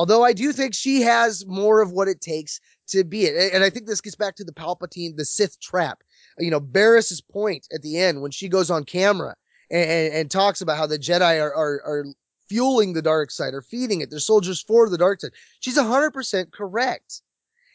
Although 0.00 0.24
I 0.24 0.32
do 0.32 0.54
think 0.54 0.72
she 0.72 1.02
has 1.02 1.44
more 1.46 1.82
of 1.82 1.92
what 1.92 2.08
it 2.08 2.22
takes 2.22 2.58
to 2.88 3.04
be 3.04 3.24
it. 3.24 3.52
And 3.52 3.62
I 3.62 3.68
think 3.68 3.84
this 3.84 4.00
gets 4.00 4.16
back 4.16 4.34
to 4.36 4.44
the 4.44 4.52
Palpatine, 4.54 5.14
the 5.14 5.26
Sith 5.26 5.60
trap. 5.60 6.02
You 6.38 6.50
know, 6.50 6.58
Barriss's 6.58 7.20
point 7.20 7.66
at 7.70 7.82
the 7.82 7.98
end 7.98 8.22
when 8.22 8.30
she 8.30 8.48
goes 8.48 8.70
on 8.70 8.84
camera 8.84 9.36
and, 9.70 9.90
and, 9.90 10.14
and 10.14 10.30
talks 10.30 10.62
about 10.62 10.78
how 10.78 10.86
the 10.86 10.98
Jedi 10.98 11.38
are, 11.42 11.54
are, 11.54 11.82
are 11.84 12.06
fueling 12.48 12.94
the 12.94 13.02
dark 13.02 13.30
side 13.30 13.52
or 13.52 13.60
feeding 13.60 14.00
it. 14.00 14.08
They're 14.08 14.20
soldiers 14.20 14.62
for 14.62 14.88
the 14.88 14.96
dark 14.96 15.20
side. 15.20 15.32
She's 15.60 15.76
100% 15.76 16.50
correct. 16.50 17.20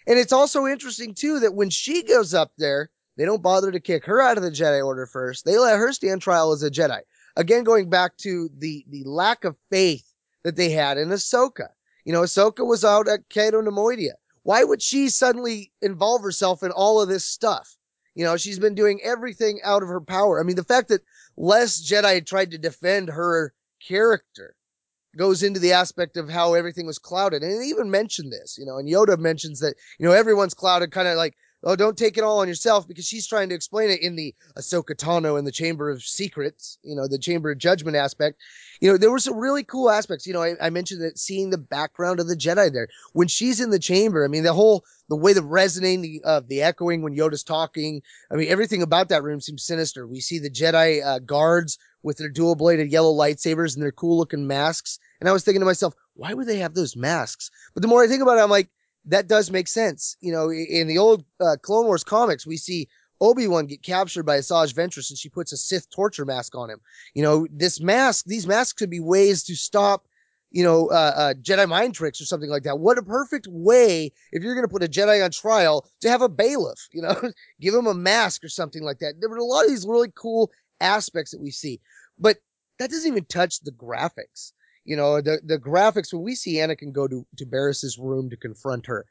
And 0.08 0.18
it's 0.18 0.34
also 0.34 0.66
interesting 0.66 1.14
too 1.14 1.42
that 1.42 1.54
when 1.54 1.70
she 1.70 2.02
goes 2.02 2.34
up 2.34 2.54
there, 2.58 2.90
they 3.18 3.26
don't 3.26 3.44
bother 3.44 3.72
to 3.72 3.80
kick 3.80 4.04
her 4.06 4.20
out 4.20 4.38
of 4.38 4.44
the 4.44 4.50
Jedi 4.50 4.84
Order 4.84 5.06
first. 5.06 5.46
They 5.46 5.60
let 5.60 5.78
her 5.78 5.94
stand 5.94 6.24
trial 6.24 6.54
as 6.54 6.64
a 6.64 6.72
Jedi. 6.72 7.02
Again, 7.36 7.66
going 7.66 7.92
back 7.92 8.18
to 8.18 8.50
the, 8.58 8.84
the 8.90 9.04
lack 9.04 9.44
of 9.44 9.56
faith 9.70 10.12
that 10.44 10.56
they 10.56 10.72
had 10.72 10.98
in 10.98 11.10
Ahsoka. 11.10 11.68
You 12.06 12.14
know, 12.14 12.22
Ahsoka 12.22 12.66
was 12.66 12.86
out 12.86 13.08
at 13.08 13.28
Cato 13.30 13.62
Neimoidia. 13.62 14.14
Why 14.44 14.64
would 14.64 14.82
she 14.82 15.10
suddenly 15.10 15.72
involve 15.82 16.22
herself 16.22 16.62
in 16.62 16.72
all 16.72 17.02
of 17.02 17.10
this 17.10 17.26
stuff? 17.26 17.76
You 18.14 18.24
know, 18.24 18.38
she's 18.38 18.60
been 18.60 18.76
doing 18.76 19.02
everything 19.04 19.60
out 19.64 19.84
of 19.84 19.90
her 19.90 20.00
power. 20.00 20.40
I 20.40 20.44
mean, 20.44 20.56
the 20.56 20.64
fact 20.64 20.90
that 20.90 21.02
less 21.36 21.82
Jedi 21.82 22.26
tried 22.26 22.52
to 22.52 22.58
defend 22.58 23.10
her 23.10 23.54
character 23.86 24.56
goes 25.18 25.44
into 25.44 25.60
the 25.60 25.74
aspect 25.74 26.16
of 26.16 26.30
how 26.30 26.54
everything 26.54 26.86
was 26.86 27.00
clouded. 27.00 27.42
And 27.42 27.66
even 27.66 27.90
mentioned 27.90 28.32
this, 28.32 28.58
you 28.58 28.66
know, 28.66 28.78
and 28.78 28.88
Yoda 28.88 29.18
mentions 29.18 29.60
that, 29.60 29.76
you 29.98 30.06
know, 30.06 30.14
everyone's 30.14 30.54
clouded 30.54 30.92
kind 30.92 31.08
of 31.08 31.18
like 31.18 31.36
oh, 31.66 31.76
don't 31.76 31.98
take 31.98 32.18
it 32.18 32.24
all 32.24 32.40
on 32.40 32.48
yourself 32.48 32.88
because 32.88 33.06
she's 33.06 33.28
trying 33.28 33.50
to 33.50 33.56
explain 33.56 33.90
it 33.90 34.02
in 34.02 34.16
the 34.16 34.34
Ahsoka 34.58 34.96
Tano 34.96 35.38
and 35.38 35.48
the 35.48 35.52
Chamber 35.52 35.90
of 35.90 36.04
Secrets, 36.04 36.78
you 36.84 36.96
know, 36.96 37.08
the 37.08 37.18
Chamber 37.18 37.52
of 37.52 37.58
Judgment 37.58 37.98
aspect. 37.98 38.40
You 38.80 38.92
know, 38.92 38.98
there 38.98 39.12
were 39.12 39.20
some 39.20 39.38
really 39.38 39.64
cool 39.64 39.90
aspects. 39.90 40.28
You 40.28 40.34
know, 40.34 40.44
I, 40.44 40.54
I 40.62 40.70
mentioned 40.70 41.02
that 41.02 41.18
seeing 41.18 41.50
the 41.50 41.58
background 41.58 42.20
of 42.20 42.28
the 42.28 42.36
Jedi 42.36 42.72
there 42.72 42.88
when 43.14 43.28
she's 43.28 43.60
in 43.60 43.72
the 43.72 43.80
chamber. 43.80 44.24
I 44.24 44.28
mean, 44.28 44.44
the 44.44 44.54
whole, 44.54 44.86
the 45.10 45.16
way 45.16 45.34
the 45.34 45.44
resonating 45.44 46.22
of 46.24 46.44
uh, 46.44 46.46
the 46.48 46.62
echoing 46.62 47.02
when 47.02 47.16
Yoda's 47.16 47.44
talking. 47.44 48.02
I 48.32 48.36
mean, 48.36 48.50
everything 48.50 48.84
about 48.84 49.10
that 49.10 49.24
room 49.24 49.42
seems 49.42 49.64
sinister. 49.64 50.06
We 50.06 50.20
see 50.20 50.40
the 50.40 50.52
Jedi 50.52 51.04
uh, 51.04 51.20
guards 51.20 51.80
with 52.04 52.18
their 52.18 52.30
dual 52.30 52.56
bladed 52.56 52.92
yellow 52.92 53.14
lightsabers 53.14 53.74
and 53.74 53.84
their 53.84 53.92
cool 53.92 54.18
looking 54.18 54.46
masks. 54.46 55.00
And 55.20 55.28
I 55.28 55.32
was 55.32 55.44
thinking 55.44 55.62
to 55.62 55.66
myself, 55.66 55.96
why 56.14 56.34
would 56.34 56.48
they 56.48 56.58
have 56.58 56.76
those 56.76 56.96
masks? 56.96 57.50
But 57.74 57.82
the 57.82 57.88
more 57.88 58.04
I 58.04 58.08
think 58.08 58.22
about 58.22 58.38
it, 58.38 58.42
I'm 58.42 58.50
like, 58.50 58.70
that 59.08 59.28
does 59.28 59.52
make 59.52 59.68
sense. 59.68 60.18
You 60.22 60.32
know, 60.32 60.52
in 60.52 60.88
the 60.88 60.98
old 60.98 61.24
uh, 61.40 61.58
Clone 61.62 61.86
Wars 61.86 62.04
comics, 62.04 62.46
we 62.46 62.58
see 62.58 62.88
Obi-Wan 63.22 63.66
get 63.66 63.84
captured 63.84 64.24
by 64.24 64.38
Asajj 64.38 64.74
Ventress 64.74 65.10
and 65.10 65.18
she 65.18 65.30
puts 65.30 65.52
a 65.52 65.58
Sith 65.58 65.90
torture 65.90 66.26
mask 66.26 66.56
on 66.56 66.70
him. 66.70 66.80
You 67.14 67.24
know, 67.24 67.48
this 67.52 67.80
mask, 67.80 68.26
these 68.26 68.48
masks 68.48 68.74
could 68.74 68.90
be 68.90 69.00
ways 69.00 69.44
to 69.46 69.56
stop, 69.56 70.08
you 70.52 70.64
know, 70.64 70.88
uh, 70.88 71.14
uh, 71.16 71.34
Jedi 71.36 71.68
mind 71.68 71.96
tricks 71.96 72.20
or 72.20 72.26
something 72.26 72.50
like 72.50 72.64
that. 72.64 72.80
What 72.80 72.98
a 72.98 73.04
perfect 73.04 73.48
way, 73.50 74.12
if 74.32 74.44
you're 74.44 74.56
going 74.56 74.68
to 74.68 74.72
put 74.72 74.84
a 74.84 74.88
Jedi 74.88 75.24
on 75.24 75.32
trial, 75.32 75.88
to 76.02 76.10
have 76.10 76.22
a 76.22 76.30
bailiff, 76.30 76.88
you 76.92 77.02
know, 77.02 77.16
give 77.62 77.74
him 77.74 77.88
a 77.88 77.94
mask 77.94 78.44
or 78.44 78.50
something 78.50 78.84
like 78.84 79.00
that. 79.00 79.16
There 79.20 79.30
were 79.30 79.38
a 79.38 79.44
lot 79.44 79.66
of 79.66 79.70
these 79.70 79.88
really 79.88 80.12
cool 80.16 80.52
aspects 80.82 81.32
that 81.32 81.42
we 81.42 81.52
see, 81.52 81.80
but 82.20 82.38
that 82.80 82.90
doesn't 82.90 83.10
even 83.10 83.26
touch 83.26 83.62
the 83.62 83.72
graphics. 83.72 84.52
You 84.86 84.96
know, 84.96 85.20
the, 85.20 85.42
the 85.44 85.60
graphics, 85.60 86.14
when 86.14 86.24
we 86.24 86.36
see 86.36 86.56
Anakin 86.56 86.94
go 86.94 87.08
to, 87.08 87.26
to 87.38 87.46
Barriss's 87.46 87.98
room 87.98 88.30
to 88.30 88.38
confront 88.38 88.86
her, 88.86 89.06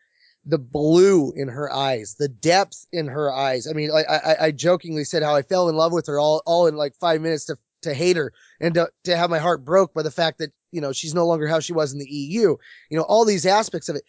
the 0.47 0.59
blue 0.59 1.33
in 1.33 1.49
her 1.49 1.73
eyes, 1.73 2.17
the 2.19 2.29
depth 2.29 2.87
in 2.93 3.09
her 3.09 3.33
eyes. 3.33 3.67
I 3.67 3.73
mean, 3.73 3.91
I, 3.91 4.05
I, 4.05 4.45
I 4.47 4.51
jokingly 4.51 5.05
said 5.05 5.23
how 5.23 5.35
I 5.35 5.43
fell 5.43 5.69
in 5.69 5.77
love 5.77 5.93
with 5.93 6.07
her 6.07 6.19
all, 6.19 6.43
all 6.47 6.67
in 6.67 6.77
like 6.77 6.95
five 6.97 7.21
minutes 7.21 7.47
to, 7.47 7.57
to 7.83 7.95
hate 7.95 8.17
her 8.17 8.33
and 8.61 8.75
to, 8.75 8.91
to 9.05 9.17
have 9.17 9.31
my 9.31 9.39
heart 9.39 9.65
broke 9.65 9.95
by 9.95 10.03
the 10.03 10.11
fact 10.11 10.39
that, 10.39 10.53
you 10.71 10.81
know, 10.81 10.93
she's 10.93 11.15
no 11.15 11.27
longer 11.27 11.47
how 11.49 11.61
she 11.61 11.73
was 11.73 11.93
in 11.93 11.99
the 11.99 12.11
EU. 12.11 12.57
You 12.91 12.99
know, 12.99 13.03
all 13.03 13.25
these 13.25 13.47
aspects 13.47 13.89
of 13.89 13.97
it. 13.97 14.05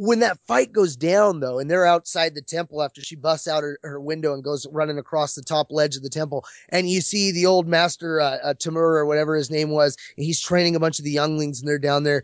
When 0.00 0.20
that 0.20 0.38
fight 0.46 0.72
goes 0.72 0.94
down 0.94 1.40
though, 1.40 1.58
and 1.58 1.68
they're 1.68 1.84
outside 1.86 2.34
the 2.34 2.42
temple 2.42 2.82
after 2.82 3.00
she 3.00 3.16
busts 3.16 3.48
out 3.48 3.64
her, 3.64 3.78
her 3.82 4.00
window 4.00 4.32
and 4.32 4.44
goes 4.44 4.64
running 4.70 4.96
across 4.96 5.34
the 5.34 5.42
top 5.42 5.68
ledge 5.70 5.96
of 5.96 6.04
the 6.04 6.08
temple, 6.08 6.44
and 6.68 6.88
you 6.88 7.00
see 7.00 7.32
the 7.32 7.46
old 7.46 7.66
master, 7.66 8.20
uh, 8.20 8.38
uh 8.44 8.54
or 8.74 9.06
whatever 9.06 9.34
his 9.34 9.50
name 9.50 9.70
was, 9.70 9.96
and 10.16 10.24
he's 10.24 10.40
training 10.40 10.76
a 10.76 10.80
bunch 10.80 10.98
of 11.00 11.04
the 11.04 11.10
younglings 11.10 11.60
and 11.60 11.68
they're 11.68 11.78
down 11.78 12.04
there. 12.04 12.22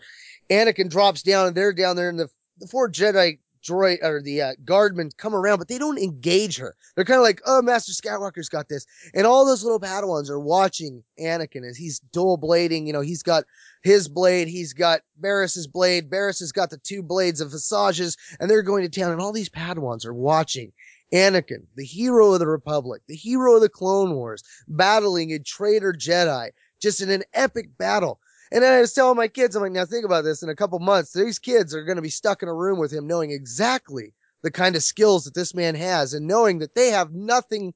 Anakin 0.50 0.88
drops 0.88 1.22
down 1.22 1.48
and 1.48 1.56
they're 1.56 1.72
down 1.72 1.96
there 1.96 2.08
and 2.08 2.18
the, 2.18 2.28
the 2.58 2.68
four 2.68 2.88
Jedi 2.88 3.38
droid 3.64 4.02
or 4.02 4.22
the 4.22 4.42
uh, 4.42 4.52
guardmen 4.64 5.10
come 5.16 5.34
around, 5.34 5.58
but 5.58 5.68
they 5.68 5.78
don't 5.78 5.98
engage 5.98 6.56
her. 6.58 6.76
They're 6.94 7.04
kind 7.04 7.18
of 7.18 7.24
like, 7.24 7.40
"Oh, 7.46 7.62
Master 7.62 7.92
Skywalker's 7.92 8.48
got 8.48 8.68
this," 8.68 8.86
and 9.14 9.26
all 9.26 9.44
those 9.44 9.64
little 9.64 9.80
Padawans 9.80 10.30
are 10.30 10.40
watching 10.40 11.02
Anakin 11.18 11.68
as 11.68 11.76
he's 11.76 12.00
dual 12.12 12.38
blading. 12.38 12.86
You 12.86 12.92
know, 12.92 13.00
he's 13.00 13.22
got 13.22 13.44
his 13.82 14.08
blade, 14.08 14.48
he's 14.48 14.72
got 14.72 15.00
Barriss's 15.20 15.66
blade. 15.66 16.10
Barriss 16.10 16.40
has 16.40 16.52
got 16.52 16.70
the 16.70 16.78
two 16.78 17.02
blades 17.02 17.40
of 17.40 17.50
Visage's, 17.50 18.16
and 18.38 18.50
they're 18.50 18.62
going 18.62 18.88
to 18.88 19.00
town, 19.00 19.12
and 19.12 19.20
all 19.20 19.32
these 19.32 19.50
Padawans 19.50 20.06
are 20.06 20.14
watching. 20.14 20.72
Anakin, 21.12 21.66
the 21.76 21.84
hero 21.84 22.32
of 22.32 22.40
the 22.40 22.46
Republic, 22.46 23.02
the 23.06 23.14
hero 23.14 23.54
of 23.54 23.60
the 23.60 23.68
Clone 23.68 24.14
Wars, 24.14 24.42
battling 24.66 25.32
a 25.32 25.38
traitor 25.38 25.92
Jedi, 25.92 26.50
just 26.80 27.00
in 27.00 27.08
an 27.10 27.22
epic 27.32 27.76
battle. 27.78 28.20
And 28.54 28.64
I 28.64 28.80
was 28.80 28.92
telling 28.92 29.16
my 29.16 29.26
kids, 29.26 29.56
I'm 29.56 29.62
like, 29.62 29.72
now 29.72 29.84
think 29.84 30.04
about 30.04 30.22
this. 30.22 30.44
In 30.44 30.48
a 30.48 30.54
couple 30.54 30.78
months, 30.78 31.12
these 31.12 31.40
kids 31.40 31.74
are 31.74 31.82
going 31.82 31.96
to 31.96 32.02
be 32.02 32.08
stuck 32.08 32.40
in 32.40 32.48
a 32.48 32.54
room 32.54 32.78
with 32.78 32.92
him, 32.92 33.04
knowing 33.04 33.32
exactly 33.32 34.14
the 34.44 34.50
kind 34.50 34.76
of 34.76 34.84
skills 34.84 35.24
that 35.24 35.34
this 35.34 35.56
man 35.56 35.74
has, 35.74 36.14
and 36.14 36.28
knowing 36.28 36.60
that 36.60 36.76
they 36.76 36.90
have 36.90 37.10
nothing, 37.12 37.74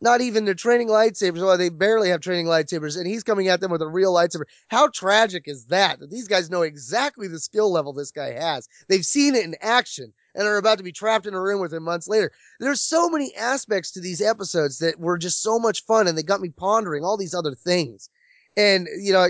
not 0.00 0.20
even 0.20 0.44
their 0.44 0.54
training 0.54 0.88
lightsabers. 0.88 1.40
Well, 1.40 1.56
they 1.56 1.68
barely 1.68 2.08
have 2.08 2.22
training 2.22 2.46
lightsabers, 2.46 2.98
and 2.98 3.06
he's 3.06 3.22
coming 3.22 3.46
at 3.46 3.60
them 3.60 3.70
with 3.70 3.82
a 3.82 3.86
real 3.86 4.12
lightsaber. 4.12 4.46
How 4.66 4.88
tragic 4.88 5.44
is 5.46 5.66
that? 5.66 6.00
That 6.00 6.10
these 6.10 6.26
guys 6.26 6.50
know 6.50 6.62
exactly 6.62 7.28
the 7.28 7.38
skill 7.38 7.70
level 7.70 7.92
this 7.92 8.10
guy 8.10 8.32
has. 8.32 8.68
They've 8.88 9.06
seen 9.06 9.36
it 9.36 9.44
in 9.44 9.54
action 9.60 10.12
and 10.34 10.44
are 10.44 10.56
about 10.56 10.78
to 10.78 10.84
be 10.84 10.90
trapped 10.90 11.26
in 11.26 11.34
a 11.34 11.40
room 11.40 11.60
with 11.60 11.72
him 11.72 11.84
months 11.84 12.08
later. 12.08 12.32
There's 12.58 12.80
so 12.80 13.08
many 13.08 13.32
aspects 13.36 13.92
to 13.92 14.00
these 14.00 14.20
episodes 14.20 14.78
that 14.78 14.98
were 14.98 15.18
just 15.18 15.40
so 15.40 15.60
much 15.60 15.84
fun, 15.84 16.08
and 16.08 16.18
they 16.18 16.24
got 16.24 16.40
me 16.40 16.48
pondering 16.48 17.04
all 17.04 17.16
these 17.16 17.34
other 17.34 17.54
things. 17.54 18.08
And 18.56 18.88
you 19.00 19.12
know, 19.12 19.28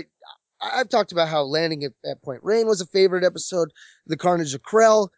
I've 0.61 0.89
talked 0.89 1.11
about 1.11 1.27
how 1.27 1.43
landing 1.43 1.83
at, 1.83 1.93
at 2.05 2.21
Point 2.21 2.43
Rain 2.43 2.67
was 2.67 2.81
a 2.81 2.85
favorite 2.85 3.23
episode, 3.23 3.71
the 4.05 4.17
Carnage 4.17 4.53
of 4.53 4.61
Krell, 4.61 5.09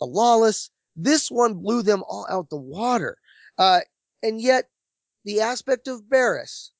the 0.00 0.06
Lawless. 0.06 0.70
This 0.96 1.30
one 1.30 1.54
blew 1.54 1.82
them 1.82 2.02
all 2.08 2.26
out 2.30 2.48
the 2.48 2.56
water. 2.56 3.18
Uh, 3.58 3.80
and 4.22 4.40
yet 4.40 4.70
the 5.24 5.40
aspect 5.40 5.88
of 5.88 6.08
Barriss 6.08 6.70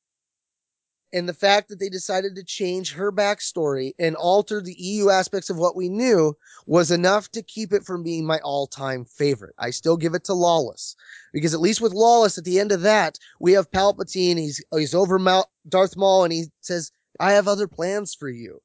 and 1.13 1.29
the 1.29 1.35
fact 1.35 1.69
that 1.69 1.79
they 1.79 1.89
decided 1.89 2.35
to 2.35 2.45
change 2.45 2.93
her 2.93 3.13
backstory 3.13 3.93
and 3.99 4.17
alter 4.17 4.61
the 4.61 4.75
EU 4.75 5.09
aspects 5.09 5.51
of 5.51 5.57
what 5.57 5.77
we 5.77 5.89
knew 5.89 6.37
was 6.67 6.91
enough 6.91 7.31
to 7.31 7.43
keep 7.43 7.73
it 7.73 7.85
from 7.85 8.03
being 8.03 8.27
my 8.27 8.39
all-time 8.41 9.05
favorite. 9.05 9.55
I 9.59 9.71
still 9.71 9.97
give 9.97 10.15
it 10.15 10.25
to 10.25 10.35
Lawless 10.35 10.97
because 11.33 11.55
at 11.55 11.61
least 11.61 11.81
with 11.81 11.95
Lawless 11.95 12.39
at 12.39 12.45
the 12.45 12.59
end 12.59 12.73
of 12.73 12.83
that, 12.83 13.19
we 13.41 13.53
have 13.53 13.71
Palpatine. 13.71 14.39
He's, 14.39 14.63
he's 14.73 14.95
over 14.95 15.19
Mount 15.19 15.47
Darth 15.69 15.97
Maul 15.97 16.25
and 16.25 16.33
he 16.33 16.47
says, 16.61 16.91
I 17.21 17.33
have 17.33 17.49
other 17.49 17.69
plans 17.69 18.15
for 18.15 18.29
you. 18.29 18.61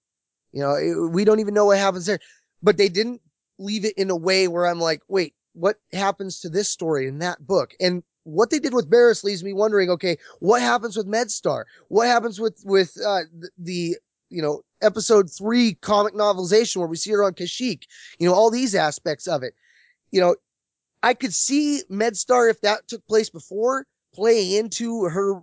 You 0.51 0.61
know, 0.61 0.75
it, 0.75 1.11
we 1.11 1.25
don't 1.25 1.39
even 1.39 1.53
know 1.53 1.65
what 1.65 1.77
happens 1.77 2.05
there, 2.05 2.19
but 2.61 2.77
they 2.77 2.89
didn't 2.89 3.21
leave 3.57 3.85
it 3.85 3.97
in 3.97 4.09
a 4.09 4.15
way 4.15 4.47
where 4.47 4.65
I'm 4.65 4.79
like, 4.79 5.01
wait, 5.07 5.33
what 5.53 5.77
happens 5.93 6.39
to 6.41 6.49
this 6.49 6.69
story 6.69 7.07
in 7.07 7.19
that 7.19 7.45
book? 7.45 7.73
And 7.79 8.03
what 8.23 8.49
they 8.49 8.59
did 8.59 8.73
with 8.73 8.89
Barriss 8.89 9.23
leaves 9.23 9.43
me 9.43 9.53
wondering, 9.53 9.89
okay, 9.89 10.17
what 10.39 10.61
happens 10.61 10.95
with 10.95 11.07
MedStar? 11.07 11.63
What 11.87 12.07
happens 12.07 12.39
with, 12.39 12.61
with, 12.65 12.95
uh, 13.05 13.21
the, 13.57 13.97
you 14.29 14.41
know, 14.41 14.61
episode 14.81 15.29
three 15.29 15.73
comic 15.75 16.13
novelization 16.13 16.77
where 16.77 16.87
we 16.87 16.97
see 16.97 17.11
her 17.11 17.23
on 17.23 17.33
Kashyyyk, 17.33 17.83
you 18.19 18.27
know, 18.27 18.33
all 18.33 18.49
these 18.49 18.75
aspects 18.75 19.27
of 19.27 19.43
it. 19.43 19.53
You 20.11 20.21
know, 20.21 20.35
I 21.03 21.13
could 21.13 21.33
see 21.33 21.81
MedStar 21.89 22.49
if 22.49 22.61
that 22.61 22.87
took 22.87 23.05
place 23.07 23.29
before 23.29 23.85
playing 24.13 24.51
into 24.51 25.05
her 25.05 25.41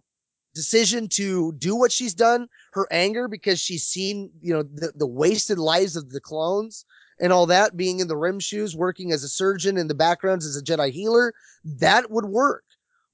decision 0.58 1.06
to 1.08 1.52
do 1.52 1.76
what 1.76 1.92
she's 1.92 2.14
done, 2.14 2.48
her 2.72 2.88
anger 2.90 3.28
because 3.28 3.60
she's 3.60 3.84
seen, 3.84 4.30
you 4.40 4.52
know, 4.52 4.64
the, 4.64 4.92
the 4.96 5.06
wasted 5.06 5.56
lives 5.56 5.94
of 5.94 6.10
the 6.10 6.20
clones 6.20 6.84
and 7.20 7.32
all 7.32 7.46
that, 7.46 7.76
being 7.76 8.00
in 8.00 8.08
the 8.08 8.16
rim 8.16 8.40
shoes, 8.40 8.74
working 8.76 9.12
as 9.12 9.22
a 9.22 9.28
surgeon 9.28 9.78
in 9.78 9.86
the 9.86 9.94
backgrounds 9.94 10.44
as 10.44 10.56
a 10.56 10.62
Jedi 10.62 10.90
healer, 10.90 11.32
that 11.64 12.10
would 12.10 12.24
work. 12.24 12.64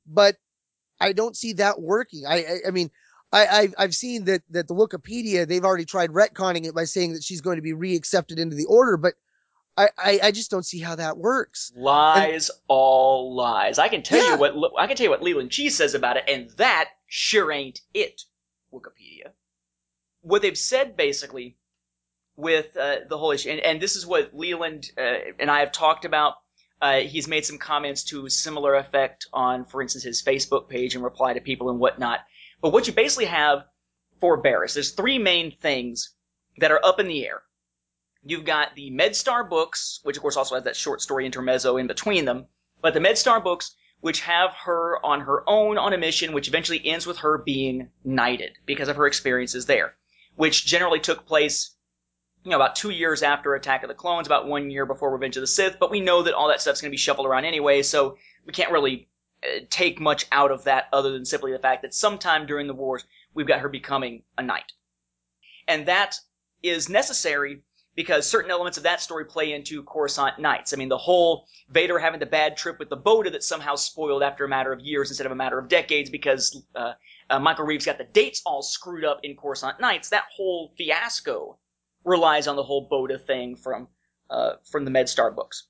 But 0.06 0.36
I 0.98 1.12
don't 1.12 1.36
see 1.36 1.52
that 1.54 1.82
working. 1.82 2.24
I, 2.26 2.36
I, 2.36 2.56
I 2.68 2.70
mean, 2.70 2.90
I, 3.30 3.46
I've, 3.46 3.74
I've 3.76 3.94
seen 3.94 4.24
that, 4.24 4.42
that 4.50 4.66
the 4.66 4.74
Wikipedia, 4.74 5.46
they've 5.46 5.64
already 5.64 5.84
tried 5.84 6.10
retconning 6.10 6.66
it 6.66 6.74
by 6.74 6.84
saying 6.84 7.12
that 7.12 7.22
she's 7.22 7.42
going 7.42 7.56
to 7.56 7.62
be 7.62 7.74
reaccepted 7.74 8.38
into 8.38 8.56
the 8.56 8.66
order, 8.66 8.96
but 8.96 9.14
I, 9.76 9.88
I, 9.98 10.20
I, 10.24 10.30
just 10.30 10.50
don't 10.50 10.64
see 10.64 10.78
how 10.78 10.94
that 10.96 11.18
works. 11.18 11.72
Lies, 11.76 12.48
and, 12.48 12.58
all 12.68 13.34
lies. 13.34 13.78
I 13.78 13.88
can 13.88 14.02
tell 14.02 14.24
yeah. 14.24 14.34
you 14.34 14.38
what 14.38 14.72
I 14.78 14.86
can 14.86 14.96
tell 14.96 15.04
you 15.04 15.10
what 15.10 15.22
Leland 15.22 15.50
Chee 15.50 15.70
says 15.70 15.94
about 15.94 16.16
it, 16.16 16.24
and 16.28 16.50
that 16.50 16.90
sure 17.14 17.52
ain't 17.52 17.80
it. 17.92 18.22
Wikipedia. 18.72 19.30
What 20.22 20.42
they've 20.42 20.58
said 20.58 20.96
basically 20.96 21.56
with 22.36 22.76
uh, 22.76 23.00
the 23.08 23.18
whole 23.18 23.30
issue, 23.30 23.50
and, 23.50 23.60
and, 23.60 23.80
this 23.80 23.94
is 23.94 24.04
what 24.06 24.34
Leland 24.34 24.90
uh, 24.98 25.16
and 25.38 25.50
I 25.50 25.60
have 25.60 25.72
talked 25.72 26.04
about. 26.04 26.34
Uh, 26.82 27.00
he's 27.00 27.28
made 27.28 27.46
some 27.46 27.58
comments 27.58 28.04
to 28.04 28.28
similar 28.28 28.74
effect 28.74 29.28
on, 29.32 29.64
for 29.64 29.80
instance, 29.80 30.02
his 30.02 30.22
Facebook 30.22 30.68
page 30.68 30.94
and 30.94 31.04
reply 31.04 31.32
to 31.32 31.40
people 31.40 31.70
and 31.70 31.78
whatnot. 31.78 32.20
But 32.60 32.72
what 32.72 32.86
you 32.86 32.92
basically 32.92 33.26
have 33.26 33.64
for 34.20 34.42
Barriss, 34.42 34.74
there's 34.74 34.90
three 34.90 35.18
main 35.18 35.52
things 35.52 36.12
that 36.58 36.72
are 36.72 36.84
up 36.84 36.98
in 36.98 37.06
the 37.06 37.26
air 37.26 37.42
You've 38.26 38.46
got 38.46 38.74
the 38.74 38.90
MedStar 38.90 39.48
books, 39.48 40.00
which 40.02 40.16
of 40.16 40.22
course 40.22 40.38
also 40.38 40.54
has 40.54 40.64
that 40.64 40.76
short 40.76 41.02
story 41.02 41.26
intermezzo 41.26 41.76
in 41.76 41.86
between 41.86 42.24
them, 42.24 42.46
but 42.80 42.94
the 42.94 43.00
MedStar 43.00 43.44
books, 43.44 43.76
which 44.04 44.20
have 44.20 44.50
her 44.52 44.98
on 45.02 45.22
her 45.22 45.42
own 45.48 45.78
on 45.78 45.94
a 45.94 45.96
mission, 45.96 46.34
which 46.34 46.46
eventually 46.46 46.78
ends 46.84 47.06
with 47.06 47.16
her 47.16 47.38
being 47.38 47.88
knighted 48.04 48.52
because 48.66 48.88
of 48.88 48.96
her 48.96 49.06
experiences 49.06 49.64
there, 49.64 49.94
which 50.36 50.66
generally 50.66 51.00
took 51.00 51.24
place, 51.24 51.74
you 52.44 52.50
know, 52.50 52.56
about 52.56 52.76
two 52.76 52.90
years 52.90 53.22
after 53.22 53.54
Attack 53.54 53.82
of 53.82 53.88
the 53.88 53.94
Clones, 53.94 54.26
about 54.26 54.46
one 54.46 54.70
year 54.70 54.84
before 54.84 55.10
Revenge 55.10 55.38
of 55.38 55.40
the 55.40 55.46
Sith, 55.46 55.78
but 55.80 55.90
we 55.90 56.02
know 56.02 56.22
that 56.22 56.34
all 56.34 56.48
that 56.48 56.60
stuff's 56.60 56.82
going 56.82 56.90
to 56.90 56.94
be 56.94 56.98
shuffled 56.98 57.26
around 57.26 57.46
anyway, 57.46 57.80
so 57.80 58.18
we 58.44 58.52
can't 58.52 58.72
really 58.72 59.08
uh, 59.42 59.60
take 59.70 59.98
much 59.98 60.26
out 60.30 60.50
of 60.50 60.64
that 60.64 60.88
other 60.92 61.10
than 61.10 61.24
simply 61.24 61.52
the 61.52 61.58
fact 61.58 61.80
that 61.80 61.94
sometime 61.94 62.44
during 62.44 62.66
the 62.66 62.74
wars, 62.74 63.06
we've 63.32 63.46
got 63.46 63.60
her 63.60 63.70
becoming 63.70 64.22
a 64.36 64.42
knight. 64.42 64.70
And 65.66 65.86
that 65.86 66.16
is 66.62 66.90
necessary 66.90 67.62
because 67.94 68.28
certain 68.28 68.50
elements 68.50 68.76
of 68.76 68.84
that 68.84 69.00
story 69.00 69.24
play 69.24 69.52
into 69.52 69.82
Coruscant 69.84 70.38
Nights. 70.38 70.72
I 70.72 70.76
mean, 70.76 70.88
the 70.88 70.98
whole 70.98 71.46
Vader 71.70 71.98
having 71.98 72.20
the 72.20 72.26
bad 72.26 72.56
trip 72.56 72.78
with 72.78 72.88
the 72.88 72.96
bota 72.96 73.30
that 73.30 73.44
somehow 73.44 73.76
spoiled 73.76 74.22
after 74.22 74.44
a 74.44 74.48
matter 74.48 74.72
of 74.72 74.80
years 74.80 75.10
instead 75.10 75.26
of 75.26 75.32
a 75.32 75.36
matter 75.36 75.58
of 75.58 75.68
decades 75.68 76.10
because 76.10 76.64
uh, 76.74 76.92
uh, 77.30 77.38
Michael 77.38 77.66
Reaves 77.66 77.86
got 77.86 77.98
the 77.98 78.04
dates 78.04 78.42
all 78.44 78.62
screwed 78.62 79.04
up 79.04 79.20
in 79.22 79.36
Coruscant 79.36 79.80
Nights. 79.80 80.08
That 80.08 80.24
whole 80.34 80.72
fiasco 80.76 81.58
relies 82.04 82.48
on 82.48 82.56
the 82.56 82.62
whole 82.62 82.88
bota 82.88 83.18
thing 83.18 83.56
from 83.56 83.88
uh, 84.28 84.54
from 84.70 84.84
the 84.84 84.90
MedStar 84.90 85.34
books. 85.34 85.68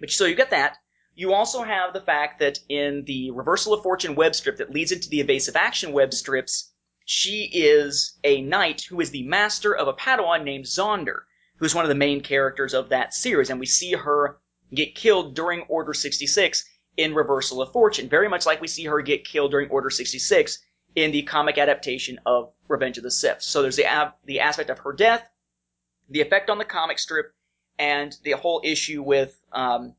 But 0.00 0.10
so 0.10 0.24
you 0.24 0.34
get 0.34 0.50
that. 0.50 0.78
You 1.14 1.34
also 1.34 1.62
have 1.62 1.92
the 1.92 2.00
fact 2.00 2.40
that 2.40 2.58
in 2.68 3.04
the 3.04 3.30
Reversal 3.30 3.74
of 3.74 3.82
Fortune 3.82 4.14
web 4.14 4.34
strip 4.34 4.56
that 4.56 4.72
leads 4.72 4.92
into 4.92 5.10
the 5.10 5.20
Evasive 5.20 5.56
Action 5.56 5.92
web 5.92 6.12
strips, 6.14 6.72
she 7.04 7.50
is 7.52 8.18
a 8.24 8.40
knight 8.40 8.82
who 8.88 9.00
is 9.00 9.10
the 9.10 9.22
master 9.24 9.76
of 9.76 9.88
a 9.88 9.92
Padawan 9.92 10.42
named 10.42 10.64
Zonder 10.64 11.20
who's 11.62 11.76
one 11.76 11.84
of 11.84 11.88
the 11.88 11.94
main 11.94 12.20
characters 12.20 12.74
of 12.74 12.88
that 12.88 13.14
series, 13.14 13.48
and 13.48 13.60
we 13.60 13.66
see 13.66 13.92
her 13.92 14.36
get 14.74 14.96
killed 14.96 15.36
during 15.36 15.60
Order 15.68 15.94
66 15.94 16.68
in 16.96 17.14
Reversal 17.14 17.62
of 17.62 17.70
Fortune, 17.70 18.08
very 18.08 18.28
much 18.28 18.46
like 18.46 18.60
we 18.60 18.66
see 18.66 18.82
her 18.86 19.00
get 19.00 19.24
killed 19.24 19.52
during 19.52 19.70
Order 19.70 19.88
66 19.88 20.58
in 20.96 21.12
the 21.12 21.22
comic 21.22 21.58
adaptation 21.58 22.18
of 22.26 22.52
Revenge 22.66 22.98
of 22.98 23.04
the 23.04 23.12
Sith. 23.12 23.42
So 23.42 23.62
there's 23.62 23.76
the 23.76 23.84
ab- 23.84 24.14
the 24.24 24.40
aspect 24.40 24.70
of 24.70 24.80
her 24.80 24.92
death, 24.92 25.24
the 26.10 26.20
effect 26.20 26.50
on 26.50 26.58
the 26.58 26.64
comic 26.64 26.98
strip, 26.98 27.32
and 27.78 28.12
the 28.24 28.32
whole 28.32 28.60
issue 28.64 29.00
with 29.00 29.40
um, 29.52 29.94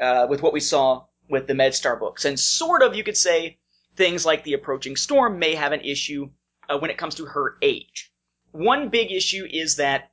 uh, 0.00 0.28
with 0.30 0.42
what 0.42 0.52
we 0.52 0.60
saw 0.60 1.06
with 1.28 1.48
the 1.48 1.54
MedStar 1.54 1.98
books, 1.98 2.24
and 2.24 2.38
sort 2.38 2.82
of 2.82 2.94
you 2.94 3.02
could 3.02 3.16
say 3.16 3.58
things 3.96 4.24
like 4.24 4.44
the 4.44 4.52
approaching 4.52 4.94
storm 4.94 5.40
may 5.40 5.56
have 5.56 5.72
an 5.72 5.80
issue 5.80 6.30
uh, 6.68 6.78
when 6.78 6.92
it 6.92 6.98
comes 6.98 7.16
to 7.16 7.24
her 7.24 7.56
age. 7.62 8.12
One 8.52 8.90
big 8.90 9.10
issue 9.10 9.44
is 9.50 9.74
that 9.76 10.12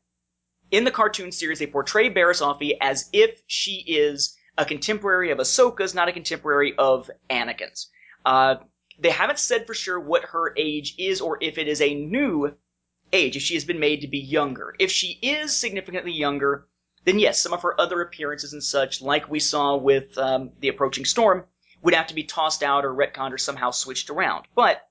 in 0.71 0.85
the 0.85 0.91
cartoon 0.91 1.31
series, 1.31 1.59
they 1.59 1.67
portray 1.67 2.09
Barriss 2.09 2.41
Offee 2.41 2.77
as 2.81 3.09
if 3.13 3.41
she 3.47 3.83
is 3.85 4.37
a 4.57 4.65
contemporary 4.65 5.31
of 5.31 5.37
Ahsoka's, 5.37 5.93
not 5.93 6.07
a 6.07 6.13
contemporary 6.13 6.73
of 6.77 7.11
Anakin's. 7.29 7.89
Uh, 8.25 8.55
they 8.99 9.09
haven't 9.09 9.39
said 9.39 9.67
for 9.67 9.73
sure 9.73 9.99
what 9.99 10.23
her 10.25 10.53
age 10.57 10.95
is 10.97 11.21
or 11.21 11.37
if 11.41 11.57
it 11.57 11.67
is 11.67 11.81
a 11.81 11.93
new 11.93 12.55
age, 13.11 13.35
if 13.35 13.41
she 13.41 13.55
has 13.55 13.65
been 13.65 13.79
made 13.79 14.01
to 14.01 14.07
be 14.07 14.19
younger. 14.19 14.75
If 14.79 14.91
she 14.91 15.19
is 15.21 15.55
significantly 15.55 16.13
younger, 16.13 16.67
then 17.03 17.19
yes, 17.19 17.41
some 17.41 17.53
of 17.53 17.63
her 17.63 17.79
other 17.79 18.01
appearances 18.01 18.53
and 18.53 18.63
such, 18.63 19.01
like 19.01 19.29
we 19.29 19.39
saw 19.39 19.75
with 19.75 20.17
um, 20.17 20.51
the 20.59 20.67
approaching 20.67 21.05
storm, 21.05 21.45
would 21.81 21.95
have 21.95 22.07
to 22.07 22.13
be 22.13 22.23
tossed 22.23 22.63
out 22.63 22.85
or 22.85 22.93
retconned 22.93 23.33
or 23.33 23.37
somehow 23.37 23.71
switched 23.71 24.09
around. 24.09 24.45
But 24.55 24.87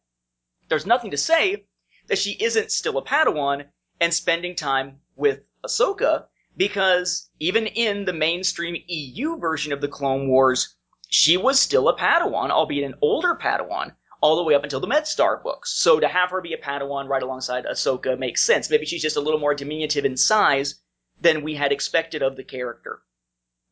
there's 0.69 0.87
nothing 0.87 1.13
to 1.13 1.17
say 1.17 1.67
that 2.09 2.19
she 2.19 2.33
isn't 2.33 2.73
still 2.73 2.99
a 2.99 3.05
Padawan 3.05 3.67
and 4.01 4.13
spending 4.13 4.55
time 4.55 5.01
with 5.17 5.41
Ahsoka 5.65 6.27
because 6.57 7.31
even 7.39 7.67
in 7.67 8.05
the 8.05 8.13
mainstream 8.13 8.83
EU 8.87 9.39
version 9.39 9.73
of 9.73 9.81
the 9.81 9.89
Clone 9.89 10.29
Wars, 10.29 10.77
she 11.09 11.37
was 11.37 11.61
still 11.61 11.89
a 11.89 11.97
Padawan, 11.97 12.51
albeit 12.51 12.85
an 12.85 12.95
older 13.01 13.35
Padawan, 13.35 13.95
all 14.21 14.37
the 14.37 14.43
way 14.43 14.55
up 14.55 14.63
until 14.63 14.81
the 14.81 14.87
MedStar 14.87 15.43
books. 15.43 15.73
So 15.73 16.01
to 16.01 16.09
have 16.09 16.31
her 16.31 16.41
be 16.41 16.53
a 16.53 16.59
Padawan 16.59 17.09
right 17.09 17.23
alongside 17.23 17.65
Ahsoka 17.65 18.19
makes 18.19 18.43
sense. 18.43 18.69
Maybe 18.71 18.85
she's 18.85 19.03
just 19.03 19.17
a 19.17 19.21
little 19.21 19.41
more 19.41 19.55
diminutive 19.55 20.05
in 20.05 20.17
size 20.17 20.81
than 21.21 21.43
we 21.43 21.55
had 21.55 21.73
expected 21.73 22.23
of 22.23 22.37
the 22.37 22.45
character. 22.45 23.03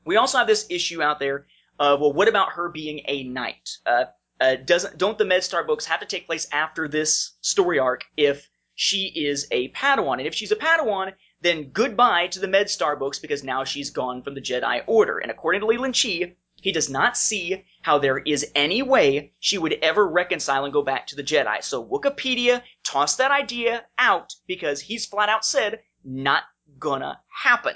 We 0.04 0.16
also 0.16 0.38
have 0.38 0.46
this 0.46 0.66
issue 0.70 1.02
out 1.02 1.18
there 1.18 1.46
of, 1.78 2.00
well, 2.00 2.12
what 2.12 2.28
about 2.28 2.52
her 2.52 2.68
being 2.68 3.02
a 3.06 3.24
knight? 3.24 3.70
Uh, 3.84 4.04
uh, 4.40 4.56
doesn't 4.64 4.96
don't 4.98 5.18
the 5.18 5.24
MedStar 5.24 5.66
books 5.66 5.84
have 5.86 6.00
to 6.00 6.06
take 6.06 6.26
place 6.26 6.46
after 6.52 6.86
this 6.86 7.32
story 7.40 7.78
arc 7.78 8.04
if 8.16 8.48
she 8.78 9.06
is 9.08 9.48
a 9.50 9.70
Padawan? 9.70 10.18
And 10.18 10.26
if 10.28 10.34
she's 10.36 10.52
a 10.52 10.56
Padawan, 10.56 11.12
then 11.40 11.70
goodbye 11.72 12.28
to 12.28 12.38
the 12.38 12.46
MedStar 12.46 12.96
books 12.96 13.18
because 13.18 13.42
now 13.42 13.64
she's 13.64 13.90
gone 13.90 14.22
from 14.22 14.34
the 14.34 14.40
Jedi 14.40 14.84
Order. 14.86 15.18
And 15.18 15.32
according 15.32 15.62
to 15.62 15.66
Leland 15.66 15.96
Chee, 15.96 16.36
he 16.62 16.70
does 16.70 16.88
not 16.88 17.16
see 17.16 17.64
how 17.82 17.98
there 17.98 18.18
is 18.18 18.52
any 18.54 18.82
way 18.82 19.32
she 19.40 19.58
would 19.58 19.72
ever 19.82 20.06
reconcile 20.06 20.62
and 20.62 20.72
go 20.72 20.82
back 20.82 21.08
to 21.08 21.16
the 21.16 21.24
Jedi. 21.24 21.62
So 21.64 21.84
Wikipedia 21.84 22.62
tossed 22.84 23.18
that 23.18 23.32
idea 23.32 23.84
out 23.98 24.36
because 24.46 24.80
he's 24.80 25.06
flat 25.06 25.28
out 25.28 25.44
said 25.44 25.80
not 26.04 26.44
gonna 26.78 27.20
happen. 27.26 27.74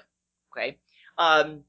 Okay. 0.53 0.79
Um, 1.19 1.65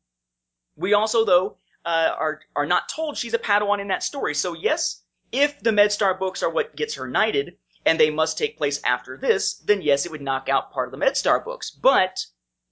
we 0.76 0.94
also 0.94 1.26
though 1.26 1.58
uh, 1.86 2.12
are 2.20 2.42
are 2.56 2.68
not 2.68 2.88
told 2.88 3.18
she's 3.18 3.34
a 3.34 3.40
Padawan 3.40 3.80
in 3.80 3.88
that 3.88 4.04
story. 4.04 4.36
So 4.36 4.54
yes, 4.54 5.02
if 5.32 5.60
the 5.60 5.72
MedStar 5.72 6.20
books 6.20 6.44
are 6.44 6.52
what 6.52 6.76
gets 6.76 6.94
her 6.96 7.08
knighted, 7.08 7.58
and 7.86 8.00
they 8.00 8.10
must 8.10 8.38
take 8.38 8.58
place 8.58 8.82
after 8.84 9.18
this, 9.18 9.56
then 9.56 9.82
yes, 9.82 10.06
it 10.06 10.12
would 10.12 10.22
knock 10.22 10.50
out 10.50 10.72
part 10.72 10.88
of 10.88 10.98
the 10.98 11.06
MedStar 11.06 11.44
books. 11.44 11.70
But 11.70 12.26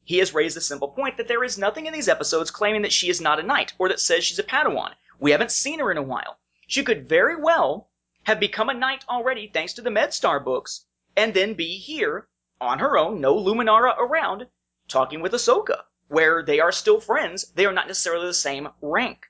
he 0.04 0.18
has 0.18 0.34
raised 0.34 0.56
the 0.56 0.62
simple 0.62 0.90
point 0.90 1.18
that 1.18 1.28
there 1.28 1.44
is 1.44 1.58
nothing 1.58 1.86
in 1.86 1.94
these 1.94 2.10
episodes 2.10 2.50
claiming 2.50 2.82
that 2.82 2.94
she 2.94 3.10
is 3.10 3.22
not 3.22 3.40
a 3.40 3.44
knight 3.44 3.74
or 3.78 3.90
that 3.90 4.00
says 4.00 4.24
she's 4.24 4.40
a 4.40 4.44
Padawan. 4.44 4.94
We 5.20 5.32
haven't 5.32 5.52
seen 5.52 5.80
her 5.80 5.92
in 5.92 5.98
a 5.98 6.02
while. 6.02 6.40
She 6.68 6.84
could 6.84 7.08
very 7.08 7.36
well 7.36 7.90
have 8.24 8.40
become 8.40 8.70
a 8.70 8.74
knight 8.74 9.06
already 9.10 9.48
thanks 9.48 9.74
to 9.74 9.82
the 9.82 9.90
MedStar 9.90 10.44
books, 10.44 10.86
and 11.16 11.34
then 11.34 11.54
be 11.54 11.78
here 11.78 12.28
on 12.60 12.80
her 12.80 12.98
own, 12.98 13.20
no 13.20 13.36
Luminara 13.36 13.98
around, 13.98 14.48
talking 14.88 15.22
with 15.22 15.34
Ahsoka, 15.34 15.84
where 16.08 16.44
they 16.44 16.60
are 16.60 16.72
still 16.72 17.02
friends. 17.02 17.52
They 17.52 17.66
are 17.66 17.74
not 17.74 17.88
necessarily 17.88 18.28
the 18.28 18.34
same 18.34 18.70
rank 18.82 19.26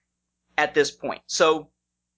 at 0.58 0.74
this 0.74 0.92
point. 0.92 1.22
So 1.26 1.70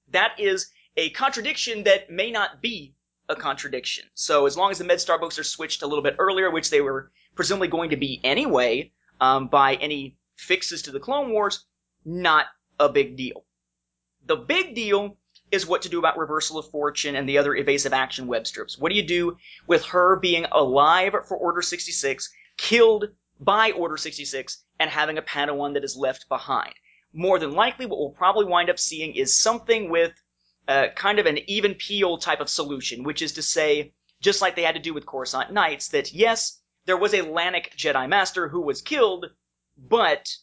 that 0.09 0.39
is 0.39 0.71
a 0.97 1.09
contradiction 1.11 1.83
that 1.83 2.09
may 2.09 2.31
not 2.31 2.61
be 2.61 2.95
a 3.33 3.39
contradiction. 3.39 4.05
So 4.13 4.45
as 4.45 4.55
long 4.55 4.71
as 4.71 4.77
the 4.77 4.85
MedStar 4.85 5.19
books 5.19 5.37
are 5.37 5.43
switched 5.43 5.81
a 5.81 5.87
little 5.87 6.03
bit 6.03 6.15
earlier, 6.19 6.49
which 6.49 6.69
they 6.69 6.81
were 6.81 7.11
presumably 7.35 7.67
going 7.67 7.89
to 7.89 7.97
be 7.97 8.21
anyway, 8.23 8.91
um, 9.19 9.47
by 9.47 9.75
any 9.75 10.17
fixes 10.37 10.81
to 10.83 10.91
the 10.91 10.99
Clone 10.99 11.31
Wars, 11.31 11.65
not 12.05 12.47
a 12.79 12.89
big 12.89 13.15
deal. 13.15 13.45
The 14.25 14.35
big 14.35 14.75
deal 14.75 15.17
is 15.51 15.67
what 15.67 15.81
to 15.83 15.89
do 15.89 15.99
about 15.99 16.17
Reversal 16.17 16.57
of 16.57 16.71
Fortune 16.71 17.15
and 17.15 17.29
the 17.29 17.37
other 17.37 17.55
evasive 17.55 17.93
action 17.93 18.27
web 18.27 18.47
strips. 18.47 18.77
What 18.77 18.89
do 18.89 18.95
you 18.95 19.05
do 19.05 19.37
with 19.67 19.85
her 19.85 20.15
being 20.15 20.45
alive 20.51 21.13
for 21.27 21.37
Order 21.37 21.61
66, 21.61 22.33
killed 22.57 23.09
by 23.39 23.71
Order 23.71 23.97
66, 23.97 24.63
and 24.79 24.89
having 24.89 25.17
a 25.17 25.21
Padawan 25.21 25.73
that 25.73 25.83
is 25.83 25.95
left 25.95 26.27
behind? 26.27 26.73
More 27.13 27.37
than 27.37 27.51
likely, 27.51 27.85
what 27.85 27.99
we'll 27.99 28.09
probably 28.09 28.45
wind 28.45 28.69
up 28.69 28.79
seeing 28.79 29.13
is 29.15 29.37
something 29.37 29.89
with 29.89 30.13
uh, 30.67 30.87
kind 30.95 31.19
of 31.19 31.25
an 31.25 31.39
Even 31.49 31.75
Piell 31.75 32.17
type 32.17 32.39
of 32.39 32.49
solution, 32.49 33.03
which 33.03 33.21
is 33.21 33.33
to 33.33 33.41
say, 33.41 33.93
just 34.21 34.41
like 34.41 34.55
they 34.55 34.63
had 34.63 34.75
to 34.75 34.81
do 34.81 34.93
with 34.93 35.05
Coruscant 35.05 35.51
Knights, 35.51 35.89
that 35.89 36.13
yes, 36.13 36.61
there 36.85 36.97
was 36.97 37.13
a 37.13 37.21
Lannik 37.21 37.75
Jedi 37.75 38.07
Master 38.07 38.47
who 38.47 38.61
was 38.61 38.81
killed, 38.81 39.25
but 39.77 40.35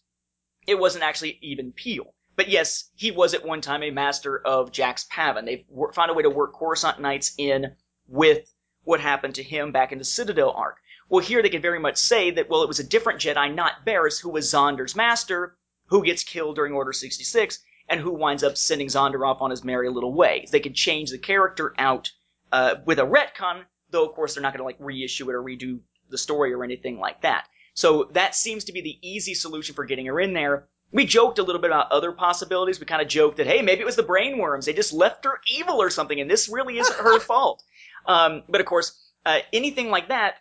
it 0.67 0.79
wasn't 0.79 1.05
actually 1.05 1.39
Even 1.43 1.73
Piell. 1.73 2.15
But 2.37 2.49
yes, 2.49 2.91
he 2.95 3.11
was 3.11 3.35
at 3.35 3.45
one 3.45 3.61
time 3.61 3.83
a 3.83 3.91
master 3.91 4.41
of 4.47 4.73
Jax 4.73 5.07
Pavan. 5.13 5.45
They've 5.45 5.65
found 5.95 6.11
a 6.11 6.15
way 6.15 6.23
to 6.23 6.31
work 6.31 6.55
Coruscant 6.55 7.01
Knights 7.01 7.35
in 7.37 7.77
with 8.07 8.51
what 8.83 9.01
happened 9.01 9.35
to 9.35 9.43
him 9.43 9.73
back 9.73 9.93
in 9.93 9.99
the 9.99 10.05
Citadel 10.05 10.51
arc. 10.53 10.79
Well, 11.09 11.25
here 11.25 11.43
they 11.43 11.51
can 11.51 11.61
very 11.61 11.81
much 11.81 11.97
say 11.97 12.31
that, 12.31 12.49
well, 12.49 12.63
it 12.63 12.69
was 12.69 12.79
a 12.79 12.85
different 12.85 13.21
Jedi, 13.21 13.55
not 13.55 13.85
Barriss, 13.85 14.21
who 14.21 14.31
was 14.31 14.51
Zonder's 14.51 14.95
master, 14.95 15.57
who 15.87 16.05
gets 16.05 16.23
killed 16.23 16.57
during 16.57 16.73
Order 16.73 16.93
66, 16.93 17.59
and 17.91 18.01
who 18.01 18.13
winds 18.13 18.45
up 18.45 18.57
sending 18.57 18.87
Zonder 18.87 19.29
off 19.29 19.43
on 19.43 19.51
his 19.51 19.65
merry 19.65 19.91
little 19.91 20.15
way. 20.15 20.47
They 20.51 20.61
could 20.61 20.75
change 20.75 21.11
the 21.11 21.19
character 21.19 21.75
out 21.77 22.11
uh, 22.53 22.77
with 22.87 23.01
a 23.01 23.03
retcon, 23.03 23.65
though 23.91 24.09
of 24.09 24.15
course 24.15 24.35
they're 24.35 24.43
not 24.43 24.53
going 24.53 24.61
to 24.61 24.65
like 24.65 24.77
reissue 24.79 25.29
it 25.29 25.35
or 25.35 25.43
redo 25.43 25.81
the 26.09 26.17
story 26.17 26.53
or 26.53 26.65
anything 26.65 26.99
like 26.99 27.21
that. 27.23 27.47
So 27.75 28.09
that 28.13 28.35
seems 28.35 28.65
to 28.65 28.73
be 28.73 28.81
the 28.81 28.99
easy 29.03 29.35
solution 29.35 29.75
for 29.75 29.85
getting 29.85 30.07
her 30.07 30.21
in 30.21 30.33
there. 30.33 30.69
We 30.93 31.05
joked 31.05 31.39
a 31.39 31.43
little 31.43 31.61
bit 31.61 31.71
about 31.71 31.93
other 31.93 32.13
possibilities. 32.13 32.81
We 32.81 32.87
kind 32.87 33.03
of 33.03 33.09
joked 33.09 33.37
that, 33.37 33.47
hey, 33.47 33.63
maybe 33.63 33.81
it 33.81 33.87
was 33.87 33.97
the 33.97 34.03
brainworms. 34.03 34.65
They 34.65 34.73
just 34.73 34.93
left 34.93 35.25
her 35.25 35.41
evil 35.47 35.81
or 35.81 35.91
something, 35.91 36.21
and 36.21 36.31
this 36.31 36.49
really 36.49 36.79
isn't 36.79 36.99
her 36.99 37.21
fault. 37.21 37.63
Um, 38.07 38.43
but 38.49 38.61
of 38.61 38.67
course, 38.67 39.13
uh, 39.25 39.39
anything 39.53 39.91
like 39.91 40.09
that, 40.09 40.37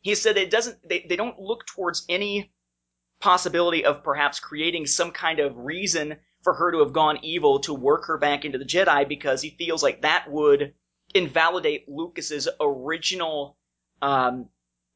he 0.00 0.14
said 0.14 0.36
it 0.36 0.50
doesn't, 0.50 0.78
they, 0.88 1.04
they 1.08 1.16
don't 1.16 1.40
look 1.40 1.66
towards 1.66 2.04
any 2.08 2.52
possibility 3.20 3.84
of 3.84 4.04
perhaps 4.04 4.38
creating 4.38 4.86
some 4.86 5.10
kind 5.10 5.40
of 5.40 5.56
reason 5.56 6.16
for 6.42 6.54
her 6.54 6.72
to 6.72 6.78
have 6.80 6.92
gone 6.92 7.18
evil 7.22 7.60
to 7.60 7.74
work 7.74 8.06
her 8.06 8.18
back 8.18 8.44
into 8.44 8.58
the 8.58 8.64
Jedi 8.64 9.08
because 9.08 9.42
he 9.42 9.50
feels 9.50 9.82
like 9.82 10.02
that 10.02 10.30
would 10.30 10.74
invalidate 11.14 11.88
Lucas's 11.88 12.48
original 12.60 13.56
um, 14.00 14.48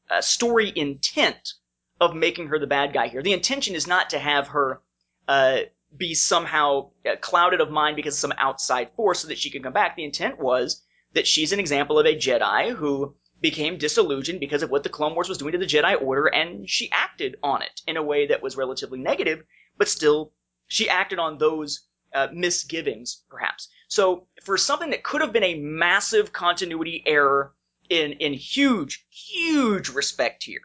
uh, 0.09 0.21
story 0.21 0.71
intent 0.75 1.53
of 1.99 2.15
making 2.15 2.47
her 2.47 2.59
the 2.59 2.67
bad 2.67 2.93
guy 2.93 3.07
here. 3.07 3.21
The 3.21 3.33
intention 3.33 3.75
is 3.75 3.87
not 3.87 4.09
to 4.11 4.19
have 4.19 4.49
her 4.49 4.81
uh, 5.27 5.59
be 5.95 6.13
somehow 6.13 6.89
uh, 7.05 7.15
clouded 7.21 7.61
of 7.61 7.69
mind 7.69 7.95
because 7.95 8.15
of 8.15 8.19
some 8.19 8.33
outside 8.37 8.89
force 8.95 9.19
so 9.19 9.27
that 9.27 9.37
she 9.37 9.49
can 9.49 9.63
come 9.63 9.73
back. 9.73 9.95
The 9.95 10.03
intent 10.03 10.39
was 10.39 10.83
that 11.13 11.27
she's 11.27 11.53
an 11.53 11.59
example 11.59 11.99
of 11.99 12.05
a 12.05 12.15
Jedi 12.15 12.73
who 12.75 13.15
became 13.39 13.77
disillusioned 13.77 14.39
because 14.39 14.63
of 14.63 14.71
what 14.71 14.83
the 14.83 14.89
Clone 14.89 15.13
Wars 15.13 15.29
was 15.29 15.37
doing 15.37 15.53
to 15.53 15.57
the 15.57 15.65
Jedi 15.65 16.01
Order, 16.01 16.27
and 16.27 16.69
she 16.69 16.89
acted 16.91 17.37
on 17.43 17.61
it 17.61 17.81
in 17.87 17.97
a 17.97 18.03
way 18.03 18.27
that 18.27 18.41
was 18.41 18.57
relatively 18.57 18.99
negative, 18.99 19.43
but 19.77 19.87
still 19.87 20.31
she 20.67 20.89
acted 20.89 21.19
on 21.19 21.37
those 21.37 21.87
uh, 22.13 22.27
misgivings, 22.31 23.23
perhaps. 23.29 23.69
So 23.87 24.27
for 24.43 24.57
something 24.57 24.89
that 24.91 25.03
could 25.03 25.21
have 25.21 25.33
been 25.33 25.43
a 25.43 25.59
massive 25.59 26.31
continuity 26.31 27.03
error 27.05 27.53
in 27.89 28.13
in 28.13 28.33
huge, 28.33 29.05
huge 29.09 29.89
respect 29.89 30.43
here, 30.43 30.61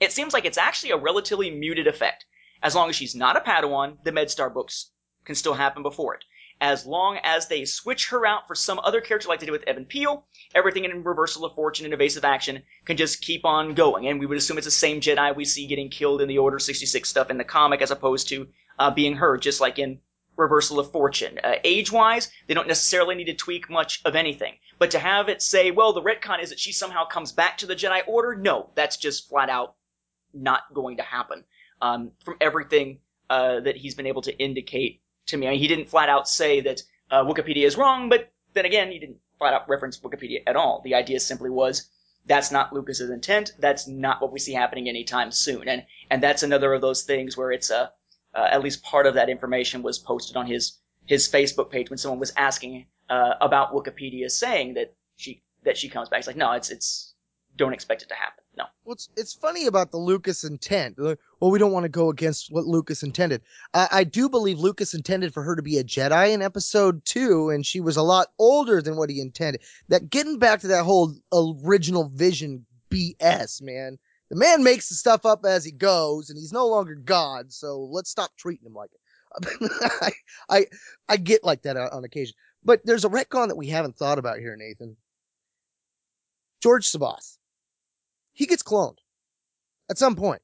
it 0.00 0.12
seems 0.12 0.32
like 0.32 0.44
it's 0.44 0.58
actually 0.58 0.92
a 0.92 0.96
relatively 0.96 1.50
muted 1.50 1.86
effect. 1.86 2.24
As 2.62 2.74
long 2.74 2.88
as 2.88 2.96
she's 2.96 3.14
not 3.14 3.36
a 3.36 3.40
Padawan, 3.40 4.02
the 4.04 4.12
MedStar 4.12 4.52
books 4.52 4.90
can 5.24 5.34
still 5.34 5.54
happen 5.54 5.82
before 5.82 6.14
it. 6.14 6.24
As 6.60 6.84
long 6.84 7.18
as 7.22 7.48
they 7.48 7.64
switch 7.64 8.10
her 8.10 8.26
out 8.26 8.46
for 8.46 8.54
some 8.54 8.78
other 8.80 9.00
character 9.00 9.28
like 9.28 9.40
they 9.40 9.46
did 9.46 9.52
with 9.52 9.68
Even 9.68 9.86
Piell, 9.86 10.24
everything 10.54 10.84
in 10.84 11.02
Reversal 11.02 11.44
of 11.46 11.54
Fortune 11.54 11.86
and 11.86 11.94
Evasive 11.94 12.24
Action 12.24 12.62
can 12.84 12.96
just 12.96 13.22
keep 13.22 13.44
on 13.44 13.74
going. 13.74 14.08
And 14.08 14.20
we 14.20 14.26
would 14.26 14.36
assume 14.36 14.58
it's 14.58 14.66
the 14.66 14.70
same 14.70 15.00
Jedi 15.00 15.34
we 15.34 15.44
see 15.44 15.66
getting 15.66 15.88
killed 15.88 16.20
in 16.20 16.28
the 16.28 16.38
Order 16.38 16.58
66 16.58 17.08
stuff 17.08 17.30
in 17.30 17.38
the 17.38 17.44
comic 17.44 17.80
as 17.80 17.90
opposed 17.90 18.28
to 18.28 18.48
uh, 18.78 18.90
being 18.90 19.16
her, 19.16 19.38
just 19.38 19.60
like 19.60 19.78
in 19.78 20.00
Reversal 20.36 20.80
of 20.80 20.92
Fortune. 20.92 21.38
Uh, 21.42 21.54
age 21.64 21.90
wise, 21.92 22.30
they 22.46 22.54
don't 22.54 22.68
necessarily 22.68 23.14
need 23.14 23.26
to 23.26 23.34
tweak 23.34 23.70
much 23.70 24.00
of 24.04 24.14
anything. 24.14 24.54
But 24.78 24.90
to 24.92 24.98
have 24.98 25.28
it 25.28 25.42
say, 25.42 25.70
well, 25.70 25.92
the 25.92 26.02
retcon 26.02 26.42
is 26.42 26.50
that 26.50 26.58
she 26.58 26.72
somehow 26.72 27.06
comes 27.06 27.32
back 27.32 27.58
to 27.58 27.66
the 27.66 27.76
Jedi 27.76 28.00
Order, 28.06 28.34
no, 28.36 28.70
that's 28.74 28.96
just 28.96 29.28
flat 29.28 29.50
out 29.50 29.76
not 30.32 30.62
going 30.72 30.96
to 30.96 31.02
happen. 31.02 31.44
Um, 31.82 32.12
from 32.24 32.36
everything 32.40 32.98
uh, 33.28 33.60
that 33.60 33.76
he's 33.76 33.94
been 33.94 34.06
able 34.06 34.22
to 34.22 34.36
indicate 34.38 35.00
to 35.30 35.36
me, 35.36 35.46
I 35.46 35.50
mean, 35.50 35.60
he 35.60 35.68
didn't 35.68 35.88
flat 35.88 36.08
out 36.08 36.28
say 36.28 36.60
that 36.60 36.82
uh, 37.10 37.24
Wikipedia 37.24 37.66
is 37.66 37.76
wrong, 37.76 38.08
but 38.08 38.32
then 38.54 38.64
again, 38.64 38.90
he 38.90 38.98
didn't 38.98 39.18
flat 39.38 39.54
out 39.54 39.68
reference 39.68 39.98
Wikipedia 39.98 40.42
at 40.46 40.56
all. 40.56 40.82
The 40.84 40.94
idea 40.94 41.18
simply 41.20 41.50
was 41.50 41.88
that's 42.26 42.50
not 42.50 42.72
Lucas's 42.72 43.10
intent. 43.10 43.52
That's 43.58 43.88
not 43.88 44.20
what 44.20 44.32
we 44.32 44.38
see 44.38 44.52
happening 44.52 44.88
anytime 44.88 45.32
soon. 45.32 45.68
And 45.68 45.84
and 46.10 46.22
that's 46.22 46.42
another 46.42 46.72
of 46.74 46.80
those 46.80 47.02
things 47.02 47.36
where 47.36 47.50
it's 47.50 47.70
a 47.70 47.92
uh, 48.34 48.48
at 48.50 48.62
least 48.62 48.82
part 48.82 49.06
of 49.06 49.14
that 49.14 49.28
information 49.28 49.82
was 49.82 49.98
posted 49.98 50.36
on 50.36 50.46
his 50.46 50.78
his 51.06 51.28
Facebook 51.28 51.70
page 51.70 51.90
when 51.90 51.98
someone 51.98 52.20
was 52.20 52.32
asking 52.36 52.86
uh, 53.08 53.34
about 53.40 53.72
Wikipedia, 53.72 54.30
saying 54.30 54.74
that 54.74 54.94
she 55.16 55.42
that 55.64 55.76
she 55.76 55.88
comes 55.88 56.08
back. 56.08 56.18
It's 56.18 56.26
like, 56.26 56.36
no, 56.36 56.52
it's 56.52 56.70
it's 56.70 57.09
don't 57.56 57.72
expect 57.72 58.02
it 58.02 58.08
to 58.08 58.14
happen. 58.14 58.42
No. 58.56 58.64
What's 58.84 59.08
it's 59.16 59.32
funny 59.34 59.66
about 59.66 59.90
the 59.90 59.98
Lucas 59.98 60.44
intent. 60.44 60.96
Well, 60.98 61.16
we 61.50 61.58
don't 61.58 61.72
want 61.72 61.84
to 61.84 61.90
go 61.90 62.10
against 62.10 62.52
what 62.52 62.64
Lucas 62.64 63.02
intended. 63.02 63.42
I, 63.72 63.88
I 63.92 64.04
do 64.04 64.28
believe 64.28 64.58
Lucas 64.58 64.94
intended 64.94 65.32
for 65.32 65.42
her 65.42 65.56
to 65.56 65.62
be 65.62 65.78
a 65.78 65.84
Jedi 65.84 66.32
in 66.32 66.42
Episode 66.42 67.04
Two, 67.04 67.50
and 67.50 67.64
she 67.64 67.80
was 67.80 67.96
a 67.96 68.02
lot 68.02 68.28
older 68.38 68.82
than 68.82 68.96
what 68.96 69.10
he 69.10 69.20
intended. 69.20 69.62
That 69.88 70.10
getting 70.10 70.38
back 70.38 70.60
to 70.60 70.68
that 70.68 70.84
whole 70.84 71.14
original 71.32 72.08
vision 72.08 72.66
BS, 72.90 73.62
man 73.62 73.98
the 74.30 74.36
man 74.36 74.62
makes 74.62 74.88
the 74.88 74.94
stuff 74.94 75.26
up 75.26 75.44
as 75.44 75.64
he 75.64 75.72
goes, 75.72 76.30
and 76.30 76.38
he's 76.38 76.52
no 76.52 76.68
longer 76.68 76.94
God. 76.94 77.52
So 77.52 77.80
let's 77.80 78.10
stop 78.10 78.30
treating 78.36 78.66
him 78.66 78.74
like 78.74 78.90
it. 78.92 79.00
I, 80.00 80.12
I 80.48 80.66
I 81.08 81.16
get 81.16 81.44
like 81.44 81.62
that 81.62 81.76
on 81.76 82.04
occasion, 82.04 82.34
but 82.64 82.80
there's 82.84 83.04
a 83.04 83.08
retcon 83.08 83.48
that 83.48 83.56
we 83.56 83.68
haven't 83.68 83.96
thought 83.96 84.18
about 84.18 84.38
here, 84.38 84.56
Nathan. 84.56 84.96
Jorus 86.64 86.96
C'baoth, 86.96 87.38
he 88.40 88.46
gets 88.46 88.62
cloned 88.62 88.96
at 89.90 89.98
some 89.98 90.16
point. 90.16 90.40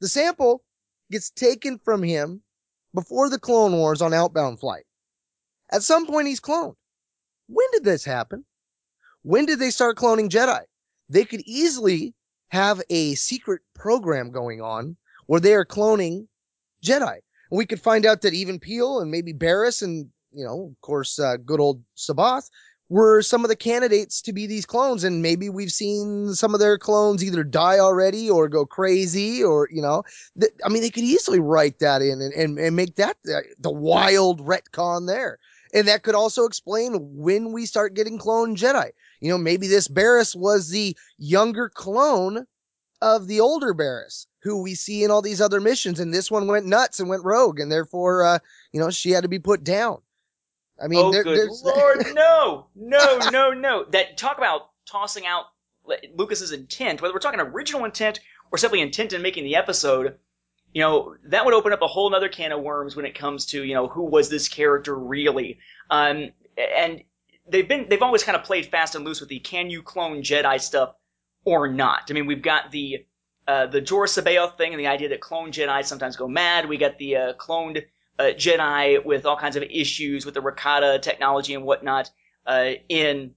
The 0.00 0.08
sample 0.08 0.64
gets 1.08 1.30
taken 1.30 1.78
from 1.78 2.02
him 2.02 2.42
before 2.92 3.30
the 3.30 3.38
Clone 3.38 3.74
Wars 3.74 4.02
on 4.02 4.12
outbound 4.12 4.58
flight. 4.58 4.86
At 5.70 5.84
some 5.84 6.08
point, 6.08 6.26
he's 6.26 6.40
cloned. 6.40 6.74
When 7.46 7.66
did 7.70 7.84
this 7.84 8.04
happen? 8.04 8.44
When 9.22 9.46
did 9.46 9.60
they 9.60 9.70
start 9.70 9.96
cloning 9.96 10.28
Jedi? 10.28 10.62
They 11.08 11.24
could 11.24 11.42
easily 11.46 12.12
have 12.48 12.82
a 12.90 13.14
secret 13.14 13.62
program 13.72 14.32
going 14.32 14.60
on 14.60 14.96
where 15.26 15.40
they 15.40 15.54
are 15.54 15.64
cloning 15.64 16.26
Jedi. 16.82 17.20
And 17.50 17.58
we 17.58 17.66
could 17.66 17.80
find 17.80 18.04
out 18.04 18.22
that 18.22 18.34
Even 18.34 18.58
Piell 18.58 19.00
and 19.00 19.12
maybe 19.12 19.32
Barriss 19.32 19.80
and, 19.80 20.08
you 20.32 20.44
know, 20.44 20.72
of 20.72 20.80
course, 20.80 21.20
uh, 21.20 21.36
good 21.36 21.60
old 21.60 21.84
C'baoth 21.96 22.50
were 22.88 23.20
some 23.22 23.44
of 23.44 23.48
the 23.48 23.56
candidates 23.56 24.20
to 24.22 24.32
be 24.32 24.46
these 24.46 24.66
clones. 24.66 25.04
And 25.04 25.22
maybe 25.22 25.48
we've 25.48 25.72
seen 25.72 26.34
some 26.34 26.54
of 26.54 26.60
their 26.60 26.78
clones 26.78 27.24
either 27.24 27.42
die 27.42 27.78
already 27.78 28.30
or 28.30 28.48
go 28.48 28.64
crazy 28.64 29.42
or, 29.42 29.68
you 29.72 29.82
know, 29.82 30.04
th- 30.40 30.52
I 30.64 30.68
mean, 30.68 30.82
they 30.82 30.90
could 30.90 31.04
easily 31.04 31.40
write 31.40 31.80
that 31.80 32.02
in 32.02 32.20
and, 32.20 32.32
and, 32.32 32.58
and 32.58 32.76
make 32.76 32.96
that 32.96 33.16
the, 33.24 33.42
the 33.58 33.72
wild 33.72 34.44
retcon 34.46 35.06
there. 35.06 35.38
And 35.74 35.88
that 35.88 36.04
could 36.04 36.14
also 36.14 36.44
explain 36.44 36.94
when 37.00 37.52
we 37.52 37.66
start 37.66 37.94
getting 37.94 38.18
clone 38.18 38.56
Jedi. 38.56 38.90
You 39.20 39.30
know, 39.30 39.38
maybe 39.38 39.66
this 39.66 39.88
Barriss 39.88 40.36
was 40.36 40.68
the 40.68 40.96
younger 41.18 41.68
clone 41.68 42.46
of 43.02 43.26
the 43.26 43.40
older 43.40 43.74
Barriss 43.74 44.26
who 44.42 44.62
we 44.62 44.74
see 44.74 45.02
in 45.02 45.10
all 45.10 45.22
these 45.22 45.40
other 45.40 45.60
missions. 45.60 45.98
And 45.98 46.14
this 46.14 46.30
one 46.30 46.46
went 46.46 46.66
nuts 46.66 47.00
and 47.00 47.08
went 47.08 47.24
rogue. 47.24 47.58
And 47.58 47.70
therefore, 47.70 48.24
uh, 48.24 48.38
you 48.72 48.80
know, 48.80 48.90
she 48.90 49.10
had 49.10 49.24
to 49.24 49.28
be 49.28 49.40
put 49.40 49.64
down. 49.64 49.98
I 50.82 50.88
mean, 50.88 51.04
oh, 51.04 51.10
there, 51.10 51.24
good 51.24 51.48
lord, 51.64 52.06
no, 52.14 52.66
no, 52.74 53.18
no, 53.30 53.52
no. 53.52 53.84
That 53.84 54.16
talk 54.18 54.38
about 54.38 54.70
tossing 54.86 55.26
out 55.26 55.44
Lucas's 56.14 56.52
intent, 56.52 57.00
whether 57.00 57.14
we're 57.14 57.20
talking 57.20 57.40
original 57.40 57.84
intent 57.84 58.20
or 58.50 58.58
simply 58.58 58.80
intent 58.80 59.12
in 59.12 59.22
making 59.22 59.44
the 59.44 59.56
episode, 59.56 60.18
you 60.72 60.82
know, 60.82 61.14
that 61.24 61.44
would 61.44 61.54
open 61.54 61.72
up 61.72 61.82
a 61.82 61.86
whole 61.86 62.14
other 62.14 62.28
can 62.28 62.52
of 62.52 62.62
worms 62.62 62.96
when 62.96 63.06
it 63.06 63.14
comes 63.14 63.46
to, 63.46 63.64
you 63.64 63.74
know, 63.74 63.88
who 63.88 64.04
was 64.04 64.28
this 64.28 64.48
character 64.48 64.94
really? 64.94 65.58
Um, 65.90 66.30
and 66.56 67.02
they've 67.48 67.68
been, 67.68 67.88
they've 67.88 68.02
always 68.02 68.24
kind 68.24 68.36
of 68.36 68.44
played 68.44 68.66
fast 68.66 68.94
and 68.94 69.04
loose 69.04 69.20
with 69.20 69.28
the 69.28 69.38
can 69.38 69.70
you 69.70 69.82
clone 69.82 70.22
Jedi 70.22 70.60
stuff 70.60 70.94
or 71.44 71.68
not. 71.68 72.08
I 72.10 72.12
mean, 72.12 72.26
we've 72.26 72.42
got 72.42 72.70
the, 72.72 73.06
uh, 73.48 73.66
the 73.66 73.80
Jorus 73.80 74.20
C'baoth 74.20 74.56
thing 74.56 74.72
and 74.72 74.80
the 74.80 74.88
idea 74.88 75.08
that 75.10 75.20
clone 75.20 75.52
Jedi 75.52 75.84
sometimes 75.84 76.16
go 76.16 76.28
mad. 76.28 76.68
We 76.68 76.76
got 76.76 76.98
the, 76.98 77.16
uh, 77.16 77.32
cloned, 77.34 77.84
Jedi 78.24 79.04
with 79.04 79.26
all 79.26 79.36
kinds 79.36 79.56
of 79.56 79.62
issues 79.62 80.24
with 80.24 80.34
the 80.34 80.40
Rakata 80.40 81.00
technology 81.02 81.54
and 81.54 81.64
whatnot, 81.64 82.10
uh, 82.46 82.72
in 82.88 83.34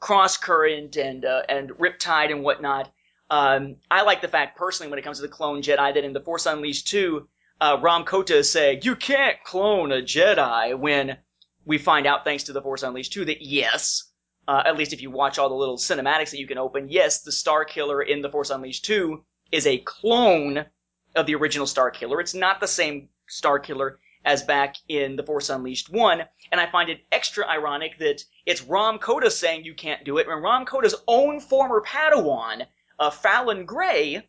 Crosscurrent 0.00 0.96
and, 0.96 1.24
uh, 1.24 1.42
and 1.48 1.70
Riptide 1.70 2.30
and 2.30 2.42
whatnot. 2.42 2.90
Um, 3.30 3.76
I 3.90 4.02
like 4.02 4.20
the 4.20 4.28
fact 4.28 4.58
personally 4.58 4.90
when 4.90 4.98
it 4.98 5.02
comes 5.02 5.18
to 5.18 5.22
the 5.22 5.28
clone 5.28 5.62
Jedi 5.62 5.94
that 5.94 6.04
in 6.04 6.12
the 6.12 6.20
Force 6.20 6.46
Unleashed 6.46 6.88
2, 6.88 7.26
uh, 7.60 7.78
Rahm 7.78 8.04
Kota 8.04 8.44
saying, 8.44 8.80
you 8.82 8.96
can't 8.96 9.42
clone 9.44 9.92
a 9.92 10.02
Jedi 10.02 10.78
when 10.78 11.16
we 11.64 11.78
find 11.78 12.06
out 12.06 12.24
thanks 12.24 12.44
to 12.44 12.52
the 12.52 12.62
Force 12.62 12.82
Unleashed 12.82 13.12
2 13.12 13.24
that 13.24 13.42
yes, 13.42 14.12
uh, 14.46 14.62
at 14.66 14.76
least 14.76 14.92
if 14.92 15.00
you 15.00 15.10
watch 15.10 15.38
all 15.38 15.48
the 15.48 15.54
little 15.54 15.78
cinematics 15.78 16.30
that 16.30 16.38
you 16.38 16.46
can 16.46 16.58
open, 16.58 16.88
yes, 16.90 17.22
the 17.22 17.30
Starkiller 17.30 18.06
in 18.06 18.20
the 18.20 18.30
Force 18.30 18.50
Unleashed 18.50 18.84
2 18.84 19.24
is 19.50 19.66
a 19.66 19.78
clone 19.78 20.66
of 21.14 21.26
the 21.26 21.34
original 21.34 21.66
Starkiller. 21.66 22.20
It's 22.20 22.34
not 22.34 22.60
the 22.60 22.68
same 22.68 23.08
Starkiller 23.28 23.96
as 24.24 24.42
back 24.42 24.76
in 24.88 25.16
The 25.16 25.22
Force 25.22 25.50
Unleashed 25.50 25.90
1, 25.90 26.22
and 26.50 26.60
I 26.60 26.70
find 26.70 26.88
it 26.88 27.04
extra 27.12 27.46
ironic 27.46 27.98
that 27.98 28.22
it's 28.46 28.62
Rahm 28.62 29.00
Kota 29.00 29.30
saying 29.30 29.64
you 29.64 29.74
can't 29.74 30.04
do 30.04 30.18
it, 30.18 30.26
when 30.26 30.38
Rahm 30.38 30.66
Kota's 30.66 30.94
own 31.06 31.40
former 31.40 31.82
Padawan, 31.82 32.66
uh, 32.98 33.10
Falon 33.10 33.66
Grey, 33.66 34.28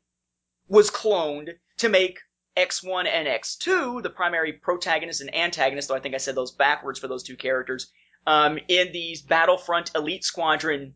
was 0.67 0.89
cloned 0.89 1.49
to 1.77 1.89
make 1.89 2.19
X1 2.57 3.07
and 3.07 3.27
X2, 3.27 4.01
the 4.01 4.09
primary 4.09 4.53
protagonist 4.53 5.21
and 5.21 5.33
antagonist, 5.35 5.87
though 5.87 5.95
I 5.95 5.99
think 5.99 6.15
I 6.15 6.19
said 6.19 6.35
those 6.35 6.51
backwards 6.51 6.99
for 6.99 7.07
those 7.07 7.23
two 7.23 7.35
characters, 7.35 7.91
um, 8.27 8.57
in 8.67 8.91
these 8.91 9.21
Battlefront 9.21 9.91
Elite 9.95 10.23
Squadron 10.23 10.93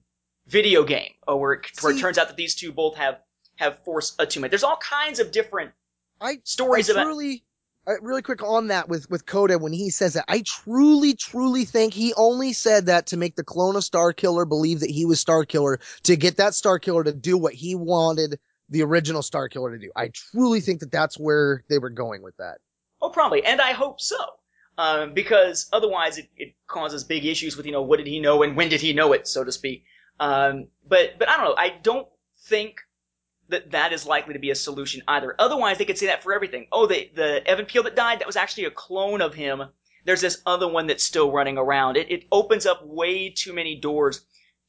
video 0.48 0.84
game, 0.84 1.12
uh, 1.28 1.36
where, 1.36 1.54
it, 1.54 1.68
where 1.82 1.94
it 1.94 2.00
turns 2.00 2.18
out 2.18 2.28
that 2.28 2.38
these 2.38 2.56
two 2.56 2.72
both 2.72 2.96
have, 2.96 3.20
have 3.58 3.84
force 3.84 4.16
attunement. 4.20 4.52
There's 4.52 4.64
all 4.64 4.78
kinds 4.78 5.20
of 5.20 5.32
different 5.32 5.72
I, 6.20 6.40
stories 6.44 6.90
I 6.90 6.94
about 6.94 7.04
truly, 7.06 7.44
uh, 7.88 7.94
really 8.02 8.22
quick 8.22 8.44
on 8.44 8.68
that 8.68 8.90
with 8.90 9.10
with 9.10 9.26
Kota 9.26 9.58
when 9.58 9.74
he 9.74 9.90
says 9.90 10.14
that. 10.14 10.26
I 10.28 10.44
truly, 10.46 11.14
truly 11.16 11.66
think 11.66 11.94
he 11.94 12.14
only 12.16 12.54
said 12.54 12.88
that 12.88 13.08
to 13.08 13.18
make 13.18 13.36
the 13.36 13.44
clone 13.44 13.76
of 13.76 13.84
Starkiller 13.84 14.48
believe 14.48 14.82
that 14.82 14.90
he 14.90 15.06
was 15.06 15.24
Starkiller 15.24 15.80
to 16.04 16.16
get 16.16 16.38
that 16.38 16.54
Starkiller 16.54 17.04
to 17.04 17.14
do 17.14 17.38
what 17.38 17.54
he 17.54 17.76
wanted 17.76 18.40
the 18.70 18.84
original 18.84 19.22
Starkiller 19.22 19.72
to 19.72 19.80
do. 19.80 19.92
I 19.96 20.10
truly 20.14 20.62
think 20.62 20.82
that 20.82 20.92
that's 20.92 21.18
where 21.18 21.64
they 21.70 21.80
were 21.80 21.90
going 21.90 22.22
with 22.22 22.38
that. 22.38 22.60
Oh, 23.02 23.10
probably, 23.10 23.44
and 23.44 23.62
I 23.62 23.72
hope 23.72 24.00
so. 24.00 24.18
Um, 24.78 25.14
because 25.14 25.68
otherwise 25.74 26.18
it, 26.18 26.30
it 26.38 26.56
causes 26.68 27.04
big 27.04 27.26
issues 27.26 27.58
with, 27.58 27.66
you 27.66 27.72
know, 27.74 27.82
what 27.82 27.98
did 27.98 28.08
he 28.08 28.20
know 28.20 28.44
and 28.44 28.56
when 28.56 28.70
did 28.70 28.80
he 28.80 28.94
know 28.94 29.12
it, 29.12 29.28
so 29.28 29.44
to 29.44 29.52
speak. 29.52 29.84
Um, 30.22 30.68
but, 30.88 31.20
but 31.20 31.28
I 31.28 31.36
don't 31.36 31.46
know. 31.46 31.56
I 31.58 31.70
don't 31.82 32.08
think 32.44 32.78
that 33.50 33.72
that 33.72 33.94
is 33.94 34.06
likely 34.06 34.34
to 34.34 34.40
be 34.40 34.52
a 34.52 34.56
solution 34.56 35.02
either. 35.08 35.36
Otherwise, 35.38 35.78
they 35.78 35.86
could 35.86 35.98
say 35.98 36.06
that 36.08 36.24
for 36.24 36.34
everything. 36.34 36.68
Oh, 36.72 36.88
the, 36.88 37.10
the 37.16 37.52
Even 37.52 37.66
Piell 37.66 37.84
that 37.84 37.96
died, 37.96 38.20
that 38.20 38.28
was 38.28 38.36
actually 38.36 38.66
a 38.66 38.72
clone 38.72 39.22
of 39.22 39.34
him. 39.34 39.64
There's 40.06 40.22
this 40.22 40.42
other 40.46 40.68
one 40.68 40.88
that's 40.88 41.04
still 41.04 41.32
running 41.32 41.58
around. 41.58 41.98
It, 41.98 42.12
it 42.12 42.26
opens 42.32 42.66
up 42.66 42.86
way 42.86 43.30
too 43.30 43.54
many 43.54 43.80
doors 43.80 44.26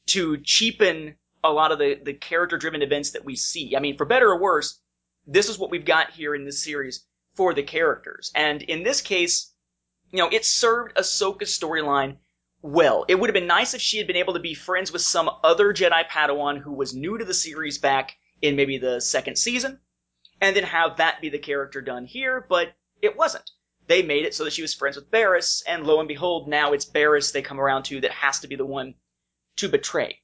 to 0.07 0.39
cheapen 0.39 1.16
a 1.45 1.53
lot 1.53 1.72
of 1.72 1.78
the, 1.78 1.99
the 2.03 2.14
character 2.14 2.59
driven 2.59 2.83
events 2.83 3.12
that 3.12 3.24
we 3.24 3.37
see. 3.37 3.76
I 3.76 3.81
mean, 3.81 3.97
for 3.97 4.05
better 4.05 4.31
or 4.31 4.41
worse, 4.41 4.81
this 5.26 5.49
is 5.49 5.59
what 5.59 5.70
we've 5.70 5.85
got 5.85 6.11
here 6.11 6.35
in 6.35 6.45
this 6.45 6.62
series 6.64 7.07
for 7.35 7.55
the 7.55 7.62
characters. 7.62 8.33
And 8.35 8.62
in 8.62 8.83
this 8.83 9.01
case, 9.01 9.53
you 10.11 10.18
know, 10.18 10.28
it 10.28 10.45
served 10.45 10.97
Ahsoka's 10.97 11.57
storyline 11.57 12.16
well. 12.62 13.05
It 13.09 13.14
would 13.18 13.28
have 13.28 13.35
been 13.35 13.47
nice 13.47 13.74
if 13.74 13.81
she 13.81 13.99
had 13.99 14.07
been 14.07 14.16
able 14.16 14.35
to 14.35 14.41
be 14.41 14.55
friends 14.55 14.93
with 14.93 15.03
some 15.03 15.31
other 15.45 15.72
Jedi 15.72 16.07
Padawan 16.09 16.59
who 16.59 16.72
was 16.72 16.95
new 16.95 17.16
to 17.16 17.24
the 17.24 17.35
series 17.35 17.78
back 17.78 18.16
in 18.43 18.57
maybe 18.57 18.78
the 18.78 19.01
second 19.01 19.36
season, 19.36 19.78
and 20.41 20.57
then 20.57 20.64
have 20.64 20.97
that 20.97 21.20
be 21.20 21.28
the 21.28 21.38
character 21.38 21.80
done 21.80 22.07
here, 22.07 22.45
but 22.49 22.74
it 23.03 23.16
wasn't. 23.16 23.51
They 23.86 24.03
made 24.03 24.24
it 24.24 24.34
so 24.34 24.45
that 24.45 24.53
she 24.53 24.62
was 24.62 24.74
friends 24.74 24.97
with 24.97 25.11
Barriss, 25.11 25.62
and 25.66 25.86
lo 25.86 25.99
and 25.99 26.09
behold, 26.09 26.49
now 26.49 26.72
it's 26.72 26.84
Barriss 26.84 27.32
they 27.32 27.43
come 27.43 27.61
around 27.61 27.84
to 27.84 28.01
that 28.03 28.12
has 28.12 28.41
to 28.41 28.49
be 28.49 28.57
the 28.57 28.64
one 28.64 28.95
to 29.57 29.68
betray. 29.68 30.20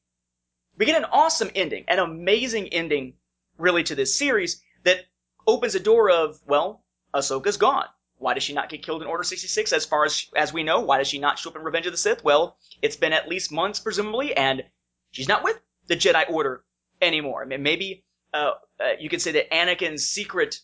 We 0.79 0.87
get 0.87 0.97
an 0.97 1.09
awesome 1.11 1.51
ending, 1.55 1.85
an 1.89 1.99
amazing 1.99 2.69
ending, 2.69 3.15
really, 3.59 3.83
to 3.85 3.95
this 3.95 4.17
series 4.17 4.63
that 4.85 5.07
opens 5.47 5.75
a 5.75 5.81
door 5.81 6.11
of, 6.11 6.39
well, 6.47 6.85
Ahsoka's 7.15 7.57
gone. 7.57 7.87
Why 8.19 8.35
does 8.35 8.43
she 8.43 8.55
not 8.55 8.69
get 8.71 8.83
killed 8.83 9.03
in 9.03 9.09
Order 9.09 9.25
66? 9.25 9.73
As 9.73 9.85
far 9.85 10.05
as 10.05 10.27
as 10.35 10.53
we 10.53 10.63
know, 10.63 10.81
why 10.81 10.99
does 10.99 11.09
she 11.09 11.19
not 11.19 11.39
show 11.39 11.51
up 11.51 11.57
in 11.57 11.63
Revenge 11.63 11.87
of 11.87 11.93
the 11.93 11.99
Sith? 11.99 12.25
Well, 12.25 12.57
it's 12.81 12.97
been 12.97 13.13
at 13.13 13.29
least 13.29 13.53
months, 13.53 13.79
presumably, 13.79 14.35
and 14.35 14.65
she's 15.11 15.29
not 15.29 15.45
with 15.45 15.61
the 15.87 15.97
Jedi 15.97 16.31
Order 16.31 16.65
anymore. 17.03 17.43
I 17.43 17.47
mean, 17.47 17.63
maybe 17.63 18.06
uh, 18.37 18.55
uh, 18.81 18.93
you 18.99 19.09
could 19.09 19.23
say 19.23 19.33
that 19.33 19.51
Anakin's 19.51 20.07
secret 20.07 20.61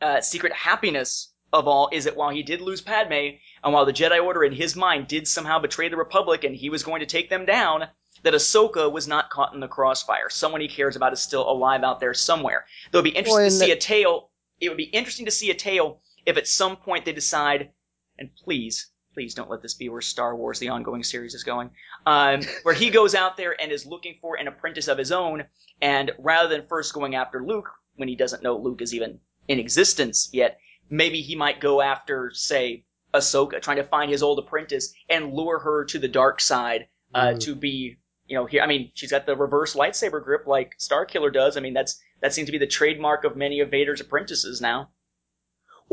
uh, 0.00 0.20
secret 0.20 0.52
happiness 0.52 1.32
of 1.52 1.66
all 1.68 1.88
is 1.92 2.04
that 2.04 2.16
while 2.16 2.30
he 2.30 2.42
did 2.42 2.60
lose 2.60 2.80
Padme, 2.80 3.36
and 3.62 3.72
while 3.72 3.86
the 3.86 3.92
Jedi 3.92 4.22
Order 4.22 4.44
in 4.44 4.52
his 4.52 4.74
mind 4.76 5.06
did 5.08 5.26
somehow 5.26 5.58
betray 5.58 5.88
the 5.88 5.96
Republic 5.96 6.44
and 6.44 6.54
he 6.54 6.68
was 6.68 6.82
going 6.82 7.00
to 7.00 7.06
take 7.06 7.30
them 7.30 7.46
down, 7.46 7.84
that 8.22 8.34
Ahsoka 8.34 8.90
was 8.90 9.06
not 9.06 9.30
caught 9.30 9.54
in 9.54 9.60
the 9.60 9.68
crossfire. 9.68 10.28
Someone 10.28 10.60
he 10.60 10.68
cares 10.68 10.96
about 10.96 11.12
is 11.12 11.20
still 11.20 11.48
alive 11.48 11.82
out 11.82 12.00
there 12.00 12.14
somewhere. 12.14 12.66
Though 12.90 12.98
it'd 12.98 13.12
be 13.12 13.16
interesting 13.16 13.42
Well, 13.42 13.50
to 13.50 13.56
see 13.56 13.66
the- 13.66 13.72
a 13.72 13.76
tale. 13.76 14.30
It 14.60 14.68
would 14.68 14.78
be 14.78 14.84
interesting 14.84 15.26
to 15.26 15.30
see 15.32 15.50
a 15.50 15.54
tale 15.54 16.00
if 16.26 16.36
at 16.36 16.48
some 16.48 16.76
point 16.76 17.04
they 17.04 17.12
decide, 17.12 17.70
and 18.18 18.30
please, 18.36 18.90
please 19.14 19.34
don't 19.34 19.48
let 19.48 19.62
this 19.62 19.74
be 19.74 19.88
where 19.88 20.00
Star 20.00 20.36
Wars, 20.36 20.58
the 20.58 20.68
ongoing 20.68 21.02
series, 21.02 21.34
is 21.34 21.44
going, 21.44 21.70
um, 22.04 22.42
where 22.64 22.74
he 22.74 22.90
goes 22.90 23.14
out 23.14 23.36
there 23.36 23.58
and 23.60 23.72
is 23.72 23.86
looking 23.86 24.18
for 24.20 24.36
an 24.36 24.48
apprentice 24.48 24.88
of 24.88 24.98
his 24.98 25.12
own, 25.12 25.44
and 25.80 26.10
rather 26.18 26.48
than 26.48 26.66
first 26.66 26.92
going 26.92 27.14
after 27.14 27.42
Luke 27.44 27.70
when 27.96 28.08
he 28.08 28.16
doesn't 28.16 28.42
know 28.42 28.56
Luke 28.58 28.82
is 28.82 28.92
even 28.92 29.20
in 29.48 29.58
existence 29.58 30.28
yet, 30.32 30.58
maybe 30.90 31.20
he 31.22 31.36
might 31.36 31.60
go 31.60 31.80
after, 31.80 32.30
say, 32.34 32.84
Ahsoka, 33.14 33.62
trying 33.62 33.76
to 33.76 33.84
find 33.84 34.10
his 34.10 34.22
old 34.24 34.40
apprentice 34.40 34.92
and 35.08 35.32
lure 35.32 35.60
her 35.60 35.84
to 35.84 35.98
the 36.00 36.08
dark 36.08 36.40
side 36.40 36.88
uh, 37.14 37.26
Mhm. 37.28 37.40
to 37.40 37.54
be, 37.54 37.96
you 38.26 38.36
know, 38.36 38.44
here. 38.46 38.60
I 38.60 38.66
mean, 38.66 38.90
she's 38.94 39.12
got 39.12 39.24
the 39.24 39.36
reverse 39.36 39.76
lightsaber 39.76 40.22
grip 40.24 40.48
like 40.48 40.76
Starkiller 40.78 41.32
does. 41.32 41.56
I 41.56 41.60
mean, 41.60 41.74
that's 41.74 42.00
that 42.20 42.32
seems 42.34 42.46
to 42.46 42.52
be 42.52 42.58
the 42.58 42.66
trademark 42.66 43.22
of 43.22 43.36
many 43.36 43.60
of 43.60 43.70
Vader's 43.70 44.00
apprentices 44.00 44.60
now. 44.60 44.88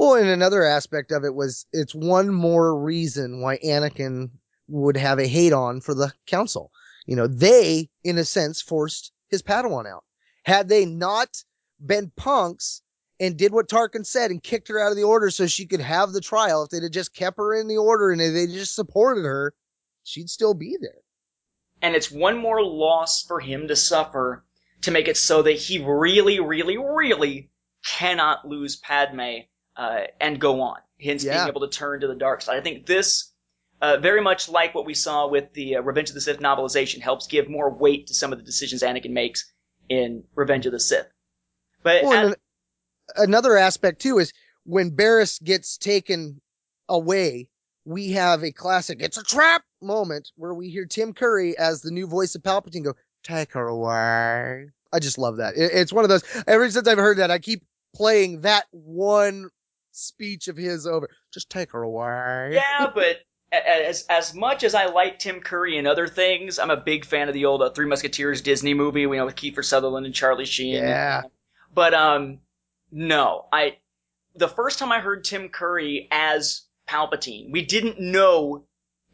Well, 0.01 0.15
and 0.15 0.29
another 0.29 0.63
aspect 0.63 1.11
of 1.11 1.25
it 1.25 1.35
was 1.35 1.67
it's 1.71 1.93
one 1.93 2.33
more 2.33 2.75
reason 2.75 3.39
why 3.39 3.59
Anakin 3.59 4.31
would 4.67 4.97
have 4.97 5.19
a 5.19 5.27
hate 5.27 5.53
on 5.53 5.79
for 5.79 5.93
the 5.93 6.11
council. 6.25 6.71
You 7.05 7.15
know, 7.15 7.27
they, 7.27 7.87
in 8.03 8.17
a 8.17 8.25
sense, 8.25 8.63
forced 8.63 9.11
his 9.29 9.43
Padawan 9.43 9.87
out. 9.87 10.03
Had 10.43 10.69
they 10.69 10.85
not 10.85 11.29
been 11.79 12.11
punks 12.17 12.81
and 13.19 13.37
did 13.37 13.53
what 13.53 13.69
Tarkin 13.69 14.03
said 14.03 14.31
and 14.31 14.41
kicked 14.41 14.69
her 14.69 14.79
out 14.79 14.89
of 14.89 14.97
the 14.97 15.03
order 15.03 15.29
so 15.29 15.45
she 15.45 15.67
could 15.67 15.81
have 15.81 16.13
the 16.13 16.19
trial, 16.19 16.63
if 16.63 16.71
they'd 16.71 16.81
have 16.81 16.91
just 16.91 17.13
kept 17.13 17.37
her 17.37 17.53
in 17.53 17.67
the 17.67 17.77
order 17.77 18.09
and 18.09 18.19
they 18.19 18.47
just 18.47 18.73
supported 18.73 19.23
her, 19.23 19.53
she'd 20.01 20.31
still 20.31 20.55
be 20.55 20.79
there. 20.81 21.03
And 21.83 21.95
it's 21.95 22.09
one 22.09 22.39
more 22.39 22.63
loss 22.63 23.21
for 23.21 23.39
him 23.39 23.67
to 23.67 23.75
suffer 23.75 24.43
to 24.81 24.89
make 24.89 25.07
it 25.07 25.17
so 25.17 25.43
that 25.43 25.59
he 25.59 25.77
really, 25.77 26.39
really, 26.39 26.79
really 26.79 27.51
cannot 27.85 28.47
lose 28.47 28.77
Padme 28.77 29.41
uh, 29.76 30.02
and 30.19 30.39
go 30.39 30.61
on. 30.61 30.77
Hence 31.02 31.23
Yeah. 31.23 31.38
being 31.38 31.48
able 31.49 31.61
to 31.61 31.68
turn 31.68 32.02
to 32.02 32.07
the 32.07 32.15
dark 32.15 32.41
side. 32.41 32.57
I 32.57 32.61
think 32.61 32.85
this, 32.85 33.31
uh, 33.81 33.98
very 33.98 34.22
much 34.22 34.49
like 34.49 34.76
what 34.76 34.85
we 34.85 34.93
saw 34.93 35.27
with 35.27 35.53
the 35.53 35.77
uh, 35.77 35.81
Revenge 35.81 36.10
of 36.10 36.15
the 36.15 36.22
Sith 36.22 36.39
novelization, 36.39 36.99
helps 37.02 37.27
give 37.27 37.49
more 37.49 37.69
weight 37.73 38.07
to 38.07 38.14
some 38.14 38.31
of 38.31 38.39
the 38.39 38.45
decisions 38.45 38.84
Anakin 38.84 39.11
makes 39.11 39.52
in 39.89 40.23
Revenge 40.35 40.65
of 40.65 40.72
the 40.72 40.80
Sith. 40.80 41.07
But 41.84 42.03
Well, 42.03 42.30
at- 42.31 42.38
another 43.15 43.57
aspect 43.57 44.02
too 44.02 44.19
is 44.19 44.31
when 44.64 44.91
Barriss 44.91 45.41
gets 45.43 45.77
taken 45.77 46.39
away, 46.88 47.49
we 47.85 48.11
have 48.11 48.43
a 48.43 48.52
classic 48.52 49.02
"It's 49.02 49.18
a 49.18 49.23
trap" 49.23 49.64
moment 49.81 50.31
where 50.35 50.53
we 50.53 50.69
hear 50.69 50.85
Tim 50.85 51.14
Curry 51.14 51.57
as 51.57 51.81
the 51.81 51.89
new 51.89 52.06
voice 52.06 52.35
of 52.35 52.43
Palpatine 52.43 52.84
go, 52.84 52.93
"Take 53.23 53.53
her 53.53 53.68
away." 53.68 54.69
I 54.93 54.99
just 54.99 55.18
love 55.18 55.38
that. 55.38 55.56
It- 55.57 55.72
it's 55.73 55.91
one 55.91 56.06
of 56.06 56.10
those. 56.10 56.23
Ever 56.45 56.69
since 56.69 56.88
I've 56.88 56.99
heard 56.99 57.18
that, 57.18 57.31
I 57.31 57.39
keep 57.39 57.64
playing 57.95 58.41
that 58.41 58.68
one 58.69 59.49
speech 59.91 60.47
of 60.47 60.57
his 60.57 60.88
over. 60.88 61.09
Just 61.34 61.49
take 61.49 61.72
her 61.72 61.84
away. 61.84 62.51
Yeah, 62.53 62.91
but 62.95 63.18
as 63.51 64.05
as 64.09 64.34
much 64.34 64.63
as 64.63 64.73
I 64.73 64.85
like 64.85 65.19
Tim 65.19 65.41
Curry 65.41 65.77
and 65.77 65.88
other 65.88 66.07
things, 66.07 66.57
I'm 66.57 66.72
a 66.72 66.77
big 66.77 67.05
fan 67.05 67.27
of 67.27 67.34
the 67.34 67.45
old 67.45 67.61
uh, 67.61 67.69
Three 67.72 67.85
Musketeers 67.85 68.41
Disney 68.41 68.73
movie, 68.73 69.01
you 69.01 69.15
know, 69.15 69.26
with 69.26 69.35
Kiefer 69.35 69.63
Sutherland 69.63 70.05
and 70.05 70.15
Charlie 70.15 70.45
Sheen. 70.45 70.76
Yeah. 70.76 71.23
But 71.73 71.93
um, 71.93 72.39
no, 72.91 73.47
I 73.51 73.77
the 74.35 74.47
first 74.47 74.80
time 74.80 74.91
I 74.91 74.99
heard 74.99 75.23
Tim 75.23 75.49
Curry 75.49 76.07
as 76.11 76.63
Palpatine, 76.88 77.51
we 77.51 77.63
didn't 77.65 77.99
know 77.99 78.65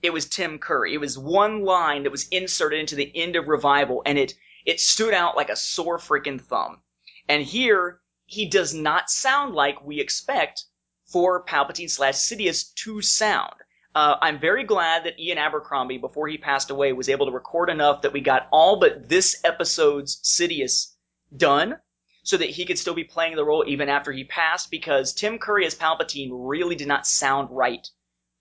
it 0.01 0.13
was 0.13 0.29
Tim 0.29 0.59
Curry. 0.59 0.93
It 0.93 0.99
was 0.99 1.17
one 1.17 1.63
line 1.63 2.03
that 2.03 2.11
was 2.11 2.27
inserted 2.29 2.79
into 2.79 2.95
the 2.95 3.11
end 3.15 3.35
of 3.35 3.47
Revival, 3.47 4.03
and 4.05 4.17
it 4.17 4.33
it 4.65 4.79
stood 4.79 5.13
out 5.13 5.35
like 5.35 5.49
a 5.49 5.55
sore 5.55 5.97
freaking 5.97 6.39
thumb. 6.39 6.81
And 7.27 7.41
here 7.41 7.99
he 8.27 8.45
does 8.45 8.73
not 8.73 9.09
sound 9.09 9.55
like 9.55 9.83
we 9.83 9.99
expect 9.99 10.65
for 11.05 11.43
Palpatine 11.45 11.89
slash 11.89 12.15
Sidious 12.15 12.73
to 12.75 13.01
sound. 13.01 13.55
Uh, 13.95 14.17
I'm 14.21 14.39
very 14.39 14.63
glad 14.63 15.05
that 15.05 15.19
Ian 15.19 15.39
Abercrombie, 15.39 15.97
before 15.97 16.27
he 16.27 16.37
passed 16.37 16.69
away, 16.69 16.93
was 16.93 17.09
able 17.09 17.25
to 17.25 17.31
record 17.31 17.69
enough 17.69 18.01
that 18.01 18.13
we 18.13 18.21
got 18.21 18.47
all 18.51 18.79
but 18.79 19.09
this 19.09 19.41
episode's 19.43 20.17
Sidious 20.21 20.93
done 21.35 21.77
so 22.23 22.35
that 22.37 22.49
he 22.49 22.65
could 22.65 22.77
still 22.77 22.93
be 22.93 23.05
playing 23.05 23.37
the 23.37 23.45
role 23.45 23.63
even 23.65 23.87
after 23.87 24.11
he 24.11 24.25
passed 24.25 24.69
because 24.69 25.13
Tim 25.13 25.39
Curry 25.39 25.65
as 25.65 25.73
Palpatine 25.73 26.29
really 26.31 26.75
did 26.75 26.87
not 26.87 27.07
sound 27.07 27.47
right 27.49 27.87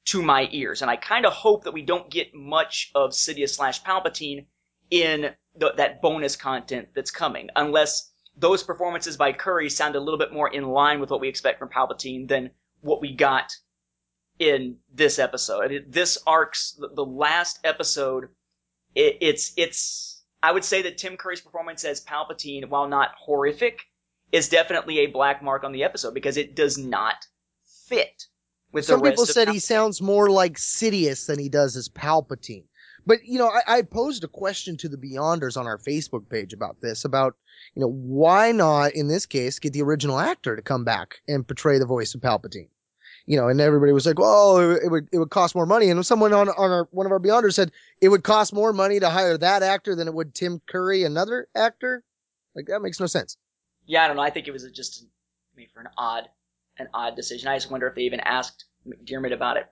to 0.07 0.23
my 0.23 0.49
ears. 0.51 0.83
And 0.83 0.91
I 0.91 0.97
kind 0.97 1.25
of 1.25 1.33
hope 1.33 1.65
that 1.65 1.73
we 1.73 1.83
don't 1.83 2.11
get 2.11 2.35
much 2.35 2.91
of 2.95 3.13
Sidious 3.13 3.55
slash 3.55 3.83
Palpatine 3.85 4.47
in 4.91 5.31
the, 5.55 5.73
that 5.77 6.03
bonus 6.03 6.35
content 6.35 6.89
that's 6.95 7.11
coming 7.13 7.49
unless 7.55 8.11
those 8.37 8.63
performances 8.63 9.17
by 9.17 9.33
Curry 9.33 9.71
sound 9.71 9.97
a 9.97 10.01
little 10.01 10.19
bit 10.19 10.33
more 10.33 10.49
in 10.49 10.65
line 10.65 11.01
with 11.01 11.11
what 11.11 11.21
we 11.21 11.29
expect 11.29 11.59
from 11.59 11.69
Palpatine 11.69 12.29
than 12.29 12.51
what 12.81 13.01
we 13.01 13.15
got 13.15 13.53
in 14.39 14.77
this 14.93 15.19
episode. 15.19 15.87
This 15.89 16.19
arc's 16.27 16.79
the, 16.95 17.05
last 17.05 17.61
episode. 17.65 18.29
It, 18.95 19.19
it's 19.21 19.53
it's. 19.57 20.23
I 20.43 20.53
would 20.53 20.65
say 20.65 20.83
that 20.83 20.99
Tim 20.99 21.17
Curry's 21.17 21.41
performance 21.41 21.85
as 21.85 22.05
Palpatine, 22.05 22.69
while 22.69 22.89
not 22.89 23.13
horrific, 23.19 23.81
is 24.33 24.49
definitely 24.49 25.01
a 25.01 25.07
black 25.07 25.43
mark 25.43 25.65
on 25.65 25.73
the 25.73 25.85
episode 25.85 26.15
because 26.15 26.37
it 26.37 26.55
does 26.55 26.77
not 26.77 27.27
fit 27.89 28.27
with 28.73 28.85
Some 28.85 29.03
people 29.03 29.27
said 29.27 29.49
he 29.49 29.59
sounds 29.59 30.03
more 30.03 30.29
like 30.29 30.55
Sidious 30.59 31.27
than 31.27 31.39
he 31.39 31.49
does 31.49 31.77
as 31.77 31.89
Palpatine. 31.89 32.65
But 33.07 33.25
you 33.25 33.39
know, 33.39 33.49
I, 33.49 33.79
I 33.79 33.83
posed 33.83 34.25
a 34.25 34.29
question 34.29 34.77
to 34.79 34.89
the 34.89 34.97
Beyonders 34.97 35.57
on 35.57 35.67
our 35.67 35.79
Facebook 35.79 36.29
page 36.29 36.53
about 36.53 36.81
this, 36.81 37.05
about 37.05 37.37
you 37.75 37.81
know 37.81 37.89
why 37.89 38.53
not 38.53 38.95
in 38.95 39.09
this 39.09 39.27
case 39.27 39.59
get 39.59 39.73
the 39.73 39.83
original 39.83 40.19
actor 40.19 40.57
to 40.57 40.63
come 40.63 40.85
back 40.85 41.17
and 41.29 41.47
portray 41.47 41.79
the 41.79 41.87
voice 41.87 42.15
of 42.15 42.21
Palpatine. 42.21 42.69
You 43.27 43.37
know, 43.37 43.49
and 43.49 43.61
everybody 43.61 43.93
was 43.93 44.07
like, 44.07 44.19
"Well, 44.19 44.59
it, 44.59 44.85
it 44.85 44.91
would 44.91 45.09
it 45.13 45.19
would 45.19 45.31
cost 45.31 45.55
more 45.55 45.67
money." 45.67 45.91
And 45.91 46.05
someone 46.05 46.33
on 46.33 46.49
on 46.49 46.71
our 46.71 46.89
one 46.91 47.07
of 47.07 47.13
our 47.13 47.21
Beyonders 47.21 47.55
said 47.55 47.73
it 48.01 48.09
would 48.09 48.25
cost 48.25 48.53
more 48.53 48.73
money 48.73 49.01
to 49.01 49.09
hire 49.09 49.39
that 49.39 49.63
actor 49.63 49.95
than 49.95 50.09
it 50.09 50.15
would 50.15 50.35
Tim 50.35 50.61
Curry, 50.67 51.05
another 51.05 51.49
actor. 51.55 52.05
Like 52.55 52.67
that 52.67 52.83
makes 52.83 53.01
no 53.01 53.07
sense. 53.07 53.37
Yeah, 53.87 54.05
I 54.05 54.09
don't 54.09 54.17
know. 54.17 54.23
I 54.23 54.31
think 54.31 54.49
it 54.49 54.53
was 54.53 54.69
just 54.73 55.07
made 55.57 55.71
for 55.73 55.81
an 55.81 55.89
odd, 55.97 56.29
an 56.79 56.89
odd 56.93 57.15
decision. 57.17 57.49
I 57.49 57.57
just 57.57 57.71
wonder 57.71 57.87
if 57.87 57.95
they 57.95 58.03
even 58.03 58.21
asked 58.21 58.65
McDiarmid 58.87 59.33
about 59.33 59.57
it. 59.57 59.67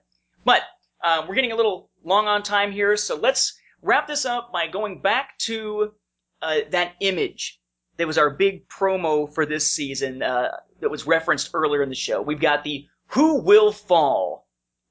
But 0.45 0.61
um, 1.05 1.27
we're 1.27 1.35
getting 1.35 1.51
a 1.51 1.55
little 1.55 1.91
long 2.03 2.27
on 2.27 2.41
time 2.41 2.71
here, 2.71 2.97
so 2.97 3.15
let's 3.15 3.59
wrap 3.83 4.07
this 4.07 4.25
up 4.25 4.51
by 4.51 4.67
going 4.67 5.01
back 5.01 5.37
to 5.37 5.93
uh, 6.41 6.57
that 6.71 6.93
image 6.99 7.61
that 7.97 8.07
was 8.07 8.17
our 8.17 8.31
big 8.31 8.67
promo 8.67 9.31
for 9.31 9.45
this 9.45 9.69
season 9.69 10.23
uh, 10.23 10.49
that 10.79 10.89
was 10.89 11.05
referenced 11.05 11.51
earlier 11.53 11.83
in 11.83 11.89
the 11.89 11.95
show. 11.95 12.21
We've 12.21 12.39
got 12.39 12.63
the 12.63 12.87
"Who 13.07 13.39
Will 13.41 13.71
Fall" 13.71 14.47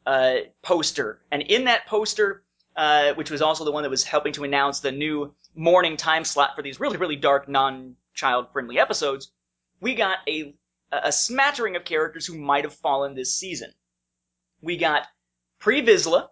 uh, 0.07 0.37
poster, 0.63 1.21
and 1.33 1.43
in 1.43 1.65
that 1.65 1.87
poster, 1.87 2.45
uh, 2.77 3.15
which 3.15 3.31
was 3.31 3.43
also 3.43 3.65
the 3.65 3.73
one 3.73 3.83
that 3.83 3.91
was 3.91 4.05
helping 4.05 4.33
to 4.35 4.45
announce 4.45 4.79
the 4.79 4.93
new 4.93 5.35
morning 5.57 5.97
time 5.97 6.25
slot 6.25 6.55
for 6.55 6.63
these 6.63 6.79
really, 6.79 6.97
really 6.97 7.17
dark, 7.17 7.49
non-child 7.49 8.53
friendly 8.53 8.79
episodes, 8.79 9.33
we 9.81 9.95
got 9.95 10.19
a 10.29 10.55
a 10.93 11.11
smattering 11.11 11.75
of 11.75 11.85
characters 11.85 12.25
who 12.25 12.39
might 12.39 12.63
have 12.63 12.75
fallen 12.75 13.17
this 13.17 13.37
season. 13.37 13.73
We 14.63 14.77
got 14.77 15.09
Pre 15.65 15.81
Vizsla, 15.81 16.29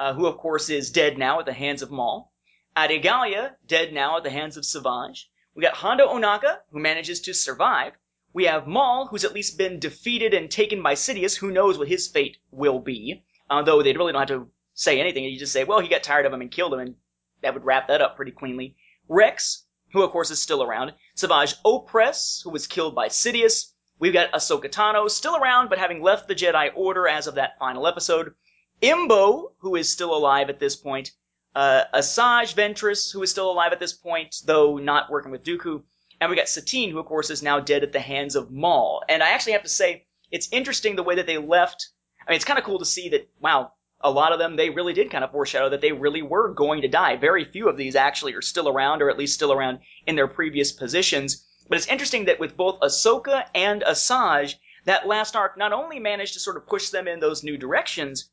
uh, 0.00 0.14
who 0.14 0.26
of 0.26 0.38
course 0.38 0.68
is 0.68 0.90
dead 0.90 1.16
now 1.16 1.38
at 1.38 1.46
the 1.46 1.52
hands 1.52 1.80
of 1.80 1.92
Maul. 1.92 2.32
Adi 2.74 2.98
Gallia, 2.98 3.56
dead 3.64 3.92
now 3.92 4.16
at 4.16 4.24
the 4.24 4.30
hands 4.30 4.56
of 4.56 4.64
Savage. 4.64 5.30
We 5.54 5.62
got 5.62 5.74
Hondo 5.74 6.08
Ohnaka, 6.08 6.58
who 6.72 6.80
manages 6.80 7.20
to 7.20 7.34
survive. 7.34 7.92
We 8.32 8.46
have 8.46 8.66
Maul, 8.66 9.06
who's 9.06 9.24
at 9.24 9.32
least 9.32 9.58
been 9.58 9.78
defeated 9.78 10.34
and 10.34 10.50
taken 10.50 10.82
by 10.82 10.94
Sidious. 10.94 11.38
Who 11.38 11.52
knows 11.52 11.78
what 11.78 11.86
his 11.86 12.08
fate 12.08 12.38
will 12.50 12.80
be? 12.80 13.24
Although 13.48 13.84
they 13.84 13.92
really 13.92 14.12
don't 14.12 14.28
have 14.28 14.40
to 14.40 14.50
say 14.74 14.98
anything. 14.98 15.22
You 15.22 15.38
just 15.38 15.52
say, 15.52 15.62
well, 15.62 15.78
he 15.78 15.86
got 15.86 16.02
tired 16.02 16.26
of 16.26 16.32
him 16.32 16.40
and 16.40 16.50
killed 16.50 16.74
him, 16.74 16.80
and 16.80 16.96
that 17.42 17.54
would 17.54 17.64
wrap 17.64 17.86
that 17.86 18.02
up 18.02 18.16
pretty 18.16 18.32
cleanly. 18.32 18.74
Rex, 19.06 19.68
who 19.92 20.02
of 20.02 20.10
course 20.10 20.32
is 20.32 20.42
still 20.42 20.64
around. 20.64 20.94
Savage 21.14 21.54
Opress, 21.64 22.42
who 22.42 22.50
was 22.50 22.66
killed 22.66 22.96
by 22.96 23.06
Sidious. 23.06 23.72
We've 24.00 24.12
got 24.12 24.32
Ahsoka 24.32 24.68
Tano, 24.68 25.08
still 25.08 25.36
around, 25.36 25.68
but 25.68 25.78
having 25.78 26.02
left 26.02 26.26
the 26.26 26.34
Jedi 26.34 26.72
Order 26.74 27.06
as 27.06 27.28
of 27.28 27.36
that 27.36 27.56
final 27.60 27.86
episode. 27.86 28.34
Embo, 28.82 29.52
who 29.58 29.76
is 29.76 29.90
still 29.90 30.14
alive 30.14 30.48
at 30.50 30.60
this 30.60 30.76
point. 30.76 31.12
Uh, 31.54 31.84
Asajj 31.94 32.54
Ventress, 32.54 33.12
who 33.12 33.22
is 33.22 33.30
still 33.30 33.50
alive 33.50 33.72
at 33.72 33.80
this 33.80 33.92
point, 33.92 34.36
though 34.44 34.76
not 34.78 35.10
working 35.10 35.32
with 35.32 35.42
Dooku. 35.42 35.82
And 36.20 36.30
we 36.30 36.36
got 36.36 36.48
Satine, 36.48 36.90
who 36.90 36.98
of 36.98 37.06
course 37.06 37.30
is 37.30 37.42
now 37.42 37.60
dead 37.60 37.82
at 37.82 37.92
the 37.92 38.00
hands 38.00 38.36
of 38.36 38.50
Maul. 38.50 39.02
And 39.08 39.22
I 39.22 39.30
actually 39.30 39.52
have 39.52 39.62
to 39.62 39.68
say, 39.68 40.06
it's 40.30 40.48
interesting 40.52 40.94
the 40.94 41.02
way 41.02 41.16
that 41.16 41.26
they 41.26 41.38
left. 41.38 41.88
I 42.26 42.30
mean, 42.30 42.36
it's 42.36 42.44
kind 42.44 42.58
of 42.58 42.64
cool 42.64 42.78
to 42.78 42.84
see 42.84 43.08
that, 43.10 43.28
wow, 43.40 43.72
a 44.00 44.10
lot 44.10 44.32
of 44.32 44.38
them, 44.38 44.54
they 44.54 44.70
really 44.70 44.92
did 44.92 45.10
kind 45.10 45.24
of 45.24 45.32
foreshadow 45.32 45.70
that 45.70 45.80
they 45.80 45.92
really 45.92 46.22
were 46.22 46.54
going 46.54 46.82
to 46.82 46.88
die. 46.88 47.16
Very 47.16 47.44
few 47.44 47.68
of 47.68 47.76
these 47.76 47.96
actually 47.96 48.34
are 48.34 48.42
still 48.42 48.68
around, 48.68 49.02
or 49.02 49.10
at 49.10 49.18
least 49.18 49.34
still 49.34 49.52
around 49.52 49.80
in 50.06 50.14
their 50.14 50.28
previous 50.28 50.70
positions. 50.70 51.46
But 51.68 51.78
it's 51.78 51.88
interesting 51.88 52.26
that 52.26 52.38
with 52.38 52.56
both 52.56 52.80
Ahsoka 52.80 53.46
and 53.54 53.82
Asajj, 53.82 54.54
that 54.84 55.08
last 55.08 55.34
arc 55.34 55.58
not 55.58 55.72
only 55.72 55.98
managed 55.98 56.34
to 56.34 56.40
sort 56.40 56.56
of 56.56 56.66
push 56.66 56.90
them 56.90 57.08
in 57.08 57.20
those 57.20 57.42
new 57.42 57.56
directions, 57.56 58.30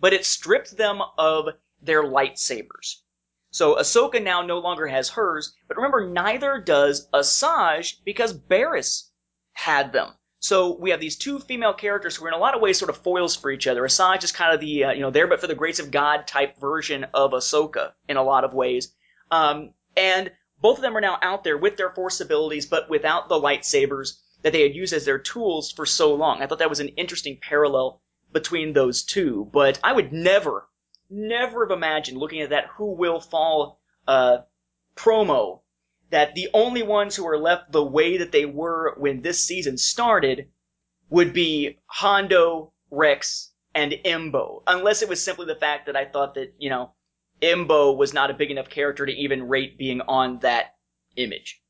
but 0.00 0.12
it 0.12 0.24
stripped 0.24 0.76
them 0.76 1.00
of 1.18 1.48
their 1.80 2.02
lightsabers. 2.02 2.96
So 3.52 3.76
Ahsoka 3.76 4.22
now 4.22 4.42
no 4.42 4.58
longer 4.58 4.86
has 4.86 5.08
hers, 5.08 5.54
but 5.66 5.76
remember, 5.76 6.08
neither 6.08 6.58
does 6.58 7.08
Asajj 7.12 7.96
because 8.04 8.32
Barriss 8.32 9.10
had 9.52 9.92
them. 9.92 10.14
So 10.38 10.76
we 10.78 10.90
have 10.90 11.00
these 11.00 11.18
two 11.18 11.38
female 11.38 11.74
characters 11.74 12.16
who 12.16 12.24
are 12.24 12.28
in 12.28 12.34
a 12.34 12.38
lot 12.38 12.54
of 12.54 12.62
ways 12.62 12.78
sort 12.78 12.90
of 12.90 12.96
foils 12.96 13.36
for 13.36 13.50
each 13.50 13.66
other. 13.66 13.82
Asajj 13.82 14.24
is 14.24 14.32
kind 14.32 14.54
of 14.54 14.60
the, 14.60 14.84
uh, 14.84 14.92
you 14.92 15.00
know, 15.00 15.10
there 15.10 15.26
but 15.26 15.40
for 15.40 15.46
the 15.46 15.54
grace 15.54 15.78
of 15.78 15.90
God 15.90 16.26
type 16.26 16.58
version 16.58 17.04
of 17.12 17.32
Ahsoka 17.32 17.92
in 18.08 18.16
a 18.16 18.22
lot 18.22 18.44
of 18.44 18.54
ways. 18.54 18.94
Um, 19.30 19.74
and 19.96 20.30
both 20.60 20.78
of 20.78 20.82
them 20.82 20.96
are 20.96 21.00
now 21.00 21.18
out 21.20 21.44
there 21.44 21.58
with 21.58 21.76
their 21.76 21.90
force 21.90 22.20
abilities, 22.20 22.66
but 22.66 22.88
without 22.88 23.28
the 23.28 23.40
lightsabers 23.40 24.18
that 24.42 24.52
they 24.52 24.62
had 24.62 24.74
used 24.74 24.92
as 24.92 25.04
their 25.04 25.18
tools 25.18 25.72
for 25.72 25.84
so 25.84 26.14
long. 26.14 26.40
I 26.40 26.46
thought 26.46 26.58
that 26.60 26.70
was 26.70 26.80
an 26.80 26.88
interesting 26.88 27.38
parallel 27.40 28.00
between 28.32 28.72
those 28.72 29.02
two, 29.02 29.48
but 29.52 29.80
I 29.82 29.92
would 29.92 30.12
never, 30.12 30.68
never 31.08 31.66
have 31.66 31.76
imagined 31.76 32.18
looking 32.18 32.40
at 32.40 32.50
that 32.50 32.66
Who 32.76 32.92
Will 32.92 33.20
Fall 33.20 33.80
uh, 34.06 34.38
promo 34.96 35.60
that 36.10 36.34
the 36.34 36.48
only 36.52 36.82
ones 36.82 37.14
who 37.14 37.26
are 37.26 37.38
left 37.38 37.72
the 37.72 37.84
way 37.84 38.18
that 38.18 38.32
they 38.32 38.44
were 38.44 38.94
when 38.98 39.22
this 39.22 39.44
season 39.44 39.78
started 39.78 40.48
would 41.08 41.32
be 41.32 41.78
Hondo, 41.86 42.72
Rex, 42.90 43.52
and 43.74 43.92
Embo. 44.04 44.62
Unless 44.66 45.02
it 45.02 45.08
was 45.08 45.22
simply 45.22 45.46
the 45.46 45.54
fact 45.54 45.86
that 45.86 45.96
I 45.96 46.04
thought 46.04 46.34
that, 46.34 46.54
you 46.58 46.70
know, 46.70 46.92
Embo 47.40 47.96
was 47.96 48.12
not 48.12 48.30
a 48.30 48.34
big 48.34 48.50
enough 48.50 48.68
character 48.68 49.06
to 49.06 49.12
even 49.12 49.48
rate 49.48 49.78
being 49.78 50.00
on 50.02 50.40
that 50.40 50.74
image. 51.16 51.62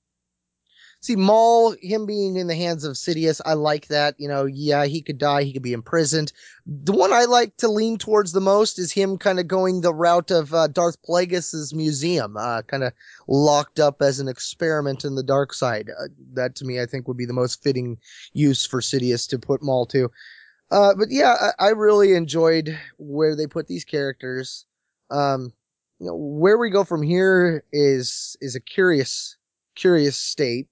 See 1.01 1.17
Maul, 1.17 1.75
him 1.81 2.07
being 2.07 2.37
in 2.37 2.47
the 2.47 2.55
hands 2.55 2.85
of 2.85 2.95
Sidious, 2.95 3.41
I 3.45 3.55
like 3.55 3.89
that. 3.89 4.15
You 4.19 4.29
know, 4.29 4.45
yeah, 4.45 4.85
he 4.85 5.03
could 5.03 5.19
die, 5.19 5.45
he 5.45 5.53
could 5.53 5.63
be 5.63 5.73
imprisoned. 5.73 6.33
The 6.67 6.93
one 6.93 7.13
I 7.13 7.25
like 7.25 7.57
to 7.59 7.69
lean 7.69 7.99
towards 7.99 8.33
the 8.33 8.41
most 8.41 8.79
is 8.79 8.93
him 8.93 9.19
kind 9.19 9.41
of 9.41 9.49
going 9.49 9.81
the 9.81 9.95
route 9.95 10.31
of 10.31 10.53
uh, 10.53 10.69
Darth 10.69 11.03
Plagueis's 11.03 11.75
museum, 11.75 12.37
uh, 12.37 12.63
kind 12.63 12.85
of 12.85 12.93
locked 13.27 13.81
up 13.81 14.03
as 14.03 14.21
an 14.21 14.29
experiment 14.29 15.05
in 15.05 15.15
the 15.15 15.23
dark 15.23 15.55
side. 15.55 15.91
Uh, 15.91 16.09
that 16.35 16.57
to 16.57 16.65
me, 16.65 16.81
I 16.81 16.87
think 16.87 17.09
would 17.09 17.17
be 17.17 17.27
the 17.27 17.33
most 17.33 17.63
fitting 17.63 17.99
use 18.33 18.67
for 18.67 18.81
Sidious 18.81 19.29
to 19.31 19.39
put 19.39 19.63
Maul 19.63 19.87
to. 19.87 20.11
Uh, 20.71 20.95
but 20.95 21.11
yeah, 21.11 21.35
I, 21.59 21.67
I 21.67 21.69
really 21.71 22.15
enjoyed 22.15 22.79
where 22.99 23.35
they 23.35 23.47
put 23.47 23.67
these 23.67 23.85
characters. 23.85 24.67
Um, 25.11 25.53
you 25.99 26.07
know, 26.07 26.15
where 26.15 26.57
we 26.57 26.71
go 26.71 26.85
from 26.85 27.03
here 27.03 27.65
is 27.73 28.37
is 28.41 28.55
a 28.55 28.61
curious 28.61 29.37
curious 29.75 30.17
state. 30.17 30.69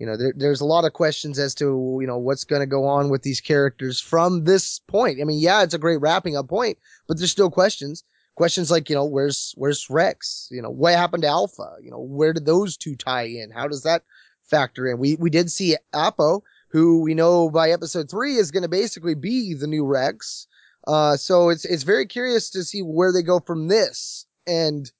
You 0.00 0.06
know, 0.06 0.16
there, 0.16 0.32
there's 0.34 0.62
a 0.62 0.66
lot 0.66 0.86
of 0.86 0.94
questions 0.94 1.38
as 1.38 1.54
to 1.56 1.98
you 2.00 2.06
know 2.06 2.16
what's 2.16 2.44
going 2.44 2.60
to 2.60 2.66
go 2.66 2.86
on 2.86 3.10
with 3.10 3.22
these 3.22 3.42
characters 3.42 4.00
from 4.00 4.44
this 4.44 4.78
point. 4.78 5.20
I 5.20 5.24
mean, 5.24 5.38
yeah, 5.38 5.62
it's 5.62 5.74
a 5.74 5.78
great 5.78 6.00
wrapping 6.00 6.38
up 6.38 6.48
point, 6.48 6.78
but 7.06 7.18
there's 7.18 7.30
still 7.30 7.50
questions. 7.50 8.02
Questions 8.34 8.70
like 8.70 8.88
you 8.88 8.96
know, 8.96 9.04
where's 9.04 9.52
where's 9.58 9.90
Rex? 9.90 10.48
You 10.50 10.62
know, 10.62 10.70
what 10.70 10.94
happened 10.94 11.24
to 11.24 11.28
Alpha? 11.28 11.76
You 11.82 11.90
know, 11.90 12.00
where 12.00 12.32
did 12.32 12.46
those 12.46 12.78
two 12.78 12.96
tie 12.96 13.26
in? 13.26 13.50
How 13.50 13.68
does 13.68 13.82
that 13.82 14.02
factor 14.44 14.88
in? 14.88 14.98
We 14.98 15.16
we 15.16 15.28
did 15.28 15.52
see 15.52 15.76
Appo, 15.94 16.40
who 16.70 17.02
we 17.02 17.12
know 17.12 17.50
by 17.50 17.70
episode 17.70 18.10
three 18.10 18.36
is 18.36 18.50
going 18.50 18.62
to 18.62 18.70
basically 18.70 19.14
be 19.14 19.52
the 19.52 19.66
new 19.66 19.84
Rex. 19.84 20.46
Uh, 20.86 21.18
so 21.18 21.50
it's 21.50 21.66
it's 21.66 21.82
very 21.82 22.06
curious 22.06 22.48
to 22.50 22.64
see 22.64 22.80
where 22.80 23.12
they 23.12 23.22
go 23.22 23.38
from 23.38 23.68
this. 23.68 24.24
And 24.46 24.90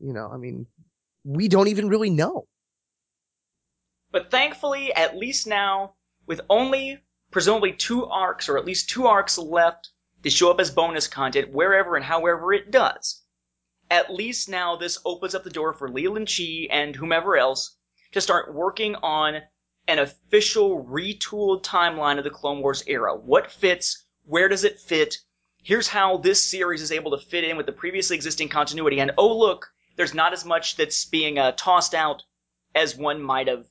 you 0.00 0.12
know, 0.12 0.28
I 0.28 0.38
mean, 0.38 0.66
we 1.22 1.46
don't 1.46 1.68
even 1.68 1.88
really 1.88 2.10
know. 2.10 2.48
But 4.14 4.30
thankfully, 4.30 4.92
at 4.94 5.16
least 5.16 5.44
now, 5.44 5.96
with 6.24 6.40
only 6.48 7.02
presumably 7.32 7.72
two 7.72 8.06
arcs, 8.06 8.48
or 8.48 8.56
at 8.56 8.64
least 8.64 8.88
two 8.88 9.08
arcs 9.08 9.36
left 9.36 9.90
to 10.22 10.30
show 10.30 10.52
up 10.52 10.60
as 10.60 10.70
bonus 10.70 11.08
content 11.08 11.50
wherever 11.50 11.96
and 11.96 12.04
however 12.04 12.52
it 12.52 12.70
does, 12.70 13.24
at 13.90 14.14
least 14.14 14.48
now 14.48 14.76
this 14.76 14.98
opens 15.04 15.34
up 15.34 15.42
the 15.42 15.50
door 15.50 15.72
for 15.72 15.90
Leland 15.90 16.28
Chee 16.28 16.68
and 16.70 16.94
whomever 16.94 17.36
else 17.36 17.76
to 18.12 18.20
start 18.20 18.54
working 18.54 18.94
on 18.94 19.42
an 19.88 19.98
official 19.98 20.84
retooled 20.84 21.64
timeline 21.64 22.18
of 22.18 22.22
the 22.22 22.30
Clone 22.30 22.60
Wars 22.60 22.84
era. 22.86 23.16
What 23.16 23.50
fits? 23.50 24.06
Where 24.26 24.48
does 24.48 24.62
it 24.62 24.78
fit? 24.78 25.18
Here's 25.64 25.88
how 25.88 26.18
this 26.18 26.40
series 26.40 26.82
is 26.82 26.92
able 26.92 27.10
to 27.18 27.26
fit 27.26 27.42
in 27.42 27.56
with 27.56 27.66
the 27.66 27.72
previously 27.72 28.14
existing 28.14 28.48
continuity. 28.48 29.00
And 29.00 29.10
oh, 29.18 29.36
look, 29.36 29.72
there's 29.96 30.14
not 30.14 30.32
as 30.32 30.44
much 30.44 30.76
that's 30.76 31.04
being 31.04 31.36
uh, 31.36 31.50
tossed 31.56 31.94
out 31.94 32.22
as 32.76 32.94
one 32.94 33.20
might 33.20 33.48
have 33.48 33.66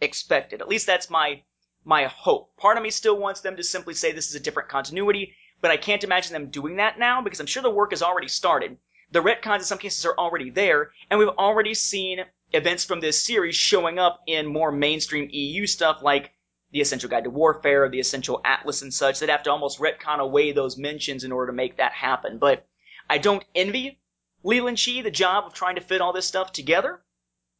expected. 0.00 0.60
At 0.60 0.68
least 0.68 0.86
that's 0.86 1.10
my 1.10 1.42
my 1.84 2.04
hope. 2.06 2.56
Part 2.56 2.76
of 2.76 2.82
me 2.82 2.90
still 2.90 3.16
wants 3.16 3.40
them 3.40 3.56
to 3.56 3.62
simply 3.62 3.94
say 3.94 4.10
this 4.10 4.28
is 4.28 4.34
a 4.34 4.40
different 4.40 4.68
continuity, 4.68 5.34
but 5.60 5.70
I 5.70 5.76
can't 5.76 6.02
imagine 6.02 6.32
them 6.32 6.50
doing 6.50 6.76
that 6.76 6.98
now 6.98 7.22
because 7.22 7.38
I'm 7.38 7.46
sure 7.46 7.62
the 7.62 7.70
work 7.70 7.90
has 7.90 8.02
already 8.02 8.28
started. 8.28 8.76
The 9.12 9.22
retcons 9.22 9.58
in 9.58 9.64
some 9.64 9.78
cases 9.78 10.04
are 10.04 10.18
already 10.18 10.50
there, 10.50 10.90
and 11.08 11.18
we've 11.18 11.28
already 11.28 11.74
seen 11.74 12.24
events 12.52 12.84
from 12.84 13.00
this 13.00 13.22
series 13.22 13.54
showing 13.54 13.98
up 13.98 14.20
in 14.26 14.46
more 14.46 14.72
mainstream 14.72 15.28
EU 15.30 15.66
stuff 15.66 16.02
like 16.02 16.32
the 16.72 16.80
Essential 16.80 17.08
Guide 17.08 17.24
to 17.24 17.30
Warfare, 17.30 17.88
the 17.88 18.00
Essential 18.00 18.40
Atlas, 18.44 18.82
and 18.82 18.92
such 18.92 19.20
that 19.20 19.28
have 19.28 19.44
to 19.44 19.50
almost 19.50 19.78
retcon 19.78 20.18
away 20.18 20.50
those 20.50 20.76
mentions 20.76 21.22
in 21.22 21.30
order 21.30 21.52
to 21.52 21.56
make 21.56 21.76
that 21.76 21.92
happen. 21.92 22.38
But 22.38 22.66
I 23.08 23.18
don't 23.18 23.44
envy 23.54 24.00
Leland 24.42 24.78
Chee 24.78 25.02
the 25.02 25.10
job 25.10 25.44
of 25.46 25.54
trying 25.54 25.76
to 25.76 25.80
fit 25.80 26.00
all 26.00 26.12
this 26.12 26.26
stuff 26.26 26.52
together, 26.52 27.00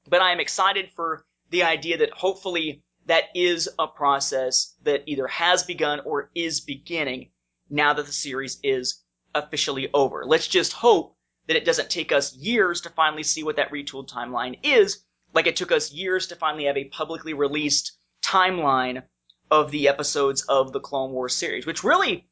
but 0.08 0.20
I 0.20 0.32
am 0.32 0.40
excited 0.40 0.90
for 0.96 1.24
the 1.50 1.62
idea 1.62 1.98
that 1.98 2.10
hopefully 2.10 2.82
that 3.06 3.24
is 3.34 3.68
a 3.78 3.86
process 3.86 4.74
that 4.82 5.04
either 5.06 5.26
has 5.28 5.62
begun 5.62 6.00
or 6.00 6.30
is 6.34 6.60
beginning 6.60 7.30
now 7.70 7.92
that 7.92 8.06
the 8.06 8.12
series 8.12 8.58
is 8.62 9.02
officially 9.34 9.88
over. 9.94 10.24
Let's 10.24 10.48
just 10.48 10.72
hope 10.72 11.16
that 11.46 11.56
it 11.56 11.64
doesn't 11.64 11.90
take 11.90 12.10
us 12.10 12.34
years 12.34 12.80
to 12.82 12.90
finally 12.90 13.22
see 13.22 13.44
what 13.44 13.56
that 13.56 13.70
retooled 13.70 14.08
timeline 14.10 14.58
is, 14.62 15.04
like 15.34 15.46
it 15.46 15.56
took 15.56 15.70
us 15.70 15.92
years 15.92 16.26
to 16.28 16.36
finally 16.36 16.64
have 16.64 16.76
a 16.76 16.84
publicly 16.84 17.34
released 17.34 17.96
timeline 18.22 19.02
of 19.50 19.70
the 19.70 19.88
episodes 19.88 20.42
of 20.42 20.72
the 20.72 20.80
Clone 20.80 21.12
Wars 21.12 21.36
series, 21.36 21.66
which 21.66 21.84
really 21.84 22.28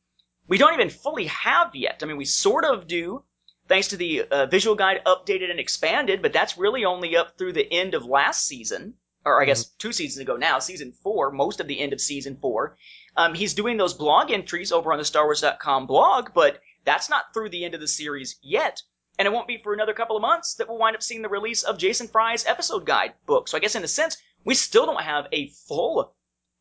we 0.49 0.59
don't 0.59 0.74
even 0.74 0.91
fully 0.91 1.27
have 1.27 1.74
yet. 1.74 2.01
I 2.03 2.07
mean, 2.07 2.16
we 2.16 2.24
sort 2.24 2.65
of 2.65 2.86
do, 2.86 3.24
thanks 3.69 3.89
to 3.89 3.97
the 3.97 4.23
uh, 4.23 4.47
visual 4.47 4.74
guide 4.74 5.03
updated 5.07 5.51
and 5.51 5.61
expanded, 5.61 6.20
but 6.20 6.32
that's 6.32 6.59
really 6.59 6.85
only 6.85 7.16
up 7.16 7.39
through 7.39 7.53
the 7.53 7.73
end 7.73 7.95
of 7.95 8.05
last 8.05 8.45
season, 8.45 8.95
or 9.25 9.41
I 9.41 9.47
guess 9.47 9.65
mm-hmm. 9.65 9.75
two 9.79 9.93
seasons 9.93 10.21
ago 10.21 10.37
now, 10.37 10.59
season 10.59 10.93
four, 11.03 11.31
most 11.31 11.61
of 11.61 11.67
the 11.67 11.81
end 11.81 11.93
of 11.93 12.01
season 12.01 12.37
four. 12.41 12.77
Um, 13.17 13.35
he's 13.35 13.55
doing 13.55 13.77
those 13.77 13.95
blog 13.95 14.31
entries 14.31 14.73
over 14.73 14.93
on 14.93 14.99
the 14.99 15.05
StarWars.com 15.05 15.87
blog, 15.87 16.31
but 16.35 16.61
that's 16.85 17.09
not 17.09 17.33
through 17.33 17.51
the 17.51 17.65
end 17.65 17.75
of 17.75 17.81
the 17.81 17.89
series 17.89 18.37
yet. 18.43 18.83
And 19.19 19.27
it 19.27 19.33
won't 19.33 19.49
be 19.49 19.61
for 19.63 19.73
another 19.73 19.95
couple 19.95 20.17
of 20.17 20.23
months 20.23 20.55
that 20.55 20.69
we'll 20.69 20.79
wind 20.79 20.97
up 20.97 21.03
seeing 21.03 21.23
the 21.23 21.29
release 21.29 21.63
of 21.63 21.79
Jason 21.79 22.09
Fry's 22.09 22.45
episode 22.47 22.85
guide 22.85 23.15
book. 23.27 23.49
So 23.49 23.57
I 23.57 23.61
guess 23.61 23.77
in 23.77 23.85
a 23.85 23.89
sense, 23.89 24.17
we 24.45 24.55
still 24.55 24.87
don't 24.87 25.03
have 25.03 25.29
a 25.33 25.49
full 25.69 26.15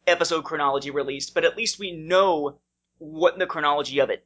episode 0.06 0.44
chronology 0.44 0.92
released, 0.92 1.34
but 1.34 1.46
at 1.46 1.58
least 1.58 1.80
we 1.80 1.92
know 1.92 2.60
what 3.00 3.40
the 3.40 3.48
chronology 3.48 4.00
of 4.00 4.12
it 4.12 4.26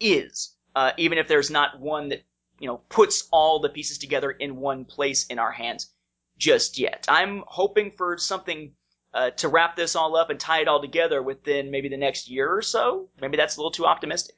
is. 0.00 0.54
Uh, 0.74 0.92
even 0.96 1.18
if 1.18 1.28
there's 1.28 1.50
not 1.50 1.78
one 1.78 2.08
that, 2.08 2.22
you 2.58 2.66
know, 2.66 2.80
puts 2.88 3.28
all 3.30 3.60
the 3.60 3.68
pieces 3.68 3.98
together 3.98 4.30
in 4.30 4.56
one 4.56 4.84
place 4.84 5.26
in 5.26 5.38
our 5.38 5.52
hands 5.52 5.92
just 6.38 6.78
yet. 6.78 7.06
I'm 7.08 7.44
hoping 7.46 7.92
for 7.96 8.16
something 8.18 8.72
uh, 9.12 9.30
to 9.30 9.48
wrap 9.48 9.76
this 9.76 9.96
all 9.96 10.16
up 10.16 10.30
and 10.30 10.38
tie 10.38 10.60
it 10.60 10.68
all 10.68 10.80
together 10.80 11.22
within 11.22 11.70
maybe 11.70 11.88
the 11.88 11.96
next 11.96 12.30
year 12.30 12.50
or 12.50 12.62
so. 12.62 13.08
Maybe 13.20 13.36
that's 13.36 13.56
a 13.56 13.60
little 13.60 13.70
too 13.70 13.86
optimistic. 13.86 14.36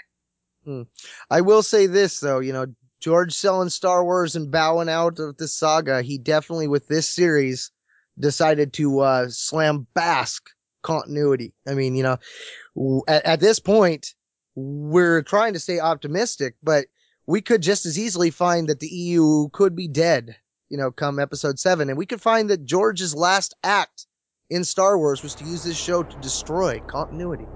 Hmm. 0.64 0.82
I 1.30 1.40
will 1.40 1.62
say 1.62 1.86
this 1.86 2.20
though, 2.20 2.40
you 2.40 2.52
know, 2.52 2.66
George 3.00 3.32
selling 3.32 3.70
Star 3.70 4.04
Wars 4.04 4.36
and 4.36 4.50
bowing 4.50 4.88
out 4.88 5.18
of 5.18 5.36
the 5.38 5.48
saga, 5.48 6.02
he 6.02 6.18
definitely 6.18 6.68
with 6.68 6.86
this 6.86 7.08
series 7.08 7.70
decided 8.18 8.74
to 8.74 9.00
uh, 9.00 9.28
slam 9.28 9.86
bask 9.94 10.50
continuity. 10.82 11.54
I 11.66 11.74
mean, 11.74 11.94
you 11.96 12.02
know, 12.02 13.02
at, 13.08 13.24
at 13.24 13.40
this 13.40 13.58
point, 13.58 14.14
we're 14.54 15.22
trying 15.22 15.54
to 15.54 15.60
stay 15.60 15.80
optimistic, 15.80 16.56
but 16.62 16.86
we 17.26 17.40
could 17.40 17.62
just 17.62 17.86
as 17.86 17.98
easily 17.98 18.30
find 18.30 18.68
that 18.68 18.80
the 18.80 18.88
EU 18.88 19.48
could 19.50 19.74
be 19.74 19.88
dead, 19.88 20.36
you 20.70 20.78
know, 20.78 20.90
come 20.90 21.18
episode 21.18 21.58
seven. 21.58 21.88
And 21.88 21.98
we 21.98 22.06
could 22.06 22.20
find 22.22 22.48
that 22.50 22.64
George's 22.64 23.14
last 23.14 23.54
act 23.62 24.06
in 24.48 24.64
Star 24.64 24.96
Wars 24.96 25.22
was 25.22 25.34
to 25.36 25.44
use 25.44 25.62
this 25.62 25.76
show 25.76 26.02
to 26.02 26.16
destroy 26.18 26.80
continuity. 26.86 27.46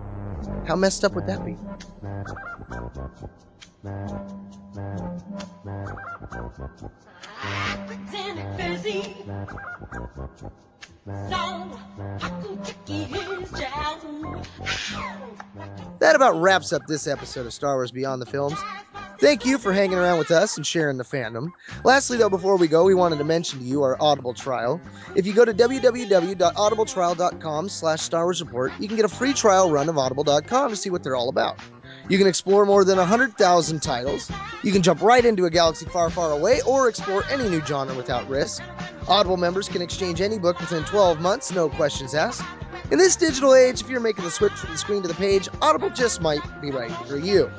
How 0.66 0.76
messed 0.76 1.04
up 1.04 1.14
would 1.14 1.26
that 1.26 1.44
be? 1.44 1.56
That 16.00 16.14
about 16.14 16.40
wraps 16.40 16.72
up 16.72 16.86
this 16.86 17.06
episode 17.06 17.44
of 17.44 17.52
Star 17.52 17.74
Wars 17.74 17.92
Beyond 17.92 18.22
the 18.22 18.26
Films. 18.26 18.58
Thank 19.20 19.44
you 19.44 19.58
for 19.58 19.70
hanging 19.72 19.98
around 19.98 20.18
with 20.18 20.30
us 20.30 20.56
and 20.56 20.66
sharing 20.66 20.96
the 20.96 21.04
fandom. 21.04 21.50
Lastly, 21.84 22.16
though, 22.16 22.30
before 22.30 22.56
we 22.56 22.68
go, 22.68 22.84
we 22.84 22.94
wanted 22.94 23.18
to 23.18 23.24
mention 23.24 23.58
to 23.58 23.64
you 23.64 23.82
our 23.82 24.00
Audible 24.00 24.32
trial. 24.34 24.80
If 25.14 25.26
you 25.26 25.34
go 25.34 25.44
to 25.44 25.52
www.audibletrial.com 25.52 27.68
slash 27.68 28.00
Star 28.00 28.24
Wars 28.24 28.42
Report, 28.42 28.72
you 28.80 28.88
can 28.88 28.96
get 28.96 29.04
a 29.04 29.08
free 29.08 29.34
trial 29.34 29.70
run 29.70 29.90
of 29.90 29.98
audible.com 29.98 30.70
to 30.70 30.76
see 30.76 30.90
what 30.90 31.02
they're 31.02 31.16
all 31.16 31.28
about. 31.28 31.58
You 32.08 32.18
can 32.18 32.26
explore 32.26 32.66
more 32.66 32.84
than 32.84 32.98
100,000 32.98 33.82
titles. 33.82 34.30
You 34.62 34.72
can 34.72 34.82
jump 34.82 35.00
right 35.00 35.24
into 35.24 35.46
a 35.46 35.50
galaxy 35.50 35.86
far, 35.86 36.10
far 36.10 36.32
away 36.32 36.60
or 36.66 36.88
explore 36.88 37.24
any 37.30 37.48
new 37.48 37.64
genre 37.64 37.94
without 37.94 38.28
risk. 38.28 38.62
Audible 39.08 39.36
members 39.36 39.68
can 39.68 39.80
exchange 39.80 40.20
any 40.20 40.38
book 40.38 40.60
within 40.60 40.84
12 40.84 41.20
months, 41.20 41.50
no 41.52 41.68
questions 41.68 42.14
asked. 42.14 42.42
In 42.90 42.98
this 42.98 43.16
digital 43.16 43.54
age, 43.54 43.80
if 43.80 43.88
you're 43.88 44.00
making 44.00 44.24
the 44.24 44.30
switch 44.30 44.52
from 44.52 44.72
the 44.72 44.78
screen 44.78 45.02
to 45.02 45.08
the 45.08 45.14
page, 45.14 45.48
Audible 45.62 45.90
just 45.90 46.20
might 46.20 46.42
be 46.60 46.70
right 46.70 46.90
for 47.06 47.16
you. 47.16 47.50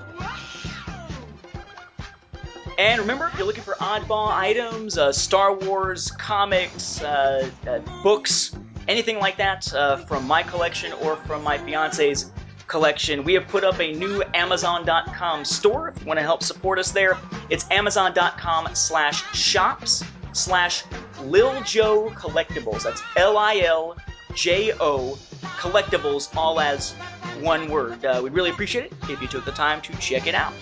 And 2.78 3.00
remember, 3.00 3.28
if 3.28 3.38
you're 3.38 3.48
looking 3.48 3.64
for 3.64 3.76
oddball 3.76 4.28
items, 4.28 4.98
uh, 4.98 5.12
Star 5.12 5.56
Wars 5.56 6.12
comics, 6.12 7.02
uh, 7.02 7.50
uh, 7.68 7.80
books, 8.04 8.56
anything 8.88 9.18
like 9.20 9.38
that 9.38 9.74
uh, 9.74 9.98
from 9.98 10.28
my 10.28 10.44
collection 10.44 10.94
or 10.94 11.16
from 11.16 11.44
my 11.44 11.58
fiance's 11.58 12.32
collection, 12.68 13.24
we 13.24 13.34
have 13.34 13.48
put 13.48 13.64
up 13.64 13.80
a 13.80 13.94
new 13.94 14.24
Amazon.com 14.34 15.46
store. 15.46 15.90
If 15.90 16.02
you 16.02 16.08
want 16.08 16.20
to 16.20 16.24
help 16.24 16.44
support 16.44 16.80
us 16.80 16.92
there, 16.92 17.18
it's 17.50 17.70
Amazon.com 17.72 18.76
slash 18.76 19.24
shops 19.36 20.04
slash 20.34 20.84
Lil 21.24 21.62
Joe 21.64 22.12
Collectibles. 22.16 22.84
That's 22.84 23.02
L 23.16 23.38
I 23.38 23.60
L 23.60 23.96
J 24.34 24.74
O 24.80 25.18
Collectibles, 25.42 26.36
all 26.36 26.60
as 26.60 26.94
one 27.42 27.70
word. 27.70 28.04
Uh, 28.04 28.22
we'd 28.24 28.34
really 28.34 28.50
appreciate 28.50 28.86
it 28.86 28.94
if 29.10 29.22
you 29.22 29.28
took 29.28 29.46
the 29.46 29.52
time 29.52 29.82
to 29.82 29.96
check 29.98 30.26
it 30.28 30.36
out. 30.36 30.54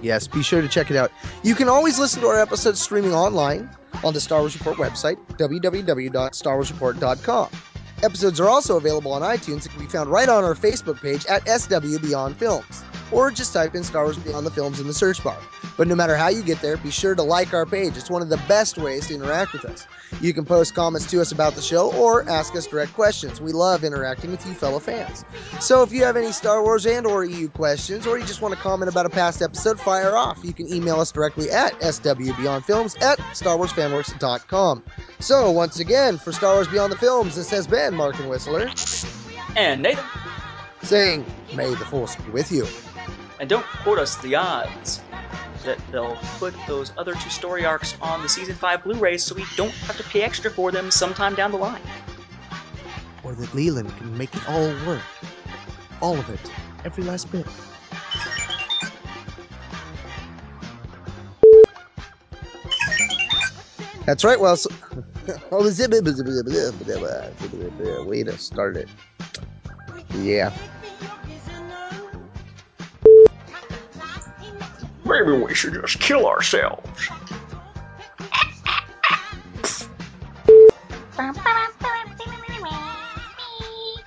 Yes, 0.00 0.26
be 0.28 0.42
sure 0.42 0.60
to 0.60 0.68
check 0.68 0.90
it 0.90 0.96
out. 0.96 1.10
You 1.42 1.54
can 1.54 1.68
always 1.68 1.98
listen 1.98 2.20
to 2.22 2.28
our 2.28 2.40
episodes 2.40 2.80
streaming 2.80 3.14
online 3.14 3.68
on 4.04 4.14
the 4.14 4.20
Star 4.20 4.40
Wars 4.40 4.56
Report 4.56 4.76
website, 4.76 5.16
www.starwarsreport.com. 5.36 7.48
Episodes 8.02 8.40
are 8.40 8.48
also 8.48 8.76
available 8.76 9.12
on 9.12 9.22
iTunes 9.22 9.62
and 9.62 9.70
can 9.70 9.80
be 9.80 9.86
found 9.86 10.10
right 10.10 10.28
on 10.28 10.44
our 10.44 10.54
Facebook 10.54 11.00
page 11.00 11.24
at 11.26 11.48
SW 11.48 11.98
Beyond 11.98 12.36
Films, 12.36 12.84
or 13.12 13.30
just 13.30 13.52
type 13.52 13.74
in 13.74 13.84
Star 13.84 14.04
Wars 14.04 14.18
Beyond 14.18 14.46
the 14.46 14.50
Films 14.50 14.80
in 14.80 14.86
the 14.86 14.94
search 14.94 15.22
bar. 15.22 15.38
But 15.76 15.88
no 15.88 15.94
matter 15.94 16.16
how 16.16 16.28
you 16.28 16.42
get 16.42 16.60
there, 16.60 16.76
be 16.76 16.90
sure 16.90 17.14
to 17.14 17.22
like 17.22 17.52
our 17.52 17.66
page. 17.66 17.96
It's 17.96 18.10
one 18.10 18.22
of 18.22 18.28
the 18.28 18.40
best 18.48 18.78
ways 18.78 19.08
to 19.08 19.14
interact 19.14 19.52
with 19.52 19.64
us. 19.64 19.86
You 20.20 20.32
can 20.32 20.44
post 20.44 20.74
comments 20.74 21.10
to 21.10 21.20
us 21.20 21.32
about 21.32 21.54
the 21.54 21.62
show 21.62 21.92
or 21.94 22.28
ask 22.28 22.54
us 22.56 22.66
direct 22.66 22.94
questions. 22.94 23.40
We 23.40 23.52
love 23.52 23.84
interacting 23.84 24.30
with 24.30 24.46
you 24.46 24.54
fellow 24.54 24.78
fans. 24.78 25.24
So 25.60 25.82
if 25.82 25.92
you 25.92 26.04
have 26.04 26.16
any 26.16 26.32
Star 26.32 26.62
Wars 26.62 26.86
and 26.86 27.06
or 27.06 27.24
EU 27.24 27.48
questions, 27.48 28.06
or 28.06 28.18
you 28.18 28.24
just 28.24 28.40
want 28.40 28.54
to 28.54 28.60
comment 28.60 28.90
about 28.90 29.06
a 29.06 29.10
past 29.10 29.42
episode, 29.42 29.78
fire 29.78 30.16
off. 30.16 30.38
You 30.42 30.52
can 30.52 30.72
email 30.72 31.00
us 31.00 31.12
directly 31.12 31.50
at 31.50 31.72
swbeyondfilms 31.80 33.02
at 33.02 33.18
starwarsfanworks.com. 33.18 34.82
So 35.20 35.50
once 35.50 35.80
again, 35.80 36.18
for 36.18 36.32
Star 36.32 36.54
Wars 36.54 36.68
Beyond 36.68 36.92
the 36.92 36.98
Films, 36.98 37.36
this 37.36 37.50
has 37.50 37.66
been 37.66 37.94
Mark 37.94 38.18
and 38.18 38.30
Whistler 38.30 38.70
And 39.56 39.82
Nathan, 39.82 40.04
saying, 40.82 41.26
May 41.54 41.70
the 41.70 41.84
Force 41.84 42.16
be 42.16 42.30
with 42.30 42.52
you. 42.52 42.66
And 43.38 43.48
don't 43.48 43.64
quote 43.64 43.98
us 43.98 44.16
the 44.16 44.34
odds 44.34 45.02
that 45.64 45.78
they'll 45.90 46.16
put 46.38 46.54
those 46.66 46.92
other 46.96 47.12
two 47.14 47.30
story 47.30 47.66
arcs 47.66 47.96
on 48.00 48.22
the 48.22 48.28
season 48.28 48.54
5 48.54 48.84
Blu-rays 48.84 49.24
so 49.24 49.34
we 49.34 49.44
don't 49.56 49.72
have 49.72 49.96
to 49.98 50.04
pay 50.04 50.22
extra 50.22 50.50
for 50.50 50.70
them 50.70 50.90
sometime 50.90 51.34
down 51.34 51.50
the 51.50 51.58
line. 51.58 51.82
Or 53.22 53.34
that 53.34 53.54
Leland 53.54 53.94
can 53.98 54.16
make 54.16 54.34
it 54.34 54.48
all 54.48 54.68
work. 54.86 55.02
All 56.00 56.16
of 56.16 56.30
it. 56.30 56.40
Every 56.84 57.04
last 57.04 57.30
bit. 57.32 57.46
That's 64.06 64.22
right, 64.22 64.38
well, 64.38 64.56
so, 64.56 64.70
oh, 65.50 65.64
way 68.06 68.22
to 68.22 68.38
start 68.38 68.76
it. 68.76 68.88
Yeah. 70.14 70.56
Maybe 75.06 75.32
we 75.32 75.54
should 75.54 75.74
just 75.74 76.00
kill 76.00 76.26
ourselves. 76.26 77.08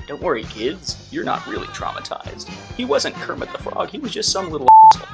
Don't 0.08 0.22
worry, 0.22 0.44
kids. 0.44 1.08
You're 1.10 1.24
not 1.24 1.48
really 1.48 1.68
traumatized. 1.68 2.50
He 2.76 2.84
wasn't 2.84 3.16
Kermit 3.16 3.50
the 3.54 3.60
Frog. 3.60 3.90
He 3.90 4.00
was 4.00 4.12
just 4.12 4.32
some 4.32 4.50
little 4.50 4.68
asshole. 4.94 5.08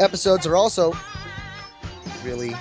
Episodes 0.00 0.44
are 0.46 0.56
also 0.56 0.92
really 2.24 2.56